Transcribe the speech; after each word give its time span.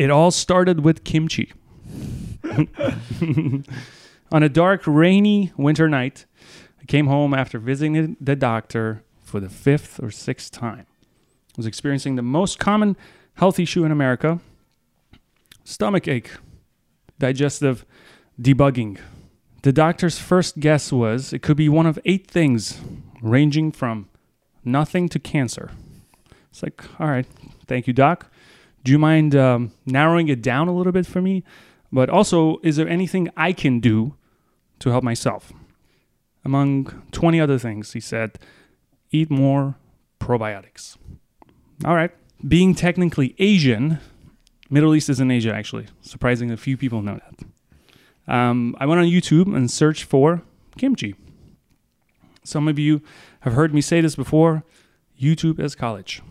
It 0.00 0.10
all 0.10 0.30
started 0.30 0.80
with 0.80 1.04
kimchi. 1.04 1.52
On 4.32 4.42
a 4.42 4.48
dark, 4.48 4.86
rainy 4.86 5.52
winter 5.58 5.90
night, 5.90 6.24
I 6.80 6.86
came 6.86 7.06
home 7.06 7.34
after 7.34 7.58
visiting 7.58 8.16
the 8.18 8.34
doctor 8.34 9.04
for 9.20 9.40
the 9.40 9.50
fifth 9.50 10.02
or 10.02 10.10
sixth 10.10 10.52
time. 10.52 10.86
I 11.52 11.58
was 11.58 11.66
experiencing 11.66 12.16
the 12.16 12.22
most 12.22 12.58
common 12.58 12.96
health 13.34 13.60
issue 13.60 13.84
in 13.84 13.92
America 13.92 14.40
stomach 15.64 16.08
ache, 16.08 16.30
digestive 17.18 17.84
debugging. 18.40 18.98
The 19.64 19.72
doctor's 19.72 20.18
first 20.18 20.60
guess 20.60 20.90
was 20.90 21.34
it 21.34 21.42
could 21.42 21.58
be 21.58 21.68
one 21.68 21.84
of 21.84 21.98
eight 22.06 22.26
things, 22.26 22.80
ranging 23.20 23.70
from 23.70 24.08
nothing 24.64 25.10
to 25.10 25.18
cancer. 25.18 25.72
It's 26.50 26.62
like, 26.62 26.82
all 26.98 27.08
right, 27.08 27.26
thank 27.66 27.86
you, 27.86 27.92
doc. 27.92 28.30
Do 28.84 28.92
you 28.92 28.98
mind 28.98 29.34
um, 29.36 29.72
narrowing 29.86 30.28
it 30.28 30.42
down 30.42 30.68
a 30.68 30.74
little 30.74 30.92
bit 30.92 31.06
for 31.06 31.20
me? 31.20 31.44
But 31.92 32.08
also, 32.08 32.58
is 32.62 32.76
there 32.76 32.88
anything 32.88 33.28
I 33.36 33.52
can 33.52 33.80
do 33.80 34.14
to 34.78 34.90
help 34.90 35.04
myself? 35.04 35.52
Among 36.44 37.02
20 37.12 37.40
other 37.40 37.58
things, 37.58 37.92
he 37.92 38.00
said, 38.00 38.38
eat 39.10 39.30
more 39.30 39.76
probiotics. 40.18 40.96
All 41.84 41.94
right. 41.94 42.10
Being 42.46 42.74
technically 42.74 43.34
Asian, 43.38 43.98
Middle 44.70 44.94
East 44.94 45.10
is 45.10 45.20
in 45.20 45.30
Asia, 45.30 45.52
actually. 45.52 45.86
Surprising, 46.00 46.50
a 46.50 46.56
few 46.56 46.76
people 46.76 47.02
know 47.02 47.18
that. 47.18 48.32
Um, 48.32 48.76
I 48.78 48.86
went 48.86 49.00
on 49.00 49.06
YouTube 49.06 49.54
and 49.54 49.70
searched 49.70 50.04
for 50.04 50.42
kimchi. 50.78 51.16
Some 52.44 52.68
of 52.68 52.78
you 52.78 53.02
have 53.40 53.52
heard 53.52 53.74
me 53.74 53.80
say 53.80 54.00
this 54.00 54.16
before 54.16 54.62
YouTube 55.20 55.58
is 55.60 55.74
college. 55.74 56.22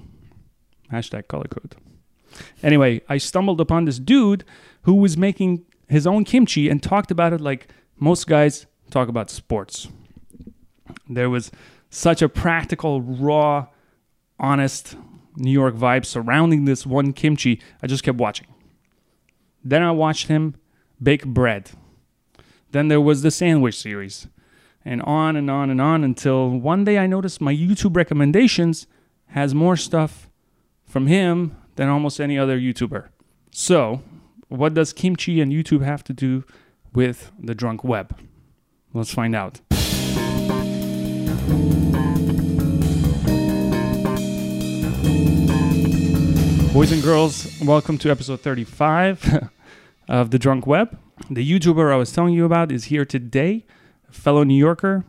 Hashtag 0.91 1.27
color 1.27 1.45
code. 1.49 1.75
Anyway, 2.63 3.01
I 3.09 3.17
stumbled 3.17 3.61
upon 3.61 3.85
this 3.85 3.99
dude 3.99 4.43
who 4.83 4.95
was 4.95 5.17
making 5.17 5.65
his 5.87 6.05
own 6.05 6.23
kimchi 6.23 6.69
and 6.69 6.81
talked 6.81 7.11
about 7.11 7.33
it 7.33 7.41
like 7.41 7.67
most 7.97 8.27
guys 8.27 8.65
talk 8.89 9.07
about 9.07 9.29
sports. 9.29 9.87
There 11.07 11.29
was 11.29 11.51
such 11.89 12.21
a 12.21 12.29
practical, 12.29 13.01
raw, 13.01 13.67
honest 14.39 14.95
New 15.35 15.51
York 15.51 15.75
vibe 15.75 16.05
surrounding 16.05 16.65
this 16.65 16.85
one 16.85 17.13
kimchi. 17.13 17.61
I 17.81 17.87
just 17.87 18.03
kept 18.03 18.17
watching. 18.17 18.47
Then 19.63 19.81
I 19.81 19.91
watched 19.91 20.27
him 20.27 20.55
bake 21.01 21.25
bread. 21.25 21.71
Then 22.71 22.87
there 22.87 23.01
was 23.01 23.21
the 23.21 23.31
sandwich 23.31 23.79
series. 23.79 24.27
And 24.85 25.01
on 25.01 25.35
and 25.35 25.49
on 25.49 25.69
and 25.69 25.81
on 25.81 26.03
until 26.03 26.49
one 26.49 26.83
day 26.83 26.97
I 26.97 27.07
noticed 27.07 27.41
my 27.41 27.53
YouTube 27.53 27.95
recommendations 27.95 28.87
has 29.27 29.53
more 29.53 29.75
stuff 29.75 30.29
from 30.85 31.07
him 31.07 31.55
than 31.79 31.87
almost 31.87 32.19
any 32.19 32.37
other 32.37 32.59
YouTuber. 32.59 33.07
So, 33.51 34.01
what 34.49 34.73
does 34.73 34.91
kimchi 34.91 35.39
and 35.39 35.49
YouTube 35.49 35.81
have 35.81 36.03
to 36.03 36.11
do 36.11 36.43
with 36.93 37.31
the 37.39 37.55
drunk 37.55 37.85
web? 37.85 38.19
Let's 38.93 39.13
find 39.13 39.33
out. 39.33 39.61
Boys 46.73 46.91
and 46.91 47.01
girls, 47.01 47.57
welcome 47.61 47.97
to 47.99 48.11
episode 48.11 48.41
35 48.41 49.49
of 50.09 50.31
The 50.31 50.37
Drunk 50.37 50.67
Web. 50.67 50.99
The 51.29 51.49
YouTuber 51.49 51.93
I 51.93 51.95
was 51.95 52.11
telling 52.11 52.33
you 52.33 52.43
about 52.43 52.73
is 52.73 52.85
here 52.85 53.05
today, 53.05 53.65
fellow 54.11 54.43
New 54.43 54.59
Yorker. 54.59 55.05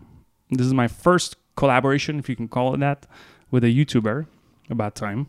This 0.51 0.69
is 0.69 0.75
my 0.75 0.87
first 0.87 1.35
collaboration, 1.57 2.21
if 2.21 2.29
you 2.29 2.37
can 2.37 2.47
call 2.47 2.75
it 2.75 2.79
that, 2.79 3.09
with 3.51 3.65
a 3.65 3.75
YouTuber. 3.75 4.27
About 4.71 4.95
time. 4.95 5.27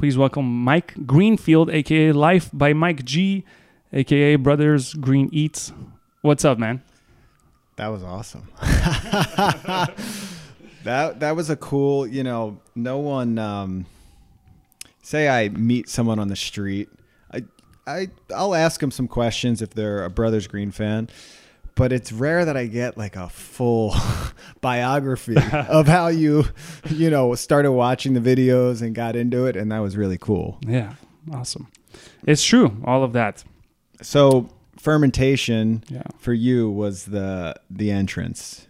Please 0.00 0.16
welcome 0.16 0.64
Mike 0.64 0.94
Greenfield, 1.04 1.68
aka 1.68 2.12
Life 2.12 2.48
by 2.54 2.72
Mike 2.72 3.04
G, 3.04 3.44
aka 3.92 4.36
Brothers 4.36 4.94
Green 4.94 5.28
Eats. 5.30 5.74
What's 6.22 6.42
up, 6.42 6.56
man? 6.56 6.82
That 7.76 7.88
was 7.88 8.02
awesome. 8.02 8.48
that 10.84 11.20
that 11.20 11.36
was 11.36 11.50
a 11.50 11.56
cool, 11.56 12.06
you 12.06 12.22
know, 12.22 12.62
no 12.74 12.96
one 12.96 13.38
um 13.38 13.84
say 15.02 15.28
I 15.28 15.50
meet 15.50 15.86
someone 15.90 16.18
on 16.18 16.28
the 16.28 16.36
street. 16.36 16.88
I 17.30 17.44
I 17.86 18.08
I'll 18.34 18.54
ask 18.54 18.80
them 18.80 18.90
some 18.90 19.06
questions 19.06 19.60
if 19.60 19.74
they're 19.74 20.02
a 20.02 20.08
Brothers 20.08 20.46
Green 20.46 20.70
fan. 20.70 21.10
But 21.80 21.92
it's 21.94 22.12
rare 22.12 22.44
that 22.44 22.58
I 22.58 22.66
get 22.66 22.98
like 22.98 23.16
a 23.16 23.30
full 23.30 23.94
biography 24.60 25.34
of 25.36 25.88
how 25.88 26.08
you, 26.22 26.44
you 26.90 27.08
know, 27.08 27.34
started 27.34 27.72
watching 27.72 28.12
the 28.12 28.20
videos 28.20 28.82
and 28.82 28.94
got 28.94 29.16
into 29.16 29.46
it, 29.46 29.56
and 29.56 29.72
that 29.72 29.78
was 29.78 29.96
really 29.96 30.18
cool. 30.18 30.58
Yeah, 30.66 30.92
awesome. 31.32 31.68
It's 32.26 32.44
true, 32.44 32.76
all 32.84 33.02
of 33.02 33.14
that. 33.14 33.44
So 34.02 34.50
fermentation 34.78 35.82
Yeah. 35.88 36.02
for 36.18 36.34
you 36.34 36.70
was 36.70 37.06
the 37.06 37.54
the 37.70 37.90
entrance. 37.90 38.66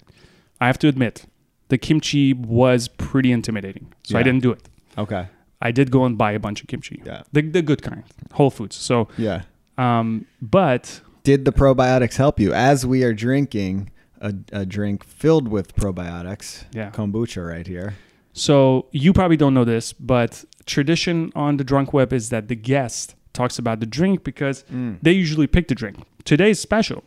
I 0.61 0.69
have 0.69 0.79
to 0.79 0.87
admit, 0.87 1.25
the 1.69 1.79
kimchi 1.79 2.33
was 2.33 2.87
pretty 2.87 3.33
intimidating, 3.33 3.93
so 4.05 4.19
I 4.19 4.23
didn't 4.23 4.43
do 4.45 4.53
it. 4.53 4.69
Okay. 4.97 5.27
I 5.61 5.73
did 5.73 5.91
go 5.91 6.05
and 6.05 6.17
buy 6.17 6.31
a 6.31 6.39
bunch 6.39 6.61
of 6.63 6.69
kimchi, 6.69 7.03
Yeah. 7.05 7.23
the 7.33 7.43
the 7.43 7.63
good 7.63 7.83
kind, 7.83 8.05
Whole 8.35 8.51
Foods. 8.51 8.77
So, 8.77 9.09
Yeah. 9.19 9.43
um, 9.79 10.27
but 10.41 11.01
Did 11.23 11.45
the 11.45 11.53
probiotics 11.53 12.17
help 12.17 12.41
you 12.41 12.53
as 12.53 12.87
we 12.87 13.05
are 13.05 13.13
drinking 13.13 13.91
a, 14.21 14.35
a 14.53 14.67
drink 14.67 15.05
filled 15.05 15.49
with 15.49 15.75
probiotics? 15.75 16.65
Yeah. 16.73 16.91
Kombucha 16.91 17.47
right 17.47 17.67
here. 17.67 17.95
So 18.33 18.87
you 18.93 19.13
probably 19.13 19.37
don't 19.37 19.55
know 19.55 19.65
this, 19.65 19.93
but 19.93 20.45
tradition 20.67 21.33
on 21.35 21.57
the 21.57 21.65
drunk 21.65 21.93
web 21.93 22.13
is 22.13 22.29
that 22.31 22.49
the 22.49 22.57
guest 22.57 23.15
talks 23.33 23.59
about 23.59 23.81
the 23.81 23.87
drink 23.87 24.25
because 24.25 24.65
mm. 24.73 24.99
they 25.03 25.13
usually 25.13 25.47
pick 25.47 25.69
the 25.69 25.75
drink. 25.75 25.99
Today's 26.25 26.61
special. 26.61 27.03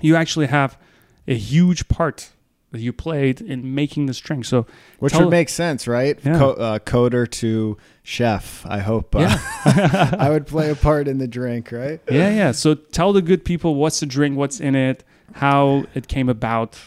You 0.00 0.16
actually 0.16 0.46
have 0.46 0.78
a 1.26 1.34
huge 1.34 1.88
part 1.88 2.30
that 2.74 2.80
you 2.82 2.92
played 2.92 3.40
in 3.40 3.74
making 3.74 4.06
this 4.06 4.18
drink. 4.20 4.44
So 4.44 4.66
Which 4.98 5.14
would 5.14 5.30
make 5.30 5.48
sense, 5.48 5.88
right? 5.88 6.18
Yeah. 6.24 6.38
Co- 6.38 6.52
uh, 6.54 6.78
coder 6.80 7.30
to 7.30 7.78
chef. 8.02 8.66
I 8.68 8.80
hope 8.80 9.14
uh, 9.16 9.20
Yeah. 9.20 10.14
I 10.18 10.28
would 10.28 10.46
play 10.46 10.70
a 10.70 10.74
part 10.74 11.08
in 11.08 11.18
the 11.18 11.26
drink, 11.28 11.72
right? 11.72 12.00
yeah, 12.10 12.28
yeah. 12.34 12.52
So 12.52 12.74
tell 12.74 13.12
the 13.12 13.22
good 13.22 13.44
people 13.44 13.76
what's 13.76 14.00
the 14.00 14.06
drink, 14.06 14.36
what's 14.36 14.60
in 14.60 14.74
it, 14.74 15.04
how 15.34 15.84
it 15.94 16.08
came 16.08 16.28
about. 16.28 16.78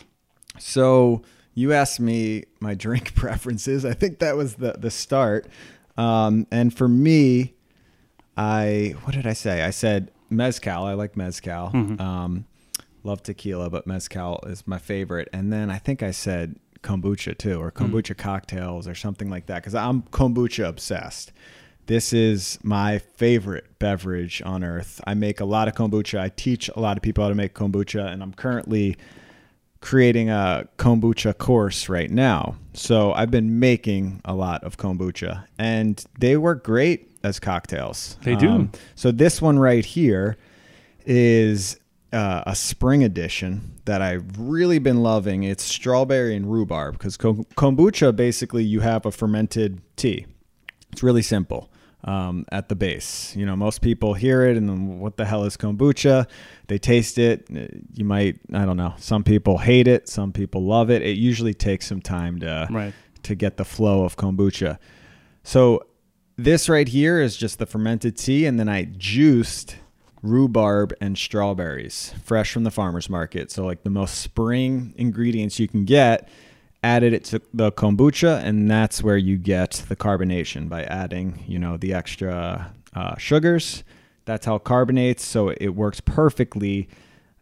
So 0.59 1.22
you 1.53 1.74
asked 1.74 2.00
me 2.00 2.44
my 2.59 2.74
drink 2.75 3.16
preferences. 3.24 3.86
I 3.86 3.94
think 3.94 4.19
that 4.19 4.36
was 4.36 4.56
the 4.56 4.74
the 4.78 4.92
start. 4.92 5.48
Um, 5.98 6.46
and 6.52 6.72
for 6.75 6.88
me, 6.88 7.54
I 8.36 8.96
what 9.04 9.16
did 9.16 9.25
I 9.25 9.34
say? 9.34 9.64
I 9.64 9.69
said 9.72 10.12
mezcal. 10.30 10.84
I 10.84 10.94
like 10.94 11.16
mezcal. 11.18 11.72
Mhm. 11.74 12.00
Um, 12.00 12.46
love 13.03 13.24
tequila, 13.24 13.69
but 13.69 13.88
mezcal 13.88 14.40
is 14.47 14.66
my 14.68 14.78
favorite. 14.78 15.30
And 15.34 15.52
then 15.52 15.69
I 15.69 15.78
think 15.78 16.03
I 16.03 16.12
said 16.12 16.58
kombucha 16.81 17.38
too, 17.38 17.59
or 17.59 17.72
hmm. 17.75 17.85
kombucha 17.85 18.18
cocktails, 18.18 18.88
or 18.88 18.96
something 18.96 19.30
like 19.30 19.47
that, 19.47 19.62
because 19.62 19.75
I'm 19.75 20.03
kombucha 20.03 20.68
obsessed. 20.68 21.31
This 21.88 22.12
is 22.12 22.59
my 22.63 23.00
favorite 23.00 23.80
beverage 23.80 24.41
on 24.46 24.63
earth. 24.63 25.00
I 25.07 25.13
make 25.13 25.40
a 25.40 25.46
lot 25.46 25.69
of 25.69 25.74
kombucha. 25.74 26.19
I 26.19 26.30
teach 26.30 26.69
a 26.69 26.80
lot 26.81 26.97
of 26.97 27.03
people 27.03 27.24
how 27.24 27.30
to 27.30 27.36
make 27.36 27.53
kombucha, 27.53 28.12
and 28.12 28.22
I'm 28.22 28.34
currently 28.34 28.97
creating 29.80 30.30
a 30.30 30.68
kombucha 30.78 31.38
course 31.38 31.88
right 31.88 32.12
now. 32.12 32.56
So 32.74 33.13
I've 33.13 33.31
been 33.31 33.59
making 33.59 34.22
a 34.25 34.36
lot 34.36 34.63
of 34.63 34.78
kombucha, 34.78 35.46
and 35.57 36.03
they 36.19 36.36
work 36.36 36.63
great 36.63 37.09
as 37.24 37.40
cocktails. 37.40 38.18
They 38.24 38.36
do. 38.36 38.50
Um, 38.50 38.72
so 38.96 39.12
this 39.12 39.41
one 39.41 39.57
right 39.57 39.86
here 39.86 40.36
is 41.06 41.80
uh, 42.13 42.44
a 42.45 42.56
spring 42.56 43.03
edition 43.03 43.73
that 43.85 44.01
I've 44.01 44.38
really 44.40 44.79
been 44.79 45.03
loving. 45.03 45.44
It's 45.44 45.63
strawberry 45.63 46.35
and 46.35 46.51
rhubarb 46.51 46.94
because 46.97 47.18
ko- 47.18 47.45
kombucha 47.56 48.16
basically 48.16 48.63
you 48.63 48.79
have 48.81 49.06
a 49.06 49.12
fermented 49.12 49.81
tea. 49.97 50.25
It's 50.91 51.03
really 51.03 51.22
simple 51.22 51.69
um, 52.06 52.45
at 52.51 52.69
the 52.69 52.75
base. 52.75 53.35
You 53.35 53.45
know, 53.45 53.56
most 53.57 53.81
people 53.81 54.13
hear 54.13 54.45
it 54.45 54.56
and 54.57 54.69
then 54.69 55.00
what 55.00 55.18
the 55.18 55.25
hell 55.25 55.44
is 55.44 55.57
kombucha? 55.57 56.27
They 56.68 56.77
taste 56.77 57.18
it. 57.18 57.48
uh, 57.54 57.68
You 57.94 58.06
might, 58.06 58.39
I 58.54 58.65
don't 58.65 58.77
know. 58.77 58.94
Some 58.98 59.24
people 59.24 59.57
hate 59.57 59.88
it. 59.88 60.07
Some 60.07 60.31
people 60.31 60.63
love 60.63 60.89
it. 60.89 61.01
It 61.01 61.18
usually 61.18 61.54
takes 61.54 61.88
some 61.88 62.01
time 62.01 62.39
to 62.39 62.68
Right. 62.71 62.94
to 63.24 63.36
get 63.36 63.57
the 63.57 63.65
flow 63.65 64.06
of 64.06 64.15
kombucha. 64.15 64.77
So 65.44 65.83
this 66.38 66.69
right 66.69 66.88
here 66.88 67.19
is 67.21 67.36
just 67.36 67.59
the 67.59 67.65
fermented 67.65 68.15
tea, 68.18 68.45
and 68.45 68.59
then 68.59 68.69
I 68.69 68.86
juiced 68.86 69.75
rhubarb 70.22 70.94
and 71.00 71.18
strawberries 71.18 72.14
fresh 72.24 72.52
from 72.52 72.64
the 72.64 72.72
farmer's 72.72 73.10
market. 73.10 73.52
So 73.52 73.66
like 73.66 73.84
the 73.84 73.90
most 73.90 74.16
spring 74.16 74.94
ingredients 74.98 75.60
you 75.60 75.68
can 75.68 75.86
get, 75.86 76.28
added 76.84 77.14
it 77.14 77.24
to 77.25 77.42
the 77.54 77.72
kombucha, 77.72 78.44
and 78.44 78.69
that's 78.69 79.04
where 79.04 79.18
you 79.18 79.38
get 79.38 79.84
the 79.90 79.96
carbonation 79.96 80.69
by 80.69 80.84
adding, 80.84 81.44
you 81.48 81.60
know, 81.60 81.78
the 81.78 81.94
extra 81.94 82.74
uh, 82.94 83.18
sugars. 83.18 83.84
That's 84.25 84.46
how 84.46 84.56
it 84.56 84.64
carbonates. 84.64 85.25
So 85.25 85.50
it 85.50 85.69
works 85.69 86.00
perfectly 86.00 86.90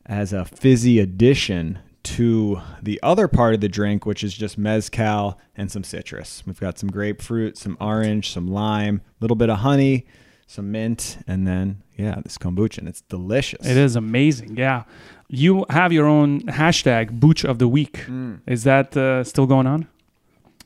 as 0.06 0.34
a 0.34 0.46
fizzy 0.46 1.00
addition 1.00 1.80
to 2.04 2.62
the 2.84 3.00
other 3.02 3.28
part 3.28 3.56
of 3.56 3.62
the 3.62 3.68
drink, 3.68 4.06
which 4.06 4.24
is 4.24 4.34
just 4.34 4.58
mezcal 4.58 5.40
and 5.58 5.72
some 5.72 5.84
citrus. 5.84 6.44
We've 6.46 6.60
got 6.60 6.78
some 6.78 6.92
grapefruit, 6.92 7.58
some 7.58 7.78
orange, 7.82 8.32
some 8.32 8.48
lime, 8.48 9.02
a 9.04 9.24
little 9.24 9.36
bit 9.36 9.50
of 9.50 9.60
honey, 9.60 10.06
some 10.48 10.72
mint, 10.72 11.18
and 11.28 11.48
then 11.48 11.82
yeah, 11.98 12.20
this 12.24 12.38
kombucha, 12.38 12.80
and 12.80 12.88
it's 12.88 13.02
delicious. 13.02 13.66
It 13.66 13.78
is 13.78 13.96
amazing. 13.96 14.58
Yeah. 14.58 14.84
You 15.28 15.66
have 15.70 15.92
your 15.92 16.06
own 16.06 16.42
hashtag, 16.42 17.20
Booch 17.20 17.44
of 17.44 17.58
the 17.58 17.68
Week. 17.68 18.06
Mm. 18.08 18.42
Is 18.46 18.64
that 18.64 18.96
uh, 18.96 19.24
still 19.24 19.48
going 19.48 19.66
on? 19.66 19.88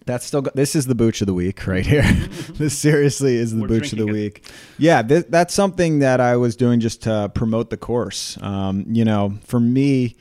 That's 0.06 0.26
still. 0.26 0.42
Go- 0.42 0.52
this 0.56 0.76
is 0.76 0.86
the 0.88 0.96
booch 0.96 1.22
of 1.22 1.28
the 1.28 1.34
week 1.34 1.66
right 1.68 1.86
here. 1.86 2.02
this 2.56 2.78
seriously 2.78 3.36
is 3.36 3.54
the 3.54 3.62
We're 3.62 3.68
booch 3.68 3.94
of 3.94 4.00
the 4.00 4.08
it. 4.08 4.12
week. 4.12 4.46
Yeah, 4.78 5.02
th- 5.04 5.26
that's 5.30 5.54
something 5.54 6.00
that 6.00 6.20
I 6.20 6.36
was 6.36 6.56
doing 6.56 6.80
just 6.80 7.04
to 7.04 7.32
promote 7.34 7.70
the 7.70 7.78
course. 7.78 8.38
Um, 8.42 8.86
you 8.90 9.06
know, 9.06 9.36
for 9.46 9.60
me, 9.60 10.16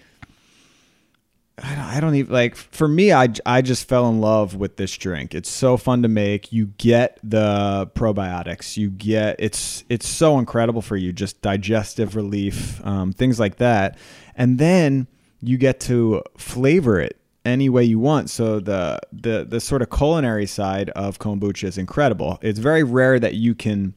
I 1.63 1.75
don't, 1.75 1.85
I 1.85 2.01
don't 2.01 2.15
even 2.15 2.33
like. 2.33 2.57
For 2.57 2.89
me, 2.89 3.13
I 3.13 3.29
I 3.45 3.63
just 3.63 3.89
fell 3.89 4.09
in 4.09 4.21
love 4.21 4.55
with 4.55 4.77
this 4.77 4.97
drink. 4.97 5.35
It's 5.35 5.51
so 5.51 5.77
fun 5.77 6.03
to 6.03 6.09
make. 6.09 6.53
You 6.53 6.67
get 6.79 7.19
the 7.23 7.91
probiotics. 7.95 8.77
You 8.77 8.91
get 8.91 9.37
it's 9.39 9.85
it's 9.89 10.07
so 10.07 10.39
incredible 10.39 10.83
for 10.83 10.97
you. 10.97 11.13
Just 11.13 11.43
digestive 11.43 12.17
relief, 12.17 12.85
um, 12.87 13.13
things 13.13 13.41
like 13.41 13.57
that, 13.57 13.99
and 14.37 14.59
then 14.59 15.07
you 15.41 15.59
get 15.59 15.81
to 15.81 16.23
flavor 16.37 17.01
it 17.01 17.19
any 17.45 17.69
way 17.69 17.85
you 17.85 17.99
want. 17.99 18.31
So 18.31 18.61
the 18.61 19.01
the 19.13 19.45
the 19.49 19.61
sort 19.61 19.83
of 19.83 19.91
culinary 19.91 20.47
side 20.47 20.91
of 20.91 21.19
kombucha 21.19 21.65
is 21.65 21.79
incredible. 21.79 22.39
It's 22.43 22.59
very 22.59 22.83
rare 22.83 23.19
that 23.19 23.35
you 23.35 23.55
can 23.55 23.95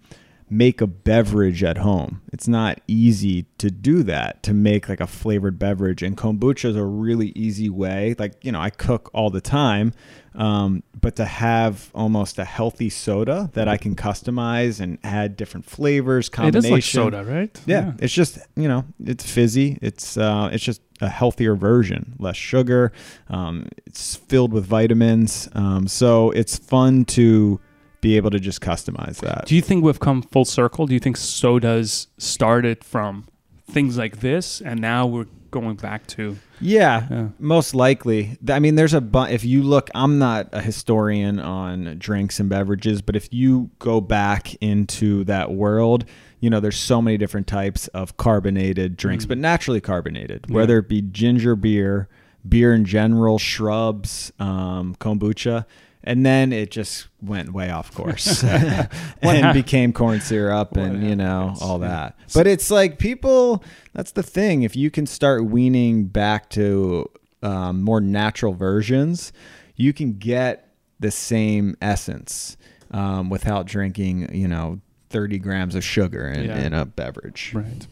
make 0.52 0.82
a 0.82 0.86
beverage 0.88 1.64
at 1.64 1.78
home. 1.78 2.22
It's 2.34 2.48
not 2.48 2.82
easy 2.86 3.46
to 3.58 3.72
do 3.72 4.04
that 4.04 4.44
to 4.44 4.54
make 4.54 4.90
like 4.90 5.00
a 5.00 5.08
flavored 5.08 5.58
beverage 5.58 6.04
and 6.04 6.18
kombucha 6.18 6.66
is 6.66 6.76
a 6.76 6.84
really 6.84 7.30
easy 7.30 7.70
way. 7.70 8.16
Like, 8.20 8.44
you 8.44 8.52
know, 8.52 8.60
I 8.60 8.70
cook 8.70 9.10
all 9.14 9.30
the 9.30 9.40
time. 9.40 9.94
Um, 10.36 10.84
but 11.00 11.16
to 11.18 11.26
have 11.26 11.90
almost 11.96 12.38
a 12.38 12.44
healthy 12.46 12.90
soda 12.90 13.50
that 13.54 13.68
I 13.68 13.78
can 13.78 13.96
customize 13.96 14.80
and 14.82 14.98
add 15.04 15.36
different 15.38 15.66
flavors, 15.66 16.28
It 16.28 16.32
combination. 16.32 16.66
is 16.66 16.72
like 16.72 16.84
soda, 16.84 17.24
right? 17.26 17.62
Yeah, 17.66 17.94
it's 18.00 18.14
just 18.14 18.38
you 18.56 18.68
know 18.70 18.86
it's 19.06 19.30
fizzy. 19.30 19.78
It's 19.82 20.16
uh, 20.16 20.50
it's 20.54 20.64
just 20.64 20.82
a 21.02 21.10
healthier 21.10 21.56
version, 21.56 22.16
less 22.18 22.38
sugar. 22.38 22.94
Um, 23.28 23.68
it's 23.86 24.16
filled 24.16 24.54
with 24.54 24.66
vitamins, 24.66 25.50
um, 25.54 25.88
so 25.90 26.32
it's 26.32 26.58
fun 26.58 27.04
to 27.06 27.60
be 28.02 28.18
able 28.18 28.32
to 28.32 28.40
just 28.40 28.62
customize 28.62 29.18
that. 29.22 29.46
Do 29.46 29.56
you 29.56 29.62
think 29.62 29.84
we've 29.84 30.00
come 30.00 30.22
full 30.22 30.46
circle? 30.46 30.88
Do 30.88 30.94
you 30.94 31.00
think 31.00 31.18
sodas 31.18 32.08
started 32.18 32.84
from 32.84 33.26
things 33.70 33.98
like 33.98 34.20
this 34.20 34.60
and 34.62 34.82
now 34.82 35.06
we're 35.06 35.28
going 35.52 35.76
back 35.76 36.08
to. 36.08 36.38
Yeah, 36.62 37.08
Yeah. 37.12 37.28
most 37.38 37.76
likely. 37.76 38.38
I 38.50 38.60
mean, 38.60 38.76
there's 38.76 38.94
a 38.94 39.02
bu- 39.02 39.26
if 39.28 39.44
you 39.44 39.64
look. 39.64 39.90
I'm 39.94 40.18
not 40.18 40.48
a 40.54 40.62
historian 40.62 41.40
on 41.40 41.98
drinks 42.00 42.40
and 42.40 42.50
beverages, 42.50 43.02
but 43.02 43.18
if 43.18 43.28
you 43.34 43.70
go 43.80 44.00
back 44.00 44.56
into 44.62 45.26
that 45.26 45.52
world, 45.52 46.06
you 46.40 46.50
know, 46.50 46.62
there's 46.62 46.78
so 46.78 47.02
many 47.02 47.18
different 47.18 47.48
types 47.48 47.88
of 47.90 48.16
carbonated 48.16 48.96
drinks, 48.96 49.26
Mm. 49.26 49.30
but 49.30 49.38
naturally 49.40 49.82
carbonated, 49.82 50.46
Yeah. 50.48 50.56
whether 50.56 50.78
it 50.80 50.88
be 50.88 51.02
ginger 51.02 51.58
beer, 51.58 52.08
beer 52.48 52.74
in 52.74 52.86
general, 52.86 53.38
shrubs, 53.38 54.32
um, 54.40 54.96
kombucha. 55.02 55.66
And 56.04 56.26
then 56.26 56.52
it 56.52 56.72
just 56.72 57.08
went 57.22 57.54
way 57.54 57.70
off 57.70 57.94
course 57.94 58.44
and 59.22 59.54
became 59.54 59.94
corn 59.94 60.20
syrup 60.20 60.72
What 60.76 60.86
and, 60.86 61.04
you 61.08 61.16
know, 61.16 61.42
happens? 61.50 61.62
all 61.62 61.80
Yeah. 61.82 61.88
that. 61.88 62.16
But 62.34 62.48
it's 62.48 62.72
like 62.72 62.98
people, 62.98 63.64
that's 63.94 64.12
the 64.12 64.24
thing. 64.24 64.64
If 64.64 64.76
you 64.76 64.90
can 64.90 65.06
start 65.06 65.46
weaning 65.46 66.06
back 66.08 66.50
to 66.52 67.08
um, 67.44 67.82
more 67.84 68.02
natural 68.02 68.54
versions, 68.54 69.32
you 69.76 69.94
can 69.94 70.14
get 70.14 70.74
the 71.00 71.12
same 71.12 71.76
essence 71.82 72.58
um, 72.92 73.30
without 73.30 73.66
drinking, 73.68 74.34
you 74.36 74.48
know, 74.48 74.80
30 75.12 75.40
grams 75.40 75.76
of 75.76 75.84
sugar 75.84 76.28
in, 76.28 76.46
Yeah. 76.46 76.58
in 76.60 76.74
a 76.74 76.86
beverage. 76.86 77.52
Right. 77.54 77.86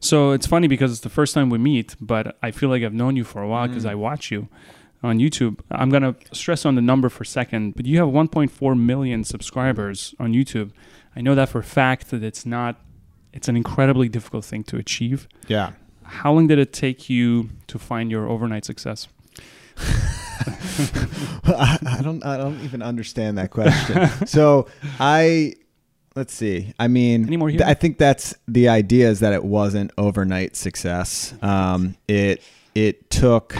So 0.00 0.32
it's 0.32 0.46
funny 0.46 0.66
because 0.68 0.92
it's 0.92 1.00
the 1.02 1.08
first 1.10 1.34
time 1.34 1.50
we 1.50 1.58
meet, 1.58 1.94
but 2.00 2.36
I 2.42 2.50
feel 2.50 2.68
like 2.70 2.82
I've 2.82 2.94
known 2.94 3.16
you 3.16 3.24
for 3.24 3.42
a 3.42 3.48
while 3.48 3.68
because 3.68 3.84
Mm. 3.84 3.90
I 3.90 3.94
watch 3.96 4.30
you 4.30 4.48
on 5.02 5.18
YouTube. 5.18 5.60
I'm 5.70 5.90
going 5.90 6.02
to 6.02 6.14
stress 6.32 6.66
on 6.66 6.74
the 6.74 6.82
number 6.82 7.08
for 7.08 7.22
a 7.22 7.26
second, 7.26 7.74
but 7.76 7.86
you 7.86 7.98
have 7.98 8.08
1.4 8.08 8.78
million 8.78 9.24
subscribers 9.24 10.14
on 10.18 10.32
YouTube. 10.32 10.70
I 11.16 11.20
know 11.22 11.34
that 11.34 11.48
for 11.48 11.60
a 11.60 11.64
fact 11.64 12.10
that 12.10 12.22
it's 12.22 12.44
not, 12.44 12.80
it's 13.32 13.48
an 13.48 13.56
incredibly 13.56 14.08
difficult 14.08 14.44
thing 14.44 14.64
to 14.64 14.76
achieve. 14.76 15.26
Yeah. 15.48 15.72
How 16.04 16.32
long 16.32 16.48
did 16.48 16.58
it 16.58 16.72
take 16.72 17.08
you 17.08 17.50
to 17.68 17.78
find 17.78 18.10
your 18.10 18.28
overnight 18.28 18.64
success? 18.64 19.08
I, 19.78 21.78
I 21.86 22.00
don't 22.02 22.24
I 22.24 22.36
don't 22.36 22.60
even 22.62 22.82
understand 22.82 23.38
that 23.38 23.50
question. 23.50 24.26
so 24.26 24.66
I 24.98 25.54
let's 26.16 26.34
see. 26.34 26.74
I 26.78 26.88
mean, 26.88 27.26
Any 27.26 27.36
more 27.36 27.48
here? 27.48 27.58
th- 27.58 27.68
I 27.68 27.74
think 27.74 27.98
that's 27.98 28.34
the 28.48 28.68
idea 28.68 29.08
is 29.08 29.20
that 29.20 29.32
it 29.32 29.44
wasn't 29.44 29.92
overnight 29.96 30.56
success. 30.56 31.34
Um, 31.42 31.96
it 32.08 32.42
it 32.74 33.10
took. 33.10 33.56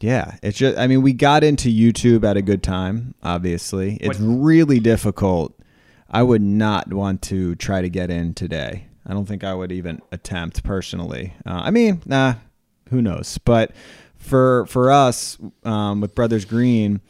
Yeah, 0.00 0.36
it's 0.42 0.58
just. 0.58 0.76
I 0.76 0.86
mean, 0.86 1.02
we 1.02 1.12
got 1.12 1.44
into 1.44 1.68
YouTube 1.68 2.24
at 2.24 2.36
a 2.36 2.42
good 2.42 2.62
time. 2.62 3.14
Obviously, 3.22 3.96
it's 4.00 4.18
What- 4.18 4.26
really 4.44 4.80
difficult. 4.80 5.58
I 6.10 6.22
would 6.22 6.42
not 6.42 6.92
want 6.92 7.22
to 7.22 7.54
try 7.56 7.80
to 7.82 7.88
get 7.88 8.10
in 8.10 8.34
today. 8.34 8.86
I 9.06 9.12
don't 9.12 9.26
think 9.26 9.44
I 9.44 9.54
would 9.54 9.72
even 9.72 10.00
attempt 10.12 10.62
personally. 10.62 11.34
Uh, 11.46 11.62
I 11.64 11.70
mean, 11.70 12.02
nah, 12.06 12.34
who 12.90 13.02
knows? 13.02 13.38
But 13.44 13.72
for 14.16 14.66
for 14.66 14.90
us 14.90 15.38
um, 15.64 16.00
with 16.00 16.14
Brothers 16.14 16.44
Green, 16.44 17.00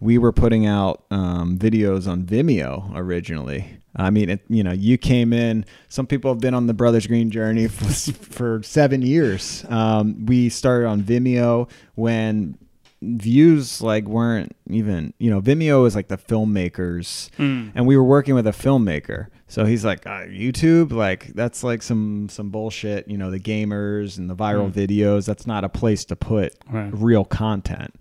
we 0.00 0.18
were 0.18 0.32
putting 0.32 0.66
out 0.66 1.04
um, 1.10 1.58
videos 1.58 2.06
on 2.08 2.24
Vimeo 2.24 2.90
originally. 2.94 3.78
I 3.98 4.10
mean, 4.10 4.30
it, 4.30 4.40
you 4.48 4.62
know, 4.62 4.72
you 4.72 4.96
came 4.96 5.32
in. 5.32 5.64
Some 5.88 6.06
people 6.06 6.30
have 6.32 6.40
been 6.40 6.54
on 6.54 6.66
the 6.66 6.74
Brothers 6.74 7.06
Green 7.06 7.30
journey 7.30 7.66
for, 7.68 8.12
for 8.12 8.62
seven 8.62 9.02
years. 9.02 9.64
Um, 9.68 10.24
we 10.26 10.48
started 10.48 10.86
on 10.86 11.02
Vimeo 11.02 11.68
when 11.96 12.56
views 13.02 13.80
like 13.80 14.04
weren't 14.06 14.54
even. 14.68 15.12
You 15.18 15.30
know, 15.30 15.40
Vimeo 15.40 15.86
is 15.86 15.94
like 15.94 16.08
the 16.08 16.16
filmmakers 16.18 17.30
Mm. 17.38 17.72
and 17.74 17.86
we 17.86 17.96
were 17.96 18.04
working 18.04 18.34
with 18.34 18.46
a 18.46 18.50
filmmaker. 18.52 19.26
So 19.46 19.64
he's 19.64 19.84
like, 19.84 20.06
uh, 20.06 20.26
YouTube, 20.26 20.92
like 20.92 21.28
that's 21.28 21.64
like 21.64 21.82
some 21.82 22.28
some 22.28 22.50
bullshit. 22.50 23.08
You 23.08 23.16
know, 23.18 23.30
the 23.30 23.40
gamers 23.40 24.18
and 24.18 24.28
the 24.28 24.36
viral 24.36 24.70
Mm. 24.72 24.86
videos. 24.88 25.26
That's 25.26 25.46
not 25.46 25.64
a 25.64 25.68
place 25.68 26.04
to 26.06 26.16
put 26.16 26.54
Right. 26.70 26.90
real 26.92 27.24
content. 27.24 27.94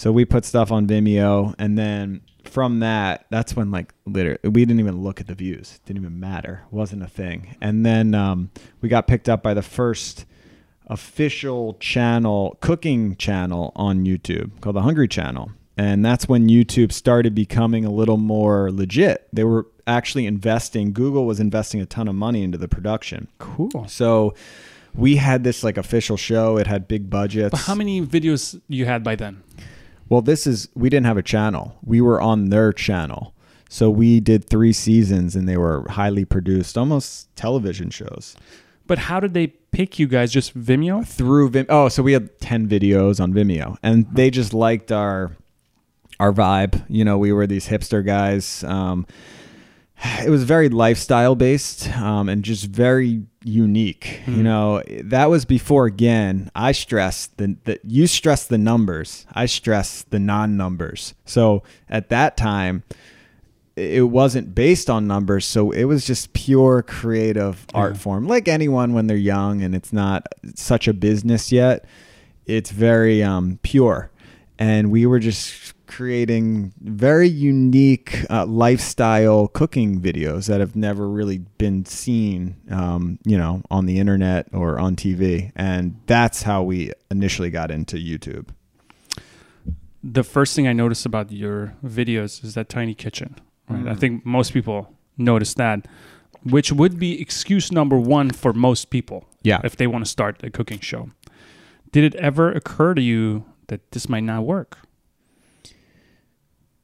So 0.00 0.10
we 0.12 0.24
put 0.24 0.46
stuff 0.46 0.72
on 0.72 0.86
Vimeo, 0.86 1.54
and 1.58 1.76
then 1.76 2.22
from 2.44 2.80
that, 2.80 3.26
that's 3.28 3.54
when 3.54 3.70
like 3.70 3.92
literally 4.06 4.38
we 4.44 4.64
didn't 4.64 4.80
even 4.80 5.02
look 5.02 5.20
at 5.20 5.26
the 5.26 5.34
views. 5.34 5.78
Didn't 5.84 6.00
even 6.00 6.18
matter. 6.18 6.62
wasn't 6.70 7.02
a 7.02 7.06
thing. 7.06 7.54
And 7.60 7.84
then 7.84 8.14
um, 8.14 8.50
we 8.80 8.88
got 8.88 9.06
picked 9.06 9.28
up 9.28 9.42
by 9.42 9.52
the 9.52 9.60
first 9.60 10.24
official 10.86 11.74
channel, 11.80 12.56
cooking 12.62 13.14
channel 13.16 13.72
on 13.76 14.06
YouTube 14.06 14.58
called 14.62 14.76
the 14.76 14.80
Hungry 14.80 15.06
Channel. 15.06 15.52
And 15.76 16.02
that's 16.02 16.26
when 16.26 16.48
YouTube 16.48 16.92
started 16.92 17.34
becoming 17.34 17.84
a 17.84 17.90
little 17.90 18.16
more 18.16 18.72
legit. 18.72 19.28
They 19.34 19.44
were 19.44 19.66
actually 19.86 20.24
investing, 20.24 20.94
Google 20.94 21.26
was 21.26 21.40
investing 21.40 21.82
a 21.82 21.84
ton 21.84 22.08
of 22.08 22.14
money 22.14 22.42
into 22.42 22.56
the 22.56 22.68
production. 22.68 23.28
Cool. 23.36 23.86
So 23.86 24.32
we 24.94 25.16
had 25.16 25.44
this 25.44 25.62
like 25.62 25.76
official 25.76 26.16
show. 26.16 26.56
It 26.56 26.66
had 26.66 26.88
big 26.88 27.10
budgets. 27.10 27.50
But 27.50 27.60
how 27.60 27.74
many 27.74 28.04
videos 28.04 28.60
you 28.68 28.86
had 28.86 29.04
by 29.04 29.16
then? 29.16 29.42
Well, 30.10 30.20
this 30.20 30.46
is 30.46 30.68
we 30.74 30.90
didn't 30.90 31.06
have 31.06 31.16
a 31.16 31.22
channel. 31.22 31.78
We 31.82 32.02
were 32.02 32.20
on 32.20 32.50
their 32.50 32.72
channel. 32.74 33.34
So 33.70 33.88
we 33.88 34.18
did 34.18 34.44
3 34.44 34.72
seasons 34.72 35.36
and 35.36 35.48
they 35.48 35.56
were 35.56 35.86
highly 35.88 36.24
produced, 36.24 36.76
almost 36.76 37.34
television 37.36 37.88
shows. 37.88 38.36
But 38.88 38.98
how 38.98 39.20
did 39.20 39.32
they 39.32 39.46
pick 39.46 40.00
you 40.00 40.08
guys? 40.08 40.32
Just 40.32 40.58
Vimeo? 40.58 41.06
Through 41.06 41.50
Vimeo. 41.50 41.66
Oh, 41.68 41.88
so 41.88 42.02
we 42.02 42.12
had 42.12 42.40
10 42.40 42.68
videos 42.68 43.20
on 43.20 43.32
Vimeo 43.32 43.76
and 43.84 44.12
they 44.12 44.28
just 44.28 44.52
liked 44.52 44.90
our 44.92 45.36
our 46.18 46.32
vibe. 46.32 46.84
You 46.88 47.04
know, 47.04 47.16
we 47.16 47.32
were 47.32 47.46
these 47.46 47.68
hipster 47.68 48.04
guys. 48.04 48.64
Um 48.64 49.06
it 50.22 50.30
was 50.30 50.44
very 50.44 50.68
lifestyle 50.68 51.34
based 51.34 51.88
um, 51.98 52.28
and 52.28 52.42
just 52.42 52.64
very 52.66 53.22
unique. 53.44 54.20
You 54.26 54.34
Hmm. 54.34 54.42
know, 54.42 54.82
that 55.04 55.30
was 55.30 55.44
before 55.44 55.86
again. 55.86 56.50
I 56.54 56.72
stress 56.72 57.26
the, 57.36 57.56
the 57.64 57.80
you 57.84 58.06
stress 58.06 58.46
the 58.46 58.58
numbers. 58.58 59.26
I 59.32 59.46
stress 59.46 60.02
the 60.10 60.18
non 60.18 60.56
numbers. 60.56 61.14
So 61.24 61.62
at 61.88 62.08
that 62.10 62.36
time, 62.36 62.82
it 63.76 64.08
wasn't 64.10 64.54
based 64.54 64.90
on 64.90 65.06
numbers. 65.06 65.46
So 65.46 65.70
it 65.70 65.84
was 65.84 66.06
just 66.06 66.32
pure 66.34 66.82
creative 66.82 67.64
art 67.72 67.96
form, 67.96 68.26
like 68.26 68.46
anyone 68.48 68.92
when 68.92 69.06
they're 69.06 69.16
young 69.16 69.62
and 69.62 69.74
it's 69.74 69.92
not 69.92 70.26
such 70.54 70.86
a 70.86 70.92
business 70.92 71.50
yet. 71.50 71.84
It's 72.46 72.70
very 72.70 73.22
um, 73.22 73.58
pure, 73.62 74.10
and 74.58 74.90
we 74.90 75.06
were 75.06 75.20
just 75.20 75.72
creating 75.90 76.72
very 76.80 77.28
unique 77.28 78.24
uh, 78.30 78.46
lifestyle 78.46 79.48
cooking 79.48 80.00
videos 80.00 80.46
that 80.46 80.60
have 80.60 80.74
never 80.76 81.08
really 81.08 81.38
been 81.58 81.84
seen, 81.84 82.56
um, 82.70 83.18
you 83.24 83.36
know, 83.36 83.62
on 83.70 83.86
the 83.86 83.98
internet 83.98 84.46
or 84.52 84.78
on 84.78 84.94
TV. 84.96 85.50
And 85.56 85.96
that's 86.06 86.42
how 86.44 86.62
we 86.62 86.92
initially 87.10 87.50
got 87.50 87.70
into 87.70 87.96
YouTube. 87.96 88.46
the 90.02 90.22
first 90.24 90.56
thing 90.56 90.66
I 90.66 90.72
noticed 90.72 91.04
about 91.04 91.30
your 91.30 91.74
videos 91.84 92.42
is 92.42 92.54
that 92.54 92.70
tiny 92.70 92.94
kitchen. 92.94 93.36
Right? 93.68 93.86
I 93.86 93.92
Mm. 93.94 93.98
think 93.98 94.24
most 94.26 94.52
people 94.54 94.94
notice 95.18 95.54
that. 95.54 95.86
which 96.42 96.72
would 96.72 96.98
be 96.98 97.20
excuse 97.20 97.70
number 97.70 97.98
one 98.00 98.30
for 98.30 98.54
most 98.54 98.88
people 98.88 99.26
Yeah. 99.42 99.60
if 99.62 99.76
they 99.76 99.86
want 99.86 100.06
to 100.06 100.10
start 100.10 100.42
a 100.42 100.48
cooking 100.48 100.80
show. 100.80 101.10
Did 101.92 102.02
it 102.02 102.14
ever 102.14 102.50
occur 102.50 102.94
to 102.94 103.02
you 103.02 103.44
that 103.66 103.80
this 103.92 104.08
might 104.08 104.24
not 104.24 104.46
work? 104.46 104.78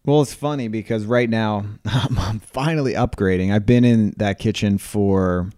Well, 0.07 0.23
it's 0.23 0.33
funny 0.35 0.69
because 0.69 1.05
right 1.05 1.29
now 1.29 1.67
I'm 1.85 2.41
finally 2.41 2.95
upgrading. 2.95 3.53
I've 3.53 3.67
been 3.67 3.85
in 3.85 4.15
that 4.19 4.39
kitchen 4.39 4.79
for 4.79 5.51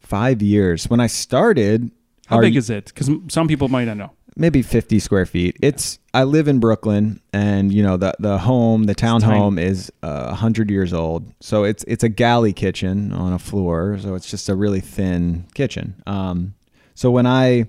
five 0.00 0.42
years. 0.42 0.90
When 0.90 1.00
I 1.00 1.06
started, 1.06 1.90
How 2.26 2.36
our- 2.36 2.42
big 2.42 2.56
is 2.56 2.68
it? 2.70 2.86
Because 2.86 3.08
some 3.28 3.48
people 3.48 3.68
might 3.68 3.84
not 3.84 3.96
know. 3.96 4.10
maybe 4.36 4.62
50 4.62 4.98
square 4.98 5.26
feet. 5.26 5.56
It's 5.62 5.98
I 6.14 6.24
live 6.24 6.48
in 6.48 6.58
Brooklyn, 6.58 7.20
and 7.32 7.72
you 7.72 7.82
know 7.82 7.96
the 7.96 8.12
the 8.18 8.38
home, 8.38 8.84
the 8.84 8.94
townhome 8.94 9.58
is 9.60 9.90
uh, 10.02 10.26
100 10.26 10.70
years 10.70 10.92
old. 10.92 11.32
So 11.40 11.64
it's 11.64 11.84
it's 11.84 12.02
a 12.04 12.08
galley 12.08 12.52
kitchen 12.52 13.12
on 13.12 13.32
a 13.32 13.38
floor. 13.38 13.96
So 14.00 14.14
it's 14.14 14.28
just 14.30 14.48
a 14.48 14.54
really 14.56 14.80
thin 14.80 15.46
kitchen. 15.54 16.02
Um, 16.06 16.54
so 16.94 17.10
when 17.10 17.26
I 17.26 17.66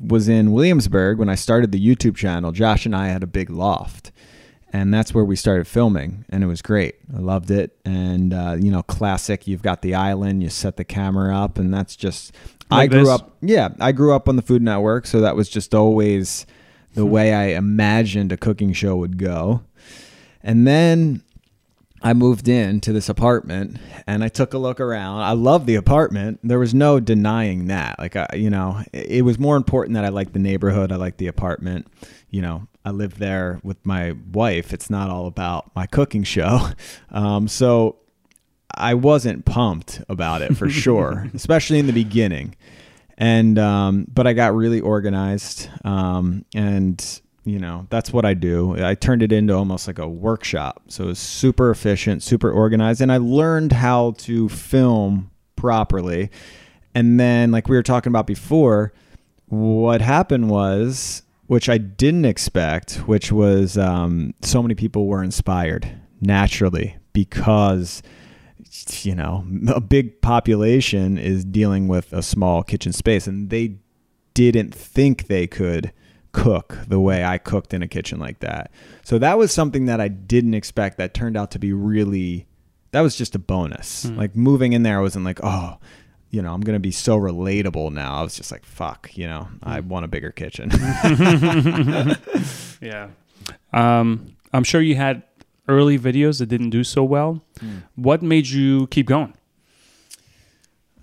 was 0.00 0.28
in 0.28 0.52
Williamsburg, 0.52 1.18
when 1.18 1.28
I 1.28 1.34
started 1.34 1.72
the 1.72 1.80
YouTube 1.84 2.16
channel, 2.16 2.52
Josh 2.52 2.84
and 2.86 2.94
I 2.94 3.08
had 3.08 3.22
a 3.22 3.26
big 3.26 3.50
loft. 3.50 4.12
And 4.70 4.92
that's 4.92 5.14
where 5.14 5.24
we 5.24 5.34
started 5.34 5.66
filming, 5.66 6.26
and 6.28 6.44
it 6.44 6.46
was 6.46 6.60
great. 6.60 6.96
I 7.16 7.20
loved 7.20 7.50
it, 7.50 7.78
and 7.86 8.34
uh, 8.34 8.56
you 8.58 8.70
know, 8.70 8.82
classic. 8.82 9.46
You've 9.46 9.62
got 9.62 9.80
the 9.80 9.94
island, 9.94 10.42
you 10.42 10.50
set 10.50 10.76
the 10.76 10.84
camera 10.84 11.36
up, 11.36 11.58
and 11.58 11.72
that's 11.72 11.96
just. 11.96 12.34
I 12.70 12.86
grew 12.86 13.00
this? 13.00 13.08
up 13.08 13.34
yeah, 13.40 13.70
I 13.80 13.92
grew 13.92 14.14
up 14.14 14.28
on 14.28 14.36
the 14.36 14.42
Food 14.42 14.60
Network, 14.60 15.06
so 15.06 15.22
that 15.22 15.36
was 15.36 15.48
just 15.48 15.74
always 15.74 16.44
the 16.92 17.06
way 17.06 17.32
I 17.32 17.56
imagined 17.56 18.30
a 18.30 18.36
cooking 18.36 18.74
show 18.74 18.96
would 18.96 19.16
go. 19.16 19.62
And 20.42 20.66
then 20.66 21.22
I 22.02 22.12
moved 22.12 22.48
in 22.48 22.80
to 22.82 22.92
this 22.92 23.08
apartment 23.08 23.78
and 24.06 24.22
I 24.22 24.28
took 24.28 24.54
a 24.54 24.58
look 24.58 24.80
around. 24.80 25.22
I 25.22 25.32
love 25.32 25.66
the 25.66 25.74
apartment. 25.74 26.40
There 26.42 26.58
was 26.58 26.74
no 26.74 27.00
denying 27.00 27.66
that. 27.66 27.98
Like, 27.98 28.16
I, 28.16 28.28
you 28.34 28.50
know, 28.50 28.82
it 28.92 29.18
it 29.18 29.22
was 29.22 29.38
more 29.38 29.56
important 29.56 29.94
that 29.94 30.04
I 30.04 30.08
liked 30.08 30.32
the 30.32 30.38
neighborhood. 30.38 30.92
I 30.92 30.96
liked 30.96 31.18
the 31.18 31.26
apartment. 31.26 31.88
You 32.30 32.42
know, 32.42 32.68
I 32.84 32.90
live 32.90 33.18
there 33.18 33.60
with 33.62 33.84
my 33.84 34.14
wife. 34.32 34.72
It's 34.72 34.90
not 34.90 35.10
all 35.10 35.26
about 35.26 35.74
my 35.74 35.86
cooking 35.86 36.24
show. 36.24 36.68
Um, 37.10 37.48
so 37.48 37.96
I 38.74 38.94
wasn't 38.94 39.44
pumped 39.44 40.02
about 40.08 40.42
it 40.42 40.56
for 40.56 40.68
sure, 40.68 41.28
especially 41.34 41.78
in 41.78 41.86
the 41.86 41.92
beginning. 41.92 42.54
And 43.16 43.58
um, 43.58 44.06
but 44.12 44.26
I 44.26 44.32
got 44.32 44.54
really 44.54 44.80
organized, 44.80 45.68
um, 45.84 46.44
and 46.54 47.20
you 47.44 47.58
know 47.58 47.86
that's 47.90 48.12
what 48.12 48.24
I 48.24 48.34
do. 48.34 48.80
I 48.82 48.94
turned 48.94 49.22
it 49.22 49.32
into 49.32 49.54
almost 49.54 49.88
like 49.88 49.98
a 49.98 50.06
workshop, 50.06 50.82
so 50.88 51.04
it 51.04 51.06
was 51.08 51.18
super 51.18 51.70
efficient, 51.70 52.22
super 52.22 52.50
organized, 52.52 53.00
and 53.00 53.10
I 53.10 53.16
learned 53.16 53.72
how 53.72 54.12
to 54.18 54.48
film 54.48 55.30
properly. 55.56 56.30
And 56.94 57.18
then, 57.18 57.50
like 57.50 57.68
we 57.68 57.76
were 57.76 57.82
talking 57.82 58.10
about 58.10 58.26
before, 58.26 58.92
what 59.46 60.00
happened 60.00 60.48
was, 60.48 61.22
which 61.48 61.68
I 61.68 61.78
didn't 61.78 62.26
expect, 62.26 63.08
which 63.08 63.32
was 63.32 63.76
um, 63.76 64.34
so 64.42 64.62
many 64.62 64.74
people 64.74 65.06
were 65.06 65.24
inspired 65.24 65.90
naturally 66.20 66.96
because 67.12 68.02
you 69.00 69.14
know 69.14 69.44
a 69.68 69.80
big 69.80 70.20
population 70.20 71.16
is 71.16 71.44
dealing 71.44 71.88
with 71.88 72.12
a 72.12 72.22
small 72.22 72.62
kitchen 72.62 72.92
space 72.92 73.26
and 73.26 73.50
they 73.50 73.76
didn't 74.34 74.74
think 74.74 75.26
they 75.26 75.46
could 75.46 75.92
cook 76.32 76.76
the 76.86 77.00
way 77.00 77.24
I 77.24 77.38
cooked 77.38 77.72
in 77.72 77.82
a 77.82 77.88
kitchen 77.88 78.18
like 78.18 78.40
that. 78.40 78.70
So 79.02 79.18
that 79.18 79.38
was 79.38 79.50
something 79.50 79.86
that 79.86 80.00
I 80.00 80.08
didn't 80.08 80.54
expect 80.54 80.98
that 80.98 81.14
turned 81.14 81.36
out 81.36 81.50
to 81.52 81.58
be 81.58 81.72
really 81.72 82.46
that 82.90 83.00
was 83.00 83.16
just 83.16 83.34
a 83.34 83.38
bonus. 83.38 84.04
Like 84.04 84.36
moving 84.36 84.74
in 84.74 84.82
there 84.82 84.98
I 84.98 85.02
wasn't 85.02 85.24
like, 85.24 85.40
"Oh, 85.42 85.78
you 86.30 86.42
know, 86.42 86.52
I'm 86.52 86.60
going 86.60 86.76
to 86.76 86.80
be 86.80 86.90
so 86.90 87.18
relatable 87.18 87.92
now." 87.92 88.16
I 88.16 88.22
was 88.22 88.36
just 88.36 88.50
like, 88.52 88.64
"Fuck, 88.64 89.16
you 89.16 89.26
know, 89.26 89.48
I 89.62 89.80
want 89.80 90.04
a 90.04 90.08
bigger 90.08 90.30
kitchen." 90.32 90.70
Yeah. 92.80 93.08
Um, 93.72 94.36
I'm 94.52 94.62
sure 94.62 94.80
you 94.80 94.94
had 94.94 95.24
early 95.66 95.98
videos 95.98 96.38
that 96.38 96.46
didn't 96.46 96.70
do 96.70 96.84
so 96.84 97.02
well. 97.02 97.42
What 97.96 98.22
made 98.22 98.46
you 98.48 98.86
keep 98.86 99.06
going? 99.06 99.34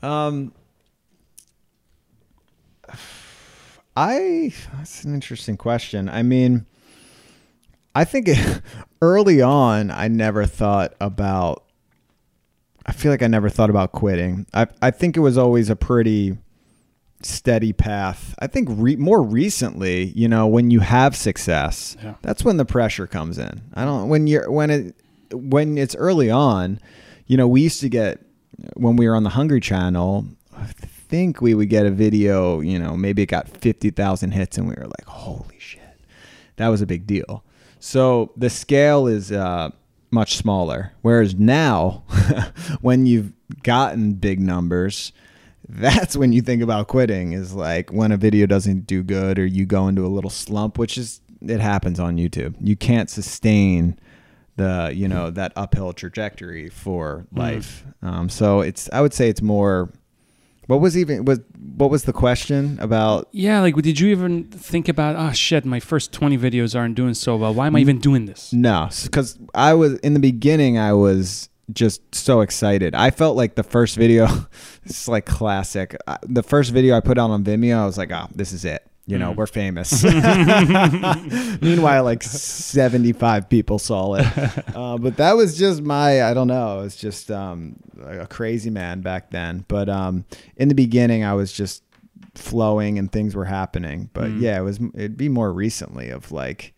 Um, 0.02 0.54
I 3.98 4.54
that's 4.78 5.04
an 5.04 5.14
interesting 5.14 5.58
question. 5.58 6.10
I 6.10 6.24
mean, 6.24 6.66
I 7.94 8.06
think 8.06 8.30
early 9.02 9.42
on, 9.42 9.92
I 9.92 10.08
never 10.08 10.46
thought 10.46 10.94
about. 11.00 11.65
I 12.86 12.92
feel 12.92 13.12
like 13.12 13.24
I 13.24 13.28
never 13.28 13.50
thought 13.50 13.70
about 13.70 13.92
quitting. 13.92 14.46
I 14.54 14.68
I 14.82 14.92
think 14.92 15.18
it 15.18 15.22
was 15.22 15.38
always 15.38 15.70
a 15.70 15.76
pretty 15.76 16.38
steady 17.22 17.74
path. 17.74 18.36
I 18.40 18.48
think 18.48 18.68
re- 18.72 18.96
more 18.98 19.22
recently, 19.24 20.06
you 20.16 20.28
know, 20.28 20.46
when 20.48 20.70
you 20.70 20.82
have 20.82 21.16
success, 21.16 21.98
Yeah. 22.04 22.16
that's 22.22 22.44
when 22.44 22.58
the 22.58 22.66
pressure 22.66 23.08
comes 23.08 23.38
in. 23.40 23.62
I 23.74 23.86
don't 23.86 24.10
when 24.10 24.28
you're 24.28 24.52
when 24.52 24.70
it 24.70 24.96
when 25.34 25.78
it's 25.78 25.96
early 25.96 26.30
on, 26.30 26.80
you 27.26 27.38
know, 27.38 27.48
we 27.48 27.62
used 27.62 27.82
to 27.82 27.90
get 27.90 28.22
when 28.76 28.96
we 28.96 29.08
were 29.08 29.16
on 29.16 29.24
the 29.24 29.32
Hungry 29.32 29.60
Channel. 29.60 30.26
I 30.56 30.68
think 30.68 31.42
we 31.42 31.54
would 31.54 31.70
get 31.70 31.86
a 31.86 31.92
video, 31.92 32.60
you 32.62 32.78
know, 32.80 32.96
maybe 32.96 33.24
it 33.24 33.28
got 33.28 33.50
fifty 33.50 33.90
thousand 33.90 34.32
hits, 34.32 34.58
and 34.58 34.68
we 34.68 34.76
were 34.76 34.86
like, 34.86 35.06
"Holy 35.08 35.58
shit!" 35.60 35.82
That 36.58 36.68
was 36.70 36.82
a 36.82 36.86
big 36.86 37.08
deal. 37.08 37.44
So 37.80 38.32
the 38.38 38.50
scale 38.50 39.08
is 39.08 39.32
uh, 39.32 39.70
much 40.16 40.38
smaller. 40.38 40.94
Whereas 41.04 41.36
now, 41.36 42.04
when 42.82 43.06
you've 43.06 43.34
gotten 43.62 44.14
big 44.14 44.40
numbers, 44.40 45.12
that's 45.70 46.16
when 46.16 46.34
you 46.34 46.42
think 46.42 46.64
about 46.64 46.88
quitting. 46.88 47.34
Is 47.34 47.54
like 47.54 47.92
when 47.92 48.12
a 48.12 48.18
video 48.18 48.48
doesn't 48.48 48.88
do 48.88 49.04
good, 49.04 49.38
or 49.38 49.46
you 49.46 49.68
go 49.68 49.88
into 49.88 50.06
a 50.06 50.10
little 50.10 50.32
slump, 50.32 50.80
which 50.80 50.98
is 50.98 51.22
it 51.42 51.60
happens 51.60 52.00
on 52.00 52.18
YouTube. 52.18 52.56
You 52.60 52.76
can't 52.76 53.10
sustain 53.10 54.00
the 54.56 54.92
you 54.96 55.08
know 55.08 55.30
that 55.32 55.54
uphill 55.56 55.94
trajectory 55.94 56.70
for 56.70 57.28
life. 57.32 57.86
Um, 58.02 58.30
so 58.30 58.62
it's 58.62 58.90
I 58.92 59.02
would 59.02 59.14
say 59.14 59.30
it's 59.30 59.42
more. 59.42 59.92
What 60.68 60.82
was 60.82 60.98
even 60.98 61.26
was 61.26 61.40
what 61.78 61.90
was 61.90 62.04
the 62.04 62.14
question 62.14 62.80
about? 62.80 63.28
Yeah, 63.32 63.62
like 63.62 63.76
did 63.76 64.00
you 64.00 64.10
even 64.10 64.46
think 64.46 64.88
about, 64.88 65.16
oh 65.16 65.32
shit, 65.32 65.66
my 65.66 65.80
first 65.80 66.12
20 66.12 66.38
videos 66.38 66.78
aren't 66.78 66.96
doing 66.96 67.14
so 67.14 67.36
well. 67.36 67.54
Why 67.54 67.68
am 67.68 67.76
I 67.76 67.80
even 67.80 68.00
doing 68.00 68.26
this? 68.26 68.52
No, 68.54 68.90
because 69.04 69.38
I 69.54 69.74
was 69.74 70.00
in 70.00 70.14
the 70.14 70.20
beginning. 70.20 70.78
I 70.78 70.94
was 70.94 71.50
just 71.74 72.02
so 72.14 72.42
excited. 72.42 72.96
I 72.96 73.12
felt 73.12 73.36
like 73.36 73.56
the 73.56 73.64
first 73.64 73.96
video, 73.96 74.28
is 74.86 75.08
like 75.08 75.26
classic. 75.26 75.96
The 76.24 76.44
first 76.44 76.72
video 76.72 76.96
I 76.96 77.00
put 77.00 77.18
out 77.18 77.32
on 77.32 77.44
Vimeo, 77.44 77.78
I 77.78 77.86
was 77.86 77.98
like, 77.98 78.12
oh, 78.12 78.28
this 78.34 78.52
is 78.52 78.66
it. 78.66 78.88
You 79.08 79.20
know, 79.20 79.34
Mm. 79.34 79.36
we're 79.36 79.46
famous. 79.48 80.04
Meanwhile, 81.62 82.04
like 82.04 82.24
75 82.24 83.50
people 83.50 83.80
saw 83.80 84.16
it. 84.16 84.26
Uh, 84.76 84.98
but 84.98 85.16
that 85.18 85.34
was 85.38 85.58
just 85.58 85.82
my, 85.82 86.24
I 86.24 86.34
don't 86.34 86.48
know, 86.48 86.80
it 86.80 86.84
was 86.84 86.96
just 86.98 87.32
um, 87.32 87.78
a 88.04 88.28
crazy 88.28 88.70
man 88.70 89.00
back 89.02 89.32
then. 89.32 89.64
But 89.70 89.88
um, 89.90 90.26
in 90.58 90.68
the 90.68 90.76
beginning, 90.76 91.24
I 91.24 91.34
was 91.34 91.54
just 91.54 91.82
flowing 92.34 93.00
and 93.00 93.10
things 93.12 93.36
were 93.36 93.46
happening. 93.46 94.10
But 94.14 94.32
Mm. 94.32 94.42
yeah, 94.42 94.60
it 94.60 94.64
was, 94.64 94.80
it'd 94.96 95.16
be 95.18 95.30
more 95.30 95.54
recently 95.54 96.10
of 96.10 96.32
like 96.32 96.74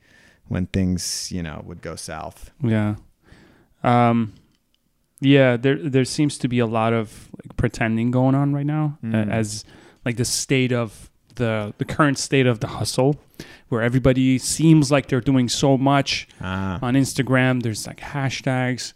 when 0.48 0.67
things, 0.67 1.31
you 1.31 1.41
know, 1.41 1.63
would 1.65 1.81
go 1.81 1.96
south. 1.96 2.51
Yeah. 2.63 2.96
Um, 3.84 4.34
yeah, 5.19 5.57
there 5.57 5.77
there 5.77 6.05
seems 6.05 6.38
to 6.39 6.48
be 6.48 6.60
a 6.60 6.67
lot 6.67 6.93
of 6.93 7.29
like 7.43 7.57
pretending 7.57 8.12
going 8.12 8.36
on 8.36 8.53
right 8.53 8.65
now 8.65 8.98
uh, 9.03 9.07
Mm. 9.07 9.31
as 9.31 9.65
like 10.05 10.17
the 10.17 10.25
state 10.25 10.72
of 10.72 11.10
the 11.38 11.74
the 11.77 11.86
current 11.86 12.17
state 12.20 12.46
of 12.46 12.60
the 12.60 12.67
hustle 12.67 13.15
where 13.70 13.82
everybody 13.82 14.38
seems 14.38 14.91
like 14.91 15.08
they're 15.08 15.22
doing 15.22 15.50
so 15.50 15.77
much 15.77 16.27
Ah. 16.41 16.79
on 16.82 16.94
Instagram. 16.94 17.63
There's 17.63 17.86
like 17.88 18.00
hashtags. 18.00 18.94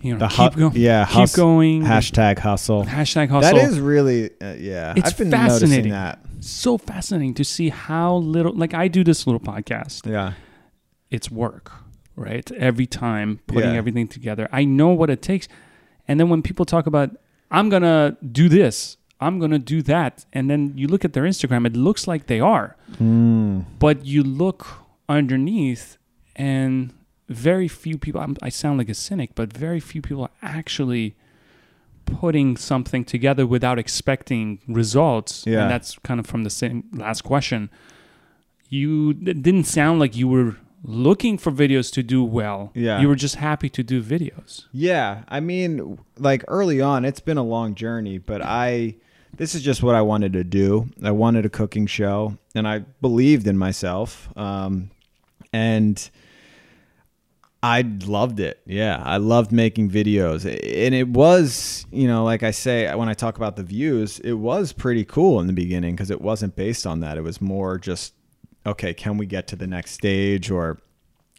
You 0.00 0.14
know, 0.14 0.18
The 0.18 0.28
keep 0.28 0.52
hu- 0.54 0.60
going. 0.60 0.72
yeah, 0.76 1.06
keep 1.06 1.32
going. 1.32 1.82
Hashtag 1.84 2.38
hustle. 2.40 2.84
hashtag 2.84 3.28
hustle. 3.28 3.56
That 3.56 3.68
is 3.70 3.78
really, 3.78 4.30
uh, 4.40 4.54
yeah. 4.58 4.94
It's 4.96 5.10
I've 5.10 5.16
been 5.18 5.30
fascinating. 5.30 5.92
noticing 5.92 5.92
that. 5.92 6.18
so 6.40 6.76
fascinating 6.76 7.34
to 7.34 7.44
see 7.44 7.68
how 7.68 8.16
little 8.16 8.52
like 8.52 8.74
I 8.74 8.88
do 8.88 9.04
this 9.04 9.26
little 9.28 9.40
podcast. 9.40 10.10
Yeah. 10.10 10.32
It's 11.10 11.30
work, 11.30 11.70
right? 12.16 12.50
Every 12.52 12.86
time 12.86 13.38
putting 13.46 13.70
Yeah. 13.70 13.76
everything 13.76 14.08
together. 14.08 14.48
I 14.50 14.64
know 14.64 14.88
what 14.88 15.08
it 15.08 15.22
takes. 15.22 15.46
And 16.08 16.18
then 16.18 16.28
when 16.28 16.42
people 16.42 16.64
talk 16.64 16.86
about 16.86 17.10
I'm 17.50 17.68
going 17.68 17.82
to 17.82 18.16
do 18.32 18.48
this, 18.48 18.96
I'm 19.22 19.38
going 19.38 19.52
to 19.52 19.58
do 19.58 19.82
that, 19.82 20.26
and 20.32 20.50
then 20.50 20.72
you 20.76 20.88
look 20.88 21.04
at 21.04 21.12
their 21.12 21.24
Instagram, 21.24 21.66
it 21.66 21.76
looks 21.76 22.06
like 22.06 22.26
they 22.26 22.40
are. 22.40 22.76
Mm. 23.00 23.64
But 23.78 24.04
you 24.04 24.22
look 24.22 24.66
underneath 25.08 25.98
and 26.36 26.92
very 27.28 27.68
few 27.68 27.98
people 27.98 28.20
I'm, 28.20 28.36
I 28.42 28.48
sound 28.48 28.78
like 28.78 28.88
a 28.88 28.94
cynic, 28.94 29.34
but 29.34 29.52
very 29.52 29.80
few 29.80 30.02
people 30.02 30.24
are 30.24 30.30
actually 30.42 31.16
putting 32.04 32.56
something 32.56 33.04
together 33.04 33.46
without 33.46 33.78
expecting 33.78 34.60
results. 34.66 35.44
Yeah. 35.46 35.62
And 35.62 35.70
that's 35.70 35.98
kind 36.00 36.20
of 36.20 36.26
from 36.26 36.44
the 36.44 36.50
same 36.50 36.84
last 36.92 37.22
question. 37.22 37.70
You 38.68 39.10
it 39.10 39.42
didn't 39.42 39.64
sound 39.64 40.00
like 40.00 40.16
you 40.16 40.28
were 40.28 40.56
looking 40.84 41.38
for 41.38 41.52
videos 41.52 41.92
to 41.92 42.02
do 42.02 42.24
well. 42.24 42.72
Yeah. 42.74 43.00
You 43.00 43.08
were 43.08 43.14
just 43.14 43.36
happy 43.36 43.68
to 43.70 43.82
do 43.82 44.02
videos. 44.02 44.66
Yeah, 44.72 45.22
I 45.28 45.40
mean, 45.40 45.98
like 46.18 46.44
early 46.48 46.80
on, 46.80 47.04
it's 47.04 47.20
been 47.20 47.38
a 47.38 47.42
long 47.42 47.74
journey, 47.74 48.18
but 48.18 48.42
I 48.42 48.96
this 49.36 49.54
is 49.54 49.62
just 49.62 49.82
what 49.82 49.94
I 49.94 50.02
wanted 50.02 50.32
to 50.34 50.44
do. 50.44 50.88
I 51.02 51.10
wanted 51.10 51.46
a 51.46 51.50
cooking 51.50 51.86
show, 51.86 52.36
and 52.54 52.66
I 52.68 52.80
believed 53.00 53.46
in 53.46 53.56
myself, 53.56 54.28
um, 54.36 54.90
and 55.52 56.10
I 57.62 57.82
loved 57.82 58.40
it. 58.40 58.60
Yeah, 58.66 59.02
I 59.04 59.16
loved 59.16 59.52
making 59.52 59.90
videos, 59.90 60.44
and 60.44 60.94
it 60.94 61.08
was, 61.08 61.86
you 61.90 62.06
know, 62.06 62.24
like 62.24 62.42
I 62.42 62.50
say 62.50 62.92
when 62.94 63.08
I 63.08 63.14
talk 63.14 63.36
about 63.36 63.56
the 63.56 63.62
views, 63.62 64.18
it 64.20 64.34
was 64.34 64.72
pretty 64.72 65.04
cool 65.04 65.40
in 65.40 65.46
the 65.46 65.52
beginning 65.52 65.94
because 65.94 66.10
it 66.10 66.20
wasn't 66.20 66.56
based 66.56 66.86
on 66.86 67.00
that. 67.00 67.16
It 67.16 67.22
was 67.22 67.40
more 67.40 67.78
just, 67.78 68.14
okay, 68.66 68.92
can 68.92 69.16
we 69.16 69.26
get 69.26 69.46
to 69.48 69.56
the 69.56 69.66
next 69.66 69.92
stage 69.92 70.50
or 70.50 70.78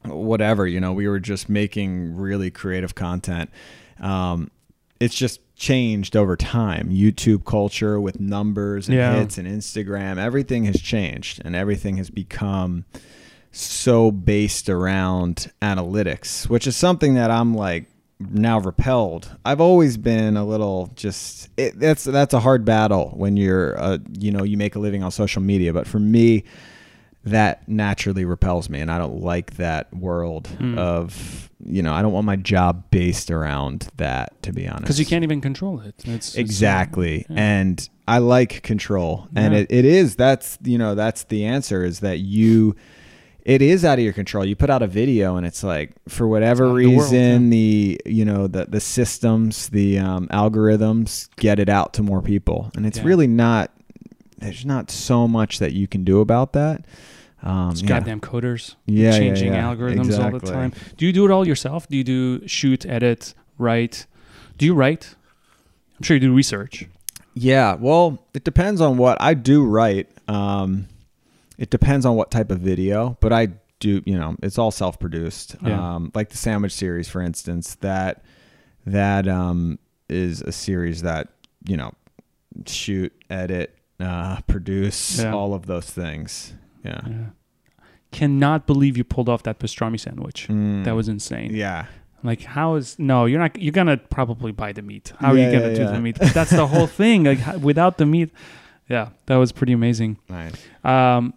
whatever 0.05 0.67
you 0.67 0.79
know 0.79 0.91
we 0.91 1.07
were 1.07 1.19
just 1.19 1.49
making 1.49 2.15
really 2.15 2.51
creative 2.51 2.95
content 2.95 3.49
um, 3.99 4.51
it's 5.03 5.15
just 5.15 5.39
changed 5.55 6.15
over 6.15 6.35
time 6.35 6.89
youtube 6.89 7.45
culture 7.45 7.99
with 8.01 8.19
numbers 8.19 8.87
and 8.87 8.97
Yeah. 8.97 9.15
hits 9.19 9.37
and 9.37 9.47
instagram 9.47 10.17
everything 10.17 10.65
has 10.65 10.81
changed 10.81 11.41
and 11.45 11.55
everything 11.55 11.97
has 11.97 12.09
become 12.09 12.85
so 13.51 14.09
based 14.11 14.67
around 14.69 15.51
analytics 15.61 16.49
which 16.49 16.65
is 16.67 16.75
something 16.75 17.13
that 17.15 17.29
i'm 17.29 17.53
like 17.53 17.85
now 18.19 18.59
repelled 18.59 19.35
i've 19.45 19.61
always 19.61 19.97
been 19.97 20.37
a 20.37 20.45
little 20.45 20.89
just 20.95 21.49
it, 21.57 21.77
that's 21.79 22.03
that's 22.05 22.33
a 22.33 22.39
hard 22.39 22.63
battle 22.65 23.11
when 23.15 23.35
you're 23.37 23.79
uh, 23.79 23.97
you 24.17 24.31
know 24.31 24.43
you 24.43 24.57
make 24.57 24.75
a 24.75 24.79
living 24.79 25.03
on 25.03 25.11
social 25.11 25.41
media 25.41 25.71
but 25.73 25.85
for 25.87 25.99
me 25.99 26.43
that 27.25 27.67
naturally 27.69 28.25
repels 28.25 28.69
me 28.69 28.79
and 28.81 28.91
i 28.91 28.97
don't 28.97 29.21
like 29.21 29.55
that 29.57 29.93
world 29.95 30.47
Hmm. 30.47 30.77
of 30.77 31.49
you 31.65 31.81
know 31.81 31.93
i 31.93 32.01
don't 32.01 32.11
want 32.11 32.25
my 32.25 32.35
job 32.35 32.83
based 32.91 33.31
around 33.31 33.87
that 33.97 34.41
to 34.43 34.51
be 34.51 34.67
honest 34.67 34.83
Because 34.83 34.99
you 34.99 35.05
can't 35.05 35.23
even 35.23 35.39
control 35.39 35.79
it. 35.79 35.95
It's, 35.99 36.03
it's- 36.05 36.35
exactly 36.35 37.25
yeah. 37.29 37.35
and 37.37 37.89
i 38.07 38.17
like 38.17 38.61
control 38.63 39.27
and 39.35 39.53
Yeah. 39.53 39.61
it, 39.61 39.67
it 39.71 39.85
is 39.85 40.15
that's 40.17 40.57
you 40.63 40.77
know 40.77 40.95
that's 40.95 41.23
the 41.25 41.45
answer 41.45 41.85
is 41.85 42.01
that 42.01 42.19
you 42.19 42.75
it 43.45 43.61
is 43.61 43.83
out 43.83 43.97
of 43.99 44.03
your 44.03 44.13
control 44.13 44.43
you 44.45 44.55
put 44.55 44.69
out 44.69 44.81
a 44.81 44.87
video 44.87 45.35
and 45.37 45.45
it's 45.45 45.63
like 45.63 45.91
for 46.09 46.27
whatever 46.27 46.65
the 46.67 46.71
world, 46.71 46.77
reason 47.11 47.49
the 47.49 47.99
you 48.05 48.25
know 48.25 48.47
the 48.47 48.65
the 48.65 48.79
systems 48.81 49.69
the 49.69 49.99
um, 49.99 50.27
algorithms 50.29 51.29
get 51.37 51.59
it 51.59 51.69
out 51.69 51.93
to 51.93 52.03
more 52.03 52.21
people 52.21 52.71
and 52.75 52.85
it's 52.85 52.97
Yeah. 52.99 53.05
really 53.05 53.27
not 53.27 53.71
there's 54.43 54.65
not 54.65 54.91
so 54.91 55.27
much 55.27 55.59
that 55.59 55.73
you 55.73 55.87
can 55.87 56.03
do 56.03 56.19
about 56.19 56.53
that 56.53 56.85
um, 57.41 57.71
It's 57.71 57.81
yeah. 57.81 57.87
goddamn 57.87 58.21
coders 58.21 58.75
Yeah, 58.85 59.11
yeah, 59.11 59.17
changing 59.17 59.53
yeah. 59.53 59.63
algorithms 59.63 60.23
all 60.23 60.31
the 60.31 60.45
time. 60.45 60.73
Do 60.97 61.05
you 61.05 61.13
do 61.13 61.25
it 61.25 61.31
all 61.31 61.47
yourself? 61.47 61.87
Do 61.87 61.97
you 61.97 62.03
do 62.03 62.47
shoot, 62.47 62.85
edit, 62.85 63.33
write? 63.57 64.05
Do 64.57 64.65
you 64.65 64.73
write? 64.73 65.15
I'm 65.97 66.03
sure 66.03 66.15
you 66.15 66.21
do 66.21 66.33
research. 66.33 66.87
Yeah, 67.33 67.75
well, 67.75 68.23
it 68.33 68.43
depends 68.43 68.79
on 68.81 68.97
what 68.97 69.19
I 69.19 69.33
do 69.33 69.65
write. 69.65 70.09
Um, 70.27 70.87
it 71.57 71.69
depends 71.69 72.05
on 72.05 72.15
what 72.15 72.29
type 72.31 72.51
of 72.51 72.59
video, 72.59 73.17
but 73.19 73.33
I 73.33 73.49
do, 73.79 74.01
you 74.05 74.17
know, 74.17 74.35
it's 74.41 74.57
all 74.57 74.71
self-produced. 74.71 75.55
Yeah. 75.61 75.95
Um, 75.95 76.11
like 76.13 76.29
the 76.29 76.37
sandwich 76.37 76.73
series, 76.73 77.09
for 77.09 77.21
instance, 77.21 77.75
that 77.75 78.23
that 78.85 79.27
um, 79.27 79.79
is 80.09 80.41
a 80.41 80.51
series 80.51 81.01
that 81.01 81.29
you 81.65 81.77
know, 81.77 81.93
shoot, 82.65 83.11
edit, 83.29 83.75
uh, 84.03 84.41
produce, 84.47 85.19
Yeah. 85.21 85.33
all 85.33 85.53
of 85.53 85.65
those 85.65 85.89
things. 85.89 86.53
Yeah. 86.83 87.01
Yeah. 87.07 87.25
Cannot 88.11 88.67
believe 88.67 88.95
you 88.97 89.03
pulled 89.03 89.27
off 89.29 89.41
that 89.43 89.57
pastrami 89.59 89.99
sandwich. 89.99 90.47
Mm. 90.47 90.83
That 90.83 90.95
was 90.95 91.07
insane. 91.09 91.51
yeah. 91.55 91.85
Like, 92.25 92.43
how 92.43 92.75
is 92.75 92.97
no? 92.99 93.25
You're 93.25 93.39
not. 93.39 93.59
You're 93.61 93.73
gonna 93.73 93.97
probably 93.97 94.53
buy 94.53 94.71
the 94.71 94.81
meat. 94.81 95.11
How 95.19 95.33
Yeah, 95.33 95.47
are 95.47 95.51
you 95.51 95.59
gonna 95.59 95.75
do 95.75 95.85
the 95.85 95.99
meat? 95.99 96.15
That's 96.19 96.51
the 96.51 96.67
whole 96.67 96.87
thing. 97.01 97.25
Like, 97.25 97.39
without 97.61 97.97
the 97.97 98.05
meat, 98.05 98.29
yeah, 98.87 99.09
that 99.25 99.35
was 99.35 99.51
pretty 99.51 99.73
amazing. 99.73 100.19
Nice. 100.29 100.53
Um, 100.85 101.33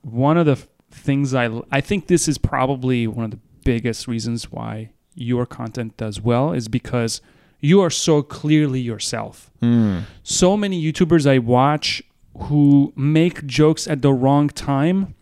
one 0.00 0.36
of 0.38 0.46
the 0.46 0.52
f- 0.52 0.66
things 0.90 1.34
I 1.34 1.80
think 1.80 2.08
this 2.08 2.26
is 2.26 2.36
probably 2.36 3.06
one 3.06 3.26
of 3.26 3.30
the 3.30 3.38
biggest 3.64 4.08
reasons 4.08 4.50
why 4.50 4.90
your 5.14 5.46
content 5.46 5.96
does 5.96 6.20
well 6.20 6.52
is 6.52 6.66
because 6.66 7.20
you 7.62 7.80
are 7.80 7.90
so 7.90 8.22
clearly 8.22 8.80
yourself. 8.80 9.50
Mm. 9.62 10.02
So 10.24 10.56
many 10.56 10.76
YouTubers 10.82 11.24
I 11.26 11.38
watch 11.38 12.02
who 12.48 12.92
make 12.96 13.46
jokes 13.46 13.86
at 13.86 14.02
the 14.02 14.12
wrong 14.12 14.48
time, 14.48 15.14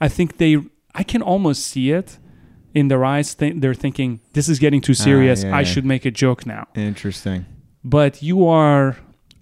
I 0.00 0.08
think 0.08 0.36
they 0.38 0.56
I 0.94 1.02
can 1.04 1.22
almost 1.22 1.66
see 1.66 1.90
it 1.90 2.18
in 2.74 2.88
their 2.88 3.04
eyes. 3.04 3.34
Th- 3.34 3.54
they're 3.56 3.74
thinking 3.86 4.20
this 4.32 4.48
is 4.48 4.58
getting 4.58 4.80
too 4.80 4.94
serious. 4.94 5.44
Ah, 5.44 5.48
yeah, 5.48 5.56
I 5.56 5.60
yeah. 5.60 5.64
should 5.72 5.84
make 5.86 6.04
a 6.04 6.10
joke 6.10 6.44
now 6.46 6.66
Interesting. 6.74 7.46
but 7.84 8.22
you 8.22 8.46
are 8.46 8.96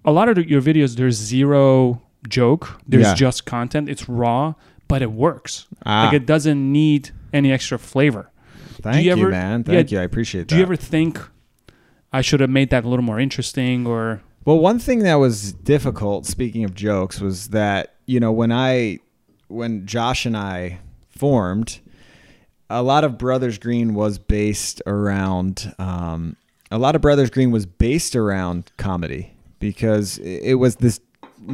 a 0.05 0.11
lot 0.11 0.27
of 0.29 0.37
your 0.53 0.61
videos 0.61 0.95
there's 0.95 1.15
zero 1.15 2.01
joke 2.27 2.63
there's 2.87 3.07
Yeah. 3.07 3.15
just 3.25 3.45
content 3.45 3.89
it's 3.89 4.07
raw 4.09 4.53
but 4.87 5.01
it 5.01 5.11
works 5.11 5.65
Ah, 5.85 6.05
like 6.05 6.13
it 6.21 6.25
doesn't 6.25 6.61
need 6.71 7.09
any 7.33 7.51
extra 7.51 7.77
flavor 7.79 8.29
thank 8.81 8.97
you 9.05 9.15
you, 9.15 9.21
ever- 9.23 9.29
man. 9.31 9.63
Thank 9.63 9.91
you. 9.91 9.99
I 9.99 10.03
appreciate 10.03 10.41
that. 10.41 10.49
do 10.49 10.55
you 10.57 10.63
ever 10.63 10.75
think 10.75 11.19
i 12.13 12.21
should 12.21 12.39
have 12.39 12.49
made 12.49 12.69
that 12.69 12.85
a 12.85 12.89
little 12.89 13.03
more 13.03 13.19
interesting 13.19 13.85
or 13.87 14.21
Well, 14.45 14.59
one 14.59 14.77
thing 14.79 14.99
that 14.99 15.15
was 15.15 15.53
difficult, 15.53 16.25
speaking 16.25 16.63
of 16.65 16.73
jokes, 16.75 17.19
was 17.19 17.49
that 17.49 17.95
you 18.05 18.19
know 18.19 18.31
when 18.31 18.51
I, 18.51 18.99
when 19.47 19.85
Josh 19.85 20.25
and 20.25 20.35
I 20.35 20.79
formed, 21.09 21.79
a 22.69 22.83
lot 22.83 23.03
of 23.03 23.17
Brothers 23.17 23.57
Green 23.57 23.93
was 23.93 24.19
based 24.19 24.81
around. 24.85 25.73
Um, 25.79 26.35
a 26.71 26.77
lot 26.77 26.95
of 26.95 27.01
Brothers 27.01 27.29
Green 27.29 27.51
was 27.51 27.65
based 27.65 28.15
around 28.15 28.71
comedy 28.77 29.33
because 29.59 30.17
it 30.19 30.41
it 30.51 30.55
was 30.55 30.75
this 30.77 30.99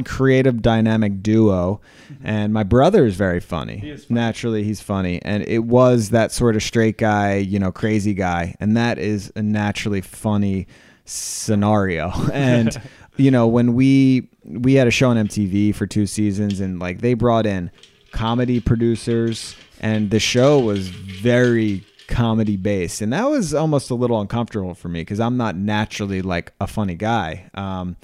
creative 0.04 0.62
dynamic 0.62 1.22
duo 1.22 1.80
and 2.22 2.52
my 2.52 2.62
brother 2.62 3.06
is 3.06 3.16
very 3.16 3.40
funny. 3.40 3.78
He 3.78 3.90
is 3.90 4.04
funny. 4.04 4.20
naturally 4.20 4.62
he's 4.64 4.80
funny. 4.80 5.20
And 5.22 5.42
it 5.44 5.64
was 5.64 6.10
that 6.10 6.32
sort 6.32 6.56
of 6.56 6.62
straight 6.62 6.98
guy 6.98 7.36
you 7.36 7.58
know 7.58 7.72
crazy 7.72 8.14
guy. 8.14 8.54
And 8.60 8.76
that 8.76 8.98
is 8.98 9.32
a 9.36 9.42
naturally 9.42 10.00
funny 10.00 10.66
scenario. 11.04 12.12
And 12.32 12.80
you 13.16 13.30
know 13.30 13.46
when 13.46 13.74
we 13.74 14.28
we 14.44 14.74
had 14.74 14.86
a 14.86 14.90
show 14.90 15.10
on 15.10 15.16
mtv 15.16 15.74
for 15.74 15.86
two 15.86 16.06
seasons 16.06 16.60
and 16.60 16.78
like 16.78 17.00
they 17.00 17.14
brought 17.14 17.44
in 17.46 17.70
comedy 18.12 18.60
producers 18.60 19.54
and 19.80 20.10
the 20.10 20.20
show 20.20 20.58
was 20.58 20.88
very 20.88 21.84
comedy 22.08 22.56
based. 22.56 23.00
And 23.02 23.12
that 23.12 23.30
was 23.30 23.54
almost 23.54 23.90
a 23.90 23.94
little 23.94 24.20
uncomfortable 24.20 24.74
for 24.74 24.88
me 24.88 25.00
because 25.02 25.20
i'm 25.20 25.36
not 25.36 25.56
naturally 25.56 26.22
like 26.22 26.52
a 26.60 26.66
funny 26.66 26.94
guy. 26.94 27.50
Um, 27.54 27.96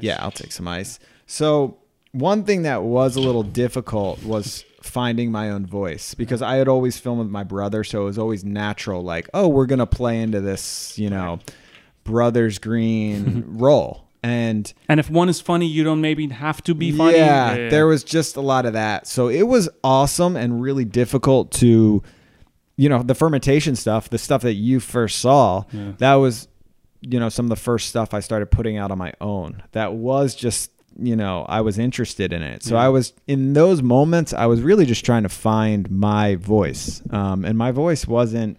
yeah 0.00 0.16
i'll 0.20 0.30
take 0.32 0.50
some 0.50 0.66
ice 0.66 0.98
so 1.26 1.78
one 2.12 2.44
thing 2.44 2.62
that 2.62 2.82
was 2.82 3.16
a 3.16 3.20
little 3.20 3.42
difficult 3.42 4.22
was 4.22 4.64
finding 4.82 5.32
my 5.32 5.50
own 5.50 5.66
voice 5.66 6.14
because 6.14 6.42
I 6.42 6.56
had 6.56 6.68
always 6.68 6.98
filmed 6.98 7.20
with 7.20 7.30
my 7.30 7.42
brother, 7.42 7.82
so 7.82 8.02
it 8.02 8.04
was 8.04 8.18
always 8.18 8.44
natural. 8.44 9.02
Like, 9.02 9.28
oh, 9.34 9.48
we're 9.48 9.66
gonna 9.66 9.86
play 9.86 10.20
into 10.20 10.40
this, 10.40 10.98
you 10.98 11.10
know, 11.10 11.40
brothers 12.04 12.58
green 12.58 13.44
role, 13.58 14.06
and 14.22 14.72
and 14.88 15.00
if 15.00 15.10
one 15.10 15.28
is 15.28 15.40
funny 15.40 15.66
you 15.66 15.82
don't 15.84 16.00
maybe 16.00 16.28
have 16.28 16.62
to 16.64 16.74
be 16.74 16.92
funny 16.92 17.18
yeah, 17.18 17.68
there 17.68 17.86
was 17.86 18.04
just 18.04 18.36
a 18.36 18.40
lot 18.40 18.66
of 18.66 18.74
that. 18.74 19.06
So 19.06 19.28
it 19.28 19.42
was 19.42 19.68
awesome 19.82 20.36
and 20.36 20.62
really 20.62 20.84
difficult 20.84 21.50
to, 21.52 22.02
you 22.76 22.88
know, 22.88 23.02
the 23.02 23.14
fermentation 23.14 23.74
stuff, 23.74 24.10
the 24.10 24.18
stuff 24.18 24.42
that 24.42 24.54
you 24.54 24.80
first 24.80 25.18
saw. 25.18 25.64
Yeah. 25.72 25.92
That 25.98 26.14
was, 26.14 26.48
you 27.00 27.18
know, 27.18 27.28
some 27.28 27.46
of 27.46 27.50
the 27.50 27.56
first 27.56 27.88
stuff 27.88 28.14
I 28.14 28.20
started 28.20 28.50
putting 28.50 28.76
out 28.76 28.90
on 28.90 28.98
my 28.98 29.12
own. 29.20 29.62
That 29.72 29.94
was 29.94 30.34
just, 30.34 30.70
you 30.98 31.16
know, 31.16 31.44
I 31.48 31.60
was 31.60 31.78
interested 31.78 32.32
in 32.32 32.42
it. 32.42 32.62
So 32.62 32.74
Yeah. 32.74 32.82
I 32.84 32.88
was 32.88 33.12
in 33.26 33.52
those 33.54 33.82
moments. 33.82 34.32
I 34.32 34.46
was 34.46 34.60
really 34.62 34.86
just 34.86 35.04
trying 35.04 35.22
to 35.24 35.28
find 35.28 35.90
my 35.90 36.36
voice, 36.36 37.02
um, 37.10 37.44
and 37.44 37.56
my 37.58 37.70
voice 37.72 38.06
wasn't. 38.06 38.58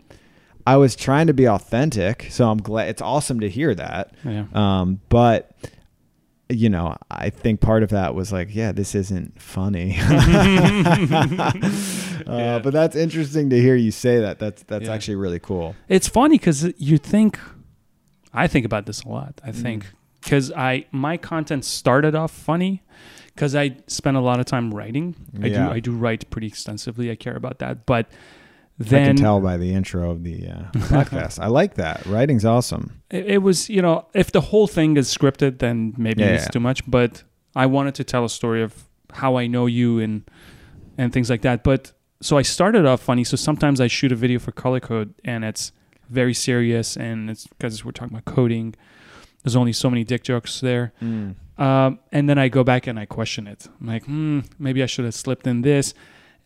I 0.67 0.78
was 0.78 0.95
trying 0.95 1.28
to 1.28 1.34
be 1.34 1.48
authentic, 1.48 2.28
so 2.32 2.50
I'm 2.50 2.58
glad. 2.58 2.89
It's 2.89 3.02
awesome 3.02 3.39
to 3.41 3.50
hear 3.50 3.76
that. 3.76 4.13
yeah 4.24 4.45
Um, 4.54 5.00
but 5.10 5.52
you 6.48 6.69
know, 6.69 6.95
I 7.10 7.32
think 7.32 7.60
part 7.60 7.82
of 7.82 7.89
that 7.89 8.13
was 8.13 8.32
like, 8.32 8.54
yeah, 8.54 8.71
this 8.71 8.93
isn't 8.93 9.41
funny. 9.41 9.98
uh, 10.00 11.52
Yeah. 12.28 12.60
But 12.60 12.74
that's 12.74 12.95
interesting 12.95 13.50
to 13.50 13.60
hear 13.60 13.76
you 13.76 13.91
say 13.91 14.19
that. 14.19 14.39
That's 14.39 14.63
that's 14.63 14.86
Yeah. 14.86 14.93
actually 14.93 15.15
really 15.15 15.39
cool. 15.39 15.76
it's 15.89 16.08
funny 16.08 16.38
because 16.38 16.71
you 16.78 16.98
think 16.98 17.39
i 18.34 18.48
think 18.48 18.65
about 18.65 18.86
this 18.86 19.02
a 19.04 19.08
lot 19.10 19.36
Mm. 19.38 19.50
i 19.50 19.52
think 19.52 19.86
because 20.26 20.52
i 20.52 20.86
my 20.92 21.16
content 21.18 21.64
started 21.64 22.14
off 22.16 22.32
funny 22.32 22.84
because 23.34 23.56
i 23.56 23.76
spent 23.88 24.18
a 24.18 24.20
lot 24.20 24.40
of 24.42 24.46
time 24.46 24.74
writing 24.74 25.16
i 25.42 25.48
Yeah. 25.48 25.68
do 25.68 25.72
i 25.72 25.80
do 25.80 25.92
write 25.92 26.30
pretty 26.30 26.48
extensively 26.48 27.10
i 27.10 27.16
care 27.16 27.36
about 27.38 27.60
that 27.60 27.86
but 27.86 28.08
I 28.78 28.84
can 28.90 29.16
tell 29.16 29.40
by 29.40 29.56
the 29.56 29.72
intro 29.74 30.12
of 30.12 30.24
the 30.26 30.50
uh, 30.50 30.64
podcast. 30.92 31.40
I 31.40 31.48
like 31.48 31.76
that. 31.76 32.06
Writing's 32.06 32.44
awesome. 32.44 33.02
it, 33.10 33.26
it 33.36 33.38
was 33.38 33.70
you 33.70 33.82
know 33.82 34.06
if 34.14 34.34
the 34.34 34.42
whole 34.42 34.68
thing 34.68 34.98
is 34.98 35.08
scripted 35.18 35.60
then 35.60 35.94
maybe 35.98 36.22
Yeah, 36.24 36.32
it's 36.36 36.44
yeah. 36.44 36.50
too 36.50 36.60
much 36.60 36.84
but 36.86 37.24
i 37.56 37.66
wanted 37.66 37.96
to 37.96 38.04
tell 38.04 38.26
a 38.26 38.30
story 38.30 38.62
of 38.62 38.74
how 39.14 39.38
i 39.38 39.48
know 39.48 39.66
you 39.66 40.00
and 40.00 40.30
and 40.98 41.14
things 41.14 41.30
like 41.30 41.42
that 41.44 41.64
but 41.64 41.94
so 42.22 42.38
I 42.38 42.42
started 42.44 42.86
off 42.86 43.02
funny. 43.02 43.24
So 43.26 43.36
sometimes 43.38 43.80
I 43.80 43.88
shoot 43.88 44.12
a 44.12 44.16
video 44.16 44.40
for 44.40 44.52
Color 44.54 44.80
Code, 44.80 45.14
and 45.26 45.44
it's 45.44 45.72
very 46.10 46.34
serious, 46.34 46.96
and 46.98 47.30
it's 47.30 47.46
because 47.46 47.84
we're 47.86 47.92
talking 47.92 48.16
about 48.18 48.26
coding. 48.34 48.74
There's 49.45 49.55
only 49.55 49.73
so 49.73 49.89
many 49.91 50.03
dick 50.03 50.23
jokes 50.23 50.60
there. 50.60 50.91
Mm. 51.01 51.36
Um, 51.58 51.99
and 52.12 52.27
then 52.27 52.38
I 52.39 52.47
go 52.49 52.63
back 52.63 52.88
and 52.88 52.99
I 52.99 53.05
question 53.05 53.45
it. 53.47 53.67
I'm 53.79 53.86
like, 53.88 54.03
hmm, 54.05 54.39
maybe 54.58 54.81
I 54.81 54.88
should 54.88 55.05
have 55.05 55.13
slipped 55.13 55.45
in 55.45 55.62
this. 55.62 55.93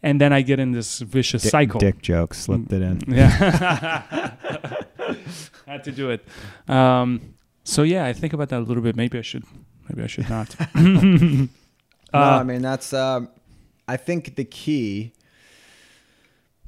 And 0.03 0.19
then 0.21 0.33
I 0.33 0.41
get 0.41 0.59
in 0.59 0.73
this 0.73 0.99
vicious 0.99 1.43
Di- 1.43 1.49
cycle. 1.49 1.79
Dick 1.79 2.01
joke 2.01 2.33
slipped 2.33 2.71
it 2.73 2.81
in. 2.81 3.01
Yeah. 3.07 4.33
Had 5.65 5.83
to 5.85 5.91
do 5.91 6.09
it. 6.09 6.25
Um, 6.67 7.35
so 7.63 7.83
yeah, 7.83 8.05
I 8.05 8.13
think 8.13 8.33
about 8.33 8.49
that 8.49 8.59
a 8.59 8.63
little 8.67 8.83
bit. 8.83 8.95
Maybe 8.95 9.17
I 9.17 9.21
should. 9.21 9.43
Maybe 9.87 10.03
I 10.03 10.07
should 10.07 10.29
not. 10.29 10.55
no, 10.75 11.47
I 12.13 12.39
Uh, 12.39 12.43
mean 12.43 12.61
that's. 12.61 12.91
Um, 12.93 13.29
I 13.87 13.97
think 13.97 14.35
the 14.35 14.45
key 14.45 15.13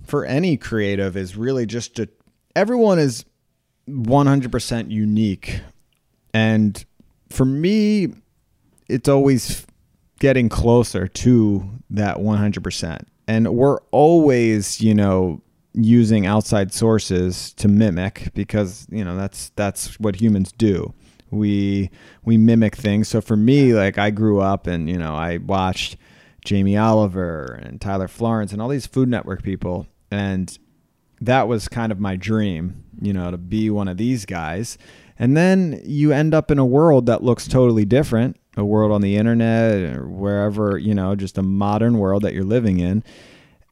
for 0.05 0.25
any 0.25 0.55
creative 0.57 1.15
is 1.17 1.35
really 1.35 1.65
just 1.65 1.95
to. 1.97 2.07
Everyone 2.55 2.99
is 2.99 3.25
100% 3.89 4.91
unique, 4.91 5.61
and 6.33 6.83
for 7.29 7.45
me, 7.45 8.13
it's 8.87 9.09
always 9.09 9.65
getting 10.19 10.49
closer 10.49 11.07
to 11.07 11.69
that 11.89 12.17
100%. 12.17 13.05
And 13.27 13.55
we're 13.55 13.79
always, 13.91 14.81
you 14.81 14.93
know, 14.93 15.41
using 15.73 16.25
outside 16.25 16.73
sources 16.73 17.53
to 17.53 17.67
mimic 17.67 18.29
because 18.33 18.85
you 18.91 19.05
know 19.05 19.15
that's 19.15 19.51
that's 19.55 19.99
what 19.99 20.17
humans 20.17 20.51
do. 20.51 20.93
We 21.29 21.89
we 22.25 22.37
mimic 22.37 22.75
things. 22.75 23.07
So 23.07 23.21
for 23.21 23.37
me 23.37 23.73
like 23.73 23.97
i 23.97 24.09
grew 24.09 24.41
up 24.41 24.67
and 24.67 24.89
you 24.89 24.97
know 24.97 25.15
i 25.15 25.37
watched 25.37 25.95
jamie 26.43 26.75
oliver 26.77 27.59
and 27.63 27.79
tyler 27.79 28.07
florence 28.07 28.51
and 28.51 28.61
all 28.61 28.67
these 28.67 28.85
food 28.87 29.07
network 29.07 29.43
people. 29.43 29.87
And 30.09 30.57
that 31.21 31.47
was 31.47 31.69
kind 31.69 31.91
of 31.91 31.99
my 31.99 32.15
dream 32.17 32.83
you 33.01 33.13
know 33.13 33.31
to 33.31 33.37
be 33.37 33.69
one 33.69 33.87
of 33.87 33.97
these 33.97 34.25
guys 34.25 34.77
and 35.21 35.37
then 35.37 35.81
you 35.85 36.11
end 36.11 36.33
up 36.33 36.51
in 36.51 36.59
a 36.59 36.65
world 36.65 37.05
that 37.05 37.23
looks 37.23 37.47
totally 37.47 37.85
different 37.85 38.35
a 38.57 38.65
world 38.65 38.91
on 38.91 39.01
the 39.01 39.15
internet 39.15 39.95
or 39.95 40.07
wherever 40.07 40.77
you 40.77 40.93
know 40.93 41.15
just 41.15 41.37
a 41.37 41.41
modern 41.41 41.97
world 41.97 42.23
that 42.23 42.33
you're 42.33 42.43
living 42.43 42.79
in. 42.79 43.03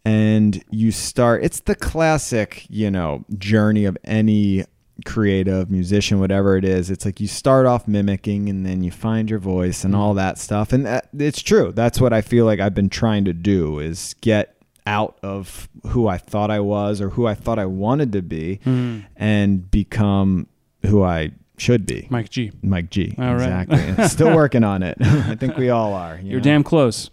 And 0.06 0.64
you 0.70 0.92
start 0.92 1.44
it's 1.44 1.60
the 1.62 1.76
classic 1.76 2.66
you 2.70 2.90
know 2.90 3.26
journey 3.38 3.86
of 3.86 3.98
any 4.04 4.66
creative 5.06 5.70
musician 5.70 6.20
whatever 6.20 6.58
it 6.58 6.66
is. 6.66 6.90
It's 6.90 7.06
like 7.06 7.20
you 7.20 7.28
start 7.28 7.66
off 7.66 7.88
mimicking 7.88 8.50
and 8.50 8.66
then 8.66 8.84
you 8.84 8.92
find 8.92 9.30
your 9.30 9.40
voice 9.40 9.84
and 9.84 9.96
all 9.96 10.14
that 10.16 10.38
stuff. 10.38 10.74
And 10.74 10.86
that, 10.86 11.10
it's 11.18 11.42
true. 11.42 11.72
That's 11.74 12.00
what 12.00 12.14
i 12.14 12.22
feel 12.22 12.46
like 12.46 12.60
i've 12.60 12.74
been 12.76 12.90
trying 12.90 13.26
to 13.26 13.34
do 13.34 13.80
is 13.80 14.16
get 14.22 14.56
out 14.86 15.20
of 15.22 15.70
who 15.88 16.08
i 16.08 16.18
thought 16.18 16.50
i 16.50 16.60
was 16.60 17.00
or 17.00 17.10
who 17.10 17.28
i 17.28 17.36
thought 17.36 17.60
i 17.60 17.66
wanted 17.66 18.12
to 18.12 18.24
be 18.24 18.60
mm, 18.66 19.06
and 19.18 19.70
become 19.70 20.48
who 20.84 21.04
i 21.04 21.30
should 21.62 21.86
be 21.86 22.08
Mike 22.10 22.30
G. 22.30 22.52
mike 22.64 22.90
g 22.90 23.16
All 23.18 23.36
right. 23.36 23.64
exactly 23.64 23.80
And 24.04 24.10
still 24.12 24.36
working 24.44 24.64
on 24.64 24.84
it 24.84 24.98
i 25.02 25.36
think 25.36 25.58
we 25.58 25.70
all 25.70 25.94
are 25.94 26.18
you 26.22 26.30
You're 26.32 26.40
know? 26.40 26.44
damn 26.44 26.64
close. 26.64 27.10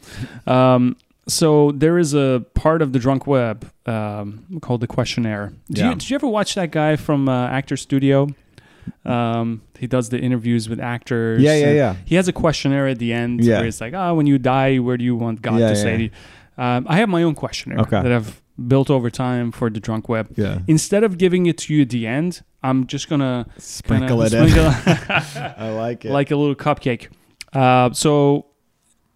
Um, 0.47 0.97
so 1.29 1.73
there 1.73 1.99
is 1.99 2.15
a 2.15 2.45
part 2.55 2.83
of 2.83 2.93
the 2.93 2.99
drunk 3.01 3.27
web 3.27 3.69
um, 3.87 4.61
called 4.63 4.81
the 4.81 4.87
questionnaire. 4.87 5.53
Did, 5.69 5.79
Yeah. 5.79 5.89
you, 5.91 5.95
did 5.97 6.09
you 6.11 6.15
ever 6.15 6.29
watch 6.29 6.55
that 6.55 6.71
guy 6.71 6.95
from 6.97 7.29
uh, 7.29 7.49
Actor 7.49 7.77
Studio? 7.79 8.29
Um, 9.05 9.63
he 9.79 9.87
does 9.89 10.09
the 10.11 10.19
interviews 10.21 10.69
with 10.69 10.79
actors. 10.81 11.43
yeah 11.43 11.55
yeah 11.57 11.73
yeah 11.73 11.97
He 12.05 12.15
has 12.15 12.29
a 12.29 12.33
questionnaire 12.33 12.87
at 12.87 12.99
the 13.01 13.13
end 13.13 13.43
Yeah. 13.45 13.59
where 13.59 13.67
it's 13.67 13.81
like, 13.81 13.95
oh, 13.95 14.15
when 14.15 14.27
you 14.27 14.39
die, 14.39 14.77
where 14.79 14.97
do 14.97 15.05
you 15.05 15.17
want 15.17 15.43
God 15.43 15.59
Yeah, 15.59 15.71
to 15.71 15.77
say 15.77 15.97
to 15.97 16.03
you? 16.05 16.11
Um, 16.59 16.87
I 16.89 16.97
have 16.99 17.09
my 17.09 17.23
own 17.25 17.35
questionnaire 17.35 17.81
Okay. 17.81 18.01
that 18.03 18.13
I've 18.13 18.41
built 18.69 18.91
over 18.91 19.11
time 19.11 19.53
for 19.53 19.69
the 19.71 19.81
drunk 19.81 20.09
web. 20.09 20.33
yeah 20.37 20.61
Instead 20.67 21.05
of 21.05 21.19
giving 21.19 21.47
it 21.47 21.59
to 21.59 21.75
you 21.75 21.83
at 21.83 21.91
the 21.91 22.07
end, 22.07 22.43
I'm 22.63 22.87
just 22.87 23.09
gonna 23.09 23.47
sprinkle 23.59 24.23
it 24.23 24.33
in 24.33 24.43
i 24.49 25.71
like 25.71 26.05
it 26.05 26.11
like 26.11 26.31
a 26.31 26.37
little 26.37 26.55
cupcake. 26.55 27.09
Uh, 27.53 27.93
so 27.93 28.47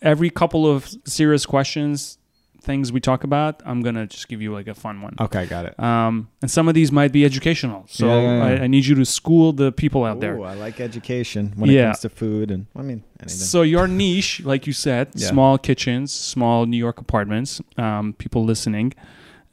every 0.03 0.31
couple 0.31 0.66
of 0.66 0.88
serious 1.05 1.44
questions, 1.46 2.18
things 2.62 2.92
we 2.92 3.00
talk 3.00 3.24
about, 3.24 3.62
I'm 3.64 3.81
gonna 3.83 4.07
just 4.07 4.29
give 4.29 4.40
you 4.42 4.53
like 4.53 4.68
a 4.68 4.74
fun 4.74 5.00
one. 5.03 5.14
Okay, 5.18 5.46
got 5.46 5.64
it. 5.64 5.79
Um, 5.81 6.29
and 6.42 6.50
some 6.50 6.68
of 6.68 6.74
these 6.74 6.92
might 6.92 7.12
be 7.12 7.24
educational. 7.24 7.87
So 7.88 8.07
Yeah, 8.07 8.20
yeah, 8.20 8.37
yeah. 8.37 8.61
I, 8.61 8.64
I 8.64 8.66
need 8.66 8.87
you 8.87 8.94
to 8.96 9.05
school 9.05 9.53
the 9.53 9.72
people 9.72 10.05
out 10.05 10.20
there. 10.20 10.40
I 10.42 10.55
like 10.55 10.81
education 10.81 11.53
when 11.57 11.70
it 11.70 11.83
comes 11.83 12.00
to 12.00 12.09
food 12.09 12.50
and 12.50 12.66
I 12.76 12.83
mean 12.83 13.03
anything. 13.18 13.29
So 13.29 13.62
your 13.62 13.88
niche, 13.88 14.42
like 14.44 14.66
you 14.66 14.72
said, 14.72 15.18
small 15.29 15.59
kitchens, 15.59 16.12
small 16.12 16.66
New 16.66 16.76
York 16.76 16.98
apartments. 17.00 17.61
Um, 17.76 18.12
people 18.12 18.44
listening. 18.44 18.92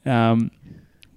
Um, 0.06 0.50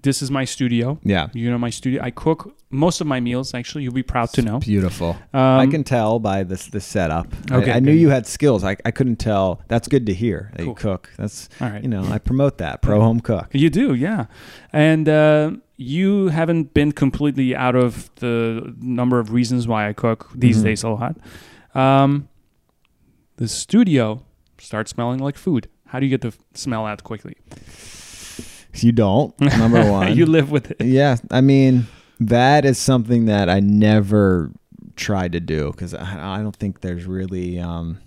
this 0.03 0.21
is 0.23 0.31
my 0.31 0.45
studio. 0.45 0.99
yeah, 1.03 1.27
You 1.33 1.51
know 1.51 1.59
my 1.59 1.69
studio. 1.69 2.01
I 2.01 2.09
cook 2.09 2.57
most 2.71 3.01
of 3.01 3.07
my 3.07 3.19
meals. 3.19 3.53
Actually, 3.53 3.83
you'll 3.83 3.93
be 3.93 4.01
proud 4.01 4.29
to 4.33 4.41
know. 4.41 4.57
beautiful. 4.59 5.09
Um, 5.31 5.41
I 5.59 5.67
can 5.67 5.83
tell 5.83 6.17
by 6.19 6.41
this 6.43 6.65
the 6.67 6.79
setup. 6.81 7.27
Okay, 7.51 7.71
I, 7.71 7.79
knew 7.79 7.91
you 7.91 8.09
had 8.09 8.25
skills. 8.25 8.63
I, 8.63 8.77
I 8.83 8.89
couldn't 8.89 9.17
tell. 9.17 9.61
That's 9.67 9.87
good 9.87 10.07
to 10.07 10.13
hear 10.13 10.51
that 10.55 10.65
you 10.65 10.73
cook. 10.73 11.11
That's 11.17 11.49
All 11.61 11.69
right. 11.69 11.83
you 11.83 11.87
know 11.87 12.03
I 12.05 12.17
promote 12.17 12.57
that 12.57 12.81
pro 12.81 12.99
home 12.99 13.19
cook. 13.19 13.49
You 13.53 13.69
do, 13.69 13.93
yeah. 13.93 14.25
And 14.73 15.07
uh, 15.07 15.51
you 15.77 16.29
haven't 16.29 16.73
been 16.73 16.93
completely 16.93 17.55
out 17.55 17.75
of 17.75 18.09
the 18.15 18.73
number 18.81 19.19
of 19.19 19.31
reasons 19.31 19.67
why 19.67 19.87
I 19.87 19.93
cook 19.93 20.31
these 20.33 20.61
Mhm. 20.61 20.63
days 20.63 20.83
a 20.83 20.89
lot. 20.89 21.17
Um, 21.75 22.27
the 23.37 23.47
studio 23.47 24.23
starts 24.57 24.91
smelling 24.91 25.19
like 25.19 25.37
food. 25.37 25.67
How 25.87 25.99
do 25.99 26.07
you 26.07 26.09
get 26.17 26.21
the 26.21 26.33
smell 26.55 26.87
out 26.87 27.03
quickly? 27.03 27.35
You 28.73 28.91
don't 28.91 29.39
number 29.39 29.89
one. 29.91 30.15
you 30.15 30.25
live 30.25 30.51
with 30.51 30.71
it. 30.71 30.81
yeah, 30.85 31.17
I 31.29 31.41
mean 31.41 31.87
that 32.19 32.65
is 32.65 32.77
something 32.77 33.25
that 33.25 33.49
I 33.49 33.59
never 33.59 34.51
tried 34.95 35.31
to 35.33 35.39
do 35.39 35.71
because 35.71 35.93
I, 35.93 36.39
I 36.39 36.41
don't 36.41 36.55
think 36.55 36.81
there's 36.81 37.05
really 37.05 37.59
um, 37.59 37.99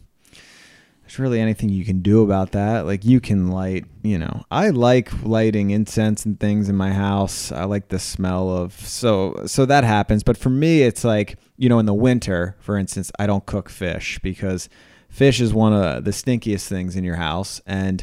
there's 1.03 1.18
really 1.18 1.40
anything 1.40 1.68
you 1.68 1.85
can 1.85 2.00
do 2.00 2.22
about 2.22 2.53
that. 2.53 2.87
Like 2.87 3.05
you 3.05 3.20
can 3.20 3.48
light, 3.48 3.85
you 4.03 4.18
know, 4.18 4.44
I 4.50 4.70
like 4.70 5.22
lighting 5.22 5.70
incense 5.70 6.24
and 6.24 6.38
things 6.38 6.68
in 6.68 6.77
my 6.77 6.92
house. 6.92 7.53
I 7.53 7.64
like 7.64 7.88
the 7.88 7.98
smell 7.98 8.50
of 8.57 8.72
so 8.72 9.35
so 9.46 9.66
that 9.66 9.85
happens. 9.85 10.22
But 10.22 10.37
for 10.37 10.50
me, 10.50 10.83
it's 10.83 11.05
like 11.05 11.37
you 11.57 11.68
know, 11.68 11.79
in 11.79 11.87
the 11.87 11.94
winter, 11.94 12.57
for 12.61 12.77
instance, 12.79 13.12
I 13.18 13.27
don't 13.27 13.44
cook 13.46 13.68
fish 13.68 14.18
because 14.22 14.68
fish 15.09 15.40
is 15.40 15.53
one 15.53 15.72
of 15.72 16.05
the 16.05 16.11
stinkiest 16.11 16.66
things 16.68 16.96
in 16.96 17.05
your 17.05 17.16
house, 17.16 17.61
and 17.66 18.03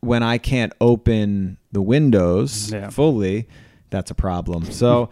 when 0.00 0.22
I 0.22 0.38
can't 0.38 0.72
open 0.80 1.58
the 1.72 1.82
windows 1.82 2.70
Yeah. 2.72 2.90
fully, 2.90 3.48
that's 3.90 4.10
a 4.10 4.14
problem. 4.14 4.64
So. 4.70 5.10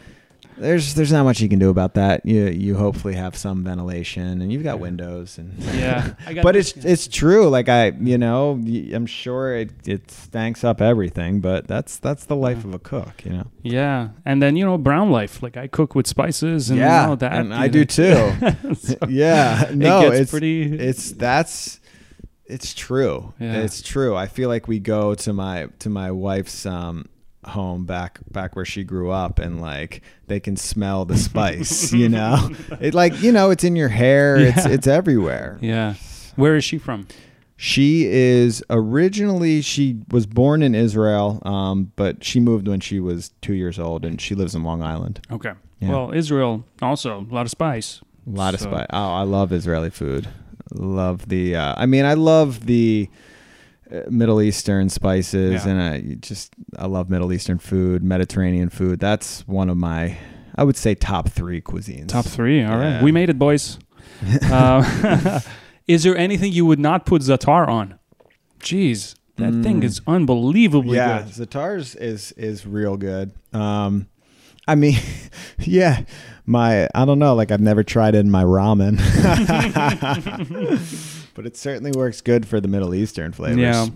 There's 0.59 0.93
there's 0.93 1.11
not 1.13 1.25
much 1.25 1.41
you 1.41 1.49
can 1.49 1.59
do 1.59 1.71
about 1.71 1.95
that. 1.95 2.27
You 2.27 2.49
you 2.49 2.77
hopefully 2.77 3.15
have 3.15 3.35
some 3.35 3.65
ventilation 3.65 4.43
and 4.43 4.53
you've 4.53 4.63
got 4.63 4.79
windows 4.79 5.39
and 5.39 5.55
Yeah, 5.75 6.13
but 6.43 6.55
it's 6.55 6.73
it's 6.77 7.09
true. 7.09 7.49
Like 7.49 7.71
I, 7.71 7.93
you 7.99 8.19
know, 8.19 8.61
I'm 8.93 9.07
sure 9.07 9.57
it 9.57 9.71
it 9.87 10.11
stanks 10.11 10.63
up 10.63 10.83
everything, 10.83 11.41
but 11.41 11.67
that's 11.67 11.97
that's 11.97 12.27
the 12.27 12.37
life 12.37 12.63
of 12.65 12.75
a 12.75 12.79
cook, 12.79 13.25
you 13.25 13.33
know. 13.33 13.47
yeah. 13.63 14.09
And 14.27 14.43
then 14.43 14.55
you 14.55 14.67
know 14.67 14.77
brown 14.77 15.11
life. 15.11 15.43
Like 15.43 15.57
I 15.57 15.67
cook 15.67 15.95
with 15.95 16.07
spices 16.07 16.69
and 16.69 16.79
yeah, 16.79 17.09
all 17.09 17.17
that. 17.17 17.33
and 17.33 17.55
I 17.55 17.67
know. 17.67 17.73
do 17.73 17.85
too. 17.87 18.33
So 18.75 18.97
yeah, 19.09 19.71
no, 19.75 20.01
it 20.01 20.11
gets 20.11 20.21
it's 20.21 20.31
pretty. 20.31 20.63
it's 20.79 21.13
that's 21.13 21.80
it's 22.51 22.75
true. 22.75 23.33
Yeah. 23.39 23.59
It's 23.63 23.83
true. 23.83 24.15
I 24.17 24.27
feel 24.27 24.49
like 24.49 24.69
we 24.69 24.79
go 24.79 25.15
to 25.15 25.33
my 25.33 25.69
to 25.81 25.89
my 25.89 26.11
wife's 26.11 26.67
um 26.67 27.09
home 27.45 27.87
back 27.87 28.19
back 28.31 28.55
where 28.55 28.67
she 28.67 28.85
grew 28.85 29.11
up 29.11 29.39
and 29.39 29.61
like 29.63 30.03
they 30.27 30.41
can 30.41 30.57
smell 30.57 31.05
the 31.07 31.17
spice, 31.17 31.93
you 32.03 32.09
know. 32.09 32.51
It 32.81 32.93
like, 32.95 33.23
you 33.23 33.33
know, 33.33 33.51
it's 33.51 33.65
in 33.65 33.77
your 33.77 33.89
hair, 33.89 34.37
it's 34.37 34.67
Yeah. 34.67 34.73
it's 34.73 34.87
everywhere. 34.87 35.59
yeah. 35.61 35.95
Where 36.37 36.57
is 36.57 36.65
she 36.65 36.79
from? 36.79 37.07
She 37.57 38.07
is 38.07 38.63
originally 38.71 39.61
she 39.61 39.99
was 40.11 40.27
born 40.27 40.63
in 40.63 40.75
Israel, 40.75 41.43
um, 41.45 41.93
but 41.97 42.25
she 42.25 42.41
moved 42.41 42.67
when 42.69 42.81
she 42.81 43.01
was 43.01 43.31
two 43.43 43.53
years 43.53 43.79
old, 43.79 44.05
and 44.05 44.19
she 44.21 44.35
lives 44.35 44.55
in 44.55 44.63
Long 44.63 44.83
Island. 44.83 45.21
Okay. 45.31 45.53
Yeah. 45.79 45.91
Well, 45.91 46.13
Israel 46.15 46.65
also 46.81 47.21
a 47.31 47.35
lot 47.35 47.43
of 47.43 47.51
spice. 47.51 48.01
A 48.27 48.31
lot 48.31 48.55
of 48.55 48.61
spice. 48.61 48.87
Oh, 48.91 49.13
I 49.13 49.23
love 49.23 49.53
Israeli 49.53 49.91
food. 49.91 50.29
Love 50.73 51.29
the. 51.29 51.57
Uh, 51.57 51.75
I 51.77 51.87
mean, 51.87 52.05
I 52.05 52.15
love 52.15 52.67
the 52.67 53.09
uh, 53.93 54.01
Middle 54.09 54.41
Eastern 54.41 54.89
spices, 54.89 55.65
Yeah. 55.65 55.71
and 55.73 55.83
I 55.83 56.15
just 56.21 56.53
I 56.79 56.87
love 56.87 57.11
Middle 57.11 57.33
Eastern 57.33 57.59
food, 57.59 58.03
Mediterranean 58.05 58.69
food. 58.71 59.01
That's 59.01 59.47
one 59.49 59.69
of 59.69 59.77
my, 59.77 60.17
I 60.55 60.65
would 60.65 60.77
say, 60.77 60.95
top 60.95 61.29
three 61.29 61.61
cuisines. 61.61 62.09
Top 62.09 62.25
three. 62.25 62.63
All 62.63 62.77
right, 62.77 62.91
Yeah. 62.91 63.03
we 63.03 63.11
made 63.13 63.31
it, 63.31 63.39
boys. 63.39 63.79
uh, 64.45 65.41
is 65.89 66.03
there 66.05 66.17
anything 66.17 66.53
you 66.53 66.65
would 66.67 66.79
not 66.79 67.05
put 67.07 67.23
za'atar 67.23 67.67
on? 67.69 67.99
Jeez, 68.61 69.15
that 69.37 69.53
thing 69.63 69.81
Mm. 69.81 69.85
is 69.85 70.01
unbelievably 70.07 70.97
yeah, 70.97 71.23
good. 71.23 71.33
Zatar's 71.49 71.95
is 71.97 72.33
is 72.33 72.67
real 72.67 72.97
good. 72.97 73.33
Um, 73.53 74.07
I 74.69 74.75
mean, 74.75 74.99
yeah, 75.59 76.05
my 76.47 76.89
I 76.95 77.05
don't 77.05 77.19
know, 77.19 77.35
like 77.35 77.51
I've 77.51 77.61
never 77.61 77.83
tried 77.83 78.15
it 78.15 78.19
in 78.19 78.31
my 78.31 78.45
ramen, 78.45 78.99
but 81.35 81.47
it 81.47 81.57
certainly 81.57 81.93
works 81.93 82.21
good 82.21 82.47
for 82.47 82.61
the 82.61 82.69
Middle 82.69 82.95
Eastern 82.95 83.33
flavors. 83.33 83.59
Yeah. 83.59 83.87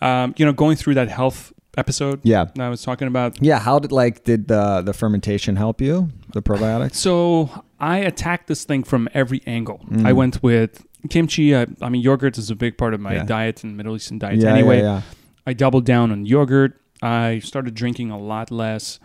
Um, 0.00 0.34
you 0.36 0.44
know, 0.44 0.52
going 0.52 0.76
through 0.76 0.94
that 0.94 1.08
health 1.08 1.52
episode 1.78 2.20
Yeah. 2.22 2.44
that 2.54 2.60
I 2.60 2.68
was 2.68 2.82
talking 2.82 3.08
about. 3.08 3.40
Yeah. 3.42 3.58
How 3.58 3.78
did 3.78 3.92
like 3.92 4.24
did 4.24 4.48
the 4.48 4.82
the 4.82 4.92
fermentation 4.92 5.56
help 5.56 5.80
you? 5.80 6.10
The 6.32 6.42
probiotics. 6.42 6.94
So 6.96 7.50
I 7.80 7.98
attacked 7.98 8.46
this 8.46 8.64
thing 8.64 8.84
from 8.84 9.08
every 9.14 9.42
angle. 9.46 9.80
Mm. 9.90 10.06
I 10.06 10.12
went 10.12 10.42
with 10.42 10.84
kimchi. 11.10 11.56
I, 11.56 11.66
I 11.80 11.88
mean, 11.88 12.02
yogurt 12.02 12.38
is 12.38 12.50
a 12.50 12.54
big 12.56 12.78
part 12.78 12.94
of 12.94 13.00
my 13.00 13.14
Yeah. 13.16 13.24
diet 13.24 13.64
and 13.64 13.76
Middle 13.76 13.96
Eastern 13.96 14.18
diet 14.18 14.38
yeah, 14.38 14.52
anyway, 14.52 14.80
yeah, 14.80 15.02
I 15.46 15.52
doubled 15.52 15.84
down 15.84 16.10
on 16.12 16.26
yogurt. 16.26 16.80
I 17.02 17.40
started 17.40 17.74
drinking 17.74 18.10
a 18.10 18.18
lot 18.18 18.50
less, 18.50 18.98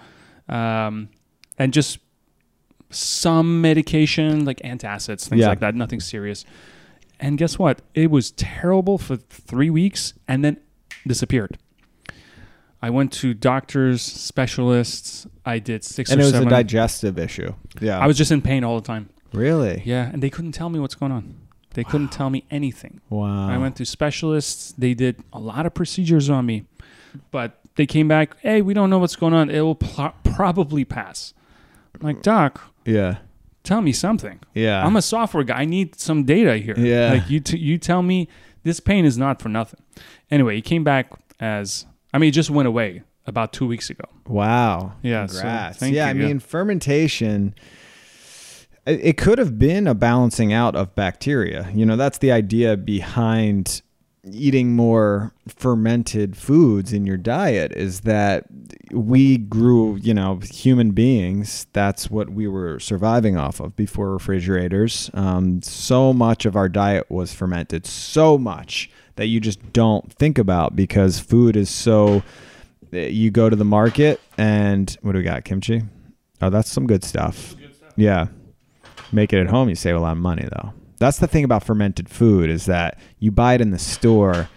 um, 0.47 1.09
and 1.59 1.73
just 1.73 1.99
some 2.91 3.61
medication 3.61 4.45
like 4.45 4.59
antacids, 4.59 5.27
things 5.27 5.41
Yeah. 5.41 5.47
like 5.47 5.59
that. 5.61 5.75
Nothing 5.75 5.99
serious. 5.99 6.45
And 7.19 7.37
guess 7.37 7.57
what? 7.59 7.81
It 7.93 8.09
was 8.11 8.31
terrible 8.31 8.97
for 8.97 9.15
three 9.15 9.69
weeks, 9.69 10.13
and 10.27 10.43
then 10.43 10.57
disappeared. 11.07 11.57
I 12.81 12.89
went 12.89 13.11
to 13.13 13.33
doctors, 13.35 14.01
specialists. 14.01 15.27
I 15.45 15.59
did 15.59 15.83
six 15.83 16.09
and 16.11 16.19
it 16.19 16.23
was 16.23 16.31
seven. 16.33 16.47
a 16.47 16.49
digestive 16.51 17.19
issue. 17.19 17.53
Yeah. 17.79 17.99
I 17.99 18.07
was 18.07 18.17
just 18.17 18.31
in 18.31 18.41
pain 18.41 18.63
all 18.63 18.79
the 18.79 18.85
time. 18.87 19.09
really. 19.33 19.81
Yeah, 19.85 20.09
and 20.11 20.21
they 20.21 20.29
couldn't 20.29 20.51
tell 20.53 20.69
me 20.69 20.79
what's 20.79 20.95
going 20.95 21.11
on. 21.11 21.35
They 21.73 21.83
couldn't 21.85 22.11
tell 22.11 22.29
me 22.29 22.43
anything. 22.51 22.99
Wow. 23.09 23.47
I 23.47 23.57
went 23.57 23.77
to 23.77 23.85
specialists. 23.85 24.73
They 24.77 24.93
did 24.93 25.23
a 25.31 25.39
lot 25.39 25.65
of 25.65 25.73
procedures 25.73 26.29
on 26.29 26.45
me, 26.45 26.65
but 27.29 27.59
they 27.75 27.85
came 27.85 28.07
back. 28.09 28.35
Hey, 28.41 28.61
we 28.61 28.73
don't 28.73 28.89
know 28.89 28.99
what's 28.99 29.15
going 29.15 29.33
on. 29.33 29.49
It 29.49 29.61
will 29.61 29.75
pl- 29.75 30.13
probably 30.25 30.83
pass. 30.83 31.33
I'm 31.95 32.05
like, 32.05 32.21
doc, 32.23 32.70
Yeah. 32.85 33.17
tell 33.63 33.81
me 33.81 33.91
something. 33.91 34.39
Yeah. 34.53 34.85
I'm 34.85 34.95
a 34.95 35.01
software 35.01 35.43
guy. 35.43 35.59
I 35.59 35.65
need 35.65 35.99
some 35.99 36.23
data 36.23 36.57
here. 36.57 36.75
Yeah. 36.77 37.13
Like 37.13 37.29
you, 37.29 37.39
t- 37.39 37.57
you 37.57 37.77
tell 37.77 38.01
me 38.01 38.27
this 38.63 38.79
pain 38.79 39.05
is 39.05 39.17
not 39.17 39.41
for 39.41 39.49
nothing. 39.49 39.81
Anyway, 40.29 40.55
he 40.55 40.61
came 40.61 40.83
back 40.83 41.11
as 41.39 41.85
I 42.13 42.17
mean, 42.17 42.29
it 42.29 42.33
just 42.33 42.49
went 42.49 42.67
away 42.67 43.03
about 43.25 43.53
two 43.53 43.67
weeks 43.67 43.89
ago. 43.89 44.05
Wow. 44.27 44.93
Yeah, 45.01 45.25
so 45.27 45.39
Congrats. 45.41 45.77
thank 45.77 45.95
yeah, 45.95 46.05
you, 46.05 46.19
I 46.19 46.21
yeah. 46.21 46.27
mean, 46.27 46.39
fermentation. 46.39 47.55
It 48.85 48.99
it 49.01 49.17
could 49.17 49.37
have 49.37 49.59
been 49.59 49.87
a 49.87 49.93
balancing 49.93 50.51
out 50.53 50.75
of 50.75 50.95
bacteria. 50.95 51.69
You 51.73 51.85
know, 51.85 51.95
that's 51.95 52.17
the 52.17 52.31
idea 52.31 52.77
behind 52.77 53.81
eating 54.23 54.75
more 54.75 55.33
fermented 55.47 56.37
foods 56.37 56.93
in 56.93 57.05
your 57.05 57.17
diet 57.17 57.71
is 57.71 58.01
that 58.01 58.45
we 58.91 59.37
grew, 59.37 59.95
you 59.95 60.13
know, 60.13 60.39
human 60.43 60.91
beings, 60.91 61.65
that's 61.73 62.09
what 62.11 62.29
we 62.29 62.47
were 62.47 62.79
surviving 62.79 63.35
off 63.35 63.59
of 63.59 63.75
before 63.75 64.11
refrigerators. 64.11 65.09
Um, 65.13 65.61
so 65.61 66.13
much 66.13 66.45
of 66.45 66.55
our 66.55 66.69
diet 66.69 67.09
was 67.09 67.33
fermented, 67.33 67.85
so 67.87 68.37
much 68.37 68.91
that 69.15 69.27
you 69.27 69.39
just 69.39 69.73
don't 69.73 70.11
think 70.13 70.37
about 70.37 70.75
because 70.75 71.19
food 71.19 71.55
is 71.55 71.69
so 71.69 72.21
you 72.91 73.31
go 73.31 73.49
to 73.49 73.55
the 73.55 73.65
market 73.65 74.19
and 74.37 74.95
what 75.01 75.13
do 75.13 75.17
we 75.17 75.23
got? 75.23 75.45
Kimchi. 75.45 75.81
Oh, 76.41 76.49
that's 76.49 76.69
some 76.69 76.87
good 76.87 77.03
stuff. 77.03 77.55
Yeah. 77.95 78.27
Make 79.11 79.33
it 79.33 79.39
at 79.39 79.47
home, 79.47 79.69
you 79.69 79.75
save 79.75 79.95
a 79.95 79.99
lot 79.99 80.13
of 80.13 80.17
money 80.17 80.47
though. 80.51 80.73
That's 81.01 81.17
the 81.17 81.27
thing 81.27 81.43
about 81.43 81.63
fermented 81.63 82.07
food 82.09 82.49
is 82.49 82.65
that 82.67 82.99
you 83.17 83.31
buy 83.31 83.55
it 83.55 83.61
in 83.61 83.71
the 83.71 83.79
store 83.79 84.49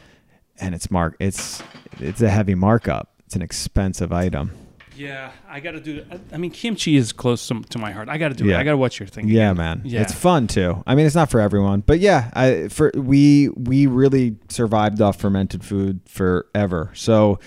and 0.61 0.74
it's 0.74 0.90
mark 0.90 1.16
it's 1.18 1.62
it's 2.00 2.20
a 2.20 2.28
heavy 2.28 2.54
markup. 2.54 3.14
It's 3.24 3.35
an 3.35 3.40
expensive 3.40 4.12
item. 4.12 4.50
Yeah, 4.94 5.33
I 5.48 5.61
got 5.61 5.72
to 5.72 5.80
do. 5.80 6.04
I 6.33 6.37
mean, 6.37 6.50
kimchi 6.50 6.96
is 6.96 7.12
close 7.12 7.48
to, 7.48 7.62
to 7.62 7.78
my 7.78 7.92
heart. 7.92 8.09
I 8.11 8.18
got 8.18 8.28
to 8.28 8.35
do 8.35 8.48
it. 8.50 8.54
I 8.54 8.62
got 8.62 8.72
to 8.72 8.76
watch 8.76 9.00
your 9.00 9.07
thing. 9.09 9.26
Yeah, 9.26 9.52
again. 9.52 9.57
man. 9.57 9.83
Yeah. 9.85 10.02
It's 10.02 10.12
fun 10.12 10.46
too. 10.46 10.85
I 10.87 10.94
mean, 10.94 11.07
it's 11.07 11.14
not 11.14 11.30
for 11.30 11.40
everyone, 11.40 11.80
but 11.80 11.98
yeah, 11.98 12.30
I 12.35 12.68
for 12.68 12.92
we 12.94 13.48
we 13.57 13.87
really 13.87 14.37
survived 14.50 15.00
off 15.00 15.18
fermented 15.18 15.64
food 15.64 16.00
forever. 16.07 16.90
So 16.92 17.40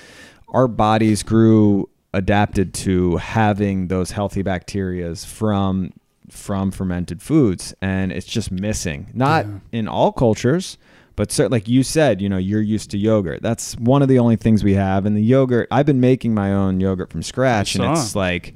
our 0.49 0.67
bodies 0.67 1.21
grew 1.21 1.87
adapted 2.13 2.73
to 2.73 3.17
having 3.17 3.89
those 3.89 4.11
healthy 4.11 4.41
bacterias 4.41 5.23
from 5.23 5.93
from 6.29 6.71
fermented 6.71 7.21
foods 7.21 7.73
and 7.81 8.11
it's 8.11 8.25
just 8.27 8.51
missing. 8.51 9.07
Not 9.13 9.45
Yeah. 9.45 9.59
in 9.71 9.87
all 9.87 10.11
cultures, 10.11 10.77
but 11.15 11.37
like 11.49 11.67
you 11.67 11.83
said, 11.83 12.21
you 12.21 12.29
know, 12.29 12.37
you're 12.37 12.61
used 12.61 12.91
to 12.91 12.97
yogurt. 12.97 13.41
That's 13.41 13.73
one 13.77 14.01
of 14.01 14.07
the 14.07 14.19
only 14.19 14.35
things 14.35 14.63
we 14.63 14.75
have 14.75 15.05
and 15.05 15.15
the 15.15 15.21
yogurt, 15.23 15.67
I've 15.71 15.85
been 15.85 15.99
making 16.01 16.33
my 16.33 16.53
own 16.53 16.79
yogurt 16.79 17.09
from 17.11 17.23
scratch 17.23 17.75
and 17.75 17.83
it's 17.85 18.15
like 18.15 18.53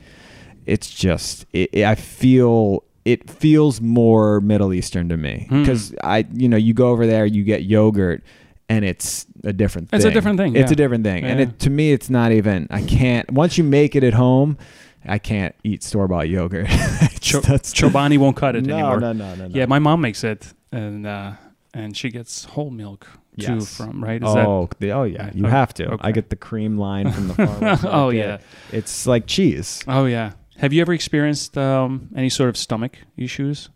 it's 0.65 0.89
just 0.93 1.45
it, 1.53 1.69
it- 1.73 1.85
I 1.85 1.95
feel 1.95 2.83
it 3.03 3.27
feels 3.31 3.81
more 3.81 4.39
Middle 4.41 4.73
Eastern 4.73 5.09
to 5.09 5.17
me 5.17 5.47
Hmm. 5.49 5.61
because 5.61 5.93
I 6.03 6.25
you 6.33 6.47
know 6.47 6.57
you 6.57 6.73
go 6.75 6.89
over 6.89 7.07
there 7.07 7.25
you 7.25 7.43
get 7.43 7.63
yogurt 7.63 8.23
and 8.69 8.85
it's 8.85 9.25
a 9.43 9.51
different 9.51 9.89
thing. 9.89 9.97
It's 9.97 10.05
a 10.05 10.11
different 10.11 10.37
thing, 10.37 10.55
It's 10.55 10.69
yeah. 10.69 10.73
a 10.73 10.75
different 10.75 11.03
thing. 11.03 11.23
And 11.25 11.39
it 11.41 11.59
to 11.61 11.69
me 11.71 11.93
it's 11.93 12.09
not 12.11 12.31
even 12.31 12.67
I 12.69 12.83
can't 12.83 13.31
once 13.31 13.57
you 13.57 13.63
make 13.63 13.95
it 13.95 14.03
at 14.03 14.13
home 14.13 14.57
I 15.05 15.17
can't 15.17 15.55
eat 15.63 15.83
store 15.83 16.07
bought 16.07 16.29
yogurt. 16.29 16.67
That's- 16.67 17.73
Chobani 17.73 18.17
won't 18.17 18.35
cut 18.37 18.55
it 18.55 18.65
no, 18.65 18.75
anymore. 18.75 18.99
no, 18.99 19.13
no, 19.13 19.35
no, 19.35 19.47
no. 19.47 19.55
Yeah, 19.55 19.65
my 19.65 19.79
mom 19.79 20.01
makes 20.01 20.23
it, 20.23 20.53
and 20.71 21.05
uh, 21.07 21.33
and 21.73 21.95
she 21.95 22.09
gets 22.09 22.45
whole 22.45 22.69
milk 22.69 23.07
too 23.39 23.61
from 23.61 24.03
right. 24.03 24.21
Is 24.21 24.27
oh, 24.27 24.69
the, 24.79 24.91
oh 24.91 25.03
yeah, 25.03 25.31
you 25.33 25.45
Okay. 25.45 25.51
have 25.51 25.73
to. 25.75 25.87
Okay. 25.93 25.97
I 26.07 26.11
get 26.11 26.29
the 26.29 26.35
cream 26.35 26.77
line 26.77 27.11
from 27.11 27.29
the 27.29 27.33
farmer's 27.33 27.83
Oh, 27.87 28.09
yeah. 28.09 28.39
it's 28.71 29.07
like 29.07 29.25
cheese. 29.25 29.81
Oh 29.87 30.05
yeah. 30.05 30.33
Have 30.57 30.73
you 30.73 30.81
ever 30.81 30.93
experienced 30.93 31.57
um, 31.57 32.09
any 32.15 32.29
sort 32.29 32.49
of 32.49 32.57
stomach 32.57 32.97
issues? 33.17 33.69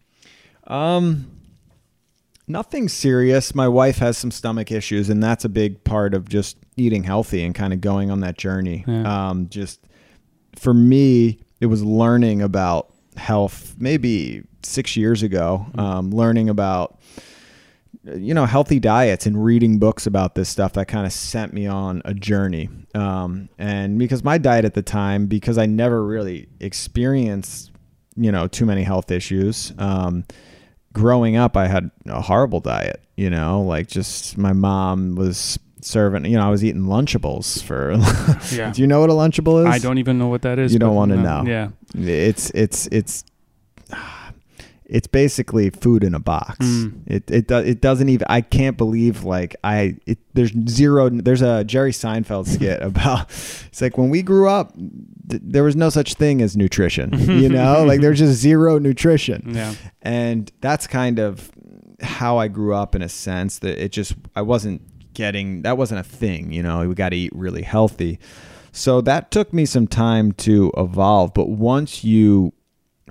Um, 0.68 1.32
nothing 2.48 2.90
serious. 2.90 3.56
My 3.56 3.68
wife 3.68 3.98
has 3.98 4.18
some 4.18 4.30
stomach 4.32 4.72
issues, 4.72 5.10
and 5.10 5.24
that's 5.24 5.46
a 5.46 5.50
big 5.50 5.84
part 5.84 6.14
of 6.14 6.30
just 6.30 6.58
eating 6.76 7.04
healthy 7.04 7.44
and 7.44 7.56
kind 7.56 7.74
of 7.74 7.82
going 7.82 8.12
on 8.12 8.20
that 8.20 8.38
journey. 8.38 8.84
Yeah. 8.88 9.30
Um, 9.30 9.50
just 9.50 9.80
for 10.58 10.74
me, 10.74 11.40
it 11.60 11.68
was 11.68 11.84
learning 11.84 12.42
about 12.42 12.94
health 13.18 13.76
maybe 13.78 14.44
six 14.64 14.98
years 14.98 15.24
ago. 15.24 15.66
Um, 15.78 16.12
learning 16.12 16.50
about 16.50 17.00
you 18.14 18.34
know 18.34 18.46
healthy 18.46 18.80
diets 18.80 19.26
and 19.26 19.44
reading 19.44 19.80
books 19.80 20.06
about 20.06 20.36
this 20.36 20.50
stuff 20.50 20.74
that 20.74 20.88
kind 20.88 21.06
of 21.06 21.14
sent 21.14 21.54
me 21.54 21.66
on 21.66 22.02
a 22.06 22.14
journey 22.14 22.70
um, 22.94 23.50
and 23.58 23.98
because 23.98 24.24
my 24.24 24.38
diet 24.38 24.66
at 24.66 24.74
the 24.74 24.82
time 24.82 25.26
because 25.26 25.58
i 25.58 25.66
never 25.66 26.06
really 26.06 26.48
experienced 26.60 27.72
you 28.16 28.32
know 28.32 28.48
too 28.48 28.66
many 28.66 28.84
health 28.84 29.10
issues 29.12 29.74
um, 29.80 30.24
growing 30.94 31.36
up 31.36 31.58
i 31.58 31.68
had 31.68 31.90
a 32.06 32.22
horrible 32.22 32.60
diet 32.60 33.02
you 33.18 33.30
know 33.30 33.62
like 33.62 33.88
just 33.88 34.38
my 34.38 34.54
mom 34.54 35.16
was 35.16 35.58
serving 35.86 36.26
you 36.26 36.38
know 36.38 36.46
i 36.46 36.50
was 36.50 36.64
eating 36.64 36.84
lunchables 36.84 37.62
for 37.64 37.94
Yeah. 38.56 38.72
do 38.72 38.82
you 38.82 38.88
know 38.88 39.00
what 39.02 39.10
a 39.10 39.14
lunchable 39.14 39.60
is 39.62 39.68
I 39.74 39.80
don't 39.80 39.98
even 39.98 40.18
know 40.18 40.28
what 40.28 40.42
that 40.44 40.60
is. 40.60 40.74
You 40.74 40.80
don't 40.80 40.96
wanna 40.96 41.16
no. 41.18 41.42
know. 41.44 41.50
Yeah. 41.50 41.70
it's 41.96 42.50
it's 42.52 42.88
it's 42.88 43.24
it's 44.88 45.08
basically 45.08 45.72
food 45.72 46.04
in 46.04 46.14
a 46.14 46.20
box. 46.20 46.60
Mm. 46.60 47.02
It 47.08 47.32
it 47.32 47.48
do, 47.48 47.58
it 47.58 47.82
doesn't 47.82 48.08
even. 48.08 48.28
I 48.30 48.42
can't 48.42 48.78
believe 48.78 49.24
like 49.24 49.56
I. 49.64 49.98
It, 50.06 50.20
there's 50.36 50.52
zero. 50.70 51.10
There's 51.10 51.42
a 51.42 51.64
Jerry 51.64 51.92
Seinfeld 51.92 52.48
skit 52.48 52.82
about. 52.84 53.30
It's 53.30 53.82
like 53.82 53.98
when 53.98 54.10
we 54.12 54.22
grew 54.22 54.48
up, 54.48 54.76
th- 54.76 55.42
there 55.44 55.64
was 55.64 55.76
no 55.76 55.90
such 55.90 56.14
thing 56.14 56.42
as 56.42 56.56
nutrition. 56.56 57.12
You 57.46 57.50
know, 57.50 57.84
like 57.84 58.02
there's 58.02 58.20
just 58.20 58.40
zero 58.40 58.78
nutrition, 58.80 59.54
Yeah. 59.56 59.74
and 60.04 60.52
that's 60.62 60.86
kind 60.88 61.18
of 61.20 61.52
how 62.02 62.38
I 62.38 62.48
grew 62.48 62.76
up 62.76 62.94
in 62.96 63.02
a 63.02 63.10
sense 63.10 63.60
that 63.60 63.84
it 63.84 63.92
just 63.92 64.14
I 64.36 64.42
wasn't 64.44 64.82
getting 65.16 65.64
that 65.64 65.78
wasn't 65.78 66.00
a 66.02 66.04
thing. 66.04 66.52
You 66.52 66.62
know, 66.62 66.88
we 66.88 66.94
got 66.96 67.10
to 67.10 67.16
eat 67.18 67.32
really 67.34 67.64
healthy. 67.64 68.20
So 68.72 69.02
that 69.02 69.32
took 69.32 69.54
me 69.54 69.66
some 69.66 69.88
time 69.88 70.34
to 70.34 70.72
evolve. 70.78 71.34
But 71.34 71.50
once 71.50 72.04
you, 72.04 72.52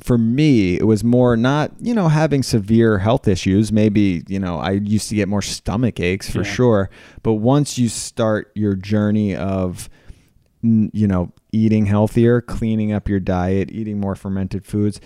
for 0.02 0.18
me, 0.18 0.74
it 0.76 0.86
was 0.86 1.02
more 1.02 1.36
not, 1.36 1.72
you 1.80 1.94
know, 1.94 2.08
having 2.08 2.42
severe 2.42 2.98
health 2.98 3.26
issues. 3.26 3.72
Maybe, 3.72 4.22
you 4.28 4.38
know, 4.38 4.58
I 4.58 4.72
used 4.72 5.08
to 5.08 5.14
get 5.14 5.26
more 5.28 5.40
stomach 5.42 6.00
aches 6.00 6.30
for 6.30 6.42
Yeah. 6.42 6.52
sure. 6.52 6.90
But 7.22 7.34
once 7.34 7.78
you 7.78 7.88
start 7.88 8.52
your 8.54 8.74
journey 8.74 9.34
of, 9.34 9.88
you 10.62 11.06
know, 11.06 11.32
eating 11.52 11.86
healthier, 11.86 12.40
cleaning 12.40 12.92
up 12.92 13.08
your 13.08 13.20
diet, 13.20 13.70
eating 13.70 14.00
more 14.00 14.14
fermented 14.14 14.66
foods, 14.66 15.00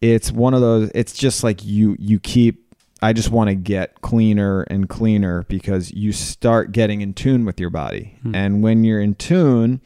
it's 0.00 0.32
one 0.32 0.54
of 0.54 0.60
those, 0.60 0.90
it's 0.94 1.12
just 1.12 1.44
like 1.44 1.64
you, 1.64 1.96
you 1.98 2.18
keep, 2.18 2.63
I 3.04 3.12
just 3.12 3.30
want 3.30 3.48
to 3.48 3.54
get 3.54 4.00
cleaner 4.00 4.62
and 4.62 4.88
cleaner 4.88 5.44
because 5.48 5.92
you 5.92 6.10
start 6.12 6.72
getting 6.72 7.00
in 7.02 7.12
tune 7.14 7.44
with 7.44 7.60
your 7.60 7.70
body. 7.70 8.16
Hmm. 8.22 8.34
And 8.34 8.62
when 8.62 8.82
you're 8.84 9.00
in 9.00 9.14
tune, 9.14 9.80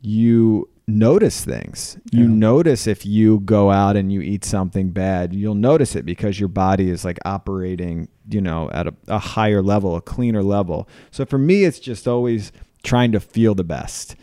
you 0.00 0.68
notice 0.88 1.44
things. 1.44 1.98
You 2.12 2.24
Yeah. 2.24 2.28
notice 2.34 2.86
if 2.86 3.04
you 3.04 3.40
go 3.40 3.70
out 3.70 3.96
and 3.96 4.12
you 4.12 4.20
eat 4.20 4.44
something 4.44 4.90
bad, 4.90 5.32
you'll 5.34 5.54
notice 5.54 5.96
it 5.96 6.04
because 6.04 6.38
your 6.38 6.48
body 6.48 6.90
is 6.90 7.04
like 7.04 7.18
operating, 7.24 8.08
you 8.30 8.40
know, 8.40 8.70
at 8.72 8.86
a, 8.86 8.94
a 9.08 9.18
higher 9.18 9.62
level, 9.62 9.96
a 9.96 10.00
cleaner 10.00 10.42
level. 10.42 10.88
So 11.10 11.24
for 11.24 11.38
me, 11.38 11.64
it's 11.64 11.80
just 11.80 12.06
always 12.06 12.52
trying 12.84 13.12
to 13.12 13.20
feel 13.20 13.54
the 13.54 13.64
best. 13.64 14.14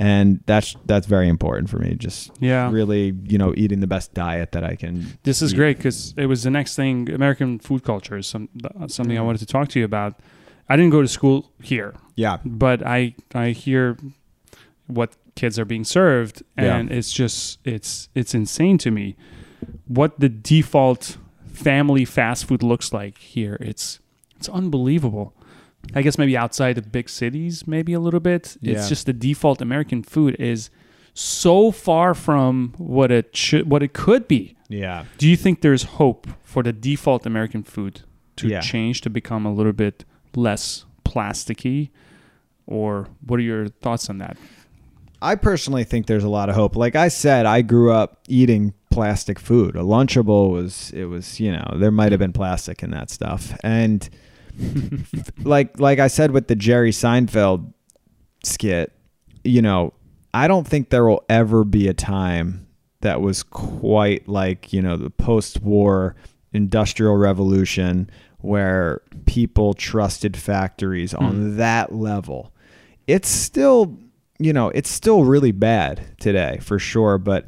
And 0.00 0.40
that's 0.46 0.76
that's 0.86 1.06
very 1.06 1.28
important 1.28 1.68
for 1.68 1.78
me. 1.78 1.94
Just 1.94 2.30
Yeah. 2.40 2.70
really, 2.72 3.14
you 3.28 3.36
know, 3.38 3.52
eating 3.56 3.80
the 3.80 3.86
best 3.86 4.14
diet 4.14 4.52
that 4.52 4.64
I 4.64 4.74
can. 4.74 5.18
This 5.24 5.42
is 5.42 5.52
eat. 5.52 5.56
great 5.56 5.76
because 5.76 6.14
it 6.16 6.24
was 6.26 6.42
the 6.42 6.50
next 6.50 6.74
thing. 6.74 7.10
American 7.10 7.58
food 7.58 7.84
culture 7.84 8.16
is 8.16 8.26
some, 8.26 8.48
something 8.88 9.18
I 9.18 9.20
wanted 9.20 9.38
to 9.40 9.46
talk 9.46 9.68
to 9.68 9.78
you 9.78 9.84
about. 9.84 10.14
I 10.70 10.76
didn't 10.76 10.90
go 10.92 11.02
to 11.02 11.08
school 11.08 11.52
here, 11.62 11.94
Yeah. 12.16 12.38
but 12.44 12.80
I 12.86 13.14
I 13.34 13.50
hear 13.50 13.98
what 14.86 15.12
kids 15.36 15.58
are 15.58 15.66
being 15.66 15.84
served 15.84 16.42
Yeah. 16.56 16.76
and 16.76 16.90
it's 16.90 17.12
just 17.12 17.58
it's 17.64 18.08
it's 18.14 18.34
insane 18.34 18.78
to 18.78 18.90
me 18.90 19.16
what 19.86 20.18
the 20.18 20.28
default 20.30 21.18
family 21.52 22.04
fast 22.06 22.46
food 22.46 22.62
looks 22.62 22.92
like 22.92 23.18
here 23.18 23.56
it's 23.60 24.00
it's 24.36 24.48
unbelievable 24.48 25.34
i 25.94 26.02
guess 26.02 26.18
maybe 26.18 26.36
outside 26.36 26.74
the 26.76 26.82
big 26.82 27.08
cities 27.08 27.66
maybe 27.66 27.92
a 27.92 28.00
little 28.00 28.20
bit 28.20 28.56
Yeah. 28.60 28.74
it's 28.74 28.88
just 28.88 29.06
the 29.06 29.12
default 29.12 29.60
american 29.60 30.02
food 30.02 30.36
is 30.38 30.70
so 31.14 31.70
far 31.72 32.14
from 32.14 32.74
what 32.78 33.10
it 33.10 33.36
should 33.36 33.68
what 33.70 33.82
it 33.82 33.92
could 33.92 34.28
be 34.28 34.56
Yeah. 34.68 35.04
do 35.18 35.28
you 35.28 35.36
think 35.36 35.60
there's 35.60 35.82
hope 35.98 36.26
for 36.44 36.62
the 36.62 36.72
default 36.72 37.26
American 37.26 37.62
food 37.62 38.02
to 38.36 38.48
Yeah. 38.48 38.60
change 38.60 39.00
to 39.02 39.10
become 39.10 39.44
a 39.46 39.52
little 39.52 39.72
bit 39.72 40.04
less 40.34 40.84
plasticky? 41.04 41.90
Or 42.66 43.08
what 43.26 43.38
are 43.38 43.42
your 43.42 43.68
thoughts 43.68 44.08
on 44.10 44.18
that? 44.18 44.36
I 45.22 45.34
personally 45.34 45.84
think 45.84 46.06
there's 46.06 46.24
a 46.24 46.28
lot 46.28 46.48
of 46.48 46.54
hope. 46.54 46.76
Like 46.76 46.96
I 46.96 47.08
said, 47.08 47.44
I 47.46 47.62
grew 47.62 47.92
up 47.92 48.20
eating 48.28 48.72
plastic 48.90 49.38
food. 49.38 49.76
A 49.76 49.80
Lunchable 49.82 50.50
was 50.50 50.90
it 50.94 51.04
was, 51.06 51.38
you 51.40 51.52
know, 51.52 51.74
there 51.76 51.90
might 51.90 52.12
have 52.12 52.18
been 52.20 52.32
plastic 52.32 52.82
in 52.82 52.90
that 52.92 53.10
stuff. 53.10 53.52
And 53.62 54.08
like 55.42 55.78
like 55.80 55.98
I 55.98 56.08
said 56.08 56.30
with 56.30 56.48
the 56.48 56.56
Jerry 56.56 56.90
Seinfeld 56.90 57.72
skit, 58.44 58.92
you 59.44 59.62
know, 59.62 59.92
I 60.32 60.48
don't 60.48 60.66
think 60.66 60.90
there 60.90 61.04
will 61.04 61.24
ever 61.28 61.64
be 61.64 61.88
a 61.88 61.94
time 61.94 62.66
that 63.00 63.20
was 63.20 63.42
quite 63.42 64.28
like, 64.28 64.72
you 64.72 64.82
know, 64.82 64.96
the 64.96 65.10
post-war 65.10 66.14
industrial 66.52 67.16
revolution 67.16 68.10
where 68.38 69.02
people 69.26 69.74
trusted 69.74 70.36
factories 70.36 71.14
on 71.14 71.32
hmm. 71.32 71.56
that 71.56 71.94
level. 71.94 72.52
It's 73.06 73.28
still, 73.28 73.98
you 74.38 74.52
know, 74.52 74.68
it's 74.70 74.90
still 74.90 75.24
really 75.24 75.52
bad 75.52 76.02
today 76.18 76.58
for 76.62 76.78
sure, 76.78 77.18
but 77.18 77.46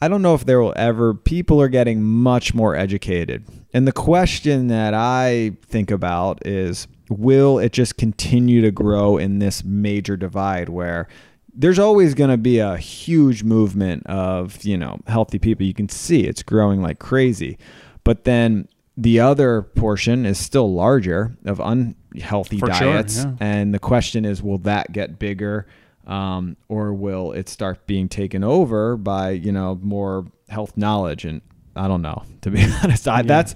I 0.00 0.08
don't 0.08 0.22
know 0.22 0.34
if 0.34 0.44
there 0.44 0.60
will 0.60 0.74
ever 0.76 1.14
people 1.14 1.60
are 1.60 1.68
getting 1.68 2.02
much 2.02 2.54
more 2.54 2.76
educated. 2.76 3.44
And 3.76 3.86
the 3.86 3.92
question 3.92 4.68
that 4.68 4.94
I 4.94 5.52
think 5.66 5.90
about 5.90 6.46
is 6.46 6.88
will 7.10 7.58
it 7.58 7.74
just 7.74 7.98
continue 7.98 8.62
to 8.62 8.70
grow 8.70 9.18
in 9.18 9.38
this 9.38 9.64
major 9.64 10.16
divide 10.16 10.70
where 10.70 11.08
there's 11.52 11.78
always 11.78 12.14
going 12.14 12.30
to 12.30 12.38
be 12.38 12.58
a 12.58 12.78
huge 12.78 13.42
movement 13.42 14.06
of, 14.06 14.64
you 14.64 14.78
know, 14.78 14.98
healthy 15.06 15.38
people. 15.38 15.66
You 15.66 15.74
can 15.74 15.90
see 15.90 16.22
it's 16.22 16.42
growing 16.42 16.80
like 16.80 17.00
crazy. 17.00 17.58
But 18.02 18.24
then 18.24 18.66
the 18.96 19.20
other 19.20 19.60
portion 19.60 20.24
is 20.24 20.38
still 20.38 20.72
larger 20.72 21.36
of 21.44 21.60
unhealthy 21.60 22.58
For 22.58 22.72
sure, 22.72 22.94
diets. 22.94 23.24
yeah. 23.24 23.34
And 23.40 23.74
the 23.74 23.78
question 23.78 24.24
is, 24.24 24.42
will 24.42 24.58
that 24.60 24.90
get 24.92 25.18
bigger? 25.18 25.66
Um, 26.06 26.56
or 26.70 26.94
will 26.94 27.32
it 27.32 27.50
start 27.50 27.86
being 27.86 28.08
taken 28.08 28.42
over 28.42 28.96
by, 28.96 29.32
you 29.32 29.52
know, 29.52 29.78
more 29.82 30.24
health 30.48 30.78
knowledge? 30.78 31.26
And 31.26 31.42
I 31.76 31.88
don't 31.88 32.02
know, 32.02 32.22
to 32.42 32.50
be 32.50 32.64
honest. 32.82 33.06
I, 33.06 33.18
Yeah. 33.18 33.22
That's 33.24 33.54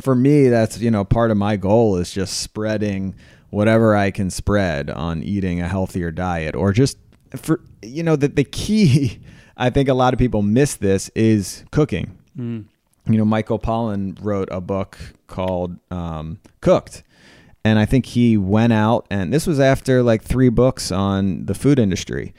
for 0.00 0.14
me, 0.14 0.48
that's, 0.48 0.78
you 0.78 0.90
know, 0.90 1.04
part 1.04 1.30
of 1.30 1.36
my 1.36 1.56
goal 1.56 1.96
is 1.96 2.12
just 2.12 2.40
spreading 2.40 3.14
whatever 3.50 3.94
I 3.94 4.10
can 4.10 4.30
spread 4.30 4.90
on 4.90 5.22
eating 5.22 5.60
a 5.60 5.68
healthier 5.68 6.10
diet 6.10 6.56
or 6.56 6.72
just 6.72 6.98
for, 7.36 7.60
you 7.82 8.02
know, 8.02 8.16
that 8.16 8.34
the 8.36 8.44
key, 8.44 9.20
I 9.56 9.70
think 9.70 9.88
a 9.88 9.94
lot 9.94 10.12
of 10.12 10.18
people 10.18 10.42
miss 10.42 10.74
this 10.76 11.10
is 11.14 11.64
cooking 11.70 12.18
Mm. 12.36 12.64
you 13.08 13.16
know, 13.16 13.24
Michael 13.24 13.60
Pollan 13.60 14.18
wrote 14.20 14.48
a 14.50 14.60
book 14.60 14.98
called 15.28 15.78
um, 15.92 16.40
Cooked. 16.60 17.04
And 17.64 17.78
I 17.78 17.84
think 17.86 18.06
he 18.06 18.36
went 18.36 18.72
out, 18.72 19.06
and 19.08 19.32
this 19.32 19.46
was 19.46 19.60
after 19.60 20.02
like 20.02 20.22
three 20.22 20.48
books 20.48 20.90
on 20.90 21.46
the 21.46 21.54
food 21.54 21.78
industry. 21.78 22.34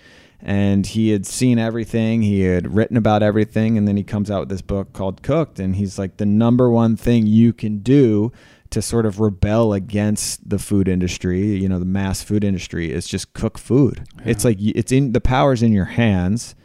And 0.47 0.85
he 0.85 1.09
had 1.09 1.25
seen 1.25 1.57
everything, 1.57 2.21
he 2.21 2.41
had 2.41 2.75
written 2.75 2.97
about 2.97 3.23
everything. 3.23 3.79
And 3.79 3.87
then 3.87 3.97
he 3.97 4.03
comes 4.03 4.29
out 4.29 4.41
with 4.41 4.49
this 4.49 4.61
book 4.61 4.93
called 4.93 5.23
Cooked. 5.23 5.59
And 5.59 5.75
he's 5.75 5.97
like, 5.97 6.17
the 6.17 6.25
number 6.25 6.69
one 6.69 6.95
thing 6.95 7.25
you 7.25 7.51
can 7.51 7.79
do 7.79 8.31
to 8.69 8.81
sort 8.81 9.07
of 9.07 9.19
rebel 9.19 9.73
against 9.73 10.47
the 10.47 10.59
food 10.59 10.87
industry, 10.87 11.55
you 11.55 11.67
know, 11.67 11.79
the 11.79 11.85
mass 11.85 12.21
food 12.21 12.43
industry, 12.43 12.91
is 12.91 13.07
just 13.07 13.33
cook 13.33 13.57
food. 13.57 14.07
It's 14.23 14.45
like 14.45 14.57
it's 14.59 14.91
in 14.91 15.13
the 15.13 15.21
power's 15.21 15.63
in 15.63 15.71
your 15.71 15.85
hands, 15.85 16.55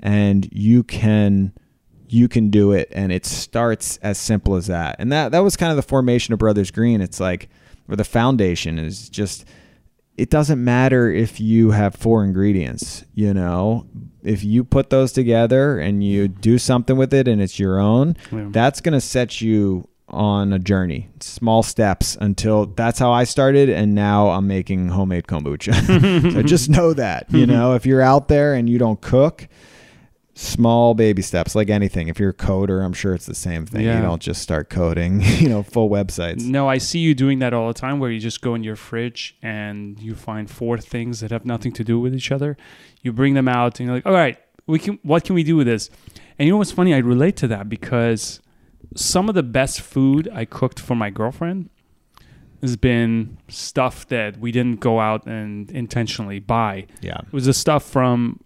and 0.00 0.48
you 0.52 0.82
can 0.82 1.52
you 2.08 2.28
can 2.28 2.50
do 2.50 2.72
it 2.72 2.88
and 2.92 3.10
it 3.10 3.26
starts 3.26 3.96
as 3.96 4.16
simple 4.16 4.54
as 4.54 4.68
that 4.68 4.94
and 5.00 5.10
that 5.10 5.32
that 5.32 5.40
was 5.40 5.56
kind 5.56 5.70
of 5.70 5.76
the 5.76 5.82
formation 5.82 6.32
of 6.32 6.38
brothers 6.38 6.70
green 6.70 7.00
it's 7.00 7.18
like 7.18 7.48
or 7.88 7.96
the 7.96 8.04
foundation 8.04 8.78
is 8.78 9.08
just 9.08 9.44
it 10.16 10.30
doesn't 10.30 10.62
matter 10.62 11.10
if 11.10 11.38
you 11.40 11.70
have 11.72 11.94
four 11.94 12.24
ingredients 12.24 13.04
you 13.14 13.32
know? 13.34 13.86
If 14.22 14.42
you 14.42 14.64
put 14.64 14.90
those 14.90 15.12
together 15.12 15.78
and 15.78 16.02
you 16.02 16.26
do 16.28 16.58
something 16.58 16.96
with 16.96 17.14
it 17.14 17.28
and 17.28 17.40
it's 17.40 17.58
your 17.58 17.78
own 17.78 18.16
Yeah. 18.32 18.48
that's 18.50 18.80
going 18.80 18.94
to 18.94 19.00
set 19.00 19.40
you 19.40 19.88
on 20.08 20.52
a 20.52 20.58
journey. 20.58 21.08
Small 21.20 21.62
steps 21.64 22.16
until 22.20 22.66
that's 22.66 22.98
how 22.98 23.10
i 23.12 23.24
started 23.24 23.68
and 23.68 23.92
now 23.94 24.28
i'm 24.30 24.46
making 24.46 24.88
homemade 24.88 25.26
kombucha. 25.26 25.74
So 26.32 26.42
just 26.42 26.70
know 26.70 26.92
that 26.94 27.26
you 27.30 27.46
know? 27.52 27.74
If 27.74 27.86
you're 27.86 28.02
out 28.02 28.28
there 28.28 28.54
and 28.54 28.68
you 28.70 28.78
don't 28.78 29.00
cook 29.00 29.48
small 30.38 30.92
baby 30.94 31.22
steps 31.22 31.54
like 31.54 31.70
anything 31.70 32.08
if 32.08 32.20
you're 32.20 32.28
a 32.30 32.34
coder 32.34 32.84
i'm 32.84 32.92
sure 32.92 33.14
it's 33.14 33.24
the 33.24 33.34
same 33.34 33.64
thing 33.64 33.80
Yeah. 33.86 33.96
you 33.96 34.02
don't 34.02 34.20
just 34.20 34.42
start 34.42 34.68
coding 34.68 35.20
you 35.42 35.48
know 35.48 35.62
full 35.62 35.88
websites 35.88 36.44
No, 36.44 36.68
I 36.68 36.76
see 36.78 36.98
you 36.98 37.14
doing 37.14 37.38
that 37.38 37.54
all 37.54 37.68
the 37.68 37.74
time 37.86 37.98
where 38.00 38.10
you 38.10 38.20
just 38.20 38.42
go 38.42 38.54
in 38.54 38.62
your 38.62 38.76
fridge 38.76 39.34
and 39.42 39.98
you 39.98 40.14
find 40.14 40.50
four 40.50 40.76
things 40.76 41.20
that 41.20 41.30
have 41.30 41.46
nothing 41.46 41.72
to 41.72 41.82
do 41.84 41.98
with 41.98 42.14
each 42.14 42.30
other. 42.30 42.56
You 43.02 43.12
bring 43.14 43.32
them 43.34 43.48
out 43.48 43.80
and 43.80 43.86
you're 43.86 43.96
like, 43.96 44.06
all 44.06 44.12
right, 44.12 44.36
we 44.66 44.78
can 44.78 44.98
what 45.02 45.24
can 45.24 45.34
we 45.34 45.42
do 45.42 45.56
with 45.56 45.66
this? 45.66 45.88
And 46.38 46.46
you 46.46 46.52
know 46.52 46.58
what's 46.58 46.72
funny? 46.72 46.92
I 46.92 46.98
relate 46.98 47.36
to 47.36 47.48
that 47.48 47.68
because 47.70 48.40
some 48.94 49.28
of 49.30 49.34
the 49.34 49.42
best 49.42 49.80
food 49.80 50.28
I 50.32 50.44
cooked 50.44 50.78
for 50.78 50.94
my 50.94 51.08
girlfriend 51.10 51.70
has 52.60 52.76
been 52.76 53.38
stuff 53.48 54.06
that 54.08 54.38
we 54.38 54.52
didn't 54.52 54.80
go 54.80 55.00
out 55.00 55.26
and 55.26 55.70
intentionally 55.70 56.40
buy. 56.40 56.86
yeah 57.00 57.18
It 57.20 57.32
was 57.32 57.46
the 57.46 57.54
stuff 57.54 57.84
from 57.84 58.40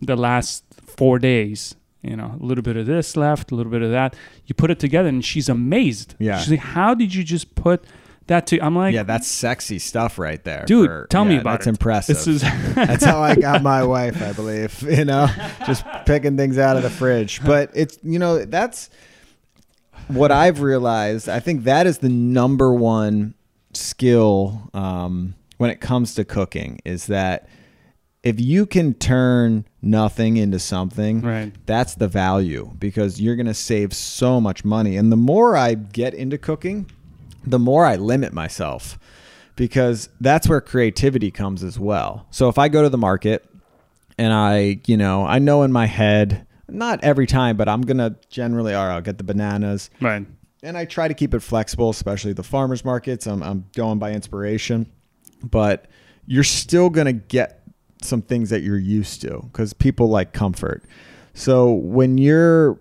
the 0.00 0.16
last 0.16 0.64
four 0.84 1.18
days. 1.18 1.74
You 2.02 2.14
know, 2.16 2.38
a 2.40 2.44
little 2.44 2.62
bit 2.62 2.76
of 2.76 2.86
this 2.86 3.16
left, 3.16 3.50
a 3.50 3.54
little 3.56 3.72
bit 3.72 3.82
of 3.82 3.90
that. 3.90 4.14
You 4.44 4.54
put 4.54 4.70
it 4.70 4.78
together, 4.78 5.08
and 5.08 5.24
she's 5.24 5.48
amazed. 5.48 6.14
Yeah. 6.20 6.38
she's 6.38 6.50
like, 6.52 6.60
"How 6.60 6.94
did 6.94 7.12
you 7.12 7.24
just 7.24 7.56
put 7.56 7.84
that 8.28 8.46
to?" 8.48 8.60
I'm 8.60 8.76
like, 8.76 8.94
yeah 8.94 9.02
that's 9.02 9.26
sexy 9.26 9.78
stuff 9.80 10.16
right 10.18 10.42
there 10.44 10.64
Dude, 10.66 10.88
for- 10.88 11.06
tell 11.10 11.24
me 11.24 11.36
about 11.36 11.52
that's 11.58 11.66
it. 11.66 11.70
impressive 11.70 12.16
This 12.16 12.26
is 12.28 12.42
that's 12.74 13.04
how 13.04 13.20
i 13.22 13.34
got 13.36 13.62
my 13.62 13.82
wife 13.84 14.20
i 14.22 14.32
believe 14.32 14.82
you 14.98 15.04
know 15.04 15.28
just 15.64 15.84
picking 16.06 16.36
things 16.36 16.58
out 16.58 16.76
of 16.76 16.82
the 16.82 16.90
fridge 16.90 17.40
but 17.44 17.70
it's 17.74 17.98
you 18.02 18.18
know 18.18 18.44
that's 18.44 18.90
what 20.08 20.32
i've 20.32 20.60
realized 20.60 21.28
i 21.28 21.38
think 21.40 21.64
that 21.64 21.86
is 21.86 21.98
the 21.98 22.08
number 22.08 22.72
one 22.72 23.34
skill 23.74 24.70
um, 24.74 25.34
when 25.58 25.70
it 25.70 25.80
comes 25.80 26.14
to 26.14 26.24
cooking 26.24 26.80
is 26.84 27.06
that 27.06 27.48
if 28.26 28.40
you 28.40 28.66
can 28.66 28.92
turn 28.94 29.64
nothing 29.82 30.36
into 30.36 30.58
something 30.58 31.20
right. 31.20 31.52
that's 31.64 31.94
the 31.94 32.08
value 32.08 32.72
because 32.76 33.20
you're 33.20 33.36
going 33.36 33.46
to 33.46 33.54
save 33.54 33.92
so 33.94 34.40
much 34.40 34.64
money. 34.64 34.96
And 34.96 35.12
the 35.12 35.16
more 35.16 35.56
I 35.56 35.74
get 35.74 36.12
into 36.12 36.36
cooking, 36.36 36.90
the 37.46 37.60
more 37.60 37.84
I 37.86 37.94
limit 37.94 38.32
myself 38.32 38.98
because 39.54 40.08
that's 40.20 40.48
where 40.48 40.60
creativity 40.60 41.30
comes 41.30 41.62
as 41.62 41.78
well. 41.78 42.26
So 42.32 42.48
if 42.48 42.58
I 42.58 42.66
go 42.68 42.82
to 42.82 42.88
the 42.88 42.98
market 42.98 43.48
and 44.18 44.32
I, 44.32 44.80
you 44.86 44.96
know, 44.96 45.24
I 45.24 45.38
know 45.38 45.62
in 45.62 45.70
my 45.70 45.86
head, 45.86 46.46
not 46.68 47.04
every 47.04 47.28
time, 47.28 47.56
but 47.56 47.68
I'm 47.68 47.82
going 47.82 47.98
to 47.98 48.16
generally, 48.28 48.74
all 48.74 48.86
right, 48.88 48.94
I'll 48.94 49.00
get 49.02 49.18
the 49.18 49.24
bananas 49.24 49.88
Right. 50.00 50.26
and 50.64 50.76
I 50.76 50.84
try 50.84 51.06
to 51.06 51.14
keep 51.14 51.32
it 51.32 51.40
flexible, 51.40 51.90
especially 51.90 52.32
the 52.32 52.42
farmers 52.42 52.84
markets. 52.84 53.26
I'm, 53.28 53.40
I'm 53.42 53.66
going 53.76 54.00
by 54.00 54.10
inspiration, 54.10 54.90
but 55.44 55.86
you're 56.26 56.42
still 56.42 56.90
going 56.90 57.06
to 57.06 57.12
get 57.12 57.55
some 58.02 58.22
things 58.22 58.50
that 58.50 58.62
you're 58.62 58.78
used 58.78 59.20
to 59.22 59.40
because 59.52 59.72
people 59.72 60.08
like 60.08 60.32
comfort. 60.32 60.84
So 61.34 61.72
when 61.72 62.18
you're 62.18 62.78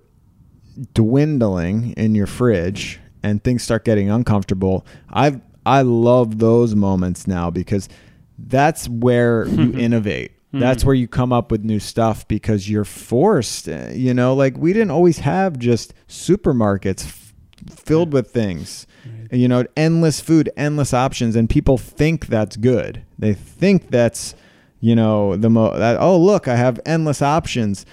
dwindling 0.93 1.91
in 1.93 2.15
your 2.15 2.27
fridge 2.27 2.99
and 3.23 3.43
things 3.43 3.63
start 3.63 3.85
getting 3.85 4.09
uncomfortable, 4.09 4.85
I 5.09 5.41
I 5.65 5.81
love 5.81 6.39
those 6.39 6.75
moments 6.75 7.27
now 7.27 7.49
because 7.49 7.89
that's 8.37 8.87
where 8.87 9.45
you 9.47 9.73
innovate. 9.73 10.31
That's 10.53 10.85
where 10.85 10.95
you 10.95 11.09
come 11.09 11.33
up 11.33 11.51
with 11.51 11.65
new 11.65 11.81
stuff 11.81 12.25
because 12.29 12.69
you're 12.69 12.85
forced. 12.85 13.67
uh, 13.67 13.89
You 13.91 14.13
know, 14.13 14.33
like 14.33 14.55
we 14.57 14.71
didn't 14.71 14.91
always 14.91 15.19
have 15.19 15.59
just 15.59 15.93
supermarkets 16.07 17.03
f- 17.05 17.33
filled 17.69 18.13
with 18.13 18.31
things. 18.31 18.87
You 19.33 19.49
know, 19.49 19.65
endless 19.75 20.21
food, 20.21 20.49
endless 20.55 20.93
options, 20.93 21.35
and 21.35 21.49
people 21.49 21.77
think 21.77 22.27
that's 22.27 22.55
good. 22.55 23.03
They 23.19 23.33
think 23.33 23.89
that's, 23.89 24.33
you 24.85 24.95
know, 24.95 25.35
the 25.35 25.49
mo. 25.49 25.75
That, 25.75 25.97
oh, 25.99 26.15
look, 26.15 26.47
I 26.47 26.55
have 26.55 26.79
endless 26.85 27.19
options, 27.23 27.87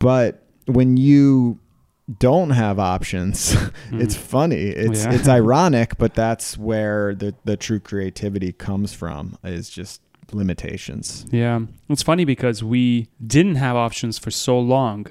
but 0.00 0.42
when 0.66 0.96
you 0.96 1.60
don't 2.18 2.50
have 2.50 2.80
options, 2.80 3.52
hmm. 3.90 4.00
it's 4.00 4.16
funny. 4.16 4.56
It's 4.56 5.04
Yeah. 5.04 5.12
it's 5.12 5.28
ironic, 5.40 5.98
but 5.98 6.14
that's 6.14 6.58
where 6.58 7.14
the 7.14 7.36
the 7.44 7.56
true 7.56 7.78
creativity 7.78 8.52
comes 8.52 8.92
from. 8.92 9.38
Is 9.44 9.70
just 9.70 10.02
limitations. 10.32 11.26
Yeah. 11.30 11.60
It's 11.88 12.02
funny 12.02 12.24
because 12.24 12.64
we 12.64 13.06
didn't 13.24 13.56
have 13.56 13.76
options 13.76 14.18
for 14.18 14.32
so 14.32 14.58
long. 14.58 15.06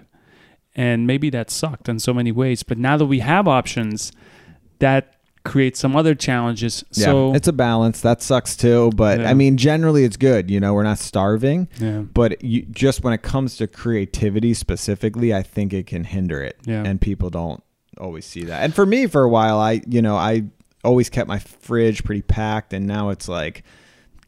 And 0.75 1.07
maybe 1.07 1.29
that 1.29 1.49
sucked 1.49 1.87
in 1.87 1.99
so 1.99 2.13
many 2.13 2.31
ways. 2.31 2.63
But 2.63 2.77
now 2.77 2.97
that 2.97 3.05
we 3.05 3.19
have 3.19 3.47
options, 3.47 4.11
that 4.79 5.15
creates 5.43 5.79
some 5.79 5.95
other 5.95 6.13
challenges. 6.13 6.83
Yeah, 6.91 7.05
So 7.05 7.33
it's 7.33 7.47
a 7.47 7.53
balance. 7.53 8.01
That 8.01 8.21
sucks 8.21 8.55
too, 8.55 8.91
but 8.95 9.19
Yeah. 9.19 9.29
I 9.29 9.33
mean, 9.33 9.57
generally 9.57 10.03
it's 10.03 10.17
good. 10.17 10.51
You 10.51 10.59
know, 10.59 10.73
we're 10.73 10.83
not 10.83 10.99
starving, 10.99 11.67
yeah. 11.79 12.01
but 12.01 12.43
you, 12.43 12.61
just 12.63 13.03
when 13.03 13.13
it 13.13 13.23
comes 13.23 13.57
to 13.57 13.67
creativity 13.67 14.53
specifically, 14.53 15.33
I 15.33 15.41
think 15.41 15.73
it 15.73 15.87
can 15.87 16.03
hinder 16.03 16.41
it, 16.43 16.57
Yeah. 16.65 16.83
and 16.85 17.01
people 17.01 17.29
don't 17.29 17.63
always 17.97 18.25
see 18.25 18.43
that. 18.45 18.63
And 18.63 18.73
for 18.73 18.85
me, 18.85 19.07
for 19.07 19.23
a 19.23 19.29
while, 19.29 19.57
I 19.59 19.81
you 19.87 20.01
know 20.01 20.15
I 20.15 20.43
always 20.83 21.09
kept 21.09 21.27
my 21.27 21.39
fridge 21.39 22.03
pretty 22.03 22.21
packed, 22.21 22.73
and 22.73 22.85
now 22.87 23.09
it's 23.09 23.27
like 23.27 23.63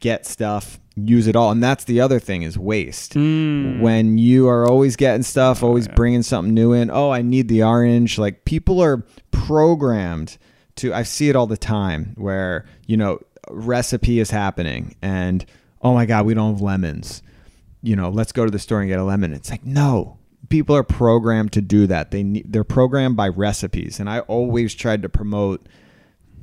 get 0.00 0.26
stuff, 0.26 0.78
use 0.96 1.26
it 1.28 1.36
all, 1.36 1.50
and 1.50 1.62
that's 1.62 1.84
the 1.84 2.00
other 2.00 2.18
thing 2.18 2.42
is 2.42 2.58
waste. 2.58 3.14
Mm. 3.14 3.80
When 3.80 4.18
you 4.18 4.48
are 4.48 4.68
always 4.68 4.96
getting 4.96 5.22
stuff, 5.22 5.62
always 5.62 5.86
yeah. 5.86 5.94
bringing 5.94 6.22
something 6.22 6.52
new 6.52 6.72
in. 6.72 6.90
Oh, 6.90 7.10
I 7.10 7.22
need 7.22 7.48
the 7.48 7.62
orange. 7.62 8.18
Like 8.18 8.44
people 8.44 8.82
are 8.82 9.04
programmed 9.30 10.38
to. 10.76 10.92
I 10.94 11.02
see 11.02 11.28
it 11.28 11.36
all 11.36 11.46
the 11.46 11.56
time 11.56 12.12
where 12.16 12.64
you 12.86 12.96
know 12.96 13.20
recipe 13.50 14.18
is 14.20 14.30
happening, 14.30 14.94
and 15.02 15.44
oh 15.82 15.94
my 15.94 16.06
god, 16.06 16.26
we 16.26 16.34
don't 16.34 16.52
have 16.54 16.60
lemons. 16.60 17.22
You 17.82 17.96
know, 17.96 18.08
let's 18.08 18.32
go 18.32 18.44
to 18.44 18.50
the 18.50 18.58
store 18.58 18.80
and 18.80 18.88
get 18.88 18.98
a 18.98 19.04
lemon. 19.04 19.32
It's 19.32 19.50
like 19.50 19.64
no. 19.64 20.18
People 20.50 20.76
are 20.76 20.82
programmed 20.84 21.52
to 21.52 21.60
do 21.62 21.86
that. 21.86 22.10
They 22.10 22.22
need, 22.22 22.52
they're 22.52 22.64
programmed 22.64 23.16
by 23.16 23.28
recipes, 23.28 23.98
and 23.98 24.08
I 24.10 24.20
always 24.20 24.74
tried 24.74 25.02
to 25.02 25.08
promote 25.08 25.66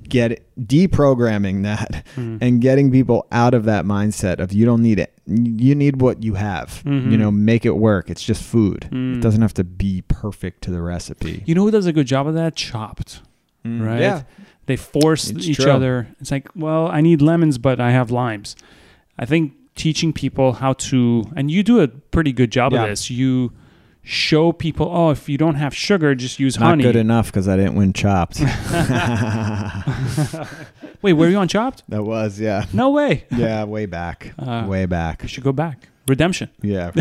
get 0.09 0.43
deprogramming 0.59 1.63
that 1.63 2.03
Mm. 2.17 2.39
and 2.41 2.59
getting 2.61 2.91
people 2.91 3.27
out 3.31 3.53
of 3.53 3.63
that 3.65 3.85
mindset 3.85 4.39
of 4.39 4.51
you 4.51 4.65
don't 4.65 4.81
need 4.81 4.99
it. 4.99 5.13
You 5.27 5.75
need 5.75 6.01
what 6.01 6.23
you 6.23 6.33
have. 6.33 6.81
Mhm. 6.85 7.11
You 7.11 7.17
know, 7.17 7.31
make 7.31 7.65
it 7.65 7.77
work. 7.77 8.09
It's 8.09 8.23
just 8.23 8.43
food. 8.43 8.89
Mm. 8.91 9.17
It 9.17 9.21
doesn't 9.21 9.41
have 9.41 9.53
to 9.53 9.63
be 9.63 10.01
perfect 10.07 10.63
to 10.63 10.71
the 10.71 10.81
recipe. 10.81 11.43
You 11.45 11.55
know 11.55 11.61
who 11.63 11.71
does 11.71 11.85
a 11.85 11.93
good 11.93 12.07
job 12.07 12.27
of 12.27 12.33
that? 12.33 12.55
Chopped. 12.55 13.21
Right? 13.63 14.01
Yeah. 14.01 14.23
They 14.65 14.75
force 14.77 15.29
It's 15.29 15.47
each 15.47 15.57
true. 15.57 15.71
other. 15.71 16.07
It's 16.19 16.31
like, 16.31 16.49
well, 16.55 16.87
I 16.87 17.01
need 17.01 17.21
lemons, 17.21 17.57
but 17.57 17.79
I 17.79 17.91
have 17.91 18.09
limes. 18.11 18.55
I 19.19 19.25
think 19.25 19.53
teaching 19.75 20.13
people 20.13 20.53
how 20.53 20.73
to, 20.73 21.25
and 21.35 21.51
you 21.51 21.63
do 21.63 21.79
a 21.81 21.87
pretty 21.87 22.31
good 22.33 22.51
job 22.51 22.73
Yeah. 22.73 22.83
of 22.83 22.89
this. 22.89 23.09
You 23.09 23.51
show 24.03 24.51
people, 24.51 24.89
oh, 24.91 25.11
if 25.11 25.29
you 25.29 25.37
don't 25.37 25.55
have 25.55 25.75
sugar, 25.75 26.15
just 26.15 26.39
use 26.39 26.59
Not 26.59 26.69
honey. 26.69 26.83
good 26.83 26.95
enough 26.95 27.27
because 27.27 27.47
I 27.47 27.55
didn't 27.55 27.75
win 27.75 27.93
Chopped. 27.93 28.39
Wait, 31.01 31.13
were 31.13 31.29
you 31.29 31.37
on 31.37 31.47
Chopped? 31.47 31.83
that 31.89 32.03
was 32.03 32.39
yeah, 32.39 32.65
No 32.73 32.91
way. 32.91 33.25
yeah, 33.31 33.63
way 33.63 33.85
back, 33.85 34.33
Uh, 34.39 34.65
way 34.67 34.85
back. 34.85 35.23
You 35.23 35.29
should 35.29 35.43
go 35.43 35.51
back. 35.51 35.87
Redemption. 36.07 36.49
Yeah, 36.61 36.91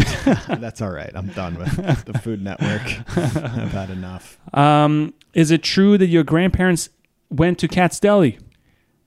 that's 0.58 0.80
all 0.82 0.90
right. 0.90 1.10
I'm 1.14 1.28
done 1.28 1.56
with 1.58 2.04
the 2.04 2.18
Food 2.18 2.42
Network. 2.42 2.82
I've 3.16 3.72
had 3.72 3.90
enough. 3.90 4.38
Um, 4.54 5.14
is 5.34 5.50
it 5.50 5.62
true 5.62 5.96
that 5.98 6.06
your 6.08 6.24
grandparents 6.24 6.88
went 7.30 7.58
to 7.60 7.68
Katz's 7.68 8.00
Deli? 8.00 8.38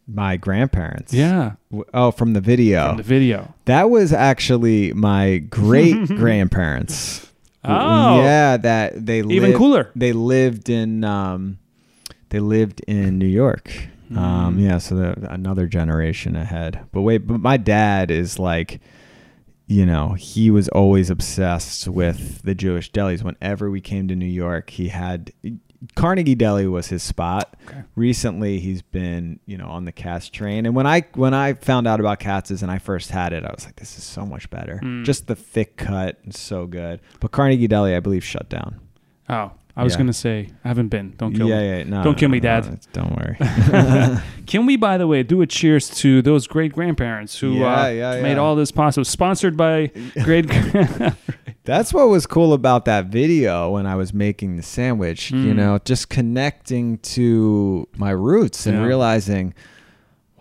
My 0.07 0.35
grandparents. 0.37 1.13
Yeah, 1.13 1.53
W- 1.71 1.89
Oh, 1.93 2.11
from 2.11 2.33
the 2.33 2.41
video. 2.41 2.89
from 2.89 2.97
the 2.97 3.03
video. 3.03 3.53
That 3.65 3.89
was 3.89 4.11
actually 4.11 4.91
my 4.93 5.37
great 5.37 6.07
grandparents. 6.07 7.31
Oh. 7.63 8.21
yeah, 8.21 8.57
that 8.57 9.05
they 9.05 9.19
Even 9.19 9.37
lived- 9.51 9.57
cooler. 9.57 9.91
They 9.95 10.11
lived 10.11 10.69
in 10.69 11.03
um, 11.05 11.57
they 12.29 12.39
lived 12.39 12.81
in 12.87 13.17
New 13.17 13.27
York. 13.27 13.71
Um, 14.15 14.57
Mm. 14.57 14.61
yeah, 14.61 14.77
so 14.79 14.95
the, 14.95 15.33
another 15.33 15.65
generation 15.67 16.35
ahead. 16.35 16.81
But 16.91 17.01
wait, 17.01 17.19
but 17.25 17.39
my 17.39 17.55
dad 17.57 18.11
is 18.11 18.37
like, 18.37 18.79
you 19.65 19.85
know, 19.85 20.13
he 20.13 20.51
was 20.51 20.67
always 20.69 21.09
obsessed 21.09 21.87
with 21.87 22.41
the 22.43 22.53
Jewish 22.53 22.91
delis. 22.91 23.23
Whenever 23.23 23.71
we 23.71 23.79
came 23.81 24.07
to 24.09 24.15
New 24.15 24.25
York, 24.27 24.69
he 24.71 24.89
had 24.89 25.31
Carnegie 25.95 26.35
Deli 26.35 26.67
was 26.67 26.87
his 26.87 27.03
spot. 27.03 27.55
Okay. 27.67 27.83
Recently, 27.95 28.59
he's 28.59 28.81
been, 28.81 29.39
you 29.45 29.57
know, 29.57 29.67
on 29.67 29.85
the 29.85 29.91
Katz 29.91 30.29
train. 30.29 30.65
And 30.65 30.75
when 30.75 30.87
I 30.87 31.01
when 31.15 31.33
I 31.33 31.53
found 31.53 31.87
out 31.87 31.99
about 31.99 32.19
Katz's 32.19 32.61
and 32.63 32.71
I 32.71 32.79
first 32.79 33.09
had 33.11 33.33
it, 33.33 33.43
I 33.43 33.51
was 33.53 33.65
like, 33.65 33.75
this 33.75 33.97
is 33.97 34.03
so 34.03 34.25
much 34.25 34.49
better. 34.49 34.79
Mm. 34.83 35.03
Just 35.05 35.27
the 35.27 35.35
thick 35.35 35.77
cut, 35.77 36.17
is 36.25 36.39
so 36.39 36.65
good. 36.67 37.01
But 37.19 37.31
Carnegie 37.31 37.67
Deli, 37.67 37.95
I 37.95 37.99
believe, 37.99 38.23
shut 38.23 38.49
down. 38.49 38.79
Oh, 39.29 39.51
I 39.75 39.83
was 39.83 39.93
Yeah. 39.93 39.97
gonna 39.97 40.13
say 40.13 40.49
I 40.63 40.67
haven't 40.67 40.89
been. 40.89 41.15
Don't 41.17 41.33
kill 41.33 41.47
yeah, 41.49 41.59
me. 41.59 41.67
yeah, 41.79 41.83
no, 41.83 42.03
Don't 42.03 42.13
no, 42.13 42.19
kill 42.19 42.29
me, 42.29 42.39
no, 42.39 42.43
Dad. 42.61 42.65
no, 42.69 42.77
don't 42.93 43.15
worry. 43.17 43.37
Can 44.45 44.65
we, 44.65 44.77
by 44.77 44.97
the 44.97 45.07
way, 45.07 45.23
do 45.23 45.41
a 45.41 45.47
cheers 45.47 45.89
to 46.01 46.21
those 46.21 46.45
great 46.47 46.73
grandparents 46.73 47.39
who 47.39 47.63
uh, 47.63 48.19
made 48.21 48.37
all 48.37 48.55
this 48.55 48.71
possible? 48.71 49.05
Sponsored 49.05 49.57
by 49.57 49.87
great. 50.23 50.45
That's 51.65 51.93
what 51.93 52.09
was 52.09 52.25
cool 52.27 52.53
about 52.53 52.85
that 52.85 53.05
video 53.05 53.71
when 53.71 53.85
I 53.85 53.95
was 53.95 54.13
making 54.13 54.57
the 54.57 54.63
sandwich, 54.63 55.31
you 55.31 55.53
Mm. 55.53 55.55
know, 55.55 55.79
just 55.85 56.09
connecting 56.09 56.97
to 56.99 57.87
my 57.95 58.11
roots 58.11 58.65
and 58.65 58.77
Yeah. 58.79 58.85
realizing, 58.85 59.53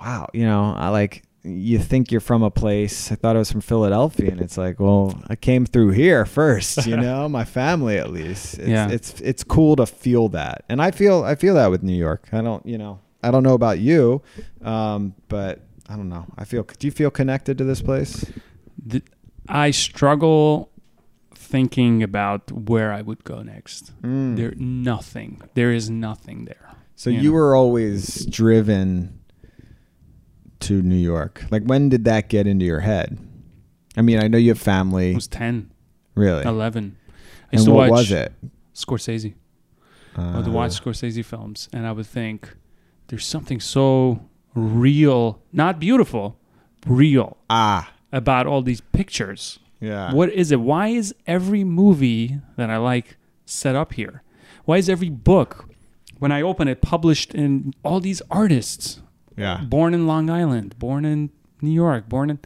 wow, 0.01 0.29
you 0.33 0.45
know, 0.45 0.75
I 0.77 0.89
like 0.89 1.23
you 1.45 1.79
think 1.81 2.13
you're 2.13 2.21
from 2.21 2.43
a 2.45 2.51
place. 2.53 3.11
I 3.11 3.17
thought 3.17 3.35
I 3.35 3.41
was 3.41 3.51
from 3.51 3.61
Philadelphia 3.63 4.31
and 4.31 4.41
it's 4.41 4.57
like, 4.57 4.79
well, 4.79 5.21
I 5.29 5.35
came 5.35 5.67
through 5.67 5.91
here 5.91 6.25
first, 6.25 6.87
you 6.87 6.97
know, 7.09 7.29
my 7.29 7.45
family 7.45 7.99
at 7.99 8.13
least. 8.13 8.59
It's, 8.59 8.69
Yeah. 8.69 8.89
it's 8.89 9.21
it's 9.21 9.43
cool 9.45 9.75
to 9.77 9.87
feel 9.87 10.29
that. 10.31 10.65
And 10.69 10.81
I 10.83 10.91
feel 10.93 11.23
I 11.25 11.35
feel 11.37 11.55
that 11.55 11.71
with 11.71 11.83
New 11.85 11.97
York. 11.97 12.29
I 12.33 12.43
don't, 12.43 12.65
you 12.67 12.79
know, 12.79 12.99
I 13.23 13.31
don't 13.31 13.43
know 13.45 13.55
about 13.55 13.79
you, 13.81 14.23
um, 14.65 15.15
but 15.29 15.61
I 15.89 15.95
don't 15.97 16.09
know. 16.09 16.27
I 16.39 16.45
feel 16.45 16.65
do 16.79 16.87
you 16.87 16.93
feel 16.93 17.11
connected 17.11 17.59
to 17.59 17.65
this 17.65 17.81
place? 17.83 18.25
Th- 18.89 19.05
I 19.49 19.71
struggle 19.73 20.71
thinking 21.53 22.03
about 22.03 22.51
where 22.51 22.91
I 22.99 23.03
would 23.03 23.23
go 23.25 23.43
next. 23.43 23.93
Mm. 24.03 24.37
There, 24.39 24.55
nothing. 24.57 25.31
There 25.55 25.71
is 25.71 25.91
nothing 25.91 26.47
there. 26.47 26.67
So 26.97 27.11
you 27.11 27.17
you 27.21 27.29
know. 27.29 27.35
were 27.35 27.55
always 27.57 28.25
driven 28.27 29.19
to 30.61 30.81
New 30.83 30.97
York. 31.13 31.45
Like 31.51 31.65
when 31.65 31.89
did 31.89 32.05
that 32.05 32.29
get 32.29 32.47
into 32.47 32.65
your 32.65 32.81
head? 32.81 33.19
I 33.97 34.03
mean, 34.03 34.19
I 34.23 34.29
know 34.29 34.39
you 34.39 34.49
have 34.51 34.61
I 34.63 34.73
family. 34.75 35.15
was 35.15 35.29
10, 35.29 35.71
Really? 36.15 36.45
11. 36.45 36.97
I 36.97 37.13
And 37.53 37.53
used 37.53 37.65
to 37.67 37.73
what 37.73 37.91
watch 37.91 37.99
was 38.09 38.13
it? 38.13 38.33
Scorsese. 38.75 39.35
I 40.17 40.21
Uh, 40.21 40.37
would 40.39 40.49
watch 40.49 40.73
Scorsese 40.81 41.25
films, 41.25 41.69
and 41.73 41.87
I 41.87 41.93
would 41.93 42.07
think 42.07 42.57
there's 43.09 43.27
something 43.27 43.61
so 43.61 44.21
real, 44.55 45.41
not 45.53 45.79
beautiful, 45.79 46.37
real 46.87 47.37
ah, 47.49 47.93
about 48.13 48.47
all 48.47 48.63
these 48.63 48.81
pictures. 48.93 49.59
Yeah. 49.83 50.15
What 50.15 50.31
is 50.31 50.53
it? 50.53 50.61
Why 50.61 50.89
is 50.89 51.15
every 51.27 51.65
movie 51.65 52.39
that 52.57 52.71
I 52.71 52.79
like 52.79 53.17
set 53.45 53.75
up 53.75 53.93
here? 53.93 54.23
Why 54.65 54.79
is 54.79 54.89
every 54.89 55.11
book, 55.11 55.69
when 56.19 56.31
I 56.31 56.41
open 56.41 56.69
it, 56.69 56.81
published 56.81 57.35
in 57.35 57.75
all 57.83 58.01
these 58.01 58.23
artists? 58.31 59.01
Yeah. 59.37 59.63
Born 59.65 59.93
in 59.93 60.07
Long 60.07 60.31
Island, 60.31 60.79
born 60.79 61.05
in 61.05 61.31
New 61.61 61.73
York, 61.73 62.09
born 62.09 62.31
in. 62.31 62.39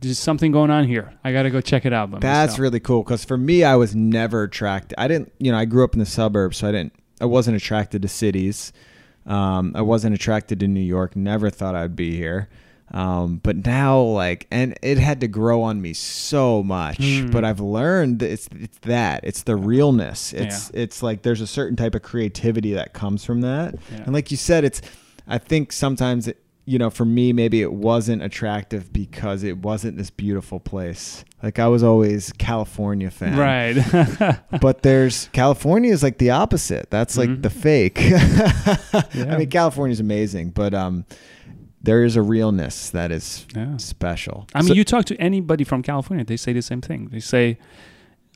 There's 0.00 0.18
something 0.18 0.52
going 0.52 0.70
on 0.70 0.86
here. 0.86 1.14
I 1.24 1.32
got 1.32 1.44
to 1.44 1.50
go 1.50 1.62
check 1.62 1.86
it 1.86 1.94
out. 1.94 2.10
That's 2.20 2.50
myself. 2.50 2.58
really 2.58 2.80
cool 2.80 3.02
because 3.02 3.24
for 3.24 3.38
me, 3.38 3.64
I 3.64 3.76
was 3.76 3.94
never 3.94 4.42
attracted. 4.42 5.00
I 5.00 5.08
didn't, 5.08 5.32
you 5.38 5.50
know, 5.50 5.56
I 5.56 5.64
grew 5.64 5.82
up 5.82 5.94
in 5.94 5.98
the 5.98 6.06
suburbs, 6.06 6.58
so 6.58 6.68
I 6.68 6.72
didn't, 6.72 6.92
I 7.22 7.24
wasn't 7.24 7.56
attracted 7.56 8.02
to 8.02 8.08
cities. 8.08 8.70
Um, 9.24 9.72
I 9.74 9.80
wasn't 9.80 10.14
attracted 10.14 10.60
to 10.60 10.68
New 10.68 10.80
York. 10.80 11.16
Never 11.16 11.48
thought 11.48 11.74
I'd 11.74 11.96
be 11.96 12.16
here. 12.16 12.50
Um, 12.94 13.40
but 13.42 13.66
now, 13.66 13.98
like, 14.00 14.46
and 14.52 14.78
it 14.80 14.98
had 14.98 15.20
to 15.22 15.26
grow 15.28 15.62
on 15.62 15.82
me 15.82 15.92
so 15.94 16.62
much. 16.62 16.98
Hmm. 16.98 17.30
But 17.30 17.44
I've 17.44 17.58
learned 17.58 18.20
that 18.20 18.30
it's 18.30 18.48
it's 18.54 18.78
that 18.82 19.24
it's 19.24 19.42
the 19.42 19.56
realness. 19.56 20.32
It's 20.32 20.70
it's 20.72 21.02
like 21.02 21.22
there's 21.22 21.40
a 21.40 21.46
certain 21.46 21.74
type 21.76 21.96
of 21.96 22.02
creativity 22.02 22.72
that 22.74 22.92
comes 22.92 23.24
from 23.24 23.40
that. 23.40 23.74
Yeah. 23.90 24.02
And 24.04 24.12
like 24.12 24.30
you 24.30 24.36
said, 24.36 24.64
it's. 24.64 24.80
I 25.26 25.38
think 25.38 25.72
sometimes 25.72 26.28
it, 26.28 26.40
you 26.66 26.78
know, 26.78 26.90
for 26.90 27.04
me, 27.04 27.32
maybe 27.32 27.62
it 27.62 27.72
wasn't 27.72 28.22
attractive 28.22 28.92
because 28.92 29.42
it 29.42 29.58
wasn't 29.58 29.96
this 29.96 30.10
beautiful 30.10 30.60
place. 30.60 31.24
Like 31.42 31.58
I 31.58 31.66
was 31.66 31.82
always 31.82 32.32
California 32.38 33.10
fan, 33.10 33.36
Right. 33.36 34.38
But 34.60 34.82
there's 34.82 35.28
California 35.32 35.92
is 35.92 36.02
like 36.02 36.18
the 36.18 36.30
opposite. 36.30 36.90
That's 36.90 37.16
like 37.18 37.28
Mhm. 37.30 37.42
the 37.42 37.50
fake. 37.50 37.98
Yeah. 38.00 38.76
I 39.32 39.36
mean, 39.38 39.50
California 39.50 39.92
is 39.92 40.00
amazing, 40.00 40.50
but 40.50 40.74
um, 40.74 41.04
there 41.84 42.02
is 42.04 42.16
a 42.16 42.22
realness 42.22 42.90
that 42.90 43.10
is 43.12 43.46
yeah. 43.54 43.76
special. 43.76 44.46
I 44.54 44.60
mean, 44.60 44.68
So- 44.68 44.74
you 44.74 44.84
talk 44.84 45.04
to 45.06 45.16
anybody 45.16 45.64
from 45.64 45.82
California, 45.82 46.24
they 46.24 46.36
say 46.36 46.52
the 46.52 46.62
same 46.62 46.80
thing. 46.80 47.08
They 47.12 47.20
say, 47.20 47.58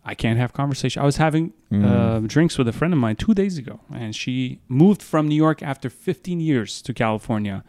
I 0.05 0.15
can't 0.15 0.39
have 0.39 0.53
conversation. 0.53 1.03
I 1.03 1.05
was 1.05 1.17
having 1.17 1.53
Mm. 1.71 1.85
uh, 1.85 2.21
drinks 2.35 2.57
with 2.59 2.67
a 2.69 2.73
friend 2.73 2.95
of 2.95 3.01
mine 3.01 3.17
two 3.17 3.35
days 3.35 3.59
ago, 3.59 3.81
and 3.93 4.15
she 4.17 4.61
moved 4.69 5.03
from 5.03 5.29
New 5.29 5.35
York 5.47 5.63
after 5.63 5.91
15 5.91 6.41
years 6.41 6.81
to 6.83 6.95
California. 6.95 7.63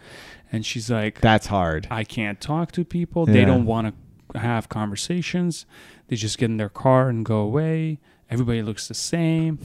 And 0.52 0.66
she's 0.66 0.90
like, 0.90 1.20
that's 1.22 1.48
hard. 1.48 1.88
I 1.92 2.04
can't 2.04 2.40
talk 2.40 2.72
to 2.74 2.86
people. 2.86 3.26
They 3.26 3.44
don't 3.46 3.66
want 3.66 3.86
to 4.34 4.40
have 4.40 4.70
conversations. 4.70 5.66
They 6.08 6.16
just 6.16 6.38
get 6.38 6.50
in 6.50 6.58
their 6.58 6.70
car 6.70 7.10
and 7.10 7.26
go 7.26 7.40
away. 7.40 8.00
Everybody 8.30 8.62
looks 8.64 8.88
the 8.88 8.94
same. 8.94 9.60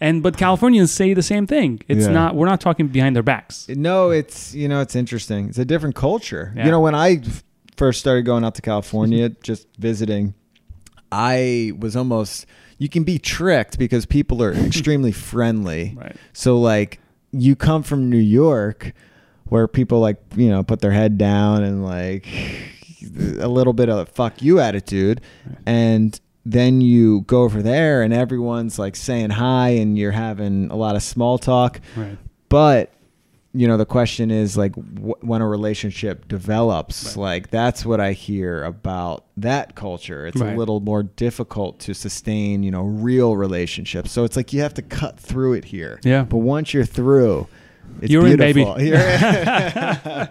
And 0.00 0.22
but 0.22 0.36
Californians 0.36 0.90
say 0.90 1.12
the 1.14 1.22
same 1.22 1.46
thing. 1.46 1.80
It's 1.88 2.06
Yeah. 2.06 2.12
not. 2.12 2.34
We're 2.34 2.46
not 2.46 2.60
talking 2.60 2.88
behind 2.88 3.14
their 3.14 3.22
backs. 3.22 3.68
No, 3.68 4.10
it's 4.10 4.54
you 4.54 4.66
know 4.68 4.80
it's 4.80 4.96
interesting. 4.96 5.48
It's 5.50 5.58
a 5.58 5.64
different 5.64 5.94
culture. 5.94 6.52
Yeah. 6.56 6.64
You 6.64 6.70
know 6.70 6.80
when 6.80 6.94
I 6.94 7.20
first 7.76 8.00
started 8.00 8.22
going 8.24 8.44
out 8.44 8.54
to 8.54 8.62
California, 8.62 9.28
just 9.42 9.66
visiting, 9.78 10.34
I 11.12 11.72
was 11.78 11.96
almost 11.96 12.46
you 12.78 12.88
can 12.88 13.04
be 13.04 13.18
tricked 13.18 13.78
because 13.78 14.06
people 14.06 14.42
are 14.42 14.52
extremely 14.66 15.12
friendly. 15.12 15.94
Right. 15.96 16.16
So 16.32 16.58
like 16.58 16.98
you 17.32 17.54
come 17.54 17.82
from 17.82 18.08
New 18.10 18.16
York 18.16 18.92
where 19.44 19.68
people 19.68 20.00
like, 20.00 20.18
you 20.36 20.48
know, 20.48 20.62
put 20.62 20.80
their 20.80 20.92
head 20.92 21.18
down 21.18 21.62
and 21.62 21.84
like 21.84 22.26
a 23.40 23.48
little 23.48 23.72
bit 23.72 23.88
of 23.88 24.08
fuck 24.10 24.40
you 24.42 24.60
attitude 24.60 25.20
and 25.66 26.20
then 26.50 26.80
you 26.80 27.22
go 27.22 27.42
over 27.42 27.62
there 27.62 28.02
and 28.02 28.12
everyone's 28.12 28.78
like 28.78 28.96
saying 28.96 29.30
hi 29.30 29.70
and 29.70 29.96
you're 29.98 30.10
having 30.12 30.70
a 30.70 30.76
lot 30.76 30.96
of 30.96 31.02
small 31.02 31.38
talk. 31.38 31.80
Right. 31.96 32.16
But 32.48 32.92
you 33.52 33.66
know 33.66 33.76
the 33.76 33.84
question 33.86 34.30
is 34.30 34.56
like 34.56 34.72
wh- 34.76 35.24
when 35.24 35.40
a 35.42 35.46
relationship 35.48 36.28
develops 36.28 37.16
Right. 37.16 37.22
like 37.22 37.50
that's 37.50 37.84
what 37.84 37.98
i 37.98 38.12
hear 38.12 38.62
about 38.62 39.24
that 39.36 39.74
culture 39.74 40.24
it's 40.24 40.40
Right. 40.40 40.54
a 40.54 40.56
little 40.56 40.78
more 40.78 41.02
difficult 41.02 41.80
to 41.80 41.92
sustain 41.92 42.62
you 42.62 42.70
know 42.70 42.82
real 42.84 43.36
relationships 43.36 44.12
so 44.12 44.22
it's 44.22 44.36
like 44.36 44.52
you 44.52 44.60
have 44.60 44.74
to 44.74 44.82
cut 44.82 45.18
through 45.18 45.54
it 45.54 45.64
here 45.64 45.98
Yeah. 46.04 46.22
but 46.22 46.36
once 46.36 46.72
you're 46.72 46.84
through 46.84 47.48
it's 48.00 48.12
You're 48.12 48.28
in, 48.28 48.36
baby. 48.36 48.62
beautiful. 48.62 48.80
You're 48.86 49.00
in. 49.00 50.28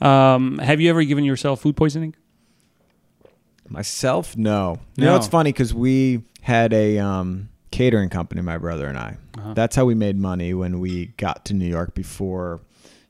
Um, 0.00 0.58
have 0.58 0.80
you 0.80 0.90
ever 0.90 1.04
given 1.04 1.24
yourself 1.24 1.60
food 1.60 1.76
poisoning? 1.76 2.14
Myself 3.72 4.36
no 4.36 4.78
you 4.96 5.04
No. 5.04 5.10
know 5.10 5.16
it's 5.16 5.26
funny 5.28 5.50
because 5.52 5.72
we 5.74 6.22
had 6.42 6.72
a 6.72 6.98
um 6.98 7.48
catering 7.70 8.08
company 8.10 8.40
my 8.42 8.58
brother 8.58 8.86
and 8.86 8.98
i 8.98 9.16
Uh-huh. 9.38 9.54
that's 9.54 9.74
how 9.76 9.84
we 9.86 9.94
made 9.94 10.16
money 10.18 10.52
when 10.54 10.78
we 10.78 11.06
got 11.16 11.44
to 11.46 11.54
new 11.54 11.66
york 11.66 11.94
before 11.94 12.60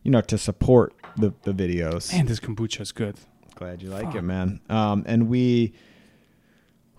you 0.04 0.10
know 0.10 0.20
to 0.20 0.38
support 0.38 0.94
the, 1.16 1.34
the 1.42 1.52
videos 1.52 2.12
Man, 2.12 2.26
this 2.26 2.40
kombucha 2.40 2.80
is 2.80 2.92
good. 2.92 3.16
Glad 3.54 3.82
you 3.82 3.90
like 3.90 4.06
Fuck. 4.06 4.14
it, 4.16 4.22
man. 4.22 4.60
Um, 4.70 5.04
and 5.06 5.28
we 5.28 5.74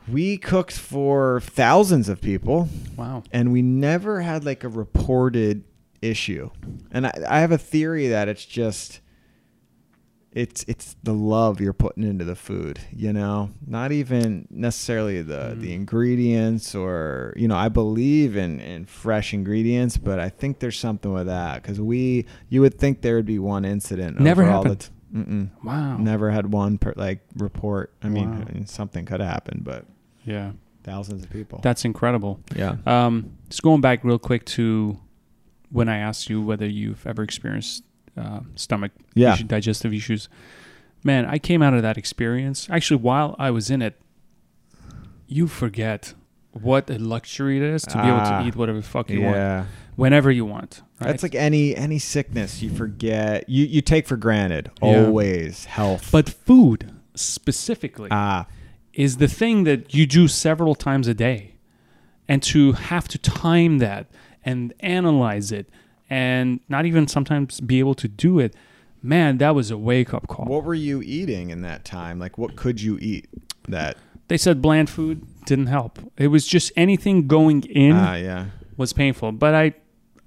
we 0.07 0.37
cooked 0.37 0.73
for 0.77 1.39
thousands 1.41 2.09
of 2.09 2.21
people, 2.21 2.67
Wow. 2.97 3.23
and 3.31 3.51
we 3.51 3.61
never 3.61 4.21
had 4.21 4.43
like 4.45 4.63
a 4.63 4.69
reported 4.69 5.63
issue. 6.01 6.49
And 6.91 7.07
I, 7.07 7.11
I 7.27 7.39
have 7.39 7.51
a 7.51 7.57
theory 7.57 8.07
that 8.09 8.27
it's 8.27 8.45
just 8.45 8.99
it's 10.35 10.65
it's 10.67 10.95
the 11.03 11.13
love 11.13 11.61
you're 11.61 11.73
putting 11.73 12.03
into 12.03 12.25
the 12.25 12.35
food, 12.35 12.79
you 12.91 13.13
know, 13.13 13.51
not 13.67 13.91
even 13.91 14.47
necessarily 14.49 15.21
the 15.21 15.53
Mm. 15.55 15.59
the 15.61 15.73
ingredients 15.73 16.73
or 16.75 17.33
you 17.35 17.47
know 17.47 17.55
I 17.55 17.69
believe 17.69 18.35
in 18.35 18.59
in 18.59 18.85
fresh 18.85 19.33
ingredients, 19.33 19.97
but 19.97 20.19
I 20.19 20.29
think 20.29 20.59
there's 20.59 20.79
something 20.79 21.13
with 21.13 21.27
that 21.27 21.61
because 21.61 21.79
we 21.79 22.25
you 22.49 22.61
would 22.61 22.79
think 22.79 23.01
there 23.01 23.15
would 23.15 23.25
be 23.27 23.39
one 23.39 23.63
incident 23.65 24.19
Never 24.19 24.43
over 24.43 24.51
all 24.51 24.63
the 24.63 24.69
happened. 24.69 24.89
t-. 25.61 25.67
Wow. 25.67 25.97
Never 25.97 26.31
had 26.31 26.51
one 26.51 26.79
per, 26.79 26.93
like 26.95 27.19
report. 27.37 27.93
I 28.01 28.09
mean, 28.09 28.31
Wow. 28.31 28.45
I 28.49 28.51
mean, 28.53 28.65
something 28.65 29.05
could 29.05 29.21
happen, 29.21 29.61
but 29.63 29.85
Yeah. 30.25 30.53
thousands 30.83 31.23
of 31.23 31.29
people. 31.29 31.59
That's 31.61 31.85
incredible. 31.85 32.39
yeah. 32.55 32.77
Um, 32.87 33.33
just 33.49 33.61
going 33.61 33.81
back 33.81 34.03
real 34.03 34.17
quick 34.17 34.45
to 34.57 34.97
when 35.69 35.87
I 35.89 35.97
asked 35.97 36.29
you 36.29 36.41
whether 36.41 36.67
you've 36.67 37.05
ever 37.05 37.21
experienced 37.21 37.83
uh, 38.17 38.41
stomach 38.55 38.91
Yeah. 39.15 39.33
issue, 39.33 39.43
digestive 39.45 39.93
issues. 39.93 40.29
Man, 41.03 41.25
I 41.25 41.37
came 41.37 41.61
out 41.61 41.73
of 41.73 41.81
that 41.81 41.97
experience. 41.97 42.67
Actually, 42.69 42.97
while 43.01 43.35
I 43.39 43.51
was 43.51 43.69
in 43.69 43.81
it, 43.81 43.99
you 45.27 45.47
forget 45.47 46.13
what 46.51 46.89
a 46.89 46.97
luxury 46.99 47.57
it 47.57 47.63
is 47.63 47.81
to 47.83 47.95
be 48.01 48.07
able 48.07 48.19
Ah, 48.19 48.41
to 48.41 48.47
eat 48.47 48.55
whatever 48.55 48.79
the 48.79 48.85
fuck 48.87 49.09
you 49.09 49.21
want 49.21 49.67
whenever 49.95 50.29
you 50.31 50.45
want. 50.45 50.81
Right? 51.01 51.07
That's 51.07 51.23
like 51.23 51.35
any 51.35 51.75
any 51.75 51.97
sickness 51.99 52.61
you 52.61 52.69
forget. 52.69 53.49
You 53.49 53.65
you 53.65 53.81
take 53.81 54.07
for 54.07 54.15
granted 54.17 54.69
Yeah. 54.81 55.05
always 55.05 55.65
health. 55.65 56.09
but 56.11 56.29
food 56.29 56.91
specifically 57.15 58.09
ah, 58.11 58.45
is 58.93 59.17
the 59.17 59.27
thing 59.27 59.63
that 59.63 59.93
you 59.93 60.05
do 60.05 60.27
several 60.27 60.75
times 60.75 61.07
a 61.07 61.13
day. 61.13 61.55
And 62.27 62.41
to 62.43 62.71
have 62.73 63.07
to 63.09 63.17
time 63.17 63.79
that 63.79 64.09
and 64.45 64.73
analyze 64.79 65.51
it 65.51 65.69
and 66.13 66.59
not 66.69 66.83
even 66.85 67.07
sometimes 67.07 67.59
be 67.61 67.77
able 67.83 67.95
to 67.95 68.07
do 68.07 68.31
it, 68.45 68.51
man, 69.01 69.37
that 69.39 69.53
was 69.55 69.71
a 69.71 69.77
wake 69.77 70.13
up 70.13 70.27
call. 70.27 70.45
what 70.45 70.63
were 70.63 70.73
you 70.89 71.01
eating 71.01 71.49
in 71.49 71.61
that 71.69 71.83
time? 71.85 72.15
Like, 72.19 72.37
what 72.37 72.55
could 72.55 72.77
you 72.81 72.97
eat? 73.01 73.27
That 73.67 73.97
They 74.27 74.37
said 74.37 74.61
bland 74.61 74.89
food 74.89 75.17
didn't 75.45 75.67
help. 75.67 75.93
It 76.17 76.27
was 76.27 76.43
just 76.55 76.71
anything 76.75 77.27
going 77.27 77.63
in 77.63 77.93
ah, 77.95 78.15
yeah, 78.15 78.45
was 78.77 78.91
painful. 78.93 79.31
But 79.31 79.53
I 79.63 79.73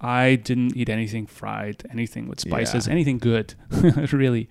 I 0.01 0.37
didn't 0.49 0.77
eat 0.77 0.89
anything 0.89 1.27
fried, 1.27 1.83
anything 1.91 2.29
with 2.29 2.41
spices, 2.41 2.87
Yeah. 2.87 2.93
anything 2.97 3.19
good, 3.19 3.55
really. 4.13 4.49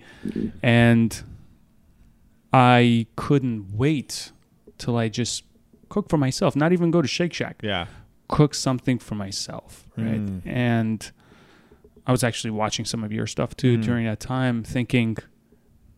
And 0.62 1.10
I 2.52 3.06
couldn't 3.16 3.74
wait 3.76 4.32
till 4.78 4.96
I 4.96 5.08
just 5.08 5.44
cook 5.88 6.08
for 6.08 6.18
myself, 6.18 6.56
not 6.56 6.72
even 6.72 6.90
go 6.90 7.00
to 7.02 7.08
Shake 7.08 7.32
Shack. 7.32 7.56
yeah, 7.62 7.86
Cook 8.28 8.54
something 8.54 8.98
for 8.98 9.14
myself, 9.14 9.86
right? 9.96 10.24
Mm. 10.26 10.42
And 10.46 11.10
I 12.06 12.12
was 12.12 12.22
actually 12.24 12.52
watching 12.52 12.84
some 12.84 13.02
of 13.04 13.12
your 13.12 13.26
stuff 13.26 13.56
too 13.56 13.78
Mm. 13.78 13.84
during 13.84 14.04
that 14.06 14.20
time, 14.20 14.62
thinking, 14.62 15.16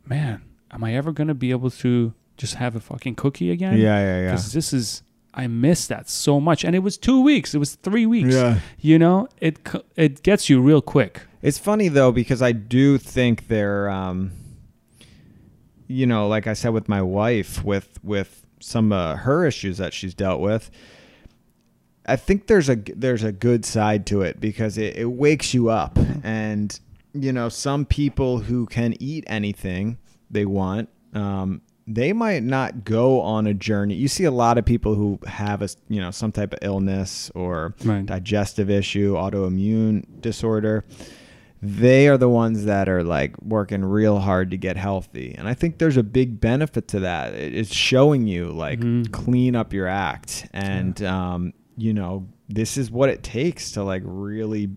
man, 0.07 0.43
am 0.71 0.83
I 0.85 0.95
ever 0.95 1.13
gonna 1.13 1.35
be 1.35 1.51
able 1.51 1.71
to 1.71 2.15
just 2.37 2.55
have 2.55 2.75
a 2.77 2.81
fucking 2.81 3.15
cookie 3.17 3.51
again? 3.51 3.77
yeah, 3.79 3.99
yeah. 4.23 4.25
because 4.31 4.53
this 4.53 4.73
is 4.73 5.03
I 5.35 5.47
miss 5.47 5.87
that 5.87 6.09
so 6.09 6.41
much, 6.41 6.65
and 6.65 6.75
it 6.75 6.81
was 6.81 6.97
two 6.97 7.21
weeks, 7.23 7.55
it 7.55 7.59
was 7.59 7.75
three 7.77 8.07
weeks. 8.07 8.35
Yeah. 8.35 8.59
You 8.81 8.99
know, 8.99 9.29
it 9.41 9.59
it 9.97 10.23
gets 10.23 10.49
you 10.49 10.61
real 10.61 10.81
quick. 10.83 11.21
It's 11.43 11.59
funny 11.59 11.89
though 11.89 12.11
because 12.11 12.43
I 12.43 12.53
do 12.53 12.99
think 12.99 13.47
they're, 13.49 13.89
um, 13.89 14.33
you 15.87 16.07
know, 16.07 16.27
like 16.29 16.47
I 16.47 16.55
said 16.55 16.71
with 16.71 16.89
my 16.89 17.03
wife, 17.03 17.63
with 17.65 17.99
with 18.03 18.45
some 18.61 18.93
uh, 18.93 19.17
her 19.17 19.47
issues 19.47 19.79
that 19.79 19.93
she's 19.93 20.15
dealt 20.15 20.41
with. 20.41 20.71
I 22.09 22.17
think 22.17 22.47
there's 22.47 22.69
a 22.69 22.77
there's 22.77 23.23
a 23.23 23.33
good 23.33 23.65
side 23.65 24.07
to 24.07 24.23
it 24.23 24.41
because 24.41 24.79
it, 24.79 24.97
it 24.97 25.05
wakes 25.11 25.53
you 25.55 25.69
up, 25.69 25.99
and 26.25 26.79
you 27.13 27.33
know 27.33 27.49
some 27.49 27.85
people 27.85 28.39
who 28.39 28.67
can 28.67 28.95
eat 29.01 29.25
anything 29.27 29.99
they 30.31 30.45
want, 30.45 30.89
um, 31.15 31.61
they 31.87 32.13
might 32.13 32.43
not 32.43 32.85
go 32.85 33.21
on 33.21 33.47
a 33.47 33.55
journey. 33.55 33.95
You 33.95 34.09
see 34.09 34.25
a 34.25 34.31
lot 34.31 34.59
of 34.59 34.65
people 34.65 34.95
who 34.95 35.19
have 35.27 35.63
a 35.63 35.69
you 35.89 36.01
know 36.01 36.11
some 36.11 36.33
type 36.33 36.53
of 36.53 36.59
illness 36.63 37.31
or 37.35 37.75
Right. 37.85 38.05
digestive 38.07 38.69
issue, 38.71 39.15
autoimmune 39.15 40.05
disorder. 40.21 40.85
They 41.61 42.07
are 42.07 42.17
the 42.17 42.29
ones 42.29 42.67
that 42.67 42.89
are 42.89 43.03
like 43.03 43.35
working 43.43 43.85
real 43.85 44.21
hard 44.21 44.53
to 44.53 44.57
get 44.57 44.77
healthy. 44.77 45.35
And 45.37 45.49
I 45.49 45.55
think 45.55 45.79
there's 45.79 45.97
a 45.97 46.05
big 46.05 46.41
benefit 46.41 46.87
to 46.89 47.01
that. 47.01 47.35
It's 47.35 47.75
showing 47.75 48.29
you 48.29 48.53
like 48.53 48.79
Mhm. 48.79 49.11
clean 49.11 49.57
up 49.57 49.73
your 49.73 49.89
act 49.89 50.47
and 50.53 51.03
um, 51.03 51.53
you 51.79 51.93
know, 51.95 52.26
this 52.49 52.76
is 52.76 52.91
what 52.91 53.09
it 53.09 53.22
takes 53.22 53.72
to 53.72 53.83
like 53.85 54.03
really 54.05 54.70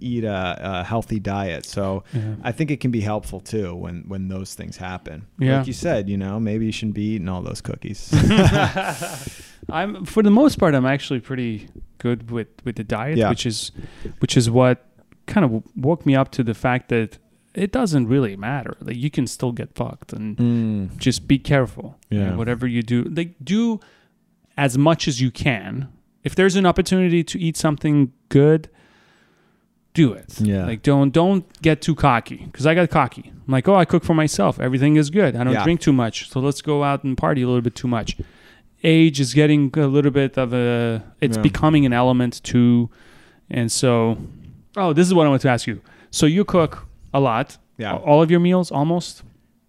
eat 0.00 0.24
a, 0.24 0.58
a 0.80 0.84
healthy 0.84 1.18
diet. 1.20 1.66
So 1.66 2.02
Yeah. 2.14 2.36
I 2.42 2.52
think 2.52 2.70
it 2.70 2.80
can 2.80 2.90
be 2.90 3.00
helpful 3.02 3.40
too 3.40 3.74
when 3.74 4.04
when 4.08 4.28
those 4.28 4.54
things 4.54 4.76
happen. 4.78 5.26
Yeah. 5.38 5.58
Like 5.58 5.66
you 5.66 5.74
said, 5.74 6.08
you 6.08 6.16
know, 6.16 6.40
maybe 6.40 6.64
you 6.66 6.72
shouldn't 6.72 6.94
be 6.94 7.14
eating 7.14 7.28
all 7.28 7.42
those 7.42 7.60
cookies. 7.60 8.10
I'm 9.70 10.04
for 10.06 10.22
the 10.22 10.30
most 10.30 10.56
part, 10.58 10.74
I'm 10.74 10.86
actually 10.86 11.20
pretty 11.20 11.68
good 11.98 12.30
with 12.30 12.48
with 12.64 12.76
the 12.76 12.84
diet, 12.84 13.18
Yeah. 13.18 13.28
which 13.28 13.44
is 13.46 13.72
which 14.20 14.36
is 14.36 14.50
what 14.50 14.84
kind 15.26 15.44
of 15.44 15.62
woke 15.76 16.06
me 16.06 16.14
up 16.16 16.30
to 16.32 16.42
the 16.42 16.54
fact 16.54 16.88
that 16.88 17.18
it 17.54 17.72
doesn't 17.72 18.06
really 18.06 18.36
matter. 18.36 18.74
Like 18.80 18.96
you 18.96 19.10
can 19.10 19.26
still 19.26 19.52
get 19.52 19.74
fucked, 19.74 20.12
and 20.12 20.36
Mm. 20.36 20.96
just 20.96 21.28
be 21.28 21.38
careful. 21.38 21.98
You 22.10 22.20
know, 22.20 22.26
Yeah. 22.30 22.36
whatever 22.36 22.66
you 22.66 22.82
do, 22.82 23.02
like 23.04 23.34
do 23.42 23.80
as 24.56 24.78
much 24.78 25.06
as 25.08 25.20
you 25.20 25.30
can. 25.30 25.88
If 26.24 26.34
there's 26.34 26.56
an 26.56 26.66
opportunity 26.66 27.22
to 27.24 27.38
eat 27.40 27.56
something 27.56 28.12
good, 28.28 28.68
do 29.94 30.12
it. 30.12 30.40
Yeah. 30.40 30.66
Like 30.66 30.82
don't 30.82 31.10
don't 31.12 31.44
get 31.62 31.80
too 31.80 31.94
cocky 31.94 32.36
because 32.46 32.66
I 32.66 32.74
got 32.74 32.90
cocky. 32.90 33.32
I'm 33.46 33.52
like, 33.52 33.66
oh, 33.68 33.74
I 33.76 33.84
cook 33.84 34.04
for 34.04 34.14
myself. 34.14 34.60
Everything 34.60 34.96
is 34.96 35.10
good. 35.10 35.34
I 35.36 35.44
don't 35.44 35.52
Yeah. 35.54 35.64
drink 35.64 35.80
too 35.80 35.92
much, 35.92 36.28
so 36.30 36.40
let's 36.40 36.60
go 36.60 36.84
out 36.84 37.04
and 37.04 37.16
party 37.16 37.42
a 37.42 37.46
little 37.46 37.62
bit 37.62 37.74
too 37.74 37.88
much. 37.88 38.16
Age 38.84 39.18
is 39.20 39.34
getting 39.34 39.72
a 39.76 39.86
little 39.86 40.10
bit 40.12 40.36
of 40.36 40.52
a. 40.52 41.02
It's 41.20 41.36
Yeah. 41.36 41.42
becoming 41.42 41.86
an 41.86 41.92
element 41.92 42.42
too, 42.44 42.90
and 43.50 43.72
so. 43.72 44.18
Oh, 44.76 44.92
this 44.92 45.06
is 45.06 45.14
what 45.14 45.26
I 45.26 45.30
want 45.30 45.42
to 45.42 45.48
ask 45.48 45.66
you. 45.66 45.80
So 46.10 46.26
you 46.26 46.44
cook 46.44 46.86
a 47.12 47.18
lot. 47.20 47.58
Yeah. 47.78 47.94
All 47.96 48.22
of 48.22 48.30
your 48.30 48.38
meals, 48.40 48.70
almost. 48.70 49.22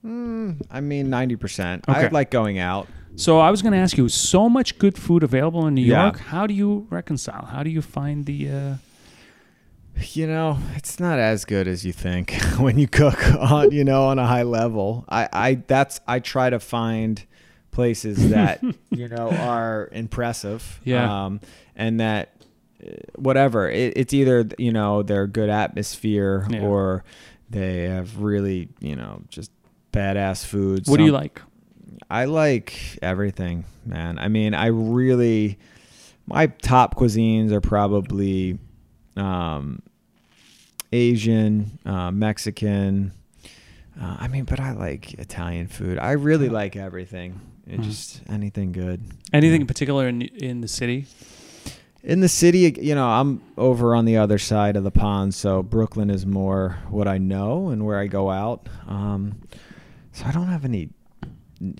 Mm, 0.06 0.62
I 0.70 0.82
mean, 0.82 1.10
ninety 1.10 1.36
percent. 1.36 1.86
Okay. 1.90 2.06
I 2.06 2.10
like 2.10 2.30
going 2.32 2.60
out. 2.60 2.88
So 3.20 3.40
I 3.40 3.52
was 3.52 3.62
going 3.62 3.74
to 3.74 3.80
ask 3.80 3.98
you, 3.98 4.08
so 4.08 4.48
much 4.48 4.78
good 4.78 4.98
food 4.98 5.24
available 5.24 5.68
in 5.68 5.74
New 5.76 5.82
Yeah. 5.86 6.04
York. 6.04 6.20
How 6.20 6.48
do 6.48 6.54
you 6.54 6.88
reconcile? 6.90 7.46
How 7.46 7.64
do 7.64 7.70
you 7.70 7.82
find 7.82 8.26
the? 8.26 8.50
Uh, 8.50 8.74
You 10.16 10.28
know, 10.28 10.58
it's 10.78 10.98
not 11.02 11.20
as 11.20 11.44
good 11.44 11.68
as 11.68 11.84
you 11.86 11.92
think 11.92 12.32
when 12.58 12.80
you 12.80 12.88
cook 12.88 13.20
on, 13.36 13.72
you 13.72 13.84
know, 13.84 14.06
on 14.06 14.18
a 14.18 14.26
high 14.26 14.44
level. 14.44 15.04
I, 15.10 15.28
I 15.34 15.56
that's 15.68 16.00
I 16.08 16.20
try 16.20 16.50
to 16.50 16.60
find 16.60 17.22
places 17.72 18.30
that 18.30 18.64
you 18.92 19.10
know 19.10 19.30
are 19.30 19.90
impressive. 19.92 20.80
Yeah. 20.86 21.26
Um, 21.26 21.42
and 21.76 22.00
that 22.00 22.32
uh, 22.82 22.92
whatever 23.16 23.70
it, 23.70 23.92
it's 23.98 24.14
either 24.14 24.48
you 24.58 24.72
know 24.72 25.04
they're 25.04 25.28
good 25.28 25.50
atmosphere 25.50 26.48
Yeah. 26.50 26.62
or 26.64 27.04
they 27.50 27.84
have 27.90 28.22
really 28.22 28.70
you 28.80 28.96
know 28.96 29.24
just 29.28 29.52
badass 29.92 30.46
food. 30.46 30.88
What 30.88 30.96
do 30.98 31.04
you 31.04 31.12
like? 31.12 31.42
I 32.10 32.26
like 32.26 32.98
everything, 33.02 33.66
man. 33.86 34.18
I 34.20 34.28
mean, 34.30 34.54
I 34.54 34.68
really 34.68 35.58
my 36.26 36.48
top 36.48 36.96
cuisines 36.96 37.52
are 37.52 37.62
probably 37.62 38.58
um, 39.18 39.82
Asian, 40.92 41.80
uh, 41.86 42.12
Mexican. 42.12 43.12
Uh, 44.00 44.16
I 44.20 44.28
mean, 44.28 44.46
but 44.46 44.60
I 44.60 44.72
like 44.72 45.14
Italian 45.16 45.68
food. 45.68 45.98
I 46.00 46.12
really 46.12 46.50
like 46.50 46.76
everything. 46.76 47.40
It 47.68 47.78
Hmm. 47.78 47.82
just 47.84 48.22
anything 48.30 48.72
good. 48.72 49.02
Anything 49.34 49.56
Yeah. 49.62 49.62
in 49.62 49.68
particular 49.68 50.08
in 50.08 50.22
in 50.24 50.62
the 50.62 50.68
city? 50.68 51.06
In 52.02 52.22
the 52.22 52.30
city, 52.30 52.74
you 52.82 52.96
know, 52.96 53.08
I'm 53.08 53.42
over 53.58 53.94
on 53.94 54.06
the 54.06 54.16
other 54.18 54.38
side 54.38 54.78
of 54.78 54.84
the 54.86 54.92
pond, 54.92 55.34
so 55.36 55.62
Brooklyn 55.62 56.10
is 56.10 56.26
more 56.26 56.78
what 56.90 57.08
I 57.10 57.18
know 57.18 57.70
and 57.70 57.86
where 57.86 58.00
I 58.00 58.08
go 58.08 58.30
out. 58.32 58.68
Um, 58.88 59.36
so 60.14 60.26
I 60.26 60.32
don't 60.32 60.48
have 60.48 60.64
any. 60.64 60.90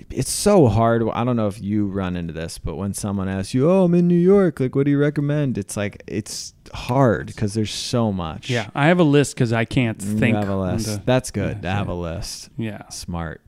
It's 0.10 0.30
so 0.30 0.68
hard. 0.68 1.04
I 1.14 1.24
don't 1.24 1.38
know 1.38 1.48
if 1.48 1.62
you 1.62 1.88
run 1.88 2.18
into 2.18 2.34
this, 2.34 2.58
but 2.58 2.76
when 2.76 2.94
someone 2.94 3.30
asks 3.30 3.54
you, 3.54 3.70
"Oh, 3.72 3.86
I'm 3.86 3.94
in 3.96 4.08
New 4.10 4.18
York. 4.18 4.60
Like, 4.60 4.76
what 4.76 4.84
do 4.84 4.92
you 4.92 4.98
recommend?" 5.00 5.58
It's 5.58 5.78
like 5.78 6.04
it's 6.06 6.54
hard 6.74 7.28
because 7.28 7.54
there's 7.54 7.72
so 7.74 8.12
much. 8.12 8.50
Yeah, 8.50 8.70
I 8.76 8.88
have 8.88 9.00
a 9.00 9.04
list 9.06 9.36
because 9.36 9.54
I 9.54 9.64
can't 9.64 10.02
You 10.04 10.18
think. 10.18 10.36
have 10.36 10.50
a 10.50 10.58
list. 10.58 10.86
the- 10.88 11.02
That's 11.06 11.32
good 11.32 11.58
yeah, 11.58 11.62
to 11.62 11.70
have 11.72 11.88
yeah. 11.88 11.94
a 11.94 11.96
list. 11.96 12.50
yeah, 12.58 12.90
Smart. 12.90 13.40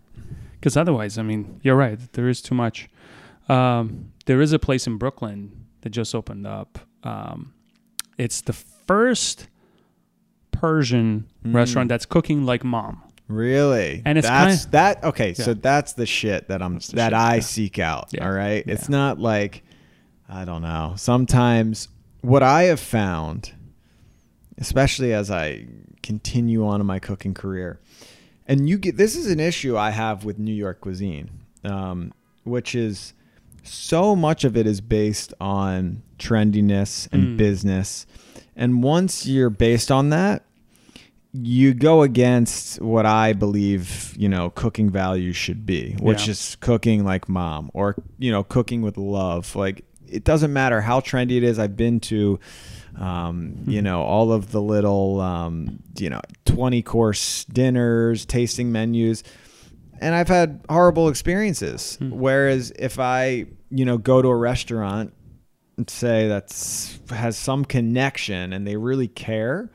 because 0.54 0.78
otherwise, 0.78 1.18
I 1.18 1.24
mean, 1.24 1.60
you're 1.64 1.76
right. 1.76 2.00
There 2.14 2.30
is 2.30 2.42
too 2.42 2.56
much. 2.56 2.90
Um, 3.50 4.12
there 4.26 4.40
is 4.42 4.54
a 4.54 4.60
place 4.60 4.88
in 4.88 4.98
Brooklyn 4.98 5.52
that 5.82 5.90
just 5.90 6.16
opened 6.16 6.48
up. 6.48 6.80
Um, 7.04 7.54
it's 8.18 8.40
the 8.40 8.54
first 8.54 9.48
Persian 10.52 11.26
Mm. 11.46 11.56
restaurant 11.56 11.90
that's 11.90 12.06
cooking 12.06 12.46
like 12.46 12.64
mom. 12.64 13.02
Really? 13.32 14.02
And 14.06 14.18
it's 14.18 14.28
that's 14.28 14.64
kinda- 14.66 14.72
that 14.72 15.04
okay, 15.06 15.34
so 15.34 15.54
that's 15.54 15.94
the 15.94 16.06
shit 16.06 16.48
that 16.50 16.62
I'm 16.62 16.76
that 16.76 16.84
shit, 16.84 17.14
I 17.14 17.36
yeah. 17.36 17.40
seek 17.42 17.80
out. 17.80 18.10
Yeah. 18.12 18.26
All 18.26 18.34
right. 18.34 18.64
It's 18.68 18.90
not 18.90 19.20
like 19.20 19.64
I 20.30 20.46
don't 20.46 20.62
know. 20.62 20.94
Sometimes 20.98 21.88
what 22.22 22.44
I 22.44 22.64
have 22.64 22.80
found, 22.80 23.52
especially 24.58 25.14
as 25.14 25.32
I 25.32 25.66
continue 26.04 26.66
on 26.66 26.82
in 26.82 26.88
my 26.88 27.00
cooking 27.00 27.34
career, 27.34 27.80
and 28.48 28.68
you 28.70 28.78
get 28.78 28.98
this 28.98 29.16
is 29.16 29.28
an 29.28 29.40
issue 29.40 29.78
I 29.78 29.92
have 29.92 30.24
with 30.26 30.40
New 30.40 30.54
York 30.54 30.82
cuisine, 30.82 31.30
um, 31.64 32.14
which 32.44 32.76
is 32.76 33.14
so 33.64 34.16
much 34.16 34.44
of 34.44 34.58
it 34.58 34.66
is 34.66 34.82
based 34.82 35.34
on 35.40 36.02
trendiness 36.18 37.08
and 37.12 37.24
Mm. 37.30 37.38
business. 37.38 38.06
And 38.56 38.82
once 38.84 39.26
you're 39.28 39.50
based 39.52 39.92
on 39.92 40.10
that, 40.10 40.44
you 41.34 41.74
go 41.74 42.02
against 42.02 42.82
what 42.82 43.06
I 43.06 43.34
believe, 43.34 44.14
you 44.18 44.28
know, 44.28 44.50
cooking 44.50 44.90
values 44.90 45.36
should 45.38 45.66
be, 45.66 45.96
which 46.00 46.26
Yeah. 46.28 46.32
is 46.32 46.58
cooking 46.60 47.06
like 47.06 47.30
mom 47.30 47.72
or, 47.74 47.96
you 48.20 48.32
know, 48.32 48.44
cooking 48.44 48.82
with 48.82 48.98
love. 48.98 49.56
Like 49.56 49.86
it 50.08 50.26
doesn't 50.26 50.52
matter 50.52 50.82
how 50.82 51.00
trendy 51.00 51.38
it 51.38 51.44
is. 51.44 51.58
I've 51.58 51.78
been 51.78 52.02
to, 52.02 52.38
um, 53.00 53.54
you 53.66 53.80
Mhm. 53.80 53.84
know, 53.84 54.02
all 54.02 54.34
of 54.34 54.52
the 54.52 54.62
little, 54.62 55.22
um, 55.22 55.80
you 55.98 56.10
know, 56.10 56.20
20 56.44 56.82
course 56.82 57.46
dinners, 57.46 58.26
tasting 58.26 58.72
menus. 58.74 59.24
And 60.02 60.14
I've 60.14 60.28
had 60.28 60.60
horrible 60.70 61.08
experiences. 61.08 61.96
Hmm. 61.98 62.10
Whereas 62.12 62.74
if 62.78 63.00
I, 63.00 63.46
you 63.70 63.86
know, 63.86 63.98
go 63.98 64.22
to 64.22 64.28
a 64.28 64.36
restaurant 64.36 65.14
and 65.78 65.90
say 65.90 66.28
that's 66.28 67.00
has 67.10 67.38
some 67.38 67.64
connection 67.64 68.52
and 68.52 68.68
they 68.68 68.76
really 68.76 69.08
care, 69.08 69.70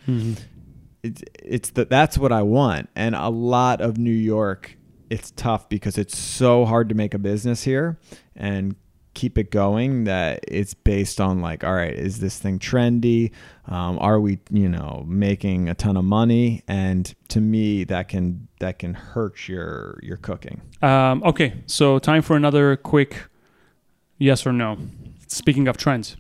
it's 1.06 1.22
it's 1.42 1.70
that 1.70 1.90
that's 1.90 2.18
what 2.18 2.32
I 2.32 2.42
want. 2.42 2.88
And 2.94 3.14
a 3.14 3.28
lot 3.28 3.80
of 3.80 3.98
New 3.98 4.10
York, 4.10 4.76
it's 5.10 5.30
tough 5.32 5.68
because 5.68 5.98
it's 5.98 6.16
so 6.18 6.64
hard 6.64 6.88
to 6.88 6.94
make 6.94 7.14
a 7.14 7.18
business 7.18 7.62
here 7.64 7.98
and 8.34 8.76
keep 9.14 9.38
it 9.38 9.50
going 9.50 10.04
that 10.04 10.40
it's 10.46 10.74
based 10.74 11.22
on 11.22 11.40
like 11.40 11.64
all 11.64 11.72
right 11.72 11.94
is 11.94 12.20
this 12.20 12.38
thing 12.38 12.58
trendy 12.58 13.30
um, 13.66 13.98
are 13.98 14.20
we 14.20 14.38
you 14.50 14.68
know 14.68 15.02
making 15.08 15.70
a 15.70 15.74
ton 15.74 15.96
of 15.96 16.04
money 16.04 16.62
and 16.68 17.14
to 17.28 17.40
me 17.40 17.82
that 17.82 18.08
can 18.08 18.46
that 18.60 18.78
can 18.78 18.92
hurt 18.92 19.48
your 19.48 19.98
your 20.02 20.18
cooking 20.18 20.60
Um, 20.82 21.22
okay, 21.24 21.54
so 21.64 21.98
time 21.98 22.20
for 22.20 22.36
another 22.36 22.76
quick 22.76 23.24
yes 24.18 24.46
or 24.46 24.52
no. 24.52 24.76
Speaking 25.28 25.66
of 25.66 25.78
trends, 25.78 26.16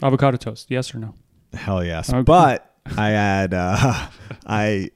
avocado 0.00 0.36
toast, 0.36 0.70
yes 0.70 0.94
or 0.94 0.98
no? 1.00 1.14
Hell 1.52 1.84
yes. 1.84 2.10
Okay. 2.10 2.22
But 2.22 2.69
I 2.96 3.12
add 3.12 3.54
uh 3.54 4.08
I 4.46 4.90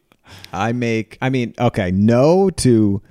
I 0.53 0.73
make 0.73 1.19
I 1.23 1.31
mean, 1.31 1.55
okay, 1.59 1.91
no 1.91 2.51
to 2.51 3.03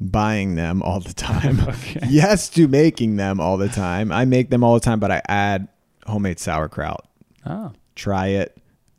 buying 0.00 0.54
them 0.54 0.82
all 0.82 1.00
the 1.00 1.12
time. 1.14 1.60
Okay. 1.68 2.00
yes 2.08 2.48
to 2.50 2.68
making 2.68 3.16
them 3.16 3.40
all 3.40 3.56
the 3.56 3.68
time. 3.68 4.12
I 4.12 4.24
make 4.24 4.50
them 4.50 4.62
all 4.64 4.74
the 4.74 4.80
time, 4.80 5.00
but 5.00 5.10
I 5.10 5.22
add 5.28 5.68
homemade 6.06 6.38
sauerkraut. 6.38 7.06
Ah, 7.44 7.72
Try 7.94 8.28
it. 8.28 8.56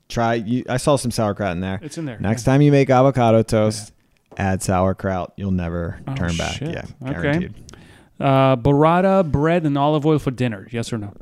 Try 0.10 0.36
you 0.36 0.64
I 0.68 0.78
saw 0.78 0.96
some 0.96 1.12
sauerkraut 1.12 1.52
in 1.54 1.62
there. 1.62 1.80
it's 1.82 1.98
in 1.98 2.06
there. 2.06 2.20
Next 2.20 2.44
time 2.44 2.62
you 2.62 2.72
make 2.72 2.90
avocado 2.90 3.44
toast, 3.44 3.94
add 4.38 4.62
sauerkraut. 4.64 5.34
You'll 5.38 5.52
never 5.52 6.00
Oh, 6.08 6.16
turn 6.16 6.36
back. 6.38 6.54
shit. 6.56 6.70
Yeah, 6.74 6.86
Okay. 7.04 7.22
guaranteed. 7.22 7.54
Uh, 8.20 8.56
burrata, 8.58 9.24
bread, 9.30 9.66
and 9.66 9.78
olive 9.78 10.06
oil 10.06 10.20
for 10.20 10.32
dinner. 10.32 10.68
Yes 10.72 10.92
or 10.92 10.98
no? 10.98 11.14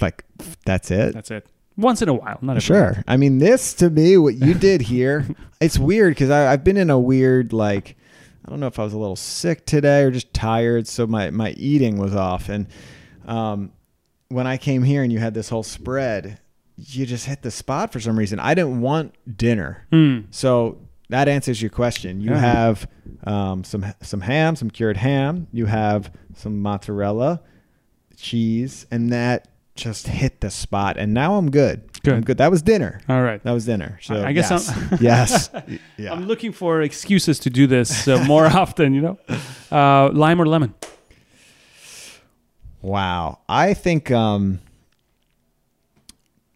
Like 0.00 0.24
that's 0.66 0.90
it. 0.90 1.14
That's 1.14 1.30
it. 1.30 1.46
Once 1.76 2.00
in 2.02 2.08
a 2.08 2.14
while, 2.14 2.38
not 2.40 2.52
every 2.52 2.60
Sure. 2.62 3.02
I 3.06 3.16
mean, 3.16 3.38
this 3.38 3.74
to 3.74 3.90
me, 3.90 4.16
what 4.16 4.34
you 4.34 4.54
did 4.54 4.80
here, 4.82 5.26
it's 5.60 5.78
weird 5.78 6.12
because 6.12 6.30
I've 6.30 6.64
been 6.64 6.76
in 6.78 6.88
a 6.90 6.98
weird 6.98 7.52
like, 7.52 7.96
I 8.44 8.50
don't 8.50 8.60
know 8.60 8.66
if 8.66 8.78
I 8.78 8.84
was 8.84 8.92
a 8.94 8.98
little 8.98 9.16
sick 9.16 9.66
today 9.66 10.02
or 10.02 10.10
just 10.10 10.32
tired, 10.32 10.86
so 10.88 11.06
my 11.06 11.30
my 11.30 11.50
eating 11.50 11.98
was 11.98 12.14
off. 12.14 12.48
And 12.48 12.66
um, 13.26 13.72
when 14.28 14.46
I 14.46 14.56
came 14.56 14.82
here 14.84 15.02
and 15.02 15.12
you 15.12 15.18
had 15.18 15.34
this 15.34 15.48
whole 15.48 15.62
spread, 15.64 16.38
you 16.76 17.04
just 17.06 17.26
hit 17.26 17.42
the 17.42 17.50
spot 17.50 17.92
for 17.92 18.00
some 18.00 18.18
reason. 18.18 18.38
I 18.38 18.54
didn't 18.54 18.80
want 18.80 19.14
dinner, 19.36 19.86
Mm. 19.92 20.26
so 20.30 20.78
that 21.08 21.28
answers 21.28 21.60
your 21.60 21.70
question. 21.70 22.20
You 22.20 22.32
Uh-huh. 22.32 22.40
have 22.40 22.88
um, 23.24 23.64
some 23.64 23.84
some 24.02 24.20
ham, 24.22 24.56
some 24.56 24.70
cured 24.70 24.96
ham. 24.96 25.46
You 25.52 25.66
have 25.66 26.10
some 26.34 26.60
mozzarella, 26.62 27.42
cheese, 28.16 28.86
and 28.90 29.12
that 29.12 29.48
just 29.76 30.08
hit 30.08 30.40
the 30.40 30.50
spot. 30.50 30.96
And 30.96 31.12
now 31.14 31.36
I'm 31.36 31.50
good. 31.50 31.82
Good. 32.02 32.14
I'm 32.14 32.20
good. 32.22 32.38
That 32.38 32.50
was 32.50 32.62
dinner. 32.62 33.00
All 33.08 33.22
right. 33.22 33.42
That 33.42 33.52
was 33.52 33.64
dinner. 33.66 33.98
So 34.02 34.14
I- 34.16 34.28
I 34.28 34.32
guess 34.32 34.50
yes. 34.50 34.68
I'm- 34.70 34.98
yes. 35.00 35.50
Yeah. 35.96 36.12
I'm 36.12 36.26
looking 36.26 36.52
for 36.52 36.82
excuses 36.82 37.38
to 37.40 37.50
do 37.50 37.66
this 37.66 38.06
uh, 38.08 38.22
more 38.24 38.46
often, 38.62 38.94
you 38.94 39.00
know? 39.02 39.18
Uh, 39.70 40.10
lime 40.12 40.40
or 40.40 40.46
lemon? 40.46 40.74
wow. 42.82 43.38
I 43.48 43.74
think 43.74 44.10
um, 44.10 44.60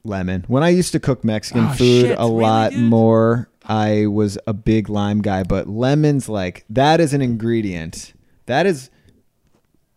lemon. 0.04 0.44
When 0.48 0.62
I 0.62 0.68
used 0.70 0.92
to 0.92 1.00
cook 1.00 1.24
Mexican 1.24 1.66
Oh, 1.66 1.72
food 1.72 2.00
shit, 2.06 2.18
a 2.18 2.22
really, 2.22 2.30
lot 2.42 2.70
dude? 2.72 2.80
more, 2.82 3.48
I 3.64 4.06
was 4.06 4.38
a 4.46 4.52
big 4.52 4.88
lime 4.88 5.22
guy. 5.22 5.42
But 5.42 5.68
lemons, 5.68 6.28
like 6.28 6.64
that, 6.70 7.00
is 7.00 7.12
an 7.14 7.22
ingredient. 7.22 8.12
That 8.46 8.66
is. 8.66 8.90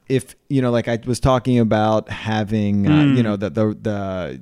If 0.09 0.35
you 0.53 0.61
know, 0.61 0.71
like 0.71 0.87
I 0.87 0.99
was 1.05 1.19
talking 1.19 1.57
about 1.59 2.09
having, 2.09 2.87
uh, 2.87 2.91
Mm. 2.91 3.17
you 3.17 3.23
know, 3.23 3.35
the 3.43 3.49
the 3.49 3.65
the 3.89 4.41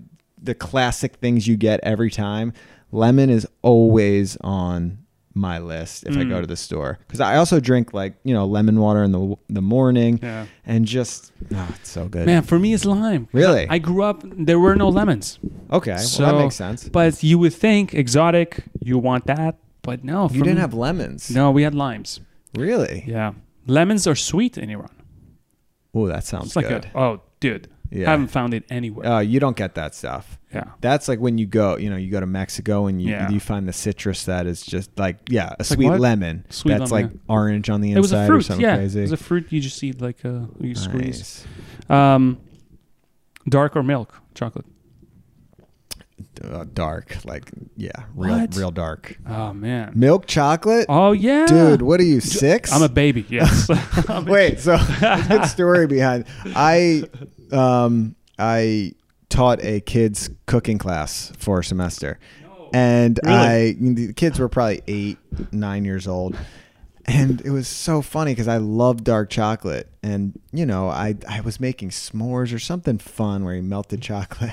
the 0.50 0.56
classic 0.56 1.12
things 1.24 1.48
you 1.48 1.56
get 1.58 1.80
every 1.84 2.12
time. 2.12 2.52
Lemon 2.92 3.30
is 3.30 3.48
always 3.62 4.38
on 4.42 4.98
my 5.34 5.58
list 5.60 6.04
if 6.08 6.18
I 6.18 6.24
go 6.26 6.38
Mm. 6.38 6.42
to 6.42 6.48
the 6.48 6.58
store 6.58 7.00
because 7.08 7.22
I 7.22 7.38
also 7.38 7.62
drink 7.62 7.94
like 7.94 8.14
you 8.28 8.34
know 8.34 8.46
lemon 8.46 8.78
water 8.86 9.02
in 9.08 9.12
the 9.14 9.24
the 9.58 9.62
morning 9.62 10.20
Yeah. 10.22 10.46
and 10.66 10.86
just 10.86 11.32
oh, 11.56 11.68
it's 11.80 11.90
so 11.90 12.08
good. 12.10 12.26
Man, 12.26 12.42
for 12.44 12.60
me, 12.60 12.74
it's 12.74 12.84
lime. 12.84 13.30
Really? 13.32 13.66
I 13.70 13.78
grew 13.80 14.04
up, 14.04 14.24
there 14.48 14.60
were 14.60 14.76
no 14.76 14.90
lemons. 14.90 15.40
okay, 15.72 15.96
So- 15.98 16.24
well 16.24 16.34
that 16.36 16.44
makes 16.44 16.56
sense. 16.56 16.90
But 16.90 17.24
you 17.24 17.40
would 17.40 17.54
think 17.54 17.94
exotic, 17.94 18.50
you 18.82 18.98
want 19.10 19.26
that. 19.28 19.56
But 19.84 20.04
no. 20.04 20.30
You 20.30 20.44
didn't 20.44 20.56
me- 20.56 20.62
have 20.68 20.74
lemons, 20.88 21.32
No, 21.32 21.50
we 21.50 21.64
had 21.64 21.74
limes. 21.74 22.20
really? 22.54 23.04
Yeah. 23.08 23.32
Lemons 23.68 24.06
are 24.08 24.16
sweet 24.32 24.58
in 24.58 24.70
Iran. 24.70 24.96
Oh, 25.94 26.08
that 26.08 26.24
sounds 26.24 26.48
It's 26.48 26.56
like 26.56 26.68
good. 26.70 26.86
a, 26.86 26.98
oh, 26.98 27.22
dude. 27.40 27.68
yeah, 27.90 28.10
Haven't 28.10 28.28
found 28.30 28.54
it 28.54 28.64
anywhere. 28.70 29.06
uh, 29.06 29.20
you 29.20 29.40
don't 29.42 29.58
get 29.58 29.76
that 29.76 29.94
stuff. 29.94 30.40
yeah. 30.54 30.64
That's 30.80 31.08
like 31.10 31.20
when 31.20 31.38
you 31.38 31.46
go, 31.46 31.76
you 31.78 31.90
know, 31.90 31.98
you 31.98 32.10
go 32.10 32.20
to 32.22 32.26
Mexico 32.26 32.88
and 32.88 33.02
you 33.02 33.10
Yeah. 33.12 33.30
you 33.30 33.40
find 33.42 33.68
the 33.68 33.74
citrus 33.74 34.24
that 34.26 34.46
is 34.48 34.62
just 34.62 34.98
like 34.98 35.18
yeah, 35.30 35.50
a 35.50 35.56
like 35.60 35.66
sweet 35.66 35.90
what? 35.90 36.00
lemon. 36.00 36.46
Sweet 36.50 36.78
that's 36.78 36.92
lemon, 36.92 37.10
like 37.12 37.20
orange 37.28 37.70
on 37.70 37.82
the 37.82 37.90
inside. 37.92 37.98
It 37.98 38.02
was 38.02 38.12
inside 38.12 38.22
a 38.22 38.24
or 38.24 38.28
fruit. 38.28 38.42
something 38.46 38.64
Yeah. 38.66 38.76
crazy. 38.78 39.00
It 39.00 39.04
was 39.04 39.12
a 39.12 39.18
fruit 39.18 39.52
you 39.52 39.60
just 39.60 39.84
eat 39.84 40.00
like 40.02 40.24
uh, 40.24 40.42
you 40.62 40.76
squeeze. 40.76 41.46
nice. 41.90 42.16
Um, 42.16 42.38
dark 43.50 43.76
or 43.76 43.84
milk 43.84 44.14
chocolate? 44.34 44.66
Uh, 46.44 46.66
dark, 46.74 47.18
like 47.26 47.52
yeah, 47.78 47.92
real 48.16 48.40
What? 48.40 48.56
real 48.56 48.72
dark. 48.72 49.18
Oh 49.28 49.54
man. 49.54 49.92
Milk 49.96 50.26
chocolate, 50.26 50.86
Oh 50.90 51.12
yeah. 51.12 51.46
dude. 51.46 51.82
What 51.82 52.00
are 52.00 52.04
you 52.04 52.20
six? 52.20 52.72
I'm 52.72 52.82
a 52.82 52.90
baby. 52.90 53.26
Yes. 53.30 53.70
I'm 54.10 54.28
a- 54.28 54.32
Wait, 54.32 54.60
so 54.60 54.78
good 55.28 55.46
story 55.46 55.88
behind. 55.88 56.26
I 56.56 57.04
um 57.52 58.16
I 58.40 58.94
taught 59.30 59.64
a 59.64 59.82
kids 59.82 60.30
cooking 60.48 60.78
class 60.78 61.32
for 61.38 61.60
a 61.60 61.64
semester, 61.64 62.20
and 62.74 63.20
Really? 63.24 63.38
I 63.38 63.76
the 63.80 64.14
kids 64.14 64.40
were 64.40 64.50
probably 64.50 64.82
eight, 64.88 65.18
nine 65.52 65.86
years 65.86 66.08
old, 66.08 66.36
and 67.06 67.42
it 67.42 67.52
was 67.52 67.68
so 67.68 68.02
funny 68.02 68.32
because 68.32 68.48
I 68.48 68.58
love 68.58 69.04
dark 69.04 69.30
chocolate, 69.30 69.90
and 70.04 70.40
you 70.52 70.66
know, 70.66 70.90
I 70.90 71.16
I 71.28 71.42
was 71.42 71.60
making 71.60 71.90
s'mores 71.90 72.54
or 72.54 72.60
something 72.60 72.98
fun 72.98 73.44
where 73.44 73.56
he 73.56 73.62
melted 73.62 74.02
chocolate, 74.04 74.52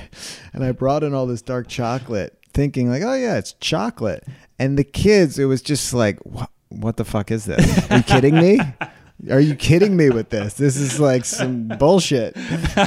and 0.52 0.64
I 0.64 0.72
brought 0.72 1.02
in 1.02 1.14
all 1.14 1.26
this 1.26 1.42
dark 1.42 1.68
chocolate, 1.68 2.38
thinking 2.52 2.90
like, 2.90 3.02
oh 3.02 3.14
yeah, 3.14 3.38
it's 3.38 3.52
chocolate, 3.54 4.26
and 4.58 4.78
the 4.78 4.84
kids, 4.84 5.38
it 5.38 5.46
was 5.46 5.62
just 5.62 5.92
like, 5.92 6.18
what 6.20 6.50
what 6.68 6.96
the 6.96 7.04
fuck 7.04 7.30
is 7.30 7.44
this? 7.44 7.90
Are 7.90 7.98
you 7.98 8.02
kidding 8.02 8.34
me? 8.34 8.60
Are 9.30 9.40
you 9.40 9.56
kidding 9.56 9.96
me 9.96 10.10
with 10.10 10.30
this? 10.30 10.54
This 10.54 10.76
is 10.76 11.00
like 11.00 11.24
some 11.24 11.66
bullshit, 11.66 12.36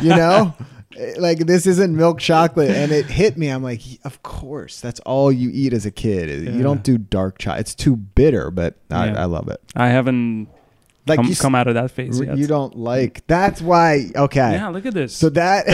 you 0.02 0.10
know? 0.10 0.54
Like 1.18 1.40
this 1.40 1.66
isn't 1.68 1.96
milk 1.96 2.20
chocolate, 2.20 2.70
and 2.72 2.92
it 2.92 3.06
hit 3.06 3.38
me. 3.38 3.48
I'm 3.48 3.64
like, 3.64 3.82
of 4.04 4.22
course, 4.24 4.80
that's 4.82 5.00
all 5.02 5.32
you 5.32 5.50
eat 5.54 5.74
as 5.74 5.86
a 5.86 5.92
kid. 5.92 6.44
Yeah. 6.44 6.52
You 6.52 6.64
don't 6.64 6.84
do 6.84 6.98
dark 6.98 7.38
chocolate. 7.40 7.62
It's 7.62 7.76
too 7.76 7.96
bitter, 7.96 8.52
but 8.52 8.76
I, 8.90 9.08
Yeah. 9.08 9.22
I 9.22 9.26
love 9.26 9.48
it. 9.48 9.62
I 9.76 9.88
haven't 9.90 10.48
Like 11.08 11.18
come, 11.18 11.28
you, 11.28 11.36
come 11.36 11.56
out 11.56 11.68
of 11.68 11.76
that 11.76 11.92
phase 11.92 12.20
r- 12.20 12.26
yet. 12.26 12.38
you 12.38 12.46
don't 12.48 12.76
like. 12.78 13.26
That's 13.28 13.62
why. 13.62 14.12
Okay, 14.16 14.52
Yeah, 14.54 14.68
look 14.70 14.86
at 14.86 14.94
this. 14.94 15.16
so 15.16 15.30
that. 15.30 15.66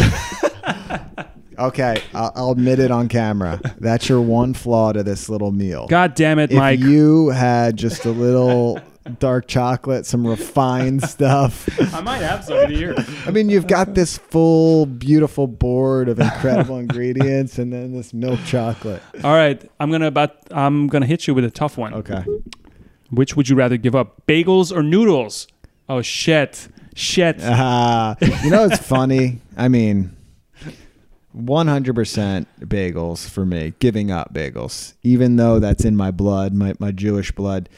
okay, 1.60 2.02
I'll, 2.14 2.32
I'll 2.36 2.52
admit 2.52 2.80
it 2.80 2.92
on 2.92 3.08
camera. 3.10 3.60
That's 3.80 4.08
your 4.10 4.22
one 4.22 4.54
flaw 4.54 4.92
to 4.94 5.04
this 5.04 5.30
little 5.30 5.52
meal. 5.52 5.88
God 5.88 6.14
damn 6.16 6.40
it, 6.40 6.52
if 6.52 6.58
Mike. 6.58 6.80
you 6.80 7.30
had 7.30 7.76
just 7.78 8.06
a 8.06 8.12
little 8.12 8.80
dark 9.08 9.48
chocolate, 9.48 10.06
some 10.06 10.26
refined 10.26 11.04
stuff. 11.10 11.68
I 11.94 12.02
might 12.02 12.22
have 12.22 12.44
some 12.44 12.70
here. 12.70 12.96
I 13.26 13.32
mean, 13.32 13.50
you've 13.50 13.68
got 13.68 13.96
this 13.96 14.18
full, 14.18 14.86
beautiful 14.86 15.48
board 15.48 16.10
of 16.10 16.20
incredible 16.20 16.78
ingredients, 16.80 17.58
and 17.58 17.72
then 17.72 17.94
this 17.94 18.14
milk 18.14 18.40
chocolate. 18.46 19.02
All 19.24 19.34
right, 19.34 19.70
I'm 19.80 19.92
gonna 19.92 20.08
about 20.08 20.36
I'm 20.52 20.88
gonna 20.88 21.06
hit 21.06 21.28
you 21.28 21.34
with 21.34 21.46
a 21.46 21.52
tough 21.52 21.78
one. 21.78 21.94
Okay. 21.94 22.24
Which 23.10 23.36
would 23.36 23.48
you 23.48 23.56
rather 23.56 23.78
give 23.78 23.96
up, 23.96 24.26
bagels 24.28 24.76
or 24.76 24.84
noodles? 24.84 25.48
Oh 25.88 26.02
shit, 26.02 26.68
shit. 26.94 27.42
Uh, 27.42 28.16
you 28.44 28.50
know, 28.50 28.66
it's 28.66 28.80
funny. 28.80 29.40
I 29.56 29.70
mean, 29.70 30.16
100% 31.36 32.46
bagels 32.62 33.30
for 33.30 33.46
me, 33.46 33.74
giving 33.80 34.12
up 34.12 34.34
bagels, 34.34 34.94
even 35.04 35.36
though 35.36 35.60
that's 35.60 35.86
in 35.86 35.96
my 35.96 36.12
blood, 36.12 36.54
my, 36.54 36.74
my 36.80 36.92
Jewish 36.92 37.32
blood. 37.32 37.70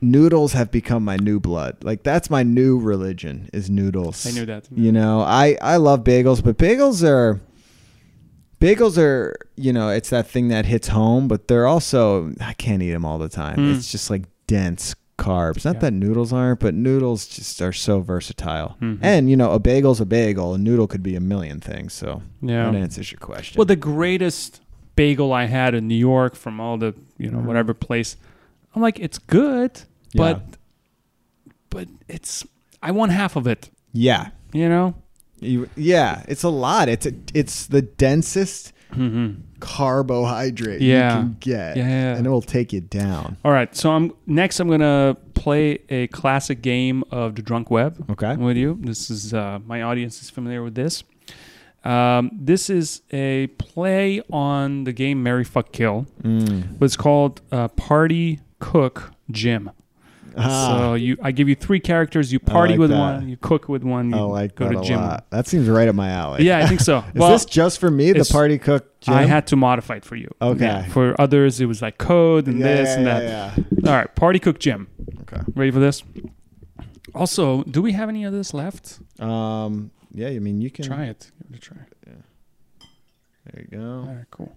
Noodles 0.00 0.52
have 0.52 0.70
become 0.70 1.04
my 1.04 1.16
new 1.16 1.40
blood. 1.40 1.76
Like 1.82 2.02
that's 2.02 2.28
my 2.30 2.42
new 2.42 2.78
religion 2.78 3.48
is 3.52 3.70
noodles. 3.70 4.26
I 4.26 4.30
knew 4.32 4.46
that. 4.46 4.68
You 4.74 4.92
know, 4.92 5.20
I 5.20 5.56
I 5.62 5.76
love 5.78 6.04
bagels, 6.04 6.42
but 6.44 6.58
bagels 6.58 7.02
are 7.02 7.40
bagels 8.60 8.98
are, 8.98 9.36
you 9.56 9.72
know, 9.72 9.88
it's 9.88 10.10
that 10.10 10.26
thing 10.28 10.48
that 10.48 10.66
hits 10.66 10.88
home, 10.88 11.28
but 11.28 11.48
they're 11.48 11.66
also 11.66 12.32
I 12.40 12.52
can't 12.54 12.82
eat 12.82 12.92
them 12.92 13.04
all 13.04 13.18
the 13.18 13.28
time. 13.28 13.56
Mm. 13.58 13.76
It's 13.76 13.90
just 13.90 14.10
like 14.10 14.24
dense 14.46 14.94
carbs. 15.18 15.64
Not 15.64 15.76
Yeah. 15.76 15.80
that 15.80 15.92
noodles 15.92 16.32
aren't, 16.32 16.60
but 16.60 16.74
noodles 16.74 17.26
just 17.26 17.62
are 17.62 17.72
so 17.72 18.00
versatile. 18.00 18.76
Mhm. 18.82 18.98
And, 19.00 19.30
you 19.30 19.36
know, 19.36 19.52
a 19.52 19.58
bagel's 19.58 19.98
a 20.00 20.04
bagel, 20.06 20.52
a 20.52 20.58
noodle 20.58 20.86
could 20.86 21.02
be 21.02 21.16
a 21.16 21.20
million 21.20 21.58
things, 21.58 21.94
so 21.94 22.20
Yeah. 22.42 22.70
that 22.70 22.74
answers 22.76 23.10
your 23.10 23.18
question. 23.18 23.58
Well, 23.58 23.64
the 23.64 23.76
greatest 23.76 24.60
bagel 24.94 25.32
I 25.32 25.46
had 25.46 25.74
in 25.74 25.88
New 25.88 25.94
York 25.94 26.34
from 26.36 26.60
all 26.60 26.76
the 26.78 26.94
you 27.18 27.30
know 27.30 27.38
Mhm. 27.38 27.44
whatever 27.44 27.72
place, 27.72 28.16
I'm 28.76 28.82
like, 28.82 29.00
it's 29.00 29.18
good, 29.18 29.80
but 30.14 30.42
but 31.70 31.88
it's 32.08 32.44
I 32.82 32.90
want 32.92 33.12
half 33.12 33.34
of 33.36 33.46
it. 33.46 33.70
yeah. 33.92 34.28
You 34.52 34.68
know. 34.68 34.94
You, 35.40 35.68
yeah, 35.76 36.22
it's 36.28 36.44
a 36.44 36.48
lot. 36.48 36.88
It's 36.88 37.04
a, 37.06 37.12
it's 37.34 37.66
the 37.66 37.82
densest 37.82 38.72
Mm-hmm. 38.92 39.40
carbohydrate 39.58 40.80
Yeah. 40.80 41.16
you 41.18 41.22
can 41.24 41.36
get. 41.40 41.76
Yeah. 41.76 42.14
And 42.16 42.24
it 42.26 42.30
will 42.30 42.40
take 42.40 42.72
you 42.72 42.80
down. 42.80 43.36
All 43.44 43.50
right, 43.50 43.74
so 43.74 43.90
I'm 43.90 44.12
next. 44.26 44.60
I'm 44.60 44.68
gonna 44.70 45.16
play 45.34 45.80
a 45.88 46.06
classic 46.08 46.62
game 46.62 47.02
of 47.10 47.34
the 47.34 47.42
drunk 47.42 47.70
web 47.70 48.08
Okay. 48.10 48.36
with 48.36 48.56
you. 48.56 48.78
This 48.80 49.10
is 49.10 49.34
uh, 49.34 49.58
my 49.66 49.82
audience 49.82 50.22
is 50.22 50.30
familiar 50.30 50.62
with 50.62 50.76
this. 50.76 51.02
Um, 51.84 52.30
this 52.32 52.70
is 52.70 53.02
a 53.12 53.48
play 53.58 54.22
on 54.30 54.84
the 54.84 54.92
game 54.92 55.22
Marry 55.22 55.44
Fuck 55.44 55.72
Kill, 55.72 56.06
Mm. 56.22 56.78
but 56.78 56.84
it's 56.86 56.96
called 56.96 57.40
uh, 57.52 57.68
Party 57.68 58.40
Cook 58.70 59.12
Gym. 59.30 59.70
Ah. 60.38 60.68
So 60.68 60.94
you, 60.94 61.16
I 61.22 61.30
give 61.32 61.48
you 61.48 61.54
three 61.54 61.80
characters. 61.80 62.30
You 62.32 62.38
party 62.38 62.72
like 62.74 62.80
with 62.80 62.90
that. 62.90 62.98
one, 62.98 63.28
you 63.28 63.36
cook 63.38 63.68
with 63.68 63.82
one, 63.82 64.10
you 64.10 64.16
I 64.18 64.20
like 64.20 64.54
go 64.54 64.66
that 64.66 64.72
to 64.74 64.78
a 64.80 64.82
gym. 64.84 65.00
lot. 65.00 65.24
That 65.30 65.46
seems 65.46 65.66
right 65.68 65.88
up 65.88 65.94
my 65.94 66.10
alley. 66.10 66.44
Yeah, 66.44 66.58
I 66.58 66.66
think 66.66 66.80
so. 66.80 66.98
Is 67.14 67.14
well, 67.14 67.30
this 67.30 67.44
just 67.46 67.78
for 67.80 67.90
me, 67.90 68.12
the 68.12 68.24
party 68.30 68.58
cook? 68.58 69.00
Gym? 69.00 69.14
I 69.14 69.24
had 69.24 69.46
to 69.46 69.56
modify 69.56 69.96
it 69.96 70.04
for 70.04 70.16
you. 70.16 70.28
Okay. 70.42 70.64
Yeah, 70.66 70.84
For 70.88 71.18
others, 71.18 71.58
it 71.60 71.66
was 71.66 71.80
like 71.80 71.96
code 71.96 72.48
and 72.48 72.58
Yeah, 72.58 72.66
this 72.66 72.88
yeah, 72.88 72.96
and 72.96 73.06
that. 73.06 73.22
yeah, 73.82 73.90
All 73.90 73.96
right, 73.96 74.14
Party 74.14 74.38
Cook 74.38 74.58
Gym. 74.58 74.88
Okay. 75.22 75.40
Ready 75.54 75.70
for 75.70 75.78
this? 75.80 76.02
Also, 77.14 77.62
do 77.64 77.80
we 77.80 77.92
have 77.92 78.08
any 78.10 78.24
of 78.24 78.32
this 78.34 78.52
left? 78.52 78.98
Um. 79.20 79.90
Yeah. 80.12 80.28
I 80.28 80.38
mean, 80.38 80.60
you 80.60 80.70
can 80.70 80.84
Try 80.84 81.04
it. 81.06 81.30
Give 81.44 81.54
it 81.54 81.56
a 81.56 81.60
try. 81.60 81.78
There 83.46 83.62
you 83.70 83.78
go. 83.78 84.04
right, 84.06 84.24
cool. 84.30 84.54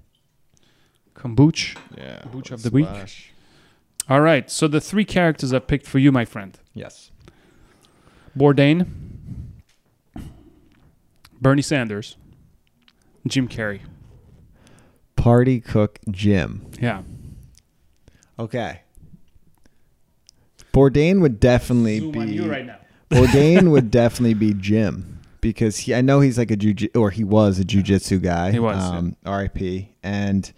Kombucha. 1.15 1.77
Yeah. 1.97 2.19
Kombucha 2.23 2.51
of 2.51 2.63
the 2.63 2.69
week. 2.71 2.87
Splash. 4.09 4.17
All 4.17 4.21
right, 4.21 4.49
so 4.49 4.67
the 4.67 4.81
three 4.81 5.05
characters 5.05 5.53
I 5.53 5.59
picked 5.59 5.85
for 5.87 5.99
you, 5.99 6.11
my 6.11 6.25
friend 6.25 6.57
Yes. 6.73 7.11
Bourdain, 8.37 8.87
Bernie 11.41 11.61
Sanders, 11.61 12.17
Jim 13.27 13.47
Carrey. 13.47 13.81
Party 15.15 15.59
cook 15.59 15.99
Gym. 16.09 16.65
Yeah. 16.79 17.01
Okay. 18.37 18.81
Bourdain 20.73 21.19
would 21.21 21.39
definitely 21.39 21.99
Zoom 21.99 22.11
be. 22.11 22.19
on 22.19 22.29
you 22.29 22.49
right 22.49 22.65
now. 22.65 22.77
Bourdain 23.09 23.71
would 23.71 23.91
definitely 23.91 24.35
be 24.35 24.53
Gym 24.53 25.19
because 25.41 25.77
he. 25.79 25.95
I 25.95 26.01
know 26.01 26.21
he's 26.21 26.37
like 26.37 26.51
a 26.51 26.55
jiu 26.55 26.89
or 26.95 27.09
he 27.09 27.23
was 27.23 27.59
a 27.59 27.63
jujitsu 27.65 28.21
guy. 28.21 28.51
He 28.51 28.59
was, 28.59 28.77
yeah. 28.77 28.97
Um, 28.97 29.15
R.I.P. 29.25 29.93
And 30.03 30.49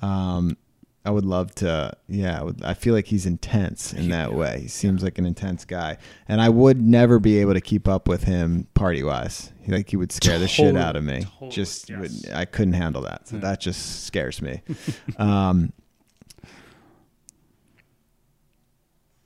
um, 0.00 0.56
I 1.04 1.10
would 1.10 1.24
love 1.24 1.52
to. 1.56 1.96
Yeah, 2.06 2.38
I, 2.40 2.42
would, 2.44 2.62
I 2.62 2.74
feel 2.74 2.94
like 2.94 3.06
he's 3.06 3.26
intense 3.26 3.92
in 3.92 4.10
that 4.10 4.34
way. 4.34 4.60
He 4.62 4.68
seems 4.68 5.02
like 5.02 5.18
an 5.18 5.26
intense 5.26 5.64
guy, 5.64 5.96
and 6.28 6.40
I 6.40 6.48
would 6.48 6.80
never 6.80 7.18
be 7.18 7.38
able 7.38 7.54
to 7.54 7.60
keep 7.60 7.88
up 7.88 8.06
with 8.06 8.22
him 8.24 8.68
party 8.74 9.02
wise. 9.02 9.52
He, 9.62 9.72
like 9.72 9.90
he 9.90 9.96
would 9.96 10.12
scare 10.12 10.38
the 10.38 10.46
shit 10.46 10.76
out 10.76 10.94
of 10.94 11.02
me. 11.02 11.24
totally, 11.24 11.50
just 11.50 11.90
yes. 11.90 11.98
would, 11.98 12.32
I 12.32 12.44
couldn't 12.44 12.74
handle 12.74 13.02
that. 13.02 13.26
So 13.26 13.36
Yeah. 13.36 13.42
that 13.42 13.60
just 13.60 14.04
scares 14.06 14.40
me. 14.40 14.62
um, 15.18 15.72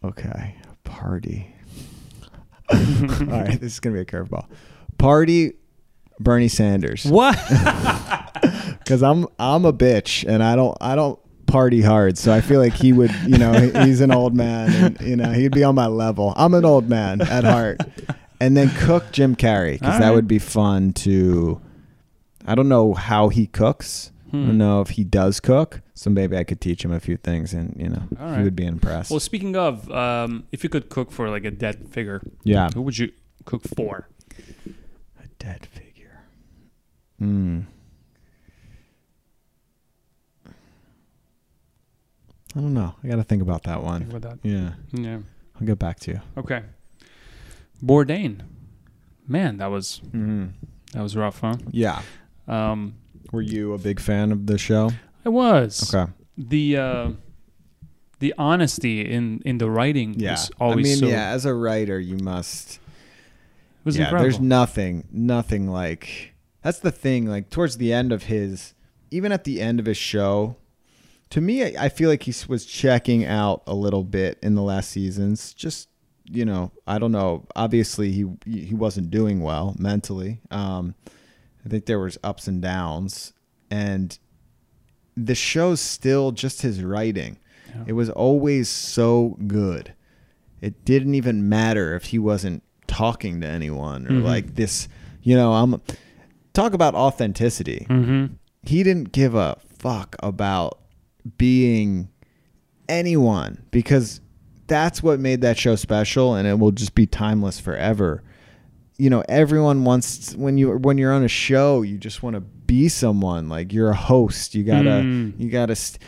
okay, 0.02 0.56
party. 0.84 1.54
All 2.72 2.76
right, 2.78 3.60
this 3.60 3.74
is 3.74 3.80
gonna 3.80 3.94
be 3.94 4.00
a 4.00 4.04
curveball. 4.04 4.46
Party, 4.98 5.52
Bernie 6.18 6.48
Sanders, 6.48 7.04
What? 7.04 7.36
because 8.78 9.02
I'm 9.02 9.26
I'm 9.38 9.64
a 9.64 9.72
bitch 9.72 10.24
and 10.26 10.42
I 10.42 10.56
don't 10.56 10.76
I 10.80 10.94
don't 10.96 11.18
party 11.56 11.80
hard, 11.82 12.18
so 12.18 12.32
I 12.32 12.40
feel 12.42 12.60
like 12.60 12.74
he 12.74 12.92
would 12.92 13.12
you 13.26 13.38
know 13.38 13.52
he's 13.84 14.00
an 14.00 14.10
old 14.12 14.34
man 14.34 14.70
and 14.84 15.00
you 15.00 15.16
know 15.16 15.32
he'd 15.32 15.52
be 15.52 15.64
on 15.64 15.74
my 15.74 15.86
level. 15.86 16.32
I'm 16.36 16.52
an 16.54 16.64
old 16.64 16.88
man 16.88 17.20
at 17.22 17.44
heart, 17.44 17.80
and 18.40 18.56
then 18.56 18.68
cook 18.86 19.04
Jim 19.12 19.34
Carrey 19.36 19.74
because 19.74 19.94
All 19.94 20.00
that 20.00 20.14
would 20.14 20.28
be 20.28 20.38
fun 20.38 20.92
to. 21.04 21.60
I 22.46 22.54
don't 22.54 22.68
know 22.68 22.94
how 22.94 23.28
he 23.30 23.46
cooks. 23.46 24.12
I 24.12 24.36
Hmm. 24.36 24.46
don't 24.48 24.58
know 24.58 24.80
if 24.80 24.90
he 24.98 25.04
does 25.04 25.38
cook, 25.40 25.80
so 25.94 26.10
maybe 26.10 26.36
I 26.36 26.42
could 26.44 26.60
teach 26.60 26.84
him 26.84 26.92
a 26.92 27.00
few 27.00 27.16
things, 27.16 27.54
and 27.54 27.74
you 27.78 27.88
know 27.88 28.02
All 28.20 28.28
he 28.30 28.34
right. 28.36 28.42
would 28.44 28.56
be 28.56 28.66
impressed. 28.66 29.10
well, 29.10 29.20
speaking 29.20 29.54
of, 29.56 29.88
um, 29.90 30.44
if 30.52 30.62
you 30.64 30.68
could 30.68 30.88
cook 30.90 31.10
for 31.12 31.30
like 31.30 31.44
a 31.46 31.50
dead 31.52 31.88
figure, 31.90 32.20
yeah, 32.44 32.68
who 32.74 32.82
would 32.82 32.98
you 32.98 33.08
cook 33.44 33.62
for? 33.76 34.08
a 35.24 35.26
dead 35.38 35.62
figure. 35.78 36.20
Hmm. 37.18 37.60
I 42.56 42.60
don't 42.60 42.72
know. 42.74 42.94
I 43.04 43.08
got 43.08 43.16
to 43.16 43.24
think 43.24 43.42
about 43.42 43.64
that 43.64 43.74
Think 43.74 43.84
one. 43.84 44.02
about 44.02 44.22
that. 44.22 44.38
Yeah, 44.42 44.72
Yeah. 44.92 45.18
I'll 45.60 45.66
get 45.66 45.78
back 45.78 46.00
to 46.00 46.12
you. 46.12 46.20
Okay. 46.38 46.62
Bourdain. 47.84 48.40
Man, 49.28 49.58
that 49.58 49.66
was 49.66 50.00
Mm. 50.12 50.52
that 50.92 51.02
was 51.02 51.16
rough, 51.16 51.40
huh? 51.40 51.56
Yeah. 51.70 52.02
Um, 52.48 52.94
Were 53.32 53.42
you 53.42 53.72
a 53.74 53.78
big 53.78 54.00
fan 54.00 54.32
of 54.32 54.46
the 54.46 54.56
show? 54.56 54.92
I 55.24 55.28
was. 55.28 55.92
Okay. 55.94 56.10
The 56.38 56.76
uh, 56.76 57.10
the 58.20 58.32
honesty 58.38 59.00
in 59.02 59.40
in 59.44 59.58
the 59.58 59.68
writing 59.70 60.14
Yeah. 60.18 60.32
was 60.32 60.50
always 60.60 60.86
I 60.86 60.88
mean, 60.88 60.96
so. 60.98 61.06
yeah. 61.08 61.30
As 61.30 61.44
a 61.44 61.54
writer, 61.54 61.98
you 62.00 62.16
must. 62.18 62.76
It 62.76 62.80
was 63.84 63.96
yeah. 63.98 64.04
incredible. 64.04 64.30
There's 64.30 64.40
nothing, 64.40 65.08
nothing 65.12 65.68
like. 65.68 66.32
That's 66.62 66.78
the 66.80 66.90
thing. 66.92 67.26
Like 67.26 67.50
towards 67.50 67.76
the 67.78 67.92
end 67.92 68.12
of 68.12 68.24
his, 68.24 68.74
even 69.10 69.32
at 69.32 69.44
the 69.44 69.60
end 69.60 69.80
of 69.80 69.86
his 69.86 69.96
show, 69.96 70.56
to 71.30 71.40
me, 71.40 71.64
I, 71.64 71.86
I 71.86 71.88
feel 71.88 72.08
like 72.08 72.22
he 72.24 72.34
was 72.48 72.64
checking 72.66 73.24
out 73.24 73.62
a 73.66 73.74
little 73.74 74.04
bit 74.04 74.38
in 74.42 74.54
the 74.54 74.62
last 74.62 74.90
seasons. 74.90 75.52
Just 75.54 75.88
you 76.28 76.44
know, 76.44 76.72
I 76.86 76.98
don't 76.98 77.12
know. 77.12 77.46
Obviously, 77.54 78.10
he 78.12 78.26
he 78.46 78.74
wasn't 78.74 79.10
doing 79.10 79.40
well 79.40 79.74
mentally. 79.78 80.40
Um, 80.50 80.94
I 81.64 81.68
think 81.68 81.86
there 81.86 81.98
was 82.00 82.18
ups 82.24 82.46
and 82.48 82.60
downs, 82.62 83.32
and 83.70 84.18
the 85.16 85.34
show's 85.34 85.80
still 85.80 86.32
just 86.32 86.62
his 86.62 86.82
writing. 86.82 87.38
Yeah. 87.74 87.84
It 87.88 87.92
was 87.94 88.10
always 88.10 88.68
so 88.68 89.36
good. 89.46 89.92
it 90.62 90.86
didn't 90.86 91.14
even 91.14 91.48
matter 91.50 91.94
if 91.94 92.06
he 92.06 92.18
wasn't 92.18 92.62
talking 92.86 93.42
to 93.42 93.46
anyone 93.46 94.06
or 94.06 94.10
Mhm. 94.12 94.22
like 94.24 94.54
this. 94.54 94.88
You 95.22 95.36
know, 95.36 95.52
I'm 95.52 95.82
talk 96.54 96.72
about 96.72 96.94
authenticity. 96.94 97.86
Mm-hmm. 97.90 98.34
He 98.62 98.82
didn't 98.82 99.12
give 99.12 99.34
a 99.34 99.58
fuck 99.78 100.16
about 100.20 100.80
being 101.38 102.08
anyone 102.88 103.62
because 103.70 104.20
that's 104.66 105.02
what 105.02 105.18
made 105.20 105.40
that 105.40 105.58
show 105.58 105.74
special 105.76 106.34
and 106.34 106.46
it 106.46 106.58
will 106.58 106.70
just 106.70 106.94
be 106.94 107.06
timeless 107.06 107.58
forever 107.58 108.22
you 108.96 109.10
know 109.10 109.22
everyone 109.28 109.84
wants 109.84 110.34
when 110.36 110.56
you 110.56 110.70
when 110.78 110.96
you're 110.98 111.12
on 111.12 111.24
a 111.24 111.28
show 111.28 111.82
you 111.82 111.98
just 111.98 112.22
want 112.22 112.34
to 112.34 112.40
be 112.40 112.88
someone 112.88 113.48
like 113.48 113.72
you're 113.72 113.90
a 113.90 113.94
host 113.96 114.54
you 114.54 114.62
gotta 114.64 114.88
Mm. 115.02 115.38
you 115.38 115.50
gotta 115.50 115.74
st- 115.76 116.00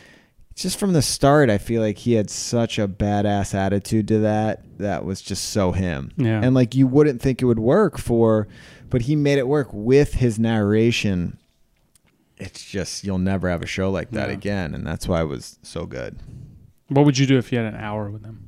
just 0.55 0.79
from 0.79 0.93
the 0.93 1.03
start 1.03 1.51
i 1.51 1.59
feel 1.59 1.83
like 1.83 1.99
he 1.99 2.13
had 2.15 2.31
such 2.31 2.79
a 2.79 2.87
badass 2.89 3.55
attitude 3.55 4.07
to 4.09 4.19
that 4.21 4.63
that 4.79 5.05
was 5.05 5.21
just 5.21 5.51
so 5.51 5.73
him 5.73 6.11
Yeah. 6.17 6.41
and 6.43 6.55
like 6.55 6.75
you 6.75 6.87
wouldn't 6.87 7.21
think 7.21 7.43
it 7.43 7.45
would 7.45 7.59
work 7.61 7.99
for 7.99 8.47
but 8.91 9.03
he 9.03 9.17
made 9.17 9.39
it 9.39 9.47
work 9.49 9.69
with 9.73 10.15
his 10.15 10.39
narration 10.39 11.39
it's 12.41 12.65
just 12.65 13.05
you'll 13.05 13.19
never 13.19 13.49
have 13.51 13.63
a 13.63 13.67
show 13.67 13.91
like 13.91 14.11
that 14.13 14.29
Yeah. 14.29 14.35
again 14.35 14.75
and 14.75 14.87
that's 14.87 15.07
why 15.09 15.21
it 15.23 15.27
was 15.27 15.59
so 15.63 15.87
good 15.87 16.19
What 16.89 17.05
would 17.05 17.19
you 17.19 17.27
do 17.27 17.37
if 17.39 17.53
you 17.53 17.59
had 17.59 17.67
an 17.75 17.81
hour 17.81 18.11
with 18.11 18.25
him? 18.25 18.45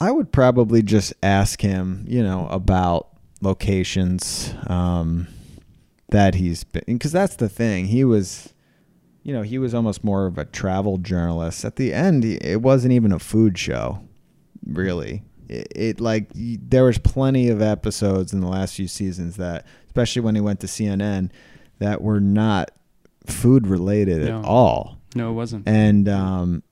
I 0.00 0.10
would 0.12 0.30
probably 0.32 0.82
just 0.82 1.12
ask 1.22 1.60
him, 1.60 2.04
you 2.06 2.22
know, 2.22 2.46
about 2.50 3.08
locations 3.40 4.54
um, 4.68 5.26
that 6.10 6.36
he's 6.36 6.62
been, 6.64 6.84
because 6.86 7.10
that's 7.12 7.36
the 7.36 7.48
thing. 7.48 7.86
He 7.86 8.04
was, 8.04 8.54
you 9.24 9.32
know, 9.32 9.42
he 9.42 9.58
was 9.58 9.74
almost 9.74 10.04
more 10.04 10.26
of 10.26 10.38
a 10.38 10.44
travel 10.44 10.98
journalist. 10.98 11.64
At 11.64 11.76
the 11.76 11.92
end, 11.92 12.24
it 12.24 12.62
wasn't 12.62 12.92
even 12.92 13.10
a 13.12 13.18
food 13.18 13.58
show, 13.58 14.00
really. 14.64 15.24
It, 15.48 15.68
it 15.74 16.00
like 16.00 16.28
there 16.34 16.84
was 16.84 16.98
plenty 16.98 17.48
of 17.48 17.62
episodes 17.62 18.32
in 18.32 18.40
the 18.40 18.48
last 18.48 18.74
few 18.74 18.88
seasons 18.88 19.36
that, 19.36 19.66
especially 19.86 20.22
when 20.22 20.34
he 20.34 20.40
went 20.40 20.60
to 20.60 20.66
CNN, 20.66 21.30
that 21.78 22.02
were 22.02 22.20
not 22.20 22.70
food 23.26 23.66
related 23.66 24.22
No. 24.22 24.38
at 24.40 24.44
all. 24.44 24.98
No, 25.14 25.30
it 25.30 25.34
wasn't. 25.34 25.66
And 25.68 26.08
um, 26.08 26.62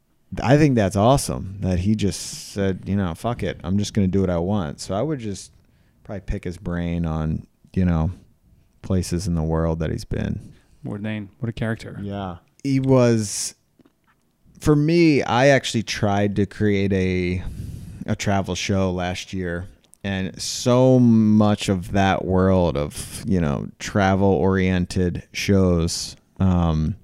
I 0.42 0.56
think 0.58 0.74
that's 0.74 0.96
awesome 0.96 1.56
that 1.60 1.78
he 1.78 1.94
just 1.94 2.52
said, 2.52 2.82
you 2.86 2.96
know, 2.96 3.14
fuck 3.14 3.42
it. 3.42 3.58
I'm 3.64 3.78
just 3.78 3.94
going 3.94 4.06
to 4.06 4.10
do 4.12 4.20
what 4.20 4.30
I 4.30 4.38
want. 4.38 4.80
So 4.80 4.94
I 4.94 5.02
would 5.02 5.18
just 5.20 5.52
probably 6.04 6.20
pick 6.20 6.44
his 6.44 6.58
brain 6.58 7.06
on, 7.06 7.46
you 7.74 7.84
know, 7.84 8.10
places 8.82 9.26
in 9.26 9.34
the 9.34 9.42
world 9.42 9.78
that 9.78 9.90
he's 9.90 10.04
been. 10.04 10.52
Bourdain, 10.84 11.28
what 11.40 11.48
a 11.48 11.52
character. 11.52 11.98
Yeah. 12.02 12.36
He 12.62 12.78
was, 12.80 13.54
for 14.60 14.76
me, 14.76 15.22
I 15.22 15.48
actually 15.48 15.82
tried 15.82 16.36
to 16.36 16.46
create 16.46 16.92
a, 16.92 17.42
a 18.06 18.16
travel 18.16 18.54
show 18.54 18.90
last 18.90 19.32
year. 19.32 19.68
And 20.04 20.40
so 20.40 20.98
much 21.00 21.68
of 21.68 21.92
that 21.92 22.24
world 22.24 22.76
of, 22.76 23.24
you 23.26 23.40
know, 23.40 23.68
travel 23.80 24.28
oriented 24.28 25.24
shows, 25.32 26.14
um, 26.38 26.94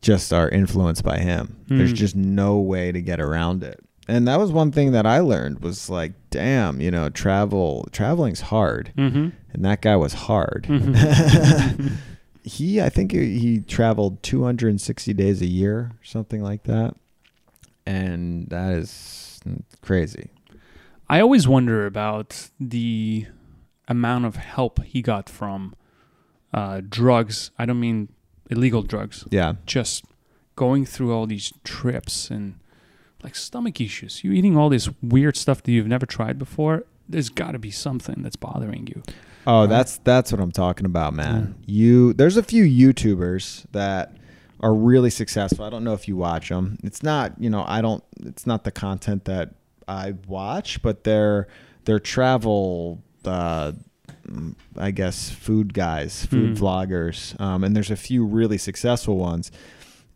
just 0.00 0.32
are 0.32 0.48
influenced 0.48 1.04
by 1.04 1.18
him. 1.18 1.56
There's 1.68 1.92
Mm. 1.92 1.96
just 1.96 2.16
no 2.16 2.58
way 2.58 2.92
to 2.92 3.02
get 3.02 3.20
around 3.20 3.62
it. 3.62 3.80
And 4.08 4.26
that 4.28 4.38
was 4.38 4.52
one 4.52 4.70
thing 4.70 4.92
that 4.92 5.04
I 5.04 5.18
learned 5.18 5.60
was 5.60 5.90
like, 5.90 6.12
damn, 6.30 6.80
you 6.80 6.90
know, 6.92 7.08
travel 7.08 7.88
traveling's 7.90 8.40
hard. 8.40 8.92
Mm-hmm. 8.96 9.28
And 9.52 9.64
that 9.64 9.82
guy 9.82 9.96
was 9.96 10.12
hard. 10.14 10.66
Mhm. 10.68 11.90
he 12.44 12.80
I 12.80 12.88
think 12.88 13.10
he 13.12 13.38
he 13.38 13.60
traveled 13.60 14.22
260 14.22 15.12
days 15.12 15.42
a 15.42 15.46
year, 15.46 15.76
or 15.78 15.92
something 16.04 16.40
like 16.42 16.62
that. 16.64 16.94
And 17.86 18.48
that 18.48 18.72
is 18.72 19.40
crazy. 19.80 20.30
I 21.08 21.20
always 21.20 21.46
wonder 21.46 21.86
about 21.86 22.50
the 22.58 23.26
amount 23.86 24.24
of 24.24 24.36
help 24.36 24.82
he 24.82 25.02
got 25.02 25.28
from 25.28 25.74
uh, 26.52 26.80
drugs. 26.88 27.52
I 27.58 27.64
don't 27.66 27.78
mean 27.78 28.08
illegal 28.50 28.82
drugs, 28.82 29.24
Yeah. 29.30 29.54
just 29.66 30.04
going 30.56 30.84
through 30.84 31.12
all 31.12 31.26
these 31.26 31.52
trips 31.64 32.30
and 32.30 32.54
like 33.22 33.36
stomach 33.36 33.80
issues. 33.80 34.24
You 34.24 34.32
eating 34.32 34.56
all 34.56 34.68
this 34.68 34.88
weird 35.02 35.36
stuff 35.36 35.62
that 35.62 35.70
you've 35.72 35.86
never 35.86 36.06
tried 36.06 36.38
before. 36.38 36.84
There's 37.08 37.28
got 37.28 37.52
to 37.52 37.58
be 37.58 37.70
something 37.70 38.22
that's 38.22 38.36
bothering 38.36 38.88
you. 38.88 39.02
Oh, 39.46 39.60
Right. 39.60 39.68
that's 39.68 39.98
that's 39.98 40.32
what 40.32 40.40
I'm 40.40 40.50
talking 40.50 40.86
about, 40.86 41.14
man. 41.14 41.54
You 41.66 42.12
there's 42.14 42.36
a 42.36 42.42
few 42.42 42.64
YouTubers 42.64 43.64
that 43.70 44.16
are 44.60 44.74
really 44.74 45.10
successful. 45.10 45.64
I 45.64 45.70
don't 45.70 45.84
know 45.84 45.92
if 45.94 46.08
you 46.08 46.16
watch 46.16 46.48
them. 46.48 46.78
It's 46.82 47.02
not, 47.02 47.34
you 47.38 47.50
know, 47.50 47.64
I 47.66 47.80
don't 47.82 48.02
it's 48.20 48.46
not 48.46 48.64
the 48.64 48.70
content 48.72 49.24
that 49.26 49.54
I 49.86 50.14
watch, 50.26 50.80
but 50.82 51.04
they're 51.04 51.46
they're 51.84 51.98
travel 52.00 53.02
uh 53.24 53.72
I 54.76 54.90
guess 54.90 55.30
food 55.30 55.72
guys, 55.74 56.26
food 56.26 56.56
Mm. 56.56 56.58
vloggers. 56.58 57.38
Um, 57.40 57.62
and 57.64 57.76
there's 57.76 57.90
a 57.92 57.96
few 57.96 58.24
really 58.24 58.58
successful 58.58 59.16
ones. 59.18 59.52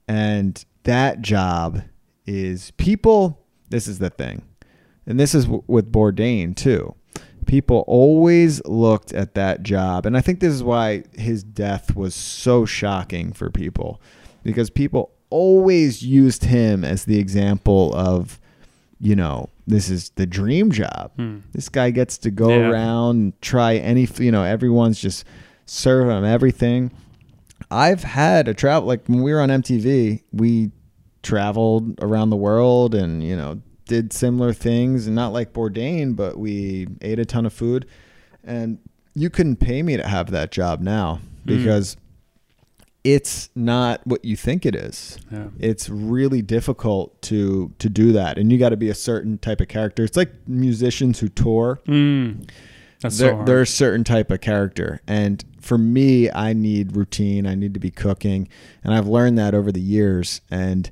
And 0.09 0.65
that 0.85 1.21
job 1.23 1.83
is 2.27 2.73
people 2.73 3.39
this 3.69 3.87
is 3.87 3.99
the 4.01 4.11
thing. 4.11 4.43
And 5.07 5.19
this 5.21 5.35
is 5.35 5.45
w- 5.45 5.63
with 5.67 5.93
Bourdain 5.93 6.57
too 6.57 6.95
people 7.47 7.83
always 7.89 8.65
looked 8.67 9.13
at 9.13 9.35
that 9.35 9.63
job 9.65 10.07
and 10.07 10.17
i 10.17 10.21
think 10.21 10.39
this 10.39 10.53
is 10.53 10.63
why 10.63 11.03
his 11.15 11.43
death 11.43 11.97
was 11.97 12.15
so 12.15 12.65
shocking 12.65 13.33
for 13.33 13.51
people 13.51 14.01
because 14.43 14.71
people 14.71 15.13
always 15.31 16.03
used 16.03 16.45
him 16.45 16.85
as 16.85 17.05
the 17.05 17.19
example 17.19 17.95
of 17.95 18.41
you 19.01 19.15
know 19.17 19.49
this 19.67 19.89
is 19.89 20.11
the 20.17 20.27
dream 20.27 20.71
job 20.73 21.13
Hmm. 21.17 21.39
this 21.53 21.69
guy 21.69 21.91
gets 21.91 22.19
to 22.19 22.31
go 22.31 22.49
Yeah. 22.51 22.69
around 22.71 23.33
try 23.41 23.77
any 23.77 24.09
you 24.19 24.33
know 24.33 24.43
everyone's 24.43 25.01
just 25.01 25.25
serving 25.67 26.11
him 26.17 26.25
everything 26.25 26.91
i've 27.71 28.03
had 28.03 28.49
a 28.49 28.55
travel 28.55 28.89
like 28.89 29.07
when 29.07 29.23
we 29.23 29.33
were 29.33 29.41
on 29.41 29.49
mtv 29.51 30.21
we 30.33 30.73
traveled 31.23 31.95
around 32.03 32.31
the 32.31 32.37
world 32.37 32.95
and 32.95 33.23
you 33.23 33.37
know 33.37 33.61
did 33.87 34.13
similar 34.13 34.53
things 34.53 35.07
and 35.07 35.15
not 35.15 35.33
like 35.33 35.53
bourdain 35.53 36.17
but 36.17 36.39
we 36.39 36.87
ate 37.03 37.19
a 37.19 37.25
ton 37.25 37.45
of 37.47 37.53
food 37.53 37.87
and 38.45 38.79
you 39.15 39.29
couldn't 39.31 39.57
pay 39.57 39.83
me 39.83 39.97
to 39.97 40.07
have 40.07 40.31
that 40.31 40.51
job 40.51 40.81
now 40.81 41.21
Mm. 41.47 41.57
because 41.57 41.97
it's 43.03 43.49
not 43.55 44.07
what 44.07 44.25
you 44.25 44.37
think 44.37 44.67
it 44.67 44.75
is. 44.75 45.19
Yeah. 45.31 45.49
it's 45.59 45.89
really 45.89 46.43
difficult 46.43 47.21
to 47.23 47.73
to 47.79 47.89
do 47.89 48.13
that. 48.13 48.39
And 48.39 48.53
you 48.53 48.59
got 48.59 48.71
to 48.71 48.77
be 48.77 48.91
a 48.91 48.95
certain 48.95 49.39
type 49.39 49.61
of 49.61 49.69
character. 49.69 50.05
It's 50.05 50.17
like 50.17 50.33
musicians 50.47 51.21
who 51.21 51.29
tour. 51.29 51.81
Mm. 51.87 52.49
That's 53.01 53.17
they're, 53.17 53.31
so 53.31 53.35
hard. 53.37 53.49
they're 53.49 53.63
a 53.63 53.67
certain 53.67 54.05
type 54.05 54.31
of 54.31 54.41
character. 54.43 55.01
And 55.07 55.43
for 55.61 55.79
me 55.79 56.31
i 56.31 56.53
need 56.53 56.97
routine. 56.97 57.47
I 57.47 57.55
need 57.55 57.75
to 57.75 57.81
be 57.81 57.91
cooking. 57.91 58.49
And 58.85 58.95
i've 58.95 59.07
learned 59.07 59.39
that 59.39 59.55
over 59.55 59.73
the 59.73 59.81
years. 59.81 60.43
And 60.51 60.91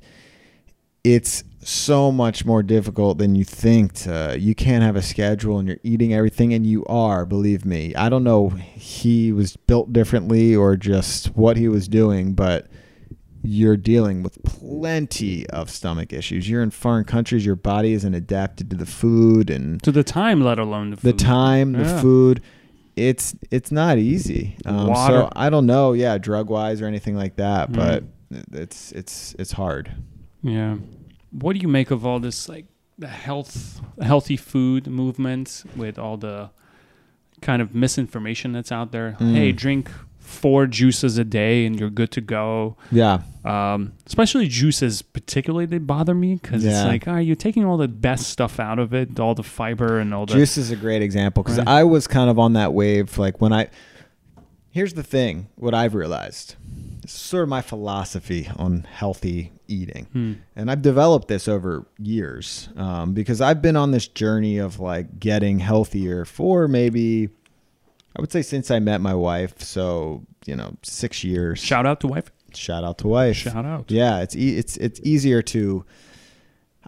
it's 1.03 1.43
so 1.61 2.11
much 2.11 2.45
more 2.45 2.63
difficult 2.63 3.17
than 3.17 3.35
you 3.35 3.43
think 3.43 3.93
to 3.93 4.35
you 4.39 4.55
can't 4.55 4.83
have 4.83 4.95
a 4.95 5.01
schedule 5.01 5.59
and 5.59 5.67
you're 5.67 5.77
eating 5.83 6.13
everything 6.13 6.53
and 6.53 6.65
you 6.65 6.85
are 6.85 7.25
believe 7.25 7.65
me 7.65 7.93
i 7.95 8.07
don't 8.09 8.23
know 8.23 8.49
he 8.49 9.31
was 9.31 9.55
built 9.57 9.91
differently 9.91 10.55
or 10.55 10.75
just 10.77 11.27
what 11.35 11.57
he 11.57 11.67
was 11.67 11.87
doing 11.87 12.33
but 12.33 12.67
you're 13.43 13.77
dealing 13.77 14.23
with 14.23 14.41
plenty 14.43 15.45
of 15.49 15.69
stomach 15.69 16.11
issues 16.13 16.49
you're 16.49 16.63
in 16.63 16.71
foreign 16.71 17.03
countries 17.05 17.45
your 17.45 17.55
body 17.55 17.93
isn't 17.93 18.13
adapted 18.13 18.69
to 18.69 18.75
the 18.75 18.85
food 18.85 19.49
and 19.49 19.81
to 19.83 19.91
the 19.91 20.03
time, 20.03 20.41
let 20.41 20.59
alone 20.59 20.89
the, 20.91 20.95
the 20.97 21.13
time, 21.13 21.71
the 21.73 21.85
food. 22.01 22.41
It's 22.97 23.33
it's 23.49 23.71
not 23.71 23.97
easy. 23.97 24.57
Um. 24.65 24.87
So 24.93 25.29
I 25.33 25.49
don't 25.49 25.65
know, 25.65 25.93
yeah, 25.93 26.17
drug 26.17 26.49
wise 26.49 26.81
or 26.81 26.85
anything 26.85 27.15
like 27.15 27.37
that, 27.37 27.71
Mm. 27.71 27.75
but 27.75 28.03
it's 28.51 28.91
it's 28.91 29.35
it's 29.39 29.53
hard. 29.53 29.89
Yeah. 30.41 30.77
What 31.31 31.53
do 31.53 31.59
you 31.59 31.67
make 31.67 31.91
of 31.91 32.05
all 32.05 32.19
this 32.19 32.47
like 32.49 32.65
the 32.97 33.07
health 33.07 33.81
healthy 34.01 34.37
food 34.37 34.87
movement 34.87 35.63
with 35.75 35.97
all 35.99 36.17
the 36.17 36.49
kind 37.41 37.61
of 37.61 37.73
misinformation 37.75 38.51
that's 38.51 38.71
out 38.71 38.91
there? 38.91 39.15
Mm. 39.19 39.33
Hey, 39.35 39.51
drink 39.51 39.89
four 40.17 40.67
juices 40.67 41.17
a 41.17 41.23
day 41.23 41.65
and 41.65 41.79
you're 41.79 41.89
good 41.89 42.11
to 42.11 42.21
go. 42.21 42.77
Yeah, 42.91 43.21
Um, 43.43 43.93
especially 44.05 44.47
juices, 44.47 45.01
particularly 45.01 45.65
they 45.65 45.79
bother 45.79 46.13
me 46.13 46.35
because 46.35 46.63
it's 46.63 46.83
like, 46.85 47.07
are 47.07 47.19
you 47.21 47.33
taking 47.33 47.65
all 47.65 47.77
the 47.77 47.87
best 47.87 48.27
stuff 48.27 48.59
out 48.59 48.77
of 48.77 48.93
it, 48.93 49.19
all 49.19 49.33
the 49.33 49.41
fiber 49.43 49.97
and 49.97 50.13
all 50.13 50.27
the 50.27 50.33
juice 50.35 50.55
is 50.55 50.69
a 50.69 50.75
great 50.75 51.01
example 51.01 51.41
because 51.41 51.57
Right. 51.57 51.67
I 51.67 51.83
was 51.83 52.05
kind 52.05 52.29
of 52.29 52.37
on 52.37 52.53
that 52.53 52.73
wave. 52.73 53.17
Like 53.17 53.41
when 53.41 53.51
I, 53.53 53.69
here's 54.69 54.93
the 54.93 55.01
thing: 55.03 55.47
what 55.55 55.73
I've 55.73 55.95
realized, 55.95 56.55
sort 57.09 57.43
of 57.43 57.49
my 57.49 57.61
philosophy 57.61 58.49
on 58.57 58.83
healthy 58.91 59.51
eating. 59.67 60.05
Hmm. 60.11 60.33
and 60.55 60.71
I've 60.71 60.81
developed 60.81 61.27
this 61.27 61.47
over 61.47 61.85
years 61.99 62.69
um, 62.75 63.13
because 63.13 63.39
I've 63.41 63.61
been 63.61 63.75
on 63.75 63.91
this 63.91 64.07
journey 64.07 64.57
of 64.57 64.79
like 64.79 65.19
getting 65.19 65.59
healthier 65.59 66.25
for 66.25 66.67
maybe 66.67 67.29
I 68.17 68.21
would 68.21 68.31
say 68.31 68.41
since 68.41 68.71
I 68.71 68.79
met 68.79 69.01
my 69.01 69.13
wife, 69.13 69.61
so 69.61 70.23
you 70.45 70.55
know 70.55 70.75
six 70.81 71.23
years. 71.23 71.59
Shout 71.59 71.85
out 71.85 71.99
to 72.01 72.07
wife. 72.07 72.31
Shout 72.53 72.83
out 72.83 72.97
to 72.99 73.07
wife. 73.07 73.35
Shout 73.37 73.65
out. 73.65 73.91
Yeah, 73.91 74.21
it's 74.21 74.35
e- 74.35 74.57
it's 74.57 74.75
it's 74.77 74.99
easier 75.03 75.41
to, 75.43 75.85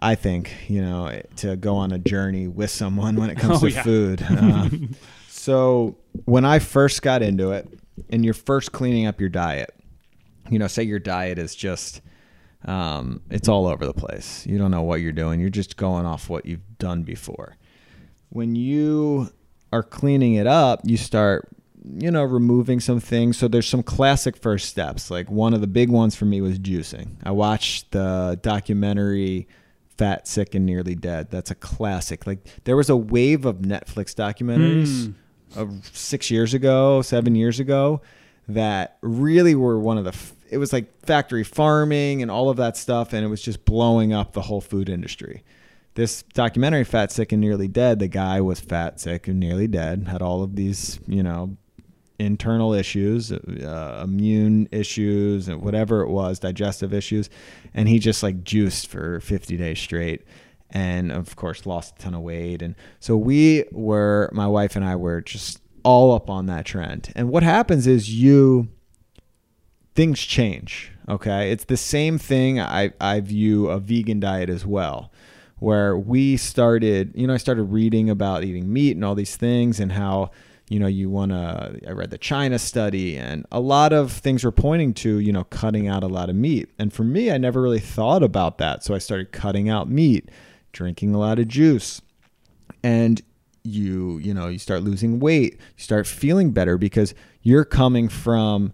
I 0.00 0.16
think, 0.16 0.52
you 0.68 0.82
know, 0.82 1.22
to 1.36 1.56
go 1.56 1.76
on 1.76 1.92
a 1.92 1.98
journey 1.98 2.48
with 2.48 2.70
someone 2.70 3.14
when 3.14 3.30
it 3.30 3.38
comes 3.38 3.58
Oh, 3.62 3.68
to 3.68 3.72
yeah. 3.72 3.82
food. 3.82 4.26
Uh, 4.30 4.68
so 5.28 5.96
when 6.24 6.44
I 6.44 6.58
first 6.58 7.02
got 7.02 7.22
into 7.22 7.52
it, 7.52 7.68
and 8.10 8.24
you're 8.24 8.34
first 8.34 8.72
cleaning 8.72 9.06
up 9.06 9.20
your 9.20 9.28
diet, 9.28 9.72
you 10.50 10.58
know, 10.58 10.66
say 10.66 10.82
your 10.82 10.98
diet 10.98 11.38
is 11.38 11.54
just, 11.54 12.00
um, 12.64 13.22
it's 13.30 13.48
all 13.48 13.66
over 13.66 13.86
the 13.86 13.92
place. 13.94 14.46
You 14.46 14.58
don't 14.58 14.70
know 14.70 14.82
what 14.82 15.00
you're 15.00 15.12
doing. 15.12 15.40
You're 15.40 15.50
just 15.50 15.76
going 15.76 16.06
off 16.06 16.28
what 16.28 16.46
you've 16.46 16.78
done 16.78 17.02
before. 17.02 17.56
When 18.30 18.54
you 18.54 19.30
are 19.72 19.82
cleaning 19.82 20.34
it 20.34 20.46
up, 20.46 20.80
you 20.84 20.96
start, 20.96 21.48
you 21.98 22.10
know, 22.10 22.22
removing 22.22 22.78
some 22.80 23.00
things. 23.00 23.36
So 23.36 23.48
there's 23.48 23.68
some 23.68 23.82
classic 23.82 24.36
first 24.36 24.68
steps. 24.68 25.10
Like 25.10 25.30
one 25.30 25.54
of 25.54 25.60
the 25.60 25.66
big 25.66 25.88
ones 25.90 26.14
for 26.14 26.24
me 26.24 26.40
was 26.40 26.58
juicing. 26.58 27.16
I 27.24 27.30
watched 27.32 27.90
the 27.92 28.38
documentary 28.42 29.48
Fat, 29.98 30.26
Sick, 30.26 30.54
and 30.54 30.64
Nearly 30.64 30.94
Dead. 30.94 31.30
That's 31.30 31.50
a 31.50 31.54
classic. 31.54 32.26
Like 32.26 32.38
there 32.64 32.76
was 32.76 32.88
a 32.88 32.96
wave 32.96 33.44
of 33.44 33.56
Netflix 33.58 34.14
documentaries 34.14 34.88
Mm. 35.08 35.14
of 35.56 35.90
six 35.92 36.30
years 36.30 36.54
ago, 36.54 37.02
seven 37.02 37.34
years 37.34 37.60
ago, 37.60 38.00
that 38.48 38.98
really 39.00 39.54
were 39.54 39.78
one 39.78 39.98
of 39.98 40.04
the. 40.04 40.16
It 40.50 40.58
was 40.58 40.72
like 40.72 41.04
factory 41.06 41.44
farming 41.44 42.20
and 42.20 42.30
all 42.30 42.50
of 42.50 42.58
that 42.58 42.76
stuff, 42.76 43.12
and 43.12 43.24
it 43.24 43.28
was 43.28 43.40
just 43.40 43.64
blowing 43.64 44.12
up 44.12 44.32
the 44.32 44.42
whole 44.42 44.60
food 44.60 44.88
industry. 44.88 45.44
This 45.94 46.22
documentary, 46.34 46.84
Fat, 46.84 47.12
Sick, 47.12 47.32
and 47.32 47.40
Nearly 47.40 47.68
Dead, 47.68 47.98
the 47.98 48.08
guy 48.08 48.40
was 48.40 48.60
fat, 48.60 48.98
sick, 48.98 49.28
and 49.28 49.38
nearly 49.38 49.66
dead, 49.66 50.08
had 50.08 50.22
all 50.22 50.42
of 50.42 50.56
these, 50.56 50.98
you 51.06 51.22
know, 51.22 51.56
internal 52.18 52.72
issues, 52.72 53.32
uh, 53.32 54.00
immune 54.04 54.68
issues, 54.72 55.48
and 55.48 55.60
whatever 55.60 56.00
it 56.02 56.08
was, 56.08 56.38
digestive 56.38 56.94
issues, 56.94 57.28
and 57.74 57.88
he 57.88 57.98
just 57.98 58.22
like 58.22 58.42
juiced 58.44 58.86
for 58.86 59.20
50 59.20 59.56
days 59.56 59.78
straight, 59.78 60.22
and 60.70 61.12
of 61.12 61.36
course 61.36 61.66
lost 61.66 61.98
a 61.98 62.02
ton 62.02 62.14
of 62.14 62.22
weight, 62.22 62.62
and 62.62 62.74
so 63.00 63.16
we 63.16 63.64
were, 63.70 64.30
my 64.32 64.46
wife 64.46 64.76
and 64.76 64.84
I 64.84 64.96
were 64.96 65.20
just 65.20 65.60
all 65.84 66.12
up 66.12 66.30
on 66.30 66.46
that 66.46 66.64
trend. 66.64 67.12
And 67.14 67.28
what 67.28 67.42
happens 67.42 67.86
is 67.86 68.12
you 68.14 68.68
things 69.94 70.20
change. 70.20 70.92
Okay, 71.08 71.50
it's 71.50 71.64
the 71.64 71.76
same 71.76 72.18
thing. 72.18 72.60
I 72.60 72.92
I 73.00 73.20
view 73.20 73.68
a 73.68 73.78
vegan 73.78 74.20
diet 74.20 74.48
as 74.48 74.64
well, 74.64 75.12
where 75.58 75.96
we 75.96 76.36
started. 76.36 77.12
You 77.14 77.26
know, 77.26 77.34
I 77.34 77.38
started 77.38 77.64
reading 77.64 78.08
about 78.08 78.44
eating 78.44 78.72
meat 78.72 78.92
and 78.96 79.04
all 79.04 79.14
these 79.14 79.36
things, 79.36 79.80
and 79.80 79.92
how 79.92 80.30
you 80.68 80.78
know 80.78 80.86
you 80.86 81.10
want 81.10 81.32
to. 81.32 81.80
I 81.86 81.90
read 81.90 82.10
the 82.10 82.18
China 82.18 82.58
study, 82.58 83.16
and 83.16 83.44
a 83.50 83.60
lot 83.60 83.92
of 83.92 84.12
things 84.12 84.44
were 84.44 84.52
pointing 84.52 84.94
to 84.94 85.18
you 85.18 85.32
know 85.32 85.44
cutting 85.44 85.88
out 85.88 86.04
a 86.04 86.08
lot 86.08 86.30
of 86.30 86.36
meat. 86.36 86.70
And 86.78 86.92
for 86.92 87.04
me, 87.04 87.32
I 87.32 87.38
never 87.38 87.60
really 87.60 87.80
thought 87.80 88.22
about 88.22 88.58
that, 88.58 88.84
so 88.84 88.94
I 88.94 88.98
started 88.98 89.32
cutting 89.32 89.68
out 89.68 89.90
meat, 89.90 90.30
drinking 90.72 91.14
a 91.14 91.18
lot 91.18 91.40
of 91.40 91.48
juice, 91.48 92.00
and 92.84 93.20
you 93.64 94.18
you 94.18 94.34
know 94.34 94.48
you 94.48 94.58
start 94.58 94.82
losing 94.82 95.20
weight 95.20 95.52
you 95.54 95.82
start 95.82 96.06
feeling 96.06 96.50
better 96.50 96.76
because 96.76 97.14
you're 97.42 97.64
coming 97.64 98.08
from 98.08 98.72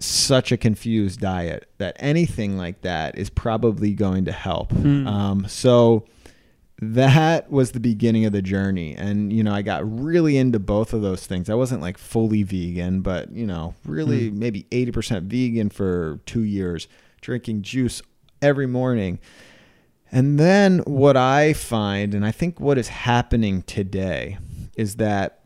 such 0.00 0.52
a 0.52 0.56
confused 0.56 1.20
diet 1.20 1.68
that 1.78 1.96
anything 1.98 2.56
like 2.56 2.80
that 2.82 3.16
is 3.16 3.30
probably 3.30 3.94
going 3.94 4.24
to 4.24 4.32
help. 4.32 4.72
Hmm. 4.72 5.06
um, 5.06 5.48
so 5.48 6.04
that 6.80 7.50
was 7.50 7.70
the 7.70 7.80
beginning 7.80 8.24
of 8.24 8.32
the 8.32 8.42
journey. 8.42 8.94
And 8.96 9.32
you 9.32 9.42
know 9.44 9.54
i 9.54 9.62
got 9.62 9.82
really 9.88 10.36
into 10.36 10.58
both 10.58 10.92
of 10.92 11.02
those 11.02 11.26
things. 11.26 11.48
I 11.48 11.54
wasn't 11.54 11.80
like 11.80 11.98
fully 11.98 12.42
vegan 12.42 13.00
but 13.00 13.30
you 13.32 13.46
know 13.46 13.74
really 13.84 14.30
maybe 14.30 14.64
80% 14.70 15.22
vegan 15.22 15.70
for 15.70 16.20
two 16.26 16.42
years 16.42 16.88
drinking 17.20 17.62
juice 17.62 18.02
every 18.42 18.66
morning 18.66 19.18
and 20.14 20.38
then 20.38 20.78
what 20.86 21.16
I 21.16 21.52
find, 21.52 22.14
and 22.14 22.24
I 22.24 22.30
think 22.30 22.60
what 22.60 22.78
is 22.78 22.88
happening 22.88 23.62
today, 23.62 24.38
is 24.76 24.96
that 24.96 25.40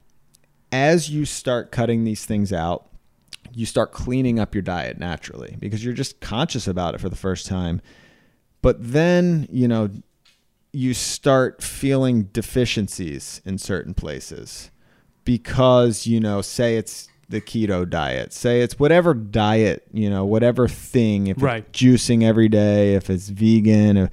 as 0.71 1.09
you 1.09 1.25
start 1.25 1.73
cutting 1.73 2.05
these 2.05 2.27
things 2.27 2.53
out, 2.53 2.87
you 3.55 3.65
start 3.65 3.93
cleaning 3.93 4.39
up 4.39 4.55
your 4.55 4.63
diet 4.63 4.99
naturally 4.99 5.57
because 5.59 5.83
you're 5.83 5.95
just 5.95 6.21
conscious 6.21 6.69
about 6.69 6.95
it 6.95 7.01
for 7.01 7.09
the 7.09 7.17
first 7.17 7.47
time. 7.47 7.81
But 8.61 8.77
then, 8.93 9.49
you 9.51 9.67
know, 9.67 9.89
you 10.73 10.93
start 10.93 11.63
feeling 11.63 12.25
deficiencies 12.25 13.41
in 13.47 13.57
certain 13.57 13.95
places 13.95 14.71
because, 15.25 16.07
you 16.07 16.21
know, 16.21 16.43
say 16.43 16.77
it's 16.77 17.09
the 17.31 17.41
keto 17.41 17.89
diet, 17.89 18.33
say 18.33 18.61
it's 18.61 18.79
whatever 18.79 19.15
diet, 19.15 19.87
you 19.93 20.11
know, 20.11 20.25
whatever 20.25 20.69
thing, 20.69 21.27
if 21.27 21.41
Right. 21.43 21.65
it's 21.69 21.81
juicing 21.81 22.23
every 22.23 22.49
day, 22.49 22.95
if 22.95 23.09
it's 23.11 23.29
vegan, 23.31 23.97
if, 23.97 24.11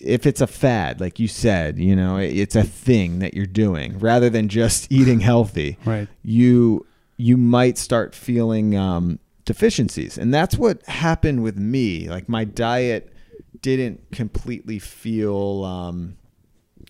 if 0.00 0.26
it's 0.26 0.40
a 0.40 0.46
fad, 0.46 1.00
like 1.00 1.18
you 1.18 1.28
said, 1.28 1.78
you 1.78 1.94
know, 1.96 2.16
it's 2.18 2.54
a 2.56 2.62
thing 2.64 3.18
that 3.20 3.34
you're 3.34 3.46
doing 3.46 3.98
rather 3.98 4.30
than 4.30 4.48
just 4.48 4.90
eating 4.92 5.20
healthy 5.20 5.76
Right. 5.84 6.08
you 6.22 6.86
you 7.16 7.36
might 7.36 7.76
start 7.78 8.14
feeling 8.14 8.76
um, 8.76 9.18
deficiencies, 9.44 10.16
and 10.18 10.32
that's 10.32 10.56
what 10.56 10.84
happened 10.86 11.42
with 11.42 11.56
me. 11.58 12.08
Like 12.08 12.28
my 12.28 12.44
diet 12.44 13.12
didn't 13.60 14.12
completely 14.12 14.78
feel. 14.78 15.64
Um, 15.64 16.16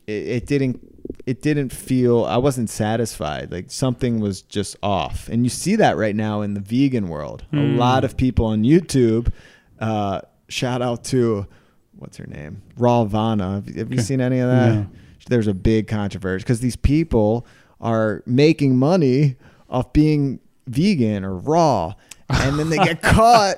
it, 0.07 0.27
it 0.29 0.47
didn't. 0.47 0.81
It 1.25 1.41
didn't 1.41 1.71
feel. 1.71 2.25
I 2.27 2.37
wasn't 2.37 2.69
satisfied. 2.69 3.51
Like 3.51 3.71
something 3.71 4.21
was 4.21 4.43
just 4.43 4.77
off, 4.83 5.29
and 5.29 5.45
you 5.45 5.51
see 5.51 5.77
that 5.77 5.97
right 5.97 6.15
now 6.15 6.43
in 6.43 6.53
the 6.53 6.61
vegan 6.61 7.09
world. 7.09 7.45
A 7.53 7.57
Hmm. 7.57 7.77
lot 7.79 8.05
of 8.05 8.17
people 8.19 8.45
on 8.45 8.65
YouTube. 8.65 9.33
Uh, 9.79 10.21
shout 10.49 10.83
out 10.83 11.05
to 11.05 11.47
what's 11.99 12.17
her 12.17 12.27
name, 12.27 12.63
Rawvana. 12.79 13.57
Have, 13.67 13.77
have 13.77 13.93
you 13.93 14.01
seen 14.01 14.21
any 14.21 14.39
of 14.39 14.49
that? 14.49 14.75
No. 14.75 14.87
there's 15.29 15.47
a 15.47 15.55
big 15.55 15.87
controversy 15.89 16.43
because 16.43 16.61
these 16.61 16.77
people 16.77 17.47
are 17.81 18.23
making 18.27 18.77
money 18.77 19.37
off 19.69 19.93
being 19.93 20.41
vegan 20.67 21.25
or 21.25 21.37
raw 21.37 21.95
and 22.31 22.59
then 22.59 22.69
they 22.69 22.77
get 22.77 23.01
caught 23.17 23.57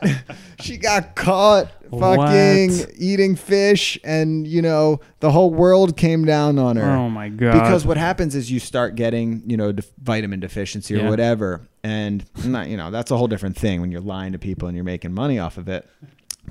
she 0.60 0.76
got 0.76 1.16
caught 1.16 1.70
fucking 1.90 2.70
What? 2.78 2.90
eating 2.96 3.34
fish 3.34 3.98
and 4.04 4.46
you 4.46 4.62
know 4.62 5.00
the 5.20 5.30
whole 5.32 5.50
world 5.52 5.96
came 5.96 6.24
down 6.24 6.58
on 6.58 6.76
her 6.76 6.88
Oh 6.90 7.08
my 7.10 7.28
god. 7.28 7.52
because 7.52 7.84
what 7.84 7.96
happens 7.96 8.34
is 8.36 8.50
you 8.50 8.60
start 8.60 8.94
getting 8.94 9.42
you 9.46 9.56
know 9.56 9.72
def- 9.72 9.90
vitamin 10.00 10.38
deficiency 10.40 10.94
or 10.94 10.98
Yeah. 10.98 11.10
whatever 11.10 11.68
and 11.82 12.24
not 12.44 12.68
you 12.68 12.76
know 12.76 12.90
that's 12.92 13.10
a 13.10 13.16
whole 13.16 13.26
different 13.28 13.56
thing 13.56 13.80
when 13.80 13.90
you're 13.90 14.00
lying 14.00 14.32
to 14.32 14.38
people 14.38 14.68
and 14.68 14.76
you're 14.76 14.84
making 14.84 15.12
money 15.12 15.38
off 15.38 15.56
of 15.58 15.68
it 15.68 15.88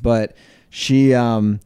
but 0.02 0.36
she 0.70 1.14
um 1.14 1.60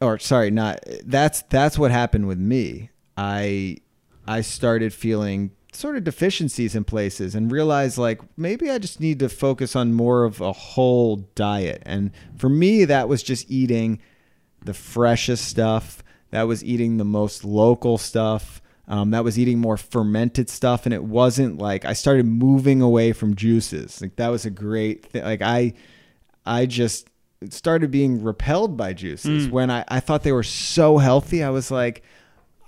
or 0.00 0.18
sorry 0.18 0.50
not 0.50 0.80
that's 1.04 1.42
that's 1.42 1.78
what 1.78 1.90
happened 1.90 2.26
with 2.26 2.38
me. 2.38 2.90
I 3.16 3.78
i 4.26 4.40
started 4.40 4.92
feeling 4.92 5.50
sort 5.72 5.96
of 5.96 6.04
deficiencies 6.04 6.74
in 6.74 6.84
places 6.84 7.34
and 7.34 7.52
realized 7.52 7.98
like 7.98 8.20
maybe 8.36 8.70
i 8.70 8.78
just 8.78 9.00
need 9.00 9.18
to 9.18 9.28
focus 9.28 9.76
on 9.76 9.92
more 9.92 10.24
of 10.24 10.40
a 10.40 10.52
whole 10.52 11.16
diet. 11.34 11.82
And 11.84 12.10
for 12.36 12.48
me 12.48 12.84
that 12.84 13.08
was 13.08 13.22
just 13.22 13.50
eating 13.50 14.00
the 14.64 14.74
freshest 14.74 15.44
stuff. 15.46 16.02
That 16.30 16.42
was 16.42 16.64
eating 16.64 16.96
the 16.96 17.04
most 17.04 17.44
local 17.44 17.96
stuff. 17.96 18.60
Um, 18.86 19.10
that 19.10 19.24
was 19.24 19.38
eating 19.38 19.58
more 19.58 19.76
fermented 19.76 20.48
stuff. 20.48 20.84
And 20.86 20.94
it 20.94 21.04
wasn't 21.04 21.58
like 21.58 21.84
i 21.84 21.92
started 21.92 22.26
moving 22.26 22.80
away 22.82 23.12
from 23.12 23.34
juices. 23.34 24.00
Like 24.00 24.16
that 24.16 24.28
was 24.28 24.44
a 24.44 24.50
great 24.50 25.06
thing 25.06 25.24
like 25.24 25.42
i 25.42 25.74
i 26.46 26.66
just 26.66 27.08
started 27.50 27.90
being 27.90 28.22
repelled 28.22 28.76
by 28.76 28.92
juices 28.92 29.46
Mm. 29.46 29.50
when 29.52 29.70
I, 29.70 29.84
I 29.88 30.00
thought 30.00 30.22
they 30.24 30.32
were 30.32 30.42
so 30.42 30.98
healthy 30.98 31.42
i 31.44 31.50
was 31.50 31.70
like 31.70 32.02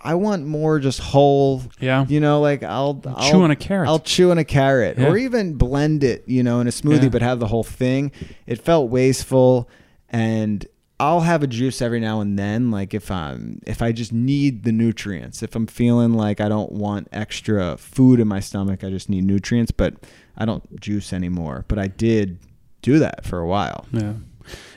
i 0.01 0.15
want 0.15 0.47
more 0.47 0.79
just 0.79 1.01
whole 1.01 1.63
yeah. 1.81 2.07
you 2.09 2.21
know 2.21 2.41
like 2.41 2.63
i'll, 2.63 3.03
I'll 3.07 3.31
Chew 3.31 3.43
on 3.43 3.51
a 3.51 3.57
carrot. 3.57 3.89
I'll 3.89 3.99
chew 3.99 4.31
on 4.31 4.39
a 4.39 4.45
carrot 4.45 4.97
Yeah. 4.99 5.09
or 5.09 5.17
even 5.17 5.55
blend 5.55 6.05
it, 6.05 6.23
you 6.27 6.43
know, 6.43 6.61
in 6.61 6.67
a 6.67 6.71
smoothie, 6.71 7.03
Yeah. 7.05 7.09
but 7.11 7.23
have 7.23 7.41
the 7.41 7.49
whole 7.49 7.65
thing. 7.65 8.13
It 8.47 8.61
felt 8.63 8.91
wasteful 8.91 9.69
and 10.09 10.65
I'll 10.99 11.21
have 11.21 11.43
a 11.43 11.47
juice 11.47 11.81
every 11.83 11.99
now 12.01 12.21
and 12.21 12.39
then, 12.39 12.71
like 12.71 12.93
if 12.95 13.11
I'm 13.11 13.61
if 13.67 13.81
I 13.83 13.91
just 13.93 14.13
need 14.13 14.65
the 14.65 14.73
nutrients. 14.73 15.43
If 15.43 15.55
I'm 15.57 15.67
feeling 15.67 16.13
like 16.15 16.41
I 16.41 16.49
don't 16.49 16.73
want 16.73 17.09
extra 17.13 17.77
food 17.79 18.21
in 18.21 18.29
my 18.29 18.41
stomach, 18.41 18.85
I 18.85 18.91
just 18.91 19.09
need 19.09 19.25
nutrients, 19.25 19.71
but 19.71 19.95
I 20.37 20.45
don't 20.45 20.79
juice 20.81 21.13
anymore. 21.15 21.65
But 21.69 21.79
I 21.79 21.87
did 21.89 22.39
do 22.83 22.99
that 22.99 23.25
for 23.25 23.39
a 23.39 23.47
while. 23.47 23.87
Yeah. 23.93 24.13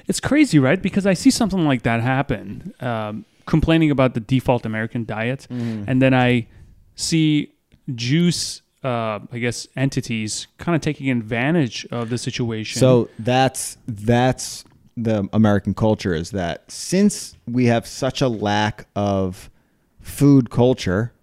It's 0.08 0.20
crazy, 0.20 0.60
right? 0.60 0.82
Because 0.82 1.06
I 1.06 1.14
see 1.14 1.32
something 1.32 1.66
like 1.66 1.84
that 1.84 2.02
happen, 2.02 2.74
um, 2.80 3.26
complaining 3.46 3.92
about 3.92 4.14
the 4.14 4.20
default 4.20 4.66
American 4.66 5.06
diet, 5.06 5.48
and 5.50 6.02
then 6.02 6.14
I 6.14 6.48
see 6.96 7.54
juice, 7.96 8.62
uh, 8.84 9.20
I 9.32 9.40
guess, 9.40 9.68
entities 9.76 10.48
kind 10.58 10.76
of 10.76 10.82
taking 10.82 11.10
advantage 11.10 11.86
of 11.92 12.10
the 12.10 12.18
situation. 12.18 12.80
So 12.80 13.10
that's 13.20 13.78
that's 13.88 14.66
the 14.96 15.28
American 15.34 15.74
culture 15.74 16.14
is 16.14 16.32
that 16.32 16.70
since 16.72 17.36
we 17.48 17.66
have 17.66 17.88
such 17.88 18.22
a 18.22 18.28
lack 18.28 18.88
of 18.96 19.50
food 20.00 20.50
culture, 20.50 21.14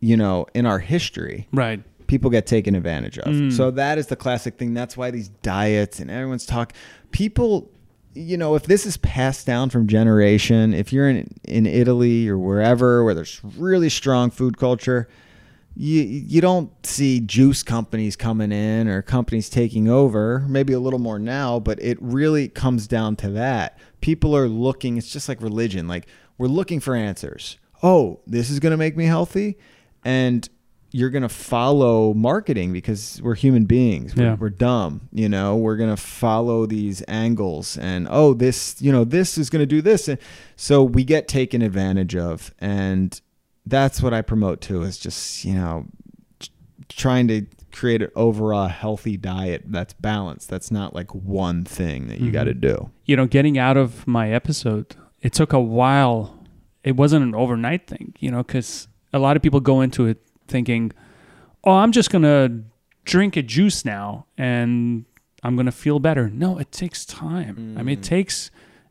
you 0.00 0.16
know, 0.16 0.46
in 0.54 0.66
our 0.66 0.78
history, 0.78 1.48
right. 1.52 1.82
people 2.06 2.30
get 2.30 2.46
taken 2.46 2.74
advantage 2.74 3.18
of. 3.18 3.34
Mm. 3.34 3.52
So 3.52 3.70
that 3.72 3.98
is 3.98 4.06
the 4.06 4.16
classic 4.16 4.58
thing. 4.58 4.74
That's 4.74 4.96
why 4.96 5.10
these 5.10 5.28
diets 5.28 5.98
and 5.98 6.10
everyone's 6.10 6.46
talk 6.46 6.72
people 7.10 7.70
you 8.14 8.36
know, 8.36 8.54
if 8.54 8.64
this 8.64 8.86
is 8.86 8.96
passed 8.96 9.46
down 9.46 9.70
from 9.70 9.86
generation, 9.86 10.72
if 10.72 10.92
you're 10.92 11.08
in 11.08 11.28
in 11.44 11.66
Italy 11.66 12.28
or 12.28 12.38
wherever 12.38 13.04
where 13.04 13.14
there's 13.14 13.40
really 13.56 13.88
strong 13.88 14.30
food 14.30 14.56
culture, 14.56 15.08
you 15.76 16.02
you 16.02 16.40
don't 16.40 16.70
see 16.86 17.20
juice 17.20 17.62
companies 17.62 18.16
coming 18.16 18.52
in 18.52 18.88
or 18.88 19.02
companies 19.02 19.50
taking 19.50 19.88
over. 19.88 20.44
Maybe 20.48 20.72
a 20.72 20.80
little 20.80 21.00
more 21.00 21.18
now, 21.18 21.58
but 21.58 21.82
it 21.82 21.98
really 22.00 22.48
comes 22.48 22.86
down 22.86 23.16
to 23.16 23.30
that. 23.30 23.78
People 24.00 24.36
are 24.36 24.48
looking. 24.48 24.96
It's 24.96 25.12
just 25.12 25.28
like 25.28 25.42
religion. 25.42 25.88
Like 25.88 26.06
we're 26.38 26.46
looking 26.46 26.80
for 26.80 26.94
answers. 26.94 27.58
Oh, 27.82 28.20
this 28.26 28.48
is 28.48 28.60
going 28.60 28.70
to 28.70 28.76
make 28.76 28.96
me 28.96 29.04
healthy, 29.04 29.58
and 30.04 30.48
you're 30.96 31.10
going 31.10 31.22
to 31.22 31.28
follow 31.28 32.14
marketing 32.14 32.72
because 32.72 33.20
we're 33.20 33.34
human 33.34 33.64
beings. 33.64 34.14
We're, 34.14 34.22
Yeah. 34.26 34.34
we're 34.38 34.48
dumb. 34.48 35.08
You 35.12 35.28
know, 35.28 35.56
we're 35.56 35.74
going 35.76 35.90
to 35.90 36.00
follow 36.00 36.66
these 36.66 37.02
angles 37.08 37.76
and, 37.76 38.06
oh, 38.08 38.32
this, 38.32 38.76
you 38.80 38.92
know, 38.92 39.02
this 39.02 39.36
is 39.36 39.50
going 39.50 39.58
to 39.62 39.66
do 39.66 39.82
this. 39.82 40.06
And 40.06 40.18
so 40.54 40.84
we 40.84 41.02
get 41.02 41.26
taken 41.26 41.62
advantage 41.62 42.14
of. 42.14 42.54
And 42.60 43.20
that's 43.66 44.00
what 44.00 44.14
I 44.14 44.22
promote 44.22 44.60
too 44.60 44.82
is 44.82 44.96
just, 44.96 45.44
you 45.44 45.54
know, 45.54 45.86
trying 46.88 47.26
to 47.28 47.46
create 47.72 48.02
an 48.02 48.10
overall 48.14 48.68
healthy 48.68 49.16
diet 49.16 49.64
that's 49.66 49.94
balanced. 49.94 50.48
That's 50.48 50.70
not 50.70 50.94
like 50.94 51.12
one 51.12 51.64
thing 51.64 52.06
that 52.06 52.20
you 52.20 52.28
Mhm. 52.30 52.32
got 52.34 52.44
to 52.44 52.54
do. 52.54 52.90
You 53.04 53.16
know, 53.16 53.26
getting 53.26 53.58
out 53.58 53.76
of 53.76 54.06
my 54.06 54.30
episode, 54.30 54.94
it 55.22 55.32
took 55.32 55.52
a 55.52 55.58
while. 55.60 56.38
It 56.84 56.94
wasn't 56.96 57.24
an 57.24 57.34
overnight 57.34 57.88
thing, 57.88 58.14
you 58.20 58.30
know, 58.30 58.44
because 58.44 58.86
a 59.12 59.18
lot 59.18 59.34
of 59.36 59.42
people 59.42 59.58
go 59.58 59.80
into 59.80 60.06
it 60.06 60.20
thinking, 60.54 60.92
oh, 61.64 61.72
I'm 61.72 61.90
just 61.90 62.10
going 62.12 62.22
to 62.22 62.62
drink 63.04 63.36
a 63.36 63.42
juice 63.42 63.84
now 63.84 64.26
and 64.38 65.04
I'm 65.42 65.56
going 65.56 65.66
to 65.66 65.72
feel 65.72 65.98
better. 65.98 66.30
No, 66.30 66.58
it 66.58 66.70
takes 66.70 67.04
time. 67.04 67.74
I 67.76 67.82
mean, 67.82 67.98
it 67.98 68.02
Mm. 68.02 68.04
takes 68.16 68.50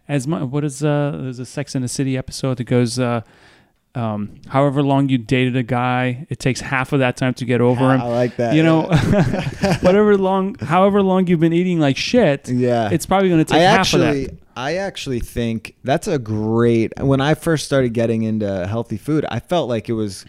as 0.09 0.27
much. 0.27 0.43
What 0.43 0.65
is, 0.65 0.83
uh, 0.83 1.19
there's 1.23 1.39
a 1.39 1.45
Sex 1.45 1.73
in 1.73 1.81
the 1.81 1.87
City 1.87 2.17
episode 2.17 2.57
that 2.57 2.65
goes, 2.65 2.99
uh, 2.99 3.21
um, 3.95 4.41
however 4.49 4.83
long 4.83 5.07
you 5.07 5.17
dated 5.17 5.55
a 5.55 5.63
guy, 5.63 6.25
it 6.29 6.39
takes 6.39 6.59
half 6.59 6.91
of 6.93 6.99
that 6.99 7.15
time 7.15 7.33
to 7.35 7.45
get 7.45 7.61
over 7.61 7.93
him. 7.93 8.01
I 8.01 8.07
like 8.07 8.35
that. 8.37 8.55
You 8.55 8.63
know, 8.63 8.89
yeah. 8.91 9.77
whatever 9.81 10.17
long, 10.17 10.55
however 10.59 11.01
long 11.01 11.27
you've 11.27 11.39
been 11.39 11.53
eating 11.53 11.79
like 11.79 11.95
shit, 11.95 12.49
yeah. 12.49 12.89
it's 12.91 13.05
probably 13.05 13.29
going 13.29 13.45
to 13.45 13.51
take 13.51 13.61
I 13.61 13.63
half 13.63 13.93
of 13.93 14.01
actually, 14.01 14.25
that. 14.25 14.37
I 14.57 14.75
actually 14.75 15.19
think 15.21 15.75
that's 15.83 16.07
a 16.07 16.19
great. 16.19 16.91
When 16.99 17.21
I 17.21 17.35
first 17.35 17.65
started 17.65 17.93
getting 17.93 18.23
into 18.23 18.67
healthy 18.67 18.97
food, 18.97 19.25
I 19.29 19.39
felt 19.39 19.69
like 19.69 19.89
it 19.89 19.93
was 19.93 20.25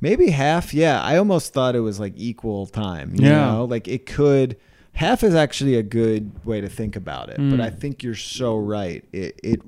maybe 0.00 0.30
half. 0.30 0.74
Yeah, 0.74 1.00
I 1.02 1.16
almost 1.16 1.52
thought 1.52 1.74
it 1.76 1.80
was 1.80 1.98
like 2.00 2.12
equal 2.16 2.66
time. 2.66 3.14
You 3.14 3.26
Yeah. 3.28 3.46
know, 3.52 3.64
like 3.64 3.88
it 3.88 4.06
could. 4.06 4.56
Half 4.92 5.24
is 5.24 5.34
actually 5.34 5.74
a 5.76 5.82
good 5.82 6.44
way 6.44 6.60
to 6.60 6.68
think 6.68 6.94
about 6.94 7.28
it, 7.28 7.36
but 7.38 7.58
Mm. 7.58 7.60
I 7.60 7.70
think 7.70 8.02
you're 8.04 8.14
so 8.14 8.56
right. 8.56 9.04
It, 9.12 9.40
it 9.42 9.60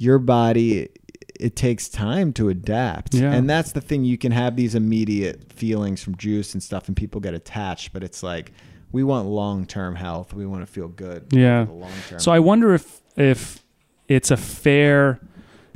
your 0.00 0.18
body. 0.18 0.78
It, 0.80 0.98
it 1.38 1.54
takes 1.54 1.88
time 1.88 2.32
to 2.32 2.48
adapt. 2.48 3.14
Yeah. 3.14 3.32
And 3.32 3.48
that's 3.48 3.70
the 3.70 3.80
thing. 3.80 4.02
You 4.04 4.18
can 4.18 4.32
have 4.32 4.56
these 4.56 4.74
immediate 4.74 5.52
feelings 5.52 6.02
from 6.02 6.16
juice 6.16 6.52
and 6.52 6.60
stuff, 6.62 6.88
and 6.88 6.96
people 6.96 7.20
get 7.20 7.32
attached, 7.34 7.92
but 7.92 8.02
it's 8.02 8.22
like 8.24 8.50
we 8.90 9.04
want 9.04 9.28
long 9.28 9.64
term 9.64 9.94
health. 9.94 10.34
We 10.34 10.46
want 10.46 10.62
to 10.62 10.66
feel 10.66 10.88
good. 10.88 11.26
Yeah. 11.30 11.64
the 11.64 11.72
long 11.72 11.92
term. 12.08 12.18
So 12.18 12.32
I 12.32 12.40
wonder 12.40 12.74
if 12.74 13.00
if 13.16 13.62
it's 14.08 14.32
a 14.32 14.36
fair 14.36 15.20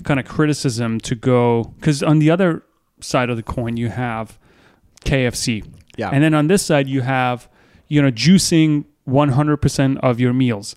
kind 0.03 0.19
of 0.19 0.27
criticism 0.27 0.99
to 1.01 1.15
go 1.15 1.73
because 1.79 2.03
on 2.03 2.19
the 2.19 2.31
other 2.31 2.65
side 3.03 3.31
of 3.31 3.37
the 3.37 3.43
coin 3.43 3.77
you 3.77 3.89
have 3.89 4.39
KFC, 5.05 5.67
yeah. 5.97 6.11
and 6.11 6.23
then 6.23 6.35
on 6.35 6.47
this 6.47 6.65
side 6.65 6.89
you 6.89 7.03
have 7.03 7.49
you 7.89 8.01
know 8.01 8.11
juicing 8.11 8.85
100% 9.09 9.99
of 9.99 10.21
your 10.21 10.33
meals. 10.33 10.77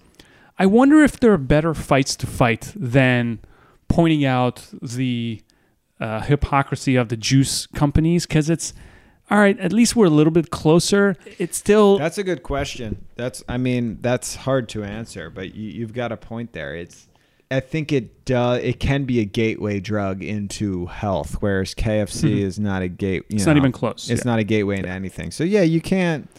I 0.57 0.65
wonder 0.65 1.03
if 1.03 1.19
there 1.19 1.33
are 1.33 1.37
better 1.37 1.73
fights 1.73 2.15
to 2.17 2.27
fight 2.27 2.71
than 2.75 3.39
pointing 3.87 4.25
out 4.25 4.67
the 4.81 5.41
uh, 5.99 6.21
hypocrisy 6.21 6.95
of 6.95 7.09
the 7.09 7.17
juice 7.17 7.67
companies 7.67 8.25
because 8.25 8.49
it's 8.49 8.73
all 9.29 9.39
right. 9.39 9.59
At 9.59 9.73
least 9.73 9.95
we're 9.95 10.05
a 10.05 10.11
little 10.11 10.31
bit 10.31 10.51
closer. 10.51 11.15
It's 11.39 11.57
still 11.57 11.97
That's 11.97 12.17
a 12.17 12.23
good 12.23 12.43
question. 12.43 13.05
That's 13.15 13.43
I 13.49 13.57
mean 13.57 13.97
that's 14.01 14.35
hard 14.35 14.69
to 14.69 14.83
answer, 14.83 15.29
but 15.29 15.55
you, 15.55 15.69
you've 15.71 15.93
got 15.93 16.11
a 16.11 16.17
point 16.17 16.53
there. 16.53 16.75
It's 16.75 17.07
I 17.55 17.59
think 17.61 17.91
it 17.91 18.25
does. 18.25 18.61
It 18.63 18.79
can 18.79 19.05
be 19.05 19.19
a 19.19 19.25
gateway 19.25 19.79
drug 19.79 20.21
into 20.23 20.85
health, 20.87 21.37
whereas 21.39 21.73
KFC 21.73 22.29
Mhm. 22.29 22.41
is 22.41 22.59
not 22.59 22.81
a 22.81 22.87
gate. 22.87 23.23
You 23.29 23.35
it's 23.37 23.45
know, 23.45 23.53
not 23.53 23.57
even 23.57 23.71
close. 23.71 24.09
It's 24.09 24.25
Yeah. 24.25 24.31
not 24.31 24.39
a 24.39 24.43
gateway 24.43 24.77
into 24.77 24.89
anything. 24.89 25.31
So 25.31 25.43
yeah, 25.43 25.61
you 25.61 25.81
can't. 25.81 26.29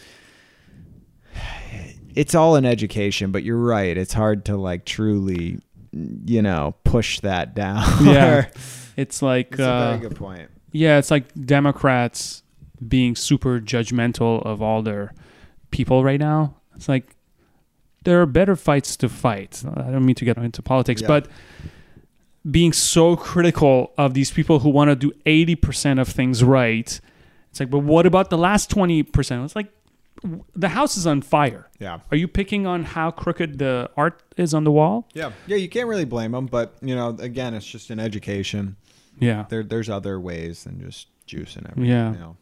It's 2.14 2.34
all 2.34 2.56
an 2.56 2.64
education, 2.64 3.30
but 3.30 3.42
you're 3.42 3.58
right. 3.58 3.96
It's 3.96 4.14
hard 4.14 4.44
to 4.46 4.56
like 4.56 4.84
truly, 4.86 5.58
you 5.92 6.40
know, 6.42 6.74
push 6.84 7.20
that 7.20 7.54
down. 7.54 7.84
Yeah. 8.04 8.46
It's 8.96 9.20
like 9.20 9.48
it's 9.52 9.60
a 9.60 9.68
uh, 9.68 9.88
very 9.98 10.08
good 10.08 10.16
point. 10.16 10.48
Yeah, 10.72 10.96
it's 10.96 11.10
like 11.10 11.26
Democrats 11.44 12.42
being 12.88 13.14
super 13.14 13.60
judgmental 13.60 14.42
of 14.46 14.62
all 14.62 14.80
their 14.82 15.12
people 15.70 16.02
right 16.02 16.18
now. 16.18 16.54
It's 16.74 16.88
like 16.88 17.14
there 18.06 18.22
are 18.22 18.26
better 18.26 18.56
fights 18.56 18.96
to 18.96 19.08
fight. 19.10 19.62
I 19.76 19.90
don't 19.90 20.06
mean 20.06 20.14
to 20.16 20.24
get 20.24 20.38
into 20.38 20.62
politics, 20.62 21.02
Yeah. 21.02 21.08
but 21.08 21.28
being 22.50 22.72
so 22.72 23.16
critical 23.16 23.92
of 23.98 24.14
these 24.14 24.30
people 24.30 24.60
who 24.60 24.70
want 24.70 24.88
to 24.88 24.96
do 24.96 25.12
80% 25.26 26.00
of 26.00 26.08
things 26.08 26.42
right. 26.42 27.00
It's 27.50 27.60
like, 27.60 27.70
but 27.70 27.80
what 27.80 28.06
about 28.06 28.30
the 28.30 28.38
last 28.38 28.70
20%? 28.70 29.44
It's 29.44 29.56
like 29.56 29.68
the 30.54 30.68
house 30.68 30.96
is 30.96 31.06
on 31.06 31.22
fire. 31.22 31.68
Yeah. 31.80 31.98
Are 32.10 32.16
you 32.16 32.28
picking 32.28 32.66
on 32.66 32.84
how 32.84 33.10
crooked 33.10 33.58
the 33.58 33.90
art 33.96 34.22
is 34.36 34.54
on 34.54 34.64
the 34.64 34.70
wall? 34.70 35.08
Yeah. 35.12 35.32
Yeah. 35.46 35.56
You 35.56 35.68
can't 35.68 35.88
really 35.88 36.04
blame 36.04 36.32
them, 36.32 36.46
but 36.46 36.76
you 36.80 36.94
know, 36.94 37.08
again, 37.18 37.52
it's 37.54 37.66
just 37.66 37.90
an 37.90 37.98
education. 37.98 38.76
Yeah. 39.18 39.46
There, 39.48 39.64
there's 39.64 39.90
other 39.90 40.20
ways 40.20 40.64
than 40.64 40.80
just 40.80 41.08
juice 41.26 41.56
and 41.56 41.66
everything. 41.66 41.90
Yeah. 41.90 42.12
You 42.12 42.18
know. 42.18 42.36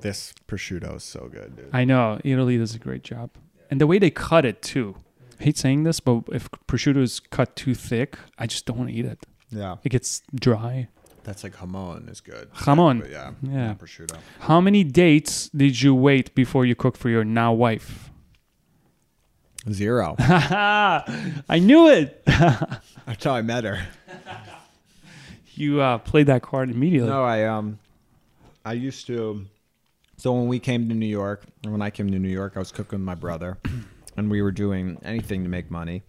This 0.00 0.32
prosciutto 0.48 0.96
is 0.96 1.04
so 1.04 1.28
good, 1.30 1.56
dude. 1.56 1.70
I 1.72 1.84
know 1.84 2.20
Italy 2.24 2.56
does 2.56 2.74
a 2.74 2.78
great 2.78 3.02
job, 3.02 3.30
and 3.70 3.80
the 3.80 3.86
way 3.86 3.98
they 3.98 4.10
cut 4.10 4.44
it 4.44 4.60
too. 4.62 4.96
I 5.40 5.44
hate 5.44 5.56
saying 5.56 5.84
this, 5.84 6.00
but 6.00 6.24
if 6.32 6.50
prosciutto 6.68 6.98
is 7.02 7.20
cut 7.20 7.56
too 7.56 7.74
thick, 7.74 8.18
I 8.38 8.46
just 8.46 8.66
don't 8.66 8.76
want 8.76 8.90
to 8.90 8.96
eat 8.96 9.06
it. 9.06 9.18
yeah. 9.50 9.76
It 9.84 9.88
gets 9.88 10.22
dry. 10.34 10.88
That's 11.24 11.44
like 11.44 11.54
jamon 11.56 12.10
is 12.10 12.20
good. 12.20 12.52
Jamon. 12.54 13.00
But 13.00 13.10
yeah. 13.10 13.32
Yeah. 13.42 13.66
not 13.68 13.78
prosciutto. 13.78 14.16
How 14.40 14.60
many 14.60 14.84
dates 14.84 15.48
did 15.50 15.80
you 15.80 15.94
wait 15.94 16.34
before 16.34 16.66
you 16.66 16.74
cooked 16.74 16.96
for 16.98 17.08
your 17.08 17.24
now 17.24 17.52
wife? 17.52 18.10
Zero. 19.70 20.16
I 20.18 21.58
knew 21.62 21.88
it. 21.88 22.22
That's 22.26 23.24
how 23.24 23.32
I 23.34 23.42
met 23.42 23.64
her. 23.64 23.86
you 25.54 25.80
uh, 25.82 25.98
played 25.98 26.26
that 26.26 26.40
card 26.42 26.70
immediately. 26.70 27.10
No, 27.10 27.22
I 27.22 27.44
um, 27.44 27.78
I 28.64 28.72
used 28.72 29.06
to. 29.08 29.46
So 30.20 30.34
when 30.34 30.48
we 30.48 30.58
came 30.58 30.86
to 30.90 30.94
New 30.94 31.06
York, 31.06 31.46
when 31.62 31.80
I 31.80 31.88
came 31.88 32.10
to 32.10 32.18
New 32.18 32.28
York, 32.28 32.52
I 32.54 32.58
was 32.58 32.70
cooking 32.70 32.98
with 32.98 33.06
my 33.06 33.14
brother, 33.14 33.56
and 34.18 34.30
we 34.30 34.42
were 34.42 34.52
doing 34.52 34.98
anything 35.02 35.44
to 35.44 35.48
make 35.48 35.70
money. 35.70 36.02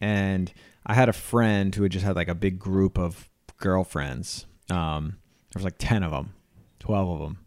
And 0.00 0.52
I 0.84 0.94
had 0.94 1.08
a 1.08 1.12
friend 1.12 1.72
who 1.72 1.84
had 1.84 1.92
just 1.92 2.04
had 2.04 2.16
like 2.16 2.26
a 2.26 2.34
big 2.34 2.58
group 2.58 2.98
of 2.98 3.30
girlfriends. 3.58 4.46
Um, 4.68 5.18
there 5.52 5.60
was 5.60 5.64
like 5.64 5.76
ten 5.78 6.02
of 6.02 6.10
them, 6.10 6.34
twelve 6.80 7.08
of 7.08 7.20
them, 7.20 7.46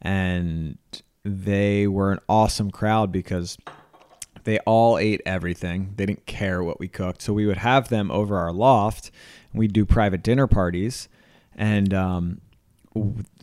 and 0.00 0.78
they 1.26 1.86
were 1.88 2.12
an 2.12 2.20
awesome 2.26 2.70
crowd 2.70 3.12
because 3.12 3.58
they 4.44 4.60
all 4.60 4.96
ate 4.96 5.20
everything. 5.26 5.92
They 5.96 6.06
didn't 6.06 6.24
care 6.24 6.64
what 6.64 6.80
we 6.80 6.88
cooked. 6.88 7.20
So 7.20 7.34
we 7.34 7.44
would 7.44 7.58
have 7.58 7.90
them 7.90 8.10
over 8.10 8.38
our 8.38 8.50
loft. 8.52 9.10
And 9.52 9.58
we'd 9.58 9.74
do 9.74 9.84
private 9.84 10.22
dinner 10.22 10.46
parties. 10.46 11.10
And 11.54 11.92
um, 11.92 12.40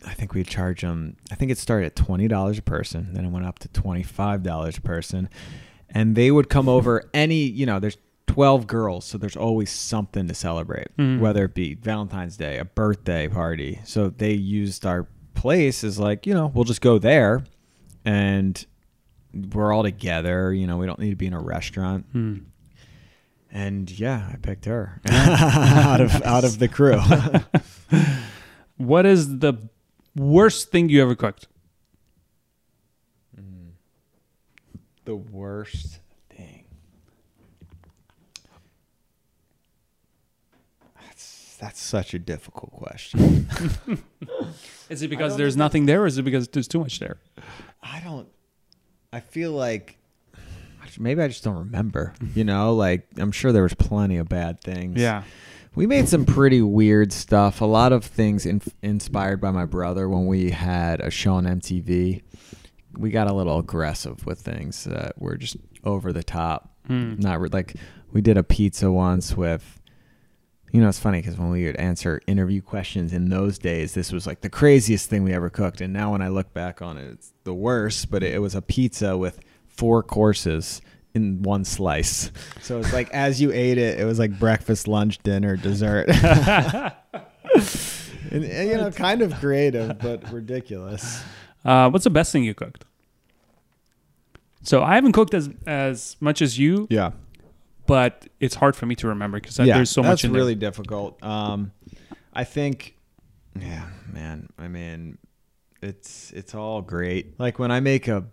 I 0.06 0.14
think 0.14 0.32
we'd 0.34 0.46
charge 0.46 0.80
them, 0.80 1.16
I 1.30 1.34
think 1.34 1.50
it 1.50 1.58
started 1.58 1.86
at 1.86 1.94
$20 1.96 2.58
a 2.58 2.62
person. 2.62 3.12
Then 3.12 3.24
it 3.26 3.30
went 3.30 3.44
up 3.46 3.58
to 3.60 3.68
$25 3.68 4.78
a 4.78 4.80
person. 4.80 5.28
And 5.90 6.14
they 6.16 6.30
would 6.30 6.48
come 6.48 6.68
over 6.68 7.10
any, 7.14 7.42
you 7.44 7.66
know, 7.66 7.78
there's 7.78 7.98
12 8.28 8.66
girls. 8.66 9.04
So 9.04 9.18
there's 9.18 9.36
always 9.36 9.70
something 9.70 10.26
to 10.26 10.34
celebrate, 10.34 10.88
Mhm. 10.96 11.20
whether 11.20 11.44
it 11.44 11.54
be 11.54 11.74
Valentine's 11.74 12.36
Day, 12.38 12.56
a 12.58 12.64
birthday 12.64 13.28
party. 13.28 13.80
So 13.84 14.08
they 14.08 14.32
used 14.32 14.86
our 14.86 15.06
place 15.34 15.84
as 15.84 15.98
like, 15.98 16.26
you 16.26 16.32
know, 16.32 16.50
we'll 16.54 16.64
just 16.64 16.80
go 16.80 16.98
there 16.98 17.44
and 18.06 18.64
we're 19.52 19.72
all 19.72 19.82
together. 19.82 20.52
You 20.54 20.66
know, 20.66 20.78
we 20.78 20.86
don't 20.86 20.98
need 20.98 21.10
to 21.10 21.16
be 21.16 21.26
in 21.26 21.34
a 21.34 21.40
restaurant. 21.40 22.06
Hmm. 22.12 22.36
And 23.50 23.90
yeah, 23.90 24.30
I 24.32 24.36
picked 24.36 24.64
her 24.64 25.00
out 25.10 26.00
of 26.00 26.22
out 26.22 26.44
of 26.44 26.58
the 26.58 26.68
crew. 26.68 26.98
What 28.82 29.06
is 29.06 29.38
the 29.38 29.54
worst 30.16 30.72
thing 30.72 30.88
you 30.88 31.00
ever 31.02 31.14
cooked? 31.14 31.46
Mm. 33.38 33.70
the 35.04 35.14
worst 35.14 36.00
thing. 36.28 36.64
That's 41.00 41.56
That's 41.60 41.80
such 41.80 42.12
a 42.12 42.18
difficult 42.18 42.72
question. 42.72 43.48
Is 44.90 45.02
it 45.02 45.08
because 45.08 45.36
there's 45.36 45.56
nothing 45.56 45.86
there, 45.86 46.02
or 46.02 46.06
is 46.06 46.18
it 46.18 46.22
because 46.22 46.48
there's 46.48 46.68
too 46.68 46.80
much 46.80 46.98
there? 46.98 47.18
I 47.82 48.00
don't. 48.00 48.28
I 49.12 49.20
feel 49.20 49.52
like 49.52 49.96
maybe 50.98 51.22
I 51.22 51.28
just 51.28 51.44
don't 51.44 51.56
remember. 51.56 52.14
You 52.34 52.44
know, 52.44 52.74
like 52.74 53.06
I'm 53.16 53.32
sure 53.32 53.52
there 53.52 53.62
was 53.62 53.74
plenty 53.74 54.16
of 54.18 54.28
bad 54.28 54.60
things. 54.60 55.00
Yeah. 55.00 55.22
We 55.74 55.86
made 55.86 56.08
some 56.08 56.26
pretty 56.26 56.60
weird 56.60 57.12
stuff. 57.12 57.62
A 57.62 57.64
lot 57.64 57.92
of 57.92 58.04
things 58.04 58.44
in, 58.44 58.60
inspired 58.82 59.40
by 59.40 59.50
my 59.50 59.64
brother 59.64 60.08
when 60.08 60.26
we 60.26 60.50
had 60.50 61.00
a 61.00 61.10
show 61.10 61.34
on 61.34 61.44
MTV. 61.44 62.22
We 62.98 63.10
got 63.10 63.30
a 63.30 63.32
little 63.32 63.58
aggressive 63.58 64.26
with 64.26 64.40
things 64.40 64.84
that 64.84 65.20
were 65.20 65.36
just 65.36 65.56
over 65.82 66.12
the 66.12 66.22
top. 66.22 66.76
Hmm. 66.86 67.14
Not 67.18 67.40
re- 67.40 67.48
like 67.50 67.74
we 68.12 68.20
did 68.20 68.36
a 68.36 68.42
pizza 68.42 68.90
once 68.92 69.34
with. 69.34 69.78
You 70.72 70.80
know, 70.80 70.88
it's 70.88 70.98
funny 70.98 71.20
because 71.20 71.38
when 71.38 71.50
we 71.50 71.66
would 71.66 71.76
answer 71.76 72.22
interview 72.26 72.62
questions 72.62 73.12
in 73.12 73.28
those 73.28 73.58
days, 73.58 73.92
this 73.92 74.10
was 74.10 74.26
like 74.26 74.40
the 74.40 74.48
craziest 74.48 75.08
thing 75.08 75.22
we 75.22 75.34
ever 75.34 75.50
cooked. 75.50 75.82
And 75.82 75.92
now 75.92 76.12
when 76.12 76.22
I 76.22 76.28
look 76.28 76.54
back 76.54 76.80
on 76.80 76.96
it, 76.96 77.10
it's 77.12 77.32
the 77.44 77.52
worst. 77.52 78.10
But 78.10 78.22
it, 78.22 78.34
it 78.34 78.38
was 78.38 78.54
a 78.54 78.62
pizza 78.62 79.16
with 79.16 79.40
four 79.68 80.02
courses 80.02 80.80
in 81.14 81.42
one 81.42 81.64
slice. 81.64 82.30
So 82.60 82.78
it's 82.80 82.92
like 82.92 83.10
as 83.10 83.40
you 83.40 83.52
ate 83.52 83.78
it, 83.78 84.00
it 84.00 84.04
was 84.04 84.18
like 84.18 84.38
breakfast, 84.38 84.88
lunch, 84.88 85.18
dinner, 85.22 85.56
dessert. 85.56 86.08
and, 88.30 88.44
and, 88.44 88.68
you 88.70 88.76
know, 88.76 88.90
kind 88.90 89.22
of 89.22 89.34
creative, 89.34 89.98
but 89.98 90.30
ridiculous. 90.32 91.22
Uh, 91.64 91.90
what's 91.90 92.04
the 92.04 92.10
best 92.10 92.32
thing 92.32 92.44
you 92.44 92.54
cooked? 92.54 92.84
So 94.62 94.82
I 94.82 94.94
haven't 94.94 95.12
cooked 95.12 95.34
as 95.34 95.50
as 95.66 96.16
much 96.20 96.40
as 96.40 96.58
you, 96.58 96.86
Yeah. 96.88 97.10
but 97.86 98.26
it's 98.40 98.54
hard 98.54 98.76
for 98.76 98.86
me 98.86 98.94
to 98.96 99.08
remember 99.08 99.38
because 99.40 99.58
yeah, 99.58 99.74
there's 99.76 99.90
so 99.90 100.02
that's 100.02 100.22
much 100.22 100.24
in 100.24 100.32
really 100.32 100.54
difficult. 100.54 101.22
Um, 101.22 101.72
I 102.32 102.44
think, 102.44 102.96
yeah, 103.58 103.86
man. 104.12 104.48
I 104.58 104.68
mean, 104.68 105.18
it's 105.82 106.30
it's 106.32 106.54
all 106.54 106.80
great. 106.80 107.38
Like 107.40 107.58
when 107.58 107.70
I 107.72 107.80
make 107.80 108.06
a 108.06 108.24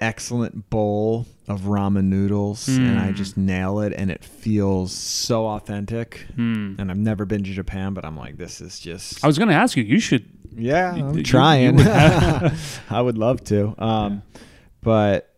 excellent 0.00 0.68
bowl 0.70 1.26
of 1.48 1.62
ramen 1.62 2.04
noodles 2.04 2.68
and 2.68 2.98
I 2.98 3.08
Mm. 3.12 3.14
just 3.16 3.36
nail 3.36 3.80
it, 3.80 3.92
and 3.96 4.10
it 4.10 4.24
feels 4.24 4.92
so 4.92 5.46
authentic. 5.46 6.26
Hmm. 6.36 6.74
And 6.78 6.90
I've 6.90 6.98
never 6.98 7.24
been 7.24 7.44
to 7.44 7.50
Japan, 7.52 7.92
but 7.94 8.04
I'm 8.04 8.16
like, 8.16 8.36
this 8.36 8.60
is 8.60 8.80
just. 8.80 9.22
I 9.22 9.26
was 9.26 9.38
gonna 9.38 9.52
ask 9.52 9.76
you. 9.76 9.84
You 9.84 10.00
should. 10.00 10.24
yeah, 10.56 10.94
you- 10.94 11.06
I'm 11.06 11.16
you- 11.18 11.22
trying. 11.22 11.78
you 11.78 11.84
would 11.84 11.86
I 12.90 13.00
would 13.00 13.18
love 13.18 13.44
to. 13.44 13.74
Um, 13.78 14.22
but 14.80 15.30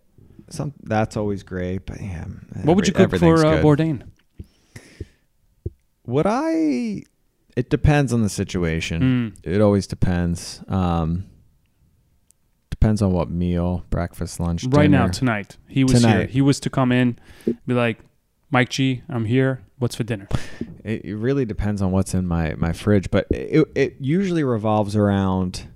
some 0.49 0.73
that's 0.85 1.17
always 1.17 1.43
great. 1.43 1.87
But 1.87 2.01
yeah, 2.01 2.25
What 2.63 2.77
would 2.77 2.87
you 2.87 2.93
cook 2.93 3.17
for 3.17 3.45
uh. 3.45 3.63
Bourdain? 3.63 4.03
Would 6.07 6.27
I? 6.27 7.03
It 7.57 7.71
depends 7.71 8.13
on 8.13 8.23
the 8.23 8.29
situation. 8.29 9.33
Mm. 9.43 9.55
It 9.55 9.61
always 9.61 9.87
depends. 9.87 10.63
Um, 10.69 11.25
depends 12.87 13.03
on 13.03 13.13
what 13.13 13.29
meal, 13.29 13.85
breakfast, 13.91 14.39
lunch, 14.39 14.65
Right 14.69 14.89
now, 14.89 15.09
tonight, 15.09 15.57
he 15.67 15.83
was 15.83 16.05
here. 16.05 16.27
He 16.27 16.41
was 16.41 16.61
to 16.61 16.71
come 16.71 16.93
in, 16.93 17.19
be 17.67 17.75
like, 17.75 17.99
Mike 18.51 18.69
G, 18.69 19.03
I'm 19.09 19.25
here. 19.25 19.63
What's 19.79 19.97
for 19.97 20.05
dinner? 20.05 20.29
It, 20.85 21.05
it 21.05 21.17
really 21.17 21.45
depends 21.45 21.83
on 21.83 21.91
what's 21.91 22.15
in 22.15 22.29
my 22.29 22.55
my 22.55 22.73
fridge, 22.73 23.11
but 23.11 23.27
it 23.31 23.67
it 23.75 23.97
usually 23.99 24.45
revolves 24.45 24.95
around. 24.95 25.67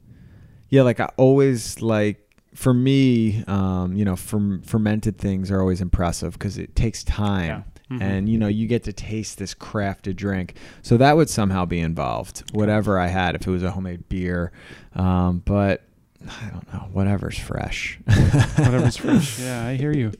Yeah, 0.68 0.82
like 0.82 1.00
I 1.00 1.10
always 1.16 1.82
like 1.82 2.30
for 2.54 2.72
me, 2.72 3.42
um, 3.48 3.96
you 3.96 4.04
know, 4.04 4.14
ferm- 4.14 4.64
fermented 4.64 5.18
things 5.18 5.50
are 5.50 5.60
always 5.60 5.80
impressive 5.80 6.34
because 6.34 6.58
it 6.58 6.76
takes 6.76 7.02
time. 7.02 7.48
Yeah. 7.48 7.62
Mhm. 7.90 8.02
and 8.02 8.28
you 8.28 8.38
know 8.38 8.46
you 8.46 8.68
get 8.68 8.84
to 8.84 8.92
taste 8.92 9.38
this 9.38 9.52
crafted 9.52 10.14
drink 10.14 10.54
so 10.80 10.96
that 10.96 11.16
would 11.16 11.28
somehow 11.28 11.64
be 11.64 11.80
involved 11.80 12.44
whatever 12.52 13.00
i 13.00 13.08
had 13.08 13.34
if 13.34 13.44
it 13.48 13.50
was 13.50 13.64
a 13.64 13.72
homemade 13.72 14.08
beer 14.08 14.52
um, 14.94 15.42
but 15.44 15.82
i 16.28 16.48
don't 16.50 16.72
know 16.72 16.88
whatever's 16.92 17.38
fresh 17.38 17.98
Whatever's 18.06 18.96
fresh. 18.96 19.38
Yeah, 19.40 19.66
I 19.66 19.76
hear 19.76 19.92
you. 19.92 20.12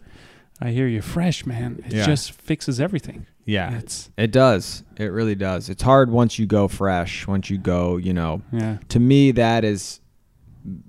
I 0.63 0.71
hear 0.71 0.87
you. 0.87 1.01
Fresh, 1.03 1.47
man. 1.47 1.83
It 1.87 1.93
Yeah. 1.93 2.07
just 2.07 2.33
fixes 2.33 2.81
everything. 2.81 3.27
yeah 3.47 3.79
It's 3.79 4.11
it 4.17 4.31
does 4.31 4.83
it 4.97 5.07
really 5.07 5.35
does 5.35 5.69
it's 5.69 5.83
hard 5.83 6.11
once 6.11 6.39
you 6.39 6.47
go 6.47 6.69
fresh 6.69 7.27
once 7.27 7.49
you 7.51 7.59
go 7.59 7.97
you 7.97 8.13
know 8.13 8.43
yeah. 8.53 8.79
to 8.89 9.01
me 9.01 9.33
that 9.33 9.65
is 9.65 10.01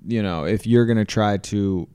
you 0.06 0.22
know 0.22 0.44
if 0.44 0.66
you're 0.66 0.84
going 0.86 0.98
to 0.98 1.04
try 1.04 1.38
to 1.38 1.88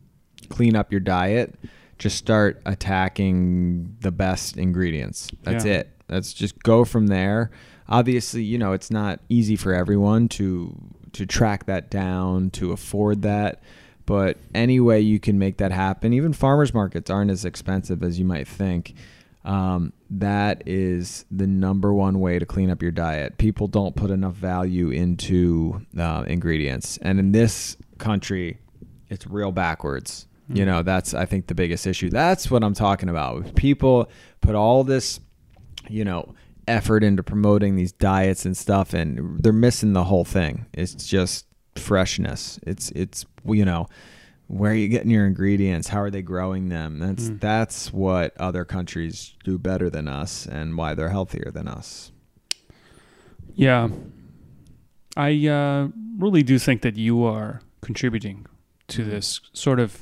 clean 0.49 0.75
up 0.75 0.91
your 0.91 0.99
diet 1.01 1.55
just 1.99 2.17
start 2.17 2.61
attacking 2.65 3.95
the 4.01 4.11
best 4.11 4.57
ingredients 4.57 5.29
that's 5.43 5.65
Yeah. 5.65 5.73
it 5.79 6.01
that's 6.07 6.33
just 6.33 6.57
go 6.63 6.83
from 6.85 7.07
there 7.07 7.51
obviously 7.87 8.43
you 8.43 8.57
know 8.57 8.73
it's 8.73 8.89
not 8.91 9.19
easy 9.29 9.55
for 9.55 9.73
everyone 9.73 10.27
to 10.29 10.75
to 11.13 11.25
track 11.25 11.65
that 11.65 11.89
down 11.89 12.49
to 12.49 12.71
afford 12.71 13.21
that 13.21 13.61
but 14.05 14.37
any 14.55 14.79
way 14.79 14.99
you 14.99 15.19
can 15.19 15.37
make 15.37 15.57
that 15.57 15.71
happen 15.71 16.13
even 16.13 16.33
farmers 16.33 16.73
markets 16.73 17.09
aren't 17.09 17.31
as 17.31 17.45
expensive 17.45 18.03
as 18.03 18.19
you 18.19 18.25
might 18.25 18.47
think 18.47 18.93
um, 19.47 19.93
that 20.09 20.63
is 20.65 21.25
the 21.31 21.47
number 21.47 21.93
one 21.93 22.19
way 22.19 22.37
to 22.37 22.45
clean 22.45 22.69
up 22.69 22.81
your 22.81 22.91
diet. 22.91 23.37
People 23.37 23.69
don't 23.69 23.95
put 23.95 24.11
enough 24.11 24.33
value 24.33 24.89
into 24.89 25.85
uh, 25.97 26.25
ingredients, 26.27 26.97
and 26.97 27.17
in 27.17 27.31
this 27.31 27.77
country, 27.97 28.57
it's 29.09 29.25
real 29.25 29.53
backwards. 29.53 30.27
You 30.49 30.65
know, 30.65 30.81
that's 30.81 31.13
I 31.13 31.25
think 31.25 31.47
the 31.47 31.55
biggest 31.55 31.87
issue. 31.87 32.09
That's 32.09 32.51
what 32.51 32.63
I'm 32.63 32.73
talking 32.73 33.09
about. 33.09 33.55
People 33.55 34.09
put 34.41 34.55
all 34.55 34.83
this, 34.83 35.19
you 35.89 36.05
know, 36.05 36.35
effort 36.67 37.03
into 37.03 37.23
promoting 37.23 37.75
these 37.75 37.91
diets 37.91 38.45
and 38.45 38.55
stuff, 38.57 38.93
and 38.93 39.39
they're 39.41 39.53
missing 39.53 39.93
the 39.93 40.03
whole 40.05 40.25
thing. 40.25 40.65
It's 40.73 40.93
just 40.93 41.45
freshness. 41.75 42.59
It's 42.65 42.91
it's 42.91 43.25
you 43.45 43.65
know 43.65 43.87
where 44.47 44.71
are 44.71 44.75
you 44.75 44.87
getting 44.87 45.11
your 45.11 45.25
ingredients 45.27 45.89
how 45.89 45.99
are 45.99 46.09
they 46.09 46.21
growing 46.21 46.69
them 46.69 46.99
that's 46.99 47.27
Mm. 47.29 47.39
that's 47.41 47.91
what 47.91 48.33
other 48.39 48.63
countries 48.63 49.33
do 49.43 49.57
better 49.57 49.89
than 49.89 50.07
us 50.07 50.45
and 50.47 50.77
why 50.77 50.93
they're 50.95 51.09
healthier 51.09 51.51
than 51.53 51.67
us 51.67 52.13
Yeah. 53.53 53.89
I 55.17 55.47
uh, 55.47 55.89
really 56.17 56.43
do 56.43 56.59
think 56.59 56.81
that 56.83 56.95
you 56.95 57.23
are 57.25 57.59
contributing 57.81 58.45
to 58.89 59.03
this 59.03 59.41
sort 59.51 59.79
of 59.81 60.01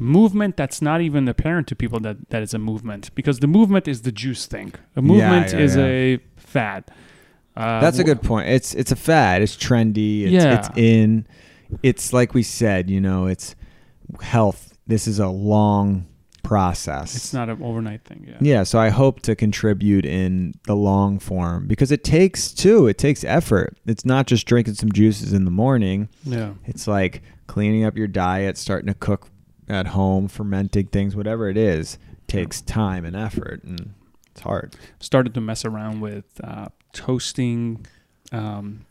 movement 0.00 0.56
that's 0.56 0.80
not 0.82 1.00
even 1.00 1.28
apparent 1.28 1.66
to 1.68 1.76
people 1.76 2.00
that 2.00 2.30
that 2.30 2.42
is 2.42 2.54
a 2.54 2.58
movement 2.58 3.14
because 3.14 3.40
the 3.40 3.46
movement 3.46 3.86
is 3.86 4.02
the 4.02 4.12
juice 4.12 4.46
thing. 4.46 4.72
A 4.96 5.02
movement 5.02 5.52
yeah, 5.52 5.58
is 5.58 5.76
yeah. 5.76 5.84
a 5.84 6.18
fad. 6.36 6.84
Uh, 7.56 7.80
that's 7.80 7.98
a 7.98 8.04
good 8.04 8.22
point 8.22 8.48
it's 8.48 8.74
it's 8.74 8.92
a 8.92 8.96
fad 8.96 9.42
it's 9.42 9.56
trendy 9.56 10.22
it's, 10.22 10.32
Yeah. 10.32 10.58
it's 10.58 10.68
in 10.76 11.26
it's 11.82 12.12
like 12.12 12.32
we 12.32 12.42
said 12.44 12.88
you 12.88 13.00
know 13.00 13.26
it's 13.26 13.54
health 14.22 14.78
this 14.86 15.06
is 15.08 15.18
a 15.18 15.26
long 15.28 16.06
process 16.44 17.14
It's 17.16 17.34
not 17.34 17.48
an 17.50 17.62
overnight 17.62 18.04
thing. 18.04 18.24
Yeah. 18.26 18.36
yeah 18.40 18.62
so 18.62 18.78
i 18.78 18.88
hope 18.88 19.20
to 19.22 19.34
contribute 19.34 20.06
in 20.06 20.54
the 20.64 20.74
long 20.76 21.18
form 21.18 21.66
because 21.66 21.90
it 21.92 22.02
takes 22.04 22.52
too 22.52 22.86
it 22.86 22.98
takes 22.98 23.24
effort 23.24 23.76
it's 23.84 24.04
not 24.04 24.26
just 24.26 24.46
drinking 24.46 24.74
some 24.74 24.90
juices 24.90 25.32
in 25.32 25.44
the 25.44 25.50
morning 25.50 26.08
Yeah. 26.24 26.52
It's 26.66 26.86
like 26.86 27.22
cleaning 27.48 27.84
up 27.84 27.96
your 27.96 28.06
diet, 28.08 28.56
starting 28.58 28.86
to 28.86 28.94
cook 28.94 29.26
at 29.70 29.88
home, 29.88 30.28
fermenting 30.28 30.86
things, 30.88 31.14
whatever 31.16 31.48
it 31.48 31.56
is, 31.56 31.98
takes 32.26 32.60
time 32.60 33.04
and 33.04 33.16
effort, 33.16 33.62
and 33.64 33.94
it's 34.30 34.40
hard. 34.42 34.74
Started 34.98 35.32
to 35.34 35.40
mess 35.40 35.64
around 35.64 36.00
with 36.00 36.24
uh, 36.44 36.68
toasting 36.92 37.86
um, 38.32 38.84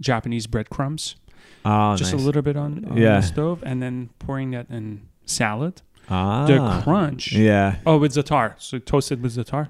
Japanese 0.00 0.46
breadcrumbs, 0.46 1.16
Ah, 1.64 1.96
just 1.96 2.12
a 2.12 2.16
little 2.16 2.42
bit 2.42 2.56
on, 2.56 2.84
on 2.86 2.96
Yeah. 2.96 3.20
the 3.20 3.26
stove, 3.26 3.62
and 3.64 3.82
then 3.82 4.10
pouring 4.18 4.50
that 4.52 4.68
in 4.70 5.02
salad. 5.24 5.82
Ah, 6.08 6.46
The 6.46 6.80
crunch. 6.82 7.32
Yeah, 7.32 7.76
Oh, 7.84 7.98
with 7.98 8.12
za'atar. 8.12 8.54
So 8.58 8.78
toasted 8.78 9.22
with 9.22 9.36
za'atar. 9.36 9.68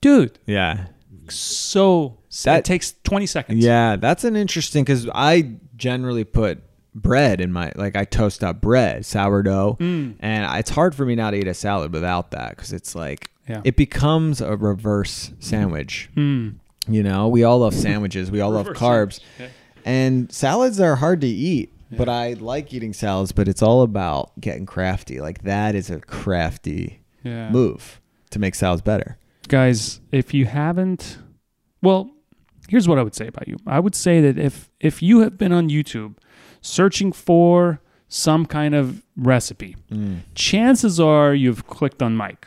Dude, 0.00 0.38
yeah, 0.46 0.86
so 1.28 2.16
That- 2.44 2.60
it 2.60 2.64
takes 2.64 2.94
20 3.04 3.26
seconds. 3.26 3.62
yeah. 3.64 3.96
That's 3.96 4.24
an 4.24 4.36
interesting 4.36 4.84
because 4.84 5.08
I 5.14 5.52
generally 5.76 6.24
put 6.24 6.62
bread 6.94 7.40
in 7.40 7.52
my 7.52 7.72
like 7.76 7.96
I 7.96 8.04
toast 8.04 8.42
up 8.42 8.60
bread, 8.60 9.04
sourdough, 9.06 9.76
Mm. 9.80 10.14
and 10.20 10.58
it's 10.58 10.70
hard 10.70 10.94
for 10.94 11.04
me 11.06 11.14
now 11.14 11.30
to 11.30 11.36
eat 11.36 11.46
a 11.46 11.54
salad 11.54 11.92
without 11.92 12.30
that 12.32 12.50
because 12.56 12.72
it's 12.72 12.94
like 12.94 13.30
Yeah. 13.48 13.60
it 13.64 13.76
becomes 13.76 14.40
a 14.40 14.56
reverse 14.56 15.32
sandwich. 15.38 16.08
Mm. 16.16 16.54
You 16.88 17.02
know, 17.02 17.28
we 17.28 17.44
all 17.44 17.58
love 17.60 17.74
sandwiches, 17.74 18.30
we 18.30 18.40
all 18.40 18.50
love 18.50 18.66
carbs. 18.68 19.20
And 19.84 20.30
salads 20.32 20.80
are 20.80 20.96
hard 20.96 21.20
to 21.22 21.26
eat, 21.28 21.72
Yeah. 21.90 21.98
but 21.98 22.08
I 22.08 22.34
like 22.34 22.72
eating 22.74 22.92
salads, 22.92 23.32
but 23.32 23.48
it's 23.48 23.62
all 23.62 23.82
about 23.82 24.38
getting 24.40 24.66
crafty. 24.66 25.20
Like 25.20 25.42
that 25.44 25.74
is 25.74 25.90
a 25.90 26.00
crafty 26.00 27.00
move 27.24 28.00
to 28.30 28.38
make 28.38 28.54
salads 28.54 28.82
better. 28.82 29.16
Guys, 29.48 30.00
if 30.12 30.32
you 30.34 30.46
haven't, 30.46 31.18
well, 31.82 32.10
here's 32.68 32.86
what 32.88 32.98
I 32.98 33.02
would 33.02 33.14
say 33.14 33.26
about 33.26 33.48
you. 33.48 33.56
I 33.66 33.80
would 33.80 33.94
say 33.94 34.20
that 34.20 34.38
if 34.38 34.68
if 34.80 35.02
you 35.02 35.20
have 35.20 35.36
been 35.36 35.52
on 35.52 35.68
YouTube 35.68 36.14
searching 36.60 37.12
for 37.12 37.80
some 38.08 38.44
kind 38.46 38.74
of 38.74 39.02
recipe, 39.16 39.76
chances 40.34 40.98
are 41.00 41.34
you've 41.34 41.66
clicked 41.66 42.02
on 42.02 42.16
Mike. 42.16 42.46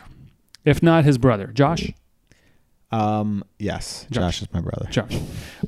If 0.66 0.82
not 0.82 1.04
his 1.06 1.18
brother, 1.18 1.48
Josh. 1.48 1.92
Um, 2.92 3.44
yes, 3.58 4.06
Josh. 4.12 4.40
Josh, 4.40 4.42
is 4.44 4.54
my 4.54 4.62
brother. 4.62 4.88
Josh. 4.92 5.18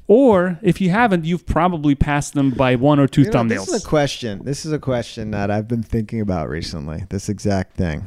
Or 0.08 0.60
if 0.62 0.80
you 0.80 0.92
haven't, 0.92 1.26
you've 1.26 1.46
probably 1.48 1.96
passed 1.96 2.34
them 2.36 2.52
by 2.52 2.76
one 2.76 3.00
or 3.00 3.08
two 3.08 3.22
You 3.22 3.32
know, 3.32 3.40
thumbnails. 3.40 3.48
this 3.66 3.68
is 3.70 3.84
a 3.84 3.88
question. 3.88 4.46
This 4.46 4.64
is 4.66 4.72
a 4.72 4.78
question 4.80 5.32
that 5.32 5.50
I've 5.50 5.68
been 5.68 5.82
thinking 5.82 6.22
about 6.22 6.50
recently. 6.50 7.06
This 7.10 7.28
exact 7.28 7.76
thing, 7.76 8.06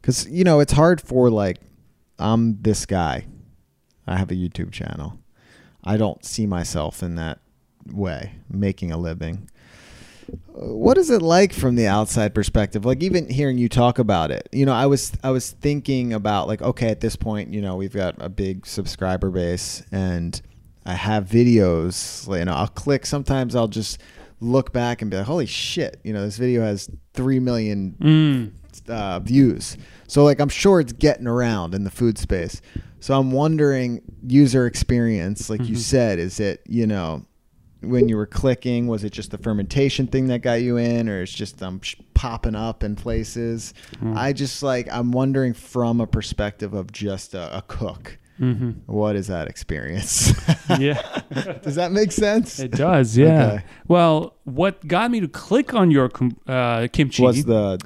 because 0.00 0.26
you 0.28 0.42
know 0.44 0.60
it's 0.60 0.72
hard 0.72 1.00
for 1.02 1.28
like 1.30 1.58
I'm 2.18 2.60
this 2.62 2.86
guy. 2.86 3.26
I 4.06 4.16
have 4.16 4.30
a 4.30 4.34
YouTube 4.34 4.72
channel. 4.72 5.18
I 5.84 5.96
don't 5.98 6.24
see 6.24 6.46
myself 6.46 7.02
in 7.02 7.16
that 7.16 7.40
way, 7.86 8.32
making 8.50 8.92
a 8.92 8.96
living. 8.98 9.48
What 10.52 10.96
is 10.98 11.10
it 11.10 11.22
like 11.22 11.52
from 11.52 11.74
the 11.74 11.86
outside 11.86 12.34
perspective? 12.34 12.84
Like 12.84 13.02
even 13.02 13.28
hearing 13.28 13.58
you 13.58 13.68
talk 13.68 13.98
about 13.98 14.30
it, 14.30 14.48
you 14.52 14.64
know, 14.66 14.72
I 14.74 14.86
was 14.86 15.12
I 15.24 15.30
was 15.30 15.50
thinking 15.50 16.12
about 16.12 16.46
like, 16.46 16.62
okay, 16.62 16.88
at 16.88 17.00
this 17.00 17.16
point, 17.16 17.52
you 17.52 17.60
know, 17.60 17.76
we've 17.76 17.92
got 17.92 18.14
a 18.18 18.28
big 18.28 18.66
subscriber 18.66 19.30
base, 19.30 19.82
and 19.90 20.40
I 20.86 20.92
have 20.94 21.26
videos. 21.26 22.28
You 22.38 22.44
know, 22.44 22.52
I'll 22.52 22.68
click. 22.68 23.06
Sometimes 23.06 23.56
I'll 23.56 23.68
just 23.68 24.00
look 24.40 24.72
back 24.72 25.02
and 25.02 25.10
be 25.10 25.16
like, 25.16 25.26
holy 25.26 25.46
shit, 25.46 26.00
you 26.04 26.12
know, 26.12 26.22
this 26.22 26.36
video 26.38 26.62
has 26.62 26.88
three 27.12 27.40
million 27.40 27.96
Mm. 28.00 28.50
uh, 28.88 29.18
views. 29.20 29.76
So 30.06 30.22
like 30.24 30.40
I'm 30.40 30.48
sure 30.48 30.80
it's 30.80 30.92
getting 30.92 31.26
around 31.26 31.74
in 31.74 31.82
the 31.84 31.90
food 31.90 32.18
space. 32.18 32.60
So 33.00 33.18
I'm 33.18 33.32
wondering 33.32 34.02
user 34.26 34.66
experience, 34.66 35.48
like 35.50 35.66
you 35.68 35.76
Mhm. 35.76 35.80
said, 35.80 36.18
is 36.18 36.38
it 36.38 36.62
you 36.68 36.86
know 36.86 37.24
when 37.82 38.08
you 38.08 38.16
were 38.16 38.26
clicking, 38.26 38.86
was 38.86 39.04
it 39.04 39.10
just 39.10 39.30
the 39.30 39.38
fermentation 39.38 40.06
thing 40.06 40.26
that 40.28 40.40
got 40.40 40.60
you 40.62 40.76
in, 40.76 41.08
or 41.08 41.22
it's 41.22 41.32
just 41.32 41.62
um 41.62 41.80
sh- 41.82 41.96
popping 42.14 42.54
up 42.54 42.82
in 42.84 42.96
places? 42.96 43.74
Mm. 43.96 44.16
I 44.16 44.32
just 44.32 44.62
like 44.62 44.88
I'm 44.92 45.12
wondering 45.12 45.54
from 45.54 46.00
a 46.00 46.06
perspective 46.06 46.74
of 46.74 46.92
just 46.92 47.34
a, 47.34 47.56
a 47.58 47.62
cook, 47.62 48.18
hmm 48.38 48.70
what 48.86 49.16
is 49.16 49.26
that 49.28 49.48
experience? 49.48 50.32
Yeah. 50.78 51.02
Does 51.62 51.74
that 51.74 51.90
make 51.90 52.12
sense? 52.12 52.60
It 52.60 52.70
does, 52.70 53.16
yeah. 53.16 53.46
Okay. 53.46 53.64
Well, 53.88 54.36
what 54.44 54.86
got 54.86 55.10
me 55.10 55.18
to 55.20 55.26
click 55.26 55.74
on 55.74 55.90
your 55.90 56.08
uh, 56.46 56.86
kimchi, 56.92 57.22
Was 57.22 57.44
the 57.44 57.78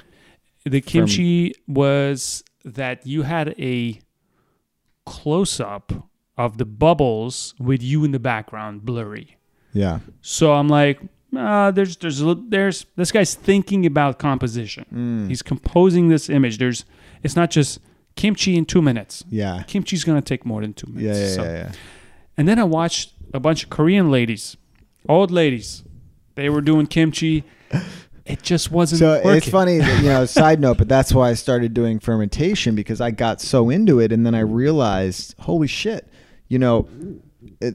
the 0.65 0.81
kimchi 0.81 1.53
was 1.67 2.43
that 2.63 3.07
you 3.07 3.23
had 3.23 3.55
a 3.59 3.99
close 5.05 5.59
up 5.59 5.91
of 6.37 6.57
the 6.57 6.65
bubbles 6.65 7.55
with 7.59 7.81
you 7.81 8.03
in 8.03 8.11
the 8.11 8.19
background, 8.19 8.83
blurry. 8.85 9.37
Yeah 9.75 9.99
So 10.21 10.53
I'm 10.53 10.67
like, 10.69 10.99
uh, 11.35 11.69
there's 11.71 11.97
there's 11.97 12.23
there's 12.49 12.85
this 12.95 13.11
guy's 13.11 13.35
thinking 13.35 13.85
about 13.85 14.17
composition. 14.19 14.85
Mm. 14.93 15.27
He's 15.29 15.41
composing 15.43 16.07
this 16.09 16.29
image. 16.29 16.57
There's 16.57 16.85
it's 17.23 17.35
not 17.35 17.51
just 17.51 17.79
kimchi 18.15 18.55
in 18.55 18.65
two 18.65 18.81
minutes. 18.81 19.23
yeah 19.29 19.63
Kimchi's 19.67 20.03
gonna 20.03 20.21
take 20.21 20.45
more 20.45 20.61
than 20.61 20.73
two 20.73 20.87
minutes. 20.91 21.19
yeah 21.19 21.35
So- 21.35 21.43
yeah, 21.43 21.53
yeah. 21.53 21.71
And 22.37 22.47
then 22.47 22.57
I 22.59 22.63
watched 22.63 23.13
a 23.33 23.39
bunch 23.39 23.63
of 23.63 23.69
Korean 23.69 24.09
ladies, 24.11 24.57
old 25.07 25.31
ladies. 25.31 25.83
They 26.35 26.49
were 26.49 26.61
doing 26.61 26.87
kimchi. 26.87 27.43
It 28.25 28.41
just 28.43 28.71
wasn't 28.71 28.99
So 28.99 29.11
working. 29.23 29.31
it's 29.37 29.49
funny, 29.49 29.77
that, 29.77 30.01
you 30.03 30.09
know, 30.09 30.25
side 30.41 30.59
note, 30.59 30.77
but 30.77 30.89
that's 30.89 31.13
why 31.13 31.29
I 31.29 31.35
started 31.35 31.73
doing 31.73 31.99
fermentation 31.99 32.73
because 32.75 32.99
I 32.99 33.11
got 33.11 33.39
so 33.39 33.69
into 33.69 33.99
it. 33.99 34.11
And 34.11 34.25
then 34.25 34.33
I 34.35 34.39
realized, 34.41 35.35
holy 35.39 35.67
shit, 35.67 36.07
you 36.49 36.57
know, 36.59 36.87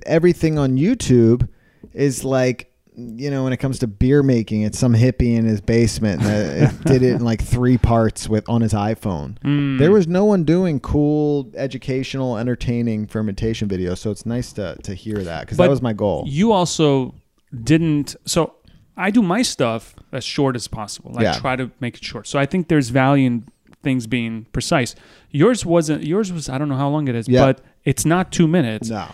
everything 0.04 0.58
on 0.58 0.76
YouTube 0.76 1.48
is 1.92 2.24
like, 2.24 2.66
you 2.96 3.30
know, 3.30 3.44
when 3.44 3.52
it 3.52 3.56
comes 3.58 3.78
to 3.78 3.86
beer 3.86 4.22
making, 4.22 4.62
it's 4.62 4.78
some 4.78 4.92
hippie 4.94 5.36
in 5.36 5.44
his 5.46 5.60
basement 5.60 6.20
that 6.22 6.78
did 6.84 7.02
it 7.02 7.14
in 7.14 7.24
like 7.24 7.40
three 7.42 7.78
parts 7.78 8.28
with 8.28 8.46
on 8.48 8.60
his 8.60 8.72
iPhone. 8.74 9.38
Mm. 9.40 9.78
There 9.78 9.90
was 9.92 10.06
no 10.06 10.24
one 10.24 10.44
doing 10.44 10.80
cool, 10.80 11.50
educational, 11.54 12.36
entertaining 12.36 13.06
fermentation 13.06 13.68
videos. 13.68 13.98
So 13.98 14.10
it's 14.10 14.26
nice 14.26 14.52
to, 14.54 14.76
to 14.82 14.94
hear 14.94 15.22
that 15.22 15.42
because 15.42 15.56
that 15.58 15.70
was 15.70 15.80
my 15.80 15.92
goal. 15.92 16.24
You 16.26 16.52
also 16.52 17.14
didn't. 17.62 18.16
So 18.26 18.54
I 18.96 19.10
do 19.10 19.22
my 19.22 19.42
stuff 19.42 19.94
as 20.12 20.24
short 20.24 20.56
as 20.56 20.68
possible. 20.68 21.14
I 21.16 21.22
Yeah. 21.22 21.38
try 21.38 21.56
to 21.56 21.70
make 21.80 21.96
it 21.96 22.04
short. 22.04 22.26
So 22.26 22.38
I 22.38 22.44
think 22.44 22.68
there's 22.68 22.90
value 22.90 23.26
in 23.26 23.44
things 23.82 24.06
being 24.06 24.44
precise. 24.52 24.94
Yours 25.30 25.64
wasn't. 25.64 26.04
Yours 26.04 26.30
was. 26.32 26.48
I 26.50 26.58
don't 26.58 26.68
know 26.68 26.76
how 26.76 26.90
long 26.90 27.08
it 27.08 27.14
is, 27.14 27.28
Yeah. 27.28 27.46
but 27.46 27.62
it's 27.84 28.04
not 28.04 28.30
two 28.30 28.46
minutes. 28.46 28.90
No. 28.90 29.06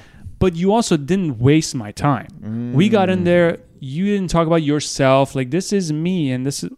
But 0.46 0.54
you 0.54 0.72
also 0.72 0.96
didn't 0.96 1.38
waste 1.48 1.74
my 1.74 1.90
time. 2.08 2.28
We 2.78 2.88
got 2.88 3.08
Mm. 3.08 3.12
in 3.14 3.24
there. 3.24 3.48
You 3.80 4.04
didn't 4.12 4.30
talk 4.30 4.46
about 4.46 4.62
yourself. 4.72 5.34
Like 5.38 5.50
this 5.50 5.72
is 5.72 5.92
me, 5.92 6.30
and 6.34 6.46
this 6.46 6.62
is. 6.62 6.70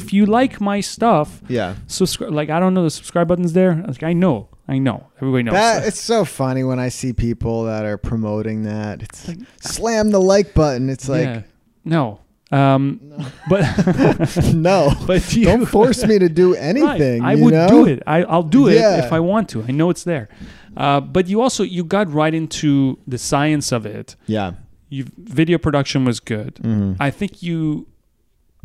If 0.00 0.12
you 0.12 0.26
like 0.26 0.60
my 0.60 0.80
stuff, 0.80 1.28
Yeah. 1.48 1.74
subscribe. 1.86 2.32
Like 2.32 2.50
I 2.50 2.58
don't 2.60 2.74
know 2.74 2.84
the 2.84 2.90
subscribe 3.00 3.26
button's 3.28 3.52
there. 3.52 3.72
Like 3.86 4.02
I 4.02 4.12
know, 4.12 4.48
I 4.74 4.78
know. 4.78 4.98
Everybody 5.20 5.42
knows. 5.44 5.54
That 5.54 5.86
it's 5.88 6.00
so 6.00 6.24
funny 6.24 6.62
when 6.64 6.78
I 6.86 6.88
see 6.98 7.12
people 7.12 7.64
that 7.70 7.84
are 7.84 7.98
promoting 7.98 8.58
that. 8.64 9.02
It's 9.06 9.26
like 9.28 9.38
slam 9.60 10.10
the 10.10 10.20
like 10.20 10.52
button. 10.54 10.90
It's 10.90 11.08
like 11.08 11.26
yeah. 11.30 11.42
No. 11.84 12.04
Um. 12.50 13.00
But 13.50 13.62
no, 14.54 14.78
but 15.06 15.20
you, 15.34 15.44
don't 15.46 15.66
force 15.66 16.00
me 16.06 16.18
to 16.18 16.28
do 16.28 16.54
anything. 16.54 17.22
Right. 17.22 17.32
I 17.38 17.42
would 17.42 17.54
know? 17.54 17.68
do 17.68 17.86
it. 17.92 18.02
I, 18.06 18.18
I'll 18.32 18.42
do 18.58 18.68
it 18.68 18.74
Yeah. 18.74 19.04
if 19.04 19.12
I 19.12 19.20
want 19.20 19.48
to. 19.52 19.64
I 19.68 19.72
know 19.72 19.90
it's 19.90 20.04
there. 20.04 20.28
Uh, 20.76 21.00
but 21.00 21.28
you 21.28 21.40
also 21.40 21.62
you 21.62 21.84
got 21.84 22.10
right 22.12 22.34
into 22.34 22.98
the 23.06 23.18
science 23.18 23.72
of 23.72 23.84
it. 23.86 24.16
Yeah. 24.26 24.52
You 24.88 25.06
video 25.18 25.58
production 25.58 26.04
was 26.04 26.20
good. 26.20 26.54
Mhm. 26.56 26.96
I 27.00 27.10
think 27.10 27.42
you. 27.42 27.86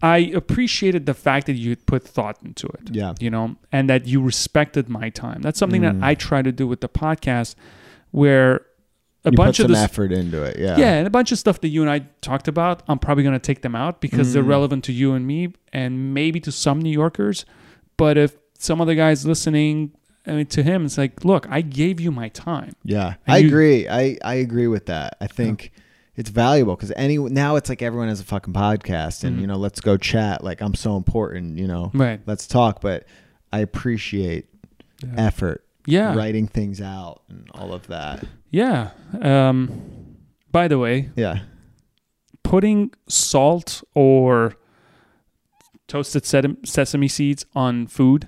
I 0.04 0.18
appreciated 0.36 1.08
the 1.08 1.16
fact 1.16 1.48
that 1.48 1.54
you 1.56 1.76
put 1.76 2.04
thought 2.04 2.38
into 2.46 2.68
it. 2.68 2.90
Yeah. 2.94 3.16
You 3.20 3.32
know, 3.32 3.56
and 3.72 3.90
that 3.90 4.06
you 4.06 4.22
respected 4.22 4.90
my 4.90 5.10
time. 5.10 5.42
That's 5.42 5.58
something 5.58 5.82
Mm. 5.82 6.00
that 6.02 6.06
I 6.06 6.14
try 6.14 6.44
to 6.44 6.52
do 6.52 6.68
with 6.68 6.82
the 6.82 6.90
podcast, 6.90 7.56
where 8.12 8.62
a 9.26 9.32
you 9.32 9.38
bunch 9.38 9.58
put 9.58 9.66
of 9.66 9.72
some 9.72 9.72
the 9.72 9.80
effort 9.80 10.12
into 10.12 10.44
it. 10.44 10.60
Yeah. 10.60 10.78
yeah, 10.78 10.94
and 10.94 11.08
a 11.08 11.10
bunch 11.10 11.32
of 11.32 11.40
stuff 11.40 11.60
that 11.62 11.70
you 11.70 11.82
and 11.82 11.90
I 11.90 12.00
talked 12.22 12.48
about, 12.48 12.84
I'm 12.88 13.00
probably 13.00 13.24
going 13.24 13.34
to 13.34 13.40
take 13.40 13.62
them 13.64 13.76
out 13.76 14.00
because 14.00 14.34
they're 14.34 14.44
Mm. 14.44 14.48
relevant 14.50 14.84
to 14.86 14.94
you 14.94 15.14
and 15.14 15.26
me 15.26 15.54
and 15.74 16.14
maybe 16.14 16.40
to 16.42 16.52
some 16.52 16.80
New 16.80 16.92
Yorkers. 16.92 17.44
But 17.98 18.18
if 18.20 18.36
some 18.60 18.80
other 18.80 18.94
guy's 18.94 19.26
listening, 19.26 19.92
I 20.28 20.32
mean, 20.34 20.46
to 20.48 20.62
him, 20.64 20.86
it's 20.86 20.98
like, 20.98 21.24
look, 21.24 21.48
I 21.50 21.62
gave 21.62 22.00
you 22.02 22.12
my 22.12 22.30
time. 22.30 22.74
Yeah. 22.84 23.16
And 23.26 23.36
I 23.36 23.38
you- 23.38 23.48
agree. 23.48 23.88
I 23.88 24.18
I 24.24 24.36
agree 24.36 24.68
with 24.68 24.86
that. 24.88 25.18
I 25.22 25.28
think. 25.28 25.72
It's 26.20 26.32
valuable 26.32 26.76
because 26.76 26.92
any 26.96 27.20
now 27.20 27.58
it's 27.58 27.70
like 27.70 27.84
everyone 27.84 28.08
has 28.08 28.20
a 28.20 28.24
fucking 28.24 28.52
podcast 28.52 29.24
and 29.24 29.38
Mhm. 29.38 29.42
you 29.42 29.46
know 29.46 29.56
let's 29.58 29.80
go 29.80 29.98
chat 29.98 30.44
like 30.44 30.62
I'm 30.62 30.74
so 30.74 30.98
important 30.98 31.60
you 31.60 31.68
know 31.68 31.92
Right. 31.94 32.20
let's 32.26 32.48
talk 32.48 32.82
but 32.82 33.06
I 33.54 33.60
appreciate 33.60 34.48
Yeah. 35.04 35.14
effort 35.28 35.64
Yeah. 35.86 36.16
writing 36.16 36.48
things 36.48 36.82
out 36.82 37.22
and 37.30 37.48
all 37.54 37.72
of 37.72 37.86
that 37.90 38.24
Yeah. 38.50 38.90
Um, 39.22 39.70
by 40.52 40.68
the 40.68 40.80
way, 40.80 41.10
yeah 41.16 41.42
putting 42.42 42.94
salt 43.08 43.84
or 43.94 44.56
toasted 45.88 46.26
sesame 46.26 47.08
seeds 47.08 47.46
on 47.56 47.86
food, 47.86 48.28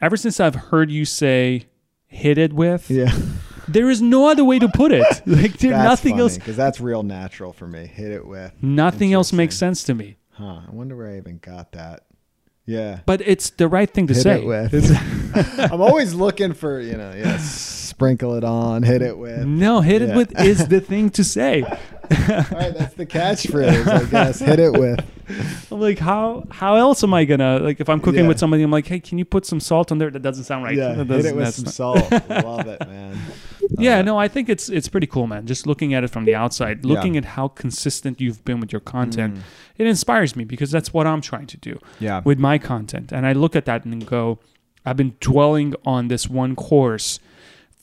ever 0.00 0.16
since 0.16 0.40
I've 0.40 0.54
heard 0.54 0.90
you 0.90 1.04
say 1.04 1.66
hit 2.06 2.38
it 2.38 2.52
with, 2.52 2.90
yeah 2.90 3.12
there 3.68 3.88
is 3.90 4.02
no 4.02 4.28
other 4.28 4.44
way 4.44 4.58
to 4.58 4.68
put 4.68 4.92
it. 4.92 5.04
like, 5.26 5.58
there, 5.58 5.70
nothing 5.72 6.18
else. 6.18 6.36
because 6.36 6.56
that's 6.56 6.80
real 6.80 7.02
natural 7.02 7.52
for 7.52 7.66
me. 7.66 7.86
Hit 7.86 8.10
it 8.10 8.26
with, 8.26 8.52
Nothing 8.62 9.12
else 9.12 9.32
makes 9.32 9.56
sense 9.56 9.84
to 9.84 9.94
me. 9.94 10.16
huh? 10.30 10.60
I 10.66 10.70
wonder 10.70 10.96
where 10.96 11.08
I 11.08 11.16
even 11.18 11.38
got 11.38 11.72
that. 11.72 12.04
Yeah, 12.70 13.00
But 13.06 13.20
it's 13.22 13.50
the 13.50 13.66
right 13.68 13.90
thing 13.90 14.06
to 14.06 14.14
hit 14.14 14.22
say. 14.22 14.40
it 14.42 14.46
with. 14.46 14.72
I'm 15.72 15.80
always 15.80 16.14
looking 16.14 16.52
for 16.54 16.80
you 16.80 16.96
know, 16.96 17.12
yeah, 17.16 17.36
sprinkle 17.40 18.34
it 18.34 18.44
on, 18.44 18.82
hit 18.82 19.02
it 19.02 19.16
with. 19.18 19.44
No, 19.46 19.80
hit 19.80 20.02
it 20.02 20.14
with 20.14 20.38
is 20.40 20.68
the 20.68 20.80
thing 20.80 21.10
to 21.10 21.24
say. 21.24 21.62
All 21.64 21.68
right, 21.70 22.74
that's 22.76 22.94
the 22.94 23.06
catchphrase, 23.06 23.86
I 23.86 24.04
guess. 24.10 24.38
Hit 24.40 24.58
it 24.58 24.72
with. 24.72 24.98
I'm 25.70 25.80
like, 25.80 25.98
how 25.98 26.44
how 26.50 26.74
else 26.76 27.04
am 27.04 27.14
I 27.14 27.24
gonna 27.24 27.58
like 27.60 27.80
if 27.80 27.88
I'm 27.88 28.00
cooking 28.00 28.22
Yeah. 28.22 28.28
with 28.28 28.38
somebody? 28.38 28.62
I'm 28.62 28.70
like, 28.70 28.86
hey, 28.86 29.00
can 29.00 29.18
you 29.18 29.24
put 29.24 29.46
some 29.46 29.60
salt 29.60 29.92
on 29.92 29.98
there? 29.98 30.10
That 30.10 30.22
doesn't 30.22 30.44
sound 30.44 30.64
right. 30.64 30.76
Yeah, 30.76 30.94
That 30.94 30.96
hit 30.96 31.02
it 31.02 31.08
doesn't- 31.08 31.36
with 31.36 31.44
that's 31.44 31.56
some 31.56 31.64
not- 31.66 31.74
salt. 32.10 32.44
Love 32.44 32.66
it, 32.66 32.80
man. 32.88 33.18
Yeah, 33.78 33.98
Uh, 33.98 34.02
no, 34.02 34.18
I 34.18 34.28
think 34.28 34.48
it's 34.48 34.68
it's 34.68 34.88
pretty 34.88 35.06
cool, 35.06 35.26
man. 35.26 35.46
Just 35.46 35.66
looking 35.66 35.94
at 35.94 36.02
it 36.04 36.08
from 36.10 36.24
the 36.24 36.34
outside, 36.34 36.84
Yeah. 36.84 36.92
looking 36.94 37.16
at 37.16 37.24
how 37.36 37.48
consistent 37.48 38.20
you've 38.20 38.44
been 38.44 38.60
with 38.60 38.72
your 38.72 38.80
content, 38.80 39.34
Mm. 39.36 39.40
it 39.78 39.86
inspires 39.86 40.34
me 40.36 40.44
because 40.44 40.70
that's 40.70 40.92
what 40.92 41.06
I'm 41.06 41.20
trying 41.20 41.46
to 41.46 41.56
do 41.56 41.78
Yeah. 42.00 42.20
with 42.24 42.38
my 42.38 42.58
content. 42.58 43.12
And 43.12 43.26
I 43.26 43.32
look 43.32 43.54
at 43.56 43.64
that 43.66 43.84
and 43.84 44.04
go, 44.06 44.38
I've 44.84 44.96
been 44.96 45.14
dwelling 45.20 45.74
on 45.84 46.08
this 46.08 46.28
one 46.28 46.56
course 46.56 47.20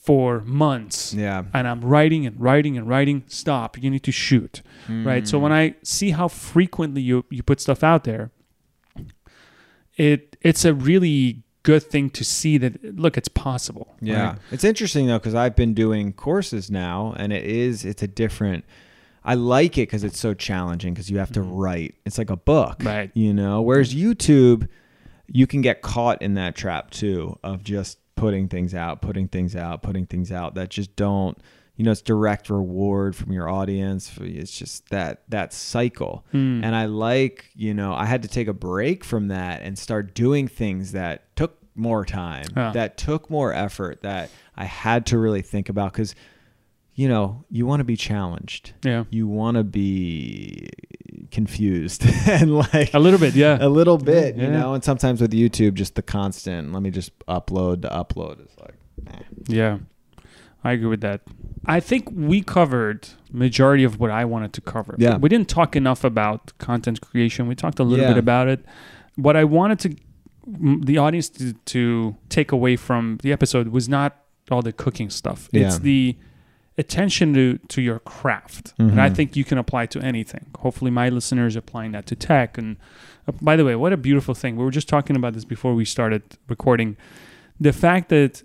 for 0.02 0.42
months. 0.46 1.14
Yeah. 1.14 1.44
And 1.52 1.68
I'm 1.68 1.80
writing 1.82 2.26
and 2.26 2.40
writing 2.40 2.76
and 2.78 2.88
writing. 2.88 3.22
Stop. 3.28 3.76
You 3.82 3.90
need 3.90 4.02
to 4.04 4.12
shoot. 4.12 4.62
Right. 4.88 5.28
So 5.28 5.38
Mm. 5.38 5.42
when 5.42 5.52
I 5.52 5.74
see 5.82 6.10
how 6.10 6.28
frequently 6.28 7.02
you, 7.02 7.24
you 7.30 7.42
put 7.42 7.60
stuff 7.60 7.84
out 7.84 8.04
there, 8.04 8.30
it 9.96 10.36
it's 10.42 10.64
a 10.64 10.72
really 10.72 11.42
good 11.62 11.82
thing 11.82 12.08
to 12.10 12.24
see 12.24 12.56
that 12.58 12.96
look, 12.98 13.16
it's 13.18 13.28
possible. 13.28 13.94
Yeah. 14.00 14.26
right? 14.30 14.38
It's 14.52 14.64
interesting 14.64 15.06
though 15.06 15.18
cuz 15.20 15.34
I've 15.34 15.56
been 15.56 15.74
doing 15.74 16.12
courses 16.12 16.70
now 16.70 17.14
and 17.16 17.32
it 17.32 17.44
is 17.44 17.84
it's 17.84 18.02
a 18.02 18.08
different 18.08 18.64
I 19.24 19.34
like 19.34 19.76
it 19.76 19.86
cuz 19.90 20.04
it's 20.04 20.18
so 20.18 20.32
challenging 20.34 20.94
cuz 20.94 21.10
you 21.10 21.18
have 21.18 21.32
to 21.32 21.40
Mhm. 21.40 21.50
write. 21.52 21.94
It's 22.06 22.16
like 22.18 22.30
a 22.30 22.36
book. 22.36 22.82
Right. 22.84 23.10
You 23.14 23.34
know, 23.34 23.60
whereas 23.62 23.94
YouTube 23.94 24.68
you 25.30 25.46
can 25.46 25.60
get 25.60 25.82
caught 25.82 26.22
in 26.22 26.34
that 26.34 26.54
trap 26.54 26.90
too 26.90 27.38
of 27.42 27.62
just 27.62 27.98
putting 28.16 28.48
things 28.48 28.74
out, 28.74 29.02
putting 29.02 29.28
things 29.28 29.54
out, 29.54 29.82
putting 29.82 30.06
things 30.06 30.32
out 30.32 30.54
that 30.54 30.70
just 30.70 30.96
don't, 30.96 31.36
you 31.78 31.84
know, 31.84 31.92
it's 31.92 32.02
direct 32.02 32.50
reward 32.50 33.16
from 33.16 33.32
your 33.32 33.48
audience. 33.48 34.12
It's 34.20 34.50
just 34.50 34.88
that 34.90 35.22
that 35.28 35.52
cycle. 35.54 36.26
Hmm. 36.32 36.62
And 36.62 36.74
I 36.74 36.84
like, 36.86 37.46
you 37.54 37.72
know, 37.72 37.94
I 37.94 38.04
had 38.04 38.22
to 38.22 38.28
take 38.28 38.48
a 38.48 38.52
break 38.52 39.04
from 39.04 39.28
that 39.28 39.62
and 39.62 39.78
start 39.78 40.12
doing 40.12 40.48
things 40.48 40.92
that 40.92 41.34
took 41.36 41.56
more 41.76 42.04
time, 42.04 42.46
Yeah. 42.56 42.72
that 42.72 42.98
took 42.98 43.30
more 43.30 43.52
effort, 43.54 44.02
that 44.02 44.28
I 44.56 44.64
had 44.64 45.06
to 45.06 45.18
really 45.18 45.40
think 45.42 45.68
about 45.68 45.92
because, 45.92 46.16
you 46.96 47.08
know, 47.08 47.44
you 47.48 47.64
want 47.64 47.78
to 47.78 47.84
be 47.84 47.96
challenged. 47.96 48.72
Yeah. 48.84 49.04
You 49.10 49.28
want 49.28 49.56
to 49.56 49.62
be 49.62 50.68
confused 51.30 52.04
and 52.28 52.56
like 52.56 52.92
A 52.94 52.98
little 52.98 53.20
bit, 53.20 53.34
yeah. 53.36 53.56
a 53.60 53.68
little 53.68 53.98
bit, 53.98 54.34
you 54.36 54.42
Yeah. 54.42 54.50
know. 54.50 54.74
And 54.74 54.82
sometimes 54.82 55.20
with 55.20 55.30
YouTube, 55.32 55.74
just 55.74 55.94
the 55.94 56.02
constant. 56.02 56.72
Let 56.72 56.82
me 56.82 56.90
just 56.90 57.16
upload 57.28 57.82
to 57.82 57.88
upload 57.88 58.44
is 58.44 58.50
like, 58.60 58.74
eh. 59.14 59.22
Yeah, 59.46 59.78
I 60.64 60.72
agree 60.72 60.88
with 60.88 61.02
that. 61.02 61.20
I 61.68 61.80
think 61.80 62.08
we 62.12 62.40
covered 62.42 63.08
majority 63.30 63.84
of 63.84 64.00
what 64.00 64.10
I 64.10 64.24
wanted 64.24 64.52
to 64.54 64.60
cover. 64.62 64.94
Yeah. 64.98 65.16
we 65.18 65.28
didn't 65.28 65.48
talk 65.48 65.76
enough 65.76 66.02
about 66.02 66.56
content 66.58 67.00
creation. 67.02 67.46
We 67.46 67.54
talked 67.54 67.78
a 67.78 67.84
little 67.84 68.04
Yeah. 68.04 68.12
bit 68.14 68.18
about 68.18 68.48
it. 68.48 68.64
What 69.16 69.36
I 69.36 69.44
wanted 69.44 69.78
to 69.80 69.96
the 70.84 70.96
audience 70.96 71.28
to, 71.28 71.52
to 71.52 72.16
take 72.30 72.52
away 72.52 72.74
from 72.76 73.18
the 73.22 73.32
episode 73.32 73.68
was 73.68 73.86
not 73.86 74.16
all 74.50 74.62
the 74.62 74.72
cooking 74.72 75.10
stuff. 75.10 75.48
Yeah. 75.52 75.66
It's 75.66 75.78
the 75.80 76.16
attention 76.78 77.34
to 77.34 77.58
to 77.68 77.82
your 77.82 77.98
craft, 77.98 78.72
and 78.78 78.98
I 79.00 79.10
Mhm. 79.10 79.14
think 79.16 79.36
you 79.36 79.44
can 79.44 79.58
apply 79.58 79.86
to 79.86 80.00
anything. 80.00 80.46
Hopefully, 80.60 80.90
my 80.90 81.08
listeners 81.10 81.54
applying 81.56 81.92
that 81.92 82.06
to 82.06 82.16
tech. 82.16 82.56
And 82.56 82.76
uh, 83.26 83.32
by 83.42 83.56
the 83.56 83.64
way, 83.64 83.74
what 83.76 83.92
a 83.92 83.96
beautiful 83.98 84.34
thing! 84.34 84.56
We 84.56 84.64
were 84.64 84.70
just 84.80 84.88
talking 84.88 85.16
about 85.16 85.34
this 85.34 85.44
before 85.44 85.74
we 85.74 85.84
started 85.84 86.22
recording. 86.48 86.96
The 87.60 87.72
fact 87.74 88.08
that 88.08 88.42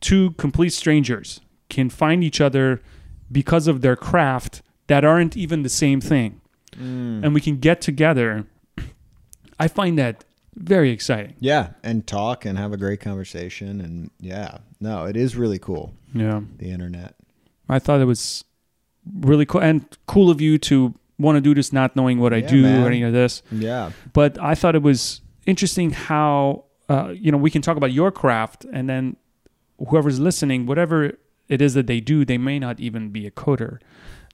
two 0.00 0.30
complete 0.38 0.72
strangers 0.72 1.40
can 1.68 1.90
find 1.90 2.22
each 2.24 2.40
other 2.40 2.80
because 3.30 3.66
of 3.66 3.80
their 3.80 3.96
craft 3.96 4.62
that 4.86 5.04
aren't 5.04 5.36
even 5.36 5.62
the 5.62 5.68
same 5.68 6.00
thing, 6.00 6.40
Mm. 6.76 7.24
and 7.24 7.34
we 7.34 7.40
can 7.40 7.58
get 7.58 7.80
together. 7.80 8.46
I 9.60 9.68
find 9.68 9.98
that 9.98 10.24
very 10.54 10.90
exciting. 10.90 11.34
yeah, 11.40 11.70
and 11.82 12.06
talk 12.06 12.44
and 12.44 12.58
have 12.58 12.72
a 12.72 12.76
great 12.76 13.00
conversation, 13.00 13.80
and 13.80 14.10
yeah, 14.20 14.58
no, 14.80 15.04
it 15.04 15.16
is 15.16 15.36
really 15.36 15.58
cool. 15.58 15.94
Yeah. 16.14 16.40
The 16.58 16.70
internet. 16.70 17.14
I 17.68 17.78
thought 17.78 18.00
it 18.00 18.06
was 18.06 18.44
really 19.20 19.44
cool 19.46 19.60
and 19.60 19.84
cool 20.06 20.30
of 20.30 20.40
you 20.40 20.58
to 20.58 20.94
want 21.18 21.36
to 21.36 21.40
do 21.40 21.54
this 21.54 21.72
not 21.72 21.94
knowing 21.96 22.18
what 22.18 22.32
I 22.32 22.38
Yeah, 22.38 22.48
do 22.48 22.62
man. 22.62 22.82
or 22.82 22.86
any 22.86 23.02
of 23.02 23.12
this. 23.12 23.42
Yeah, 23.52 23.90
But 24.12 24.38
I 24.40 24.54
thought 24.54 24.74
it 24.74 24.82
was 24.82 25.20
interesting 25.46 25.90
how 25.90 26.64
uh, 26.88 27.12
you 27.14 27.30
know 27.30 27.38
we 27.38 27.50
can 27.50 27.60
talk 27.62 27.76
about 27.76 27.92
your 27.92 28.10
craft 28.10 28.64
and 28.72 28.88
then 28.88 29.16
whoever's 29.88 30.18
listening, 30.18 30.66
whatever 30.66 31.12
it 31.48 31.60
is 31.62 31.74
that 31.74 31.86
they 31.86 32.00
do, 32.00 32.24
they 32.24 32.38
may 32.38 32.58
not 32.58 32.78
even 32.80 33.08
be 33.10 33.26
a 33.26 33.30
coder. 33.30 33.78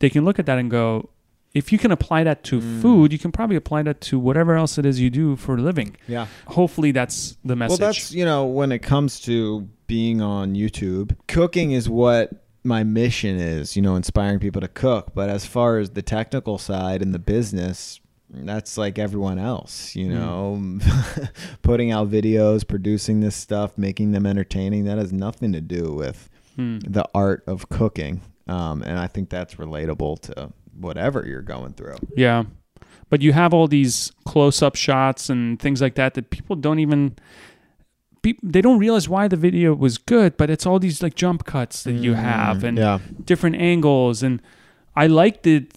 They 0.00 0.10
can 0.10 0.24
look 0.24 0.38
at 0.38 0.46
that 0.46 0.58
and 0.58 0.70
go, 0.70 1.10
if 1.54 1.70
you 1.70 1.78
can 1.78 1.92
apply 1.92 2.24
that 2.24 2.42
to 2.44 2.60
Mm. 2.60 2.82
food, 2.82 3.12
you 3.12 3.18
can 3.18 3.30
probably 3.30 3.54
apply 3.56 3.82
that 3.84 4.00
to 4.02 4.18
whatever 4.18 4.56
else 4.56 4.76
it 4.76 4.84
is 4.84 5.00
you 5.00 5.08
do 5.10 5.36
for 5.36 5.54
a 5.54 5.60
living. 5.60 5.96
yeah. 6.08 6.26
Hopefully, 6.48 6.90
that's 6.90 7.36
the 7.44 7.54
message. 7.54 7.78
Well, 7.80 7.88
that's 7.88 8.10
you 8.12 8.24
know 8.24 8.44
when 8.44 8.72
it 8.72 8.80
comes 8.80 9.20
to 9.20 9.68
being 9.86 10.20
on 10.20 10.54
YouTube, 10.54 11.16
cooking 11.28 11.70
is 11.70 11.88
what 11.88 12.44
my 12.64 12.82
mission 12.82 13.36
is. 13.36 13.76
You 13.76 13.82
know, 13.82 13.94
inspiring 13.94 14.40
people 14.40 14.60
to 14.62 14.68
cook. 14.68 15.12
But 15.14 15.28
as 15.30 15.46
far 15.46 15.78
as 15.78 15.90
the 15.90 16.02
technical 16.02 16.58
side 16.58 17.02
and 17.02 17.14
the 17.14 17.18
business, 17.20 18.00
that's 18.30 18.76
like 18.76 18.98
everyone 18.98 19.38
else. 19.38 19.94
You 19.94 20.08
Mm. 20.08 20.10
know, 20.10 21.28
putting 21.62 21.92
out 21.92 22.10
videos, 22.10 22.66
producing 22.66 23.20
this 23.20 23.36
stuff, 23.36 23.78
making 23.78 24.10
them 24.10 24.26
entertaining. 24.26 24.86
That 24.86 24.98
has 24.98 25.12
nothing 25.12 25.52
to 25.52 25.60
do 25.60 25.92
with 25.92 26.28
Hmm. 26.56 26.78
the 26.78 27.04
art 27.14 27.42
of 27.46 27.68
cooking. 27.68 28.20
Um, 28.46 28.82
and 28.82 28.98
I 28.98 29.06
think 29.06 29.30
that's 29.30 29.54
relatable 29.56 30.20
to 30.22 30.52
whatever 30.78 31.24
you're 31.26 31.42
going 31.42 31.72
through. 31.72 31.96
Yeah. 32.16 32.44
But 33.10 33.22
you 33.22 33.32
have 33.32 33.54
all 33.54 33.66
these 33.68 34.12
close 34.24 34.62
up 34.62 34.76
shots 34.76 35.30
and 35.30 35.58
things 35.60 35.80
like 35.80 35.94
that 35.96 36.14
that 36.14 36.30
people 36.30 36.56
don't 36.56 36.78
even 36.78 37.16
they 38.42 38.62
don't 38.62 38.78
realize 38.78 39.06
why 39.08 39.28
the 39.28 39.36
video 39.36 39.74
was 39.74 39.98
good, 39.98 40.36
but 40.38 40.48
it's 40.48 40.64
all 40.64 40.78
these 40.78 41.02
like 41.02 41.14
jump 41.14 41.44
cuts 41.44 41.82
that 41.84 41.92
you 41.92 42.14
have 42.14 42.64
and 42.64 42.78
Mm, 42.78 42.80
yeah, 42.80 42.98
different 43.24 43.56
angles 43.56 44.22
and 44.22 44.40
I 44.96 45.06
liked 45.08 45.46
it 45.46 45.76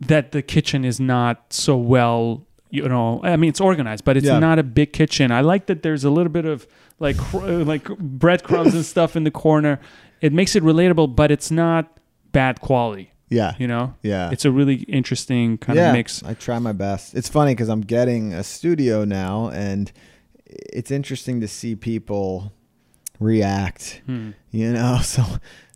that 0.00 0.32
the 0.32 0.42
kitchen 0.42 0.84
is 0.84 0.98
not 0.98 1.52
so 1.52 1.76
well 1.76 2.44
you 2.70 2.88
know 2.88 3.20
I 3.22 3.36
mean 3.36 3.48
it's 3.50 3.60
organized 3.60 4.04
but 4.04 4.16
it's 4.16 4.26
Yeah. 4.26 4.40
not 4.40 4.58
a 4.58 4.62
big 4.64 4.92
kitchen. 4.92 5.30
I 5.30 5.40
like 5.42 5.66
that 5.66 5.82
there's 5.84 6.02
a 6.04 6.10
little 6.10 6.32
bit 6.32 6.44
of 6.46 6.66
like 6.98 7.16
uh, 7.34 7.64
like 7.64 7.84
breadcrumbs 7.98 8.74
and 8.74 8.84
stuff 8.84 9.16
in 9.16 9.24
the 9.24 9.30
corner. 9.30 9.80
It 10.20 10.32
makes 10.32 10.54
it 10.54 10.62
relatable 10.62 11.16
but 11.16 11.30
it's 11.30 11.50
not 11.50 11.98
bad 12.32 12.60
quality, 12.60 13.12
yeah, 13.28 13.54
you 13.58 13.66
know? 13.66 13.94
yeah. 14.02 14.30
It's 14.30 14.44
a 14.44 14.50
really 14.50 14.76
interesting 14.84 15.58
kind 15.58 15.78
of 15.78 15.92
mix. 15.92 16.22
I 16.22 16.34
try 16.34 16.58
my 16.58 16.72
best. 16.72 17.14
It's 17.14 17.28
funny 17.28 17.52
because 17.52 17.68
I'm 17.68 17.82
getting 17.82 18.32
a 18.32 18.42
studio 18.42 19.04
now, 19.04 19.50
and 19.50 19.92
it's 20.46 20.90
interesting 20.90 21.40
to 21.40 21.48
see 21.48 21.76
people 21.76 22.52
react. 23.20 24.02
Hmm. 24.06 24.30
You 24.50 24.72
know, 24.72 24.98
so 25.02 25.22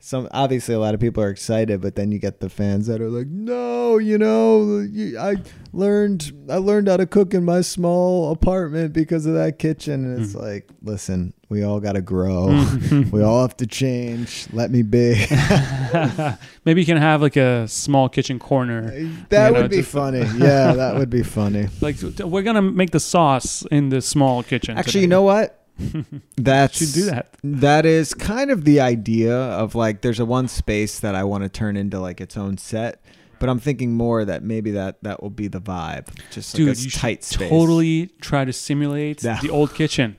some 0.06 0.28
obviously 0.30 0.72
a 0.72 0.78
lot 0.78 0.94
of 0.94 1.00
people 1.00 1.20
are 1.20 1.30
excited, 1.30 1.80
but 1.80 1.96
then 1.96 2.12
you 2.12 2.20
get 2.20 2.38
the 2.38 2.48
fans 2.48 2.86
that 2.86 3.00
are 3.00 3.08
like, 3.10 3.26
"No, 3.26 3.98
you 3.98 4.18
know, 4.18 4.86
I 5.18 5.34
learned 5.72 6.30
I 6.48 6.58
learned 6.58 6.86
how 6.86 6.96
to 6.96 7.06
cook 7.06 7.34
in 7.34 7.44
my 7.44 7.60
small 7.60 8.30
apartment 8.30 8.92
because 8.92 9.26
of 9.26 9.34
that 9.34 9.58
kitchen." 9.58 10.04
And 10.04 10.22
it's 10.22 10.32
Hmm. 10.34 10.38
like, 10.38 10.68
listen, 10.80 11.32
we 11.48 11.64
all 11.64 11.80
got 11.80 11.94
to 11.94 12.02
grow. 12.02 12.46
we 13.10 13.20
all 13.20 13.42
have 13.42 13.56
to 13.56 13.66
change. 13.66 14.46
Let 14.52 14.70
me 14.70 14.82
be. 14.82 15.26
Maybe 16.64 16.80
you 16.80 16.86
can 16.86 16.98
have 16.98 17.20
like 17.20 17.36
a 17.36 17.66
small 17.66 18.08
kitchen 18.08 18.38
corner. 18.38 18.90
that 19.30 19.48
You 19.48 19.54
know, 19.54 19.62
would 19.62 19.70
be 19.72 19.82
funny. 19.82 20.20
Yeah, 20.38 20.74
that 20.74 20.94
would 20.96 21.10
be 21.10 21.24
funny. 21.24 21.66
Like 21.80 21.96
we're 22.20 22.42
gonna 22.42 22.62
make 22.62 22.90
the 22.90 23.00
sauce 23.00 23.64
in 23.72 23.88
the 23.88 24.00
small 24.00 24.44
kitchen. 24.44 24.76
Actually, 24.78 24.92
today. 24.92 25.00
you 25.02 25.08
know 25.08 25.22
what? 25.22 25.65
That's 26.36 26.78
should 26.78 26.92
do 26.94 27.04
that. 27.06 27.36
That 27.44 27.84
is 27.86 28.14
kind 28.14 28.50
of 28.50 28.64
the 28.64 28.80
idea 28.80 29.36
of 29.36 29.74
like 29.74 30.00
there's 30.02 30.20
a 30.20 30.24
one 30.24 30.48
space 30.48 31.00
that 31.00 31.14
I 31.14 31.24
want 31.24 31.42
to 31.44 31.48
turn 31.48 31.76
into 31.76 32.00
like 32.00 32.20
its 32.20 32.36
own 32.36 32.56
set, 32.58 33.02
but 33.38 33.48
I'm 33.48 33.58
thinking 33.58 33.92
more 33.92 34.24
that 34.24 34.42
maybe 34.42 34.70
that 34.72 35.02
that 35.02 35.22
will 35.22 35.30
be 35.30 35.48
the 35.48 35.60
vibe, 35.60 36.08
just 36.30 36.58
like 36.58 36.68
a 36.68 36.80
you 36.80 36.90
tight 36.90 37.24
space. 37.24 37.50
totally 37.50 38.06
try 38.20 38.44
to 38.44 38.52
simulate 38.52 39.22
No. 39.22 39.36
the 39.42 39.50
old 39.58 39.74
kitchen. 39.74 40.16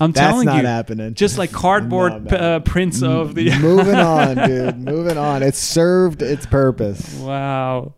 I'm 0.00 0.10
That's 0.10 0.28
telling 0.28 0.46
not 0.46 0.62
you, 0.62 0.66
happening. 0.66 1.14
just 1.14 1.38
like 1.38 1.52
cardboard 1.52 2.28
p- 2.28 2.34
uh, 2.34 2.58
prints 2.60 3.00
of 3.00 3.36
the. 3.36 3.56
moving 3.60 3.94
on, 3.94 4.34
dude. 4.34 4.76
Moving 4.84 5.16
on. 5.16 5.44
It 5.44 5.54
served 5.54 6.20
its 6.20 6.46
purpose. 6.46 7.14
wow, 7.20 7.94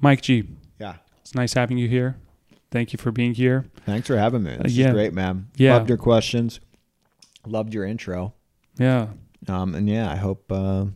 Mike 0.00 0.20
G, 0.20 0.44
Yeah. 0.78 0.94
it's 1.20 1.34
nice 1.34 1.52
having 1.54 1.78
you 1.78 1.88
here. 1.88 2.16
Thank 2.70 2.92
you 2.92 2.98
for 2.98 3.10
being 3.10 3.34
here. 3.34 3.66
Thanks 3.86 4.06
for 4.06 4.16
having 4.16 4.42
me. 4.44 4.56
This 4.62 4.72
yeah. 4.74 4.88
is 4.88 4.92
great, 4.92 5.12
man. 5.12 5.48
Yeah. 5.56 5.74
Loved 5.74 5.88
your 5.88 5.98
questions. 5.98 6.60
Loved 7.46 7.74
your 7.74 7.84
intro. 7.84 8.34
Yeah, 8.78 9.08
Um, 9.48 9.74
and 9.74 9.88
yeah, 9.88 10.10
I 10.10 10.16
hope 10.16 10.50
uh, 10.50 10.86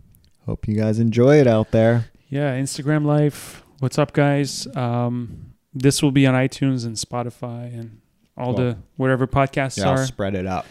hope 0.47 0.69
you 0.69 0.75
guys 0.77 0.99
enjoy 0.99 1.41
it 1.41 1.47
out 1.47 1.71
there. 1.73 2.11
yeah. 2.29 2.55
Instagram 2.57 3.05
Live. 3.05 3.63
What's 3.81 3.99
up, 3.99 4.13
guys? 4.13 4.67
Um, 4.77 5.55
this 5.75 6.03
will 6.03 6.13
be 6.13 6.27
on 6.27 6.35
iTunes 6.35 6.87
and 6.87 6.97
Spotify 6.97 7.73
and 7.79 8.01
all 8.37 8.55
the 8.55 8.79
whatever 8.97 9.27
podcasts 9.27 9.79
Yeah, 9.79 9.91
I'll 9.91 9.99
are. 9.99 10.07
spread 10.07 10.35
it 10.35 10.47
out 10.47 10.65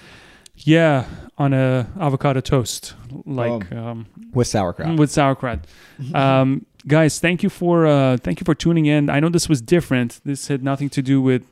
Yeah, 0.55 1.05
on 1.37 1.53
a 1.53 1.87
avocado 1.99 2.39
toast, 2.41 2.93
like 3.25 3.71
Oh. 3.71 3.77
um, 3.77 4.05
with 4.33 4.47
sauerkraut. 4.47 4.97
with 4.99 5.11
sauerkraut. 5.11 5.65
um, 6.13 6.65
guys, 6.87 7.19
thank 7.19 7.41
you 7.43 7.49
for 7.49 7.87
uh, 7.87 8.17
thank 8.17 8.39
you 8.39 8.45
for 8.45 8.53
tuning 8.55 8.85
in. 8.85 9.09
I 9.09 9.19
know 9.19 9.29
this 9.29 9.49
was 9.49 9.61
different. 9.61 10.21
This 10.23 10.47
had 10.47 10.63
nothing 10.63 10.89
to 10.91 11.01
do 11.01 11.21
with 11.21 11.43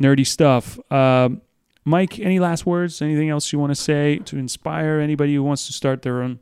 nerdy 0.00 0.26
stuff. 0.26 0.78
Um 0.92 1.40
Mike, 1.86 2.18
any 2.20 2.38
last 2.38 2.66
words? 2.66 3.00
Anything 3.00 3.30
else 3.30 3.52
you 3.54 3.58
want 3.58 3.70
to 3.70 3.74
say 3.74 4.18
to 4.26 4.36
inspire 4.36 5.00
anybody 5.00 5.34
who 5.34 5.42
wants 5.42 5.66
to 5.66 5.72
start 5.72 6.02
their 6.02 6.22
own 6.22 6.38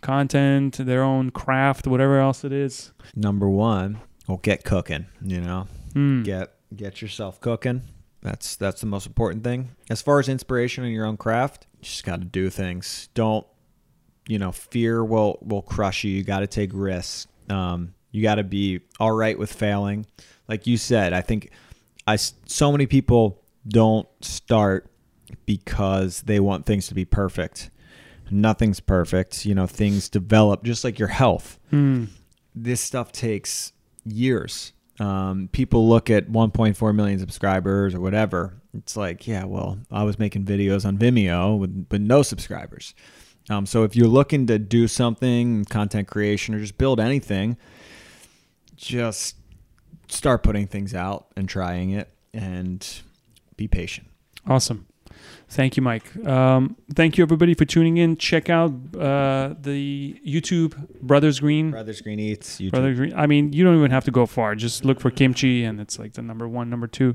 content, 0.00 0.76
their 0.78 1.02
own 1.02 1.30
craft, 1.32 1.88
whatever 1.88 2.20
else 2.20 2.44
it 2.44 2.52
is? 2.52 2.92
Number 3.14 3.48
one, 3.50 3.98
well, 4.28 4.38
get 4.38 4.62
cooking. 4.62 5.06
You 5.20 5.40
know, 5.40 5.66
Hmm. 5.92 6.22
get 6.22 6.52
get 6.74 7.02
yourself 7.02 7.40
cooking. 7.40 7.82
That's 8.22 8.56
that's 8.56 8.80
the 8.80 8.86
most 8.86 9.06
important 9.06 9.44
thing. 9.44 9.70
As 9.90 10.02
far 10.02 10.18
as 10.18 10.28
inspiration 10.28 10.84
in 10.84 10.92
your 10.92 11.06
own 11.06 11.16
craft, 11.16 11.66
you 11.78 11.84
just 11.84 12.04
got 12.04 12.20
to 12.20 12.26
do 12.26 12.50
things. 12.50 13.08
Don't 13.14 13.46
you 14.26 14.38
know? 14.38 14.52
Fear 14.52 15.04
will 15.04 15.38
will 15.42 15.62
crush 15.62 16.02
you. 16.04 16.10
You 16.10 16.24
got 16.24 16.40
to 16.40 16.46
take 16.46 16.70
risks. 16.72 17.26
Um, 17.48 17.94
you 18.10 18.22
got 18.22 18.36
to 18.36 18.44
be 18.44 18.80
all 18.98 19.12
right 19.12 19.38
with 19.38 19.52
failing. 19.52 20.06
Like 20.48 20.66
you 20.66 20.76
said, 20.76 21.12
I 21.12 21.20
think 21.20 21.50
I 22.06 22.16
so 22.16 22.72
many 22.72 22.86
people 22.86 23.42
don't 23.68 24.08
start 24.22 24.90
because 25.44 26.22
they 26.22 26.40
want 26.40 26.66
things 26.66 26.88
to 26.88 26.94
be 26.94 27.04
perfect. 27.04 27.70
Nothing's 28.30 28.80
perfect. 28.80 29.46
You 29.46 29.54
know, 29.54 29.66
things 29.66 30.08
develop 30.08 30.64
just 30.64 30.82
like 30.84 30.98
your 30.98 31.08
health 31.08 31.60
Hmm. 31.70 32.04
this 32.54 32.80
stuff 32.80 33.12
takes 33.12 33.72
years. 34.04 34.72
Um, 34.98 35.48
people 35.52 35.88
look 35.88 36.08
at 36.08 36.28
1.4 36.28 36.94
million 36.94 37.18
subscribers 37.18 37.94
or 37.94 38.00
whatever, 38.00 38.54
It's 38.74 38.96
like, 38.96 39.26
yeah, 39.26 39.44
well, 39.44 39.78
I 39.90 40.04
was 40.04 40.18
making 40.18 40.44
videos 40.44 40.86
on 40.86 40.96
Vimeo 40.96 41.58
with, 41.58 41.86
with 41.90 42.00
no 42.00 42.22
subscribers. 42.22 42.94
Um, 43.50 43.66
so 43.66 43.84
if 43.84 43.94
you're 43.94 44.08
looking 44.08 44.46
to 44.46 44.58
do 44.58 44.88
something, 44.88 45.64
content 45.66 46.08
creation, 46.08 46.54
or 46.54 46.60
just 46.60 46.78
build 46.78 46.98
anything, 46.98 47.56
just 48.74 49.36
start 50.08 50.42
putting 50.42 50.66
things 50.66 50.94
out 50.94 51.26
and 51.36 51.48
trying 51.48 51.90
it 51.90 52.10
and 52.32 53.02
be 53.56 53.68
patient. 53.68 54.08
Awesome. 54.46 54.86
Thank 55.48 55.76
you, 55.76 55.82
Mike. 55.82 56.14
Um, 56.26 56.76
thank 56.94 57.16
you, 57.16 57.22
everybody, 57.22 57.54
for 57.54 57.64
tuning 57.64 57.98
in. 57.98 58.16
Check 58.16 58.50
out 58.50 58.72
uh, 58.98 59.54
the 59.60 60.20
YouTube 60.26 60.88
Brothers 61.00 61.38
Green. 61.40 61.70
Brothers 61.70 62.00
Green 62.00 62.18
Eats, 62.18 62.58
YouTube. 62.60 62.70
Brothers 62.72 62.96
Green. 62.98 63.14
I 63.14 63.26
mean, 63.28 63.52
you 63.52 63.62
don't 63.62 63.76
even 63.78 63.92
have 63.92 64.04
to 64.06 64.10
go 64.10 64.26
far. 64.26 64.56
Just 64.56 64.84
look 64.84 65.00
for 65.00 65.10
kimchi, 65.10 65.62
and 65.64 65.80
it's 65.80 65.98
like 66.00 66.14
the 66.14 66.22
number 66.22 66.48
one, 66.48 66.68
number 66.68 66.88
two. 66.88 67.14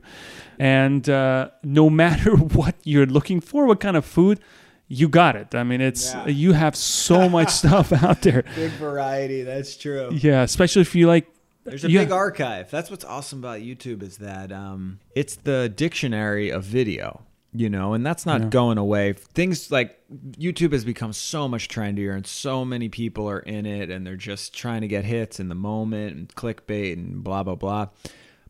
And 0.57 1.07
uh, 1.09 1.49
no 1.63 1.89
matter 2.03 2.35
what 2.37 2.75
you're 2.85 3.05
looking 3.05 3.41
for, 3.41 3.65
what 3.65 3.81
kind 3.81 3.97
of 3.97 4.05
food, 4.05 4.39
you 4.87 5.09
got 5.09 5.35
it. 5.35 5.53
I 5.53 5.63
mean, 5.63 5.81
it's 5.81 6.13
Yeah. 6.13 6.27
you 6.27 6.53
have 6.53 6.75
so 6.77 7.27
much 7.27 7.49
stuff 7.61 7.91
out 7.91 8.21
there. 8.21 8.43
Big 8.55 8.71
variety, 8.71 9.43
that's 9.43 9.75
true. 9.75 10.09
Yeah, 10.13 10.43
especially 10.43 10.83
if 10.83 10.95
you 10.95 11.07
like. 11.07 11.27
There's 11.65 11.83
a 11.85 11.91
Yeah. 11.91 12.05
big 12.05 12.11
archive. 12.11 12.71
That's 12.71 12.89
what's 12.89 13.05
awesome 13.05 13.39
about 13.39 13.59
YouTube 13.59 14.01
is 14.01 14.17
that 14.17 14.51
um, 14.53 14.99
it's 15.15 15.35
the 15.35 15.69
dictionary 15.69 16.49
of 16.49 16.63
video, 16.63 17.21
you 17.53 17.69
know, 17.69 17.93
and 17.93 18.05
that's 18.05 18.25
not 18.25 18.41
Yeah. 18.41 18.47
going 18.47 18.77
away. 18.77 19.13
Things 19.13 19.71
like 19.71 19.97
YouTube 20.39 20.71
has 20.71 20.85
become 20.85 21.11
so 21.13 21.47
much 21.47 21.67
trendier, 21.67 22.15
and 22.15 22.25
so 22.25 22.63
many 22.63 22.87
people 22.89 23.29
are 23.29 23.39
in 23.39 23.65
it, 23.65 23.89
and 23.89 24.05
they're 24.07 24.15
just 24.15 24.53
trying 24.55 24.81
to 24.81 24.87
get 24.87 25.03
hits 25.05 25.39
in 25.39 25.49
the 25.49 25.55
moment 25.55 26.15
and 26.15 26.29
clickbait 26.35 26.93
and 26.93 27.23
blah 27.23 27.43
blah 27.43 27.55
blah. 27.55 27.87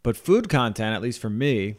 But 0.03 0.17
food 0.17 0.49
content, 0.49 0.95
at 0.95 1.01
least 1.01 1.19
for 1.19 1.29
me, 1.29 1.75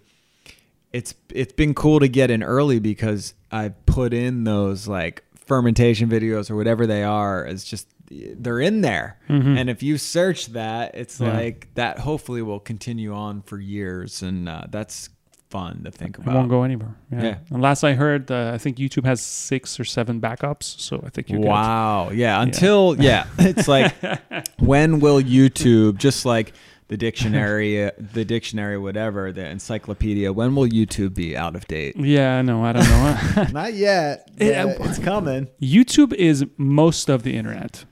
it's 0.93 1.15
it's 1.31 1.53
been 1.53 1.75
cool 1.75 2.01
to 2.01 2.09
get 2.09 2.31
in 2.31 2.43
early 2.43 2.79
because 2.79 3.35
I 3.51 3.71
put 3.71 4.13
in 4.13 4.45
those 4.45 4.89
like 4.89 5.25
fermentation 5.47 6.09
videos 6.09 6.51
or 6.51 6.57
whatever 6.57 6.87
they 6.87 7.03
are 7.03 7.45
as 7.45 7.65
just 7.65 7.89
they're 8.11 8.61
in 8.61 8.83
there. 8.83 9.19
Mhm. 9.29 9.57
And 9.59 9.71
if 9.71 9.83
you 9.83 9.97
search 9.97 10.49
that, 10.49 10.95
it's 10.95 11.19
Yeah. 11.19 11.33
like 11.33 11.69
that 11.75 12.01
hopefully 12.01 12.43
will 12.43 12.61
continue 12.61 13.13
on 13.15 13.43
for 13.43 13.59
years 13.59 14.23
and 14.23 14.49
uh, 14.49 14.65
that's 14.71 15.09
fun 15.53 15.83
to 15.85 15.91
think 15.91 16.13
It 16.19 16.23
about. 16.23 16.35
won't 16.35 16.49
go 16.57 16.63
anywhere. 16.65 16.95
Yeah. 17.13 17.23
Yeah. 17.23 17.37
And 17.53 17.61
last 17.63 17.85
I 17.85 17.93
heard, 17.95 18.31
uh, 18.31 18.53
I 18.55 18.59
think 18.59 18.77
YouTube 18.79 19.05
has 19.13 19.21
six 19.21 19.79
or 19.81 19.85
seven 19.85 20.21
backups. 20.21 20.67
So 20.81 20.95
I 21.07 21.11
think 21.11 21.25
you're 21.31 21.41
Wow. 21.41 22.11
Yeah, 22.23 22.43
until 22.47 22.97
yeah, 22.99 23.27
it's 23.39 23.69
like 23.69 23.93
when 24.59 25.01
will 25.01 25.21
YouTube 25.23 25.99
just 25.99 26.25
like 26.35 26.53
the 26.89 26.97
dictionary 26.97 27.71
uh, 27.87 27.91
the 28.15 28.25
dictionary 28.25 28.77
whatever, 28.87 29.33
the 29.33 29.47
encyclopedia, 29.57 30.29
when 30.33 30.55
will 30.57 30.69
YouTube 30.69 31.13
be 31.15 31.37
out 31.37 31.55
of 31.57 31.63
date? 31.67 31.95
good. 31.97 32.05
Yeah, 32.07 32.43
no, 32.43 32.65
I 32.69 32.73
don't 32.75 32.89
know. 32.89 33.47
Not 33.61 33.73
yet. 33.75 34.29
Yeah, 34.39 34.75
it's 34.87 34.99
coming. 34.99 35.49
YouTube 35.61 36.13
is 36.15 36.45
most 36.59 37.09
of 37.09 37.23
the 37.23 37.33
internet. 37.41 37.85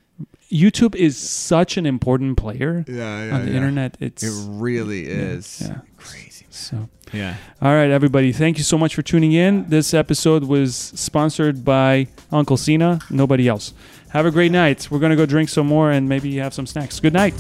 YouTube 0.53 0.95
is 0.97 1.15
such 1.16 1.77
an 1.81 1.87
important 1.87 2.37
player 2.37 2.85
Yeah, 2.89 3.35
on 3.35 3.47
the 3.47 3.55
internet. 3.55 3.97
It's 4.01 4.23
It 4.24 4.35
really 4.66 5.03
is. 5.07 5.62
yeah. 5.65 5.78
Crazy. 5.97 6.30
So. 6.61 6.89
Yeah. 7.12 7.37
All 7.61 7.74
right, 7.74 7.91
everybody. 7.91 8.32
Thank 8.32 8.59
you 8.59 8.65
so 8.65 8.78
much 8.78 8.95
for 8.95 9.03
tuning 9.03 9.32
in. 9.32 9.69
This 9.69 9.93
episode 9.95 10.45
was 10.45 10.77
sponsored 10.77 11.65
by 11.65 12.07
Uncle 12.31 12.57
Cena. 12.57 13.01
Nobody 13.11 13.49
else. 13.49 13.74
Have 14.11 14.27
a 14.27 14.31
great 14.31 14.53
night. 14.53 14.89
We're 14.91 14.99
gonna 14.99 15.16
go 15.16 15.27
drink 15.27 15.49
some 15.49 15.66
more 15.66 15.91
and 15.91 16.09
maybe 16.09 16.37
have 16.37 16.55
some 16.55 16.66
snacks. 16.66 17.01
Good 17.01 17.12
night. 17.12 17.35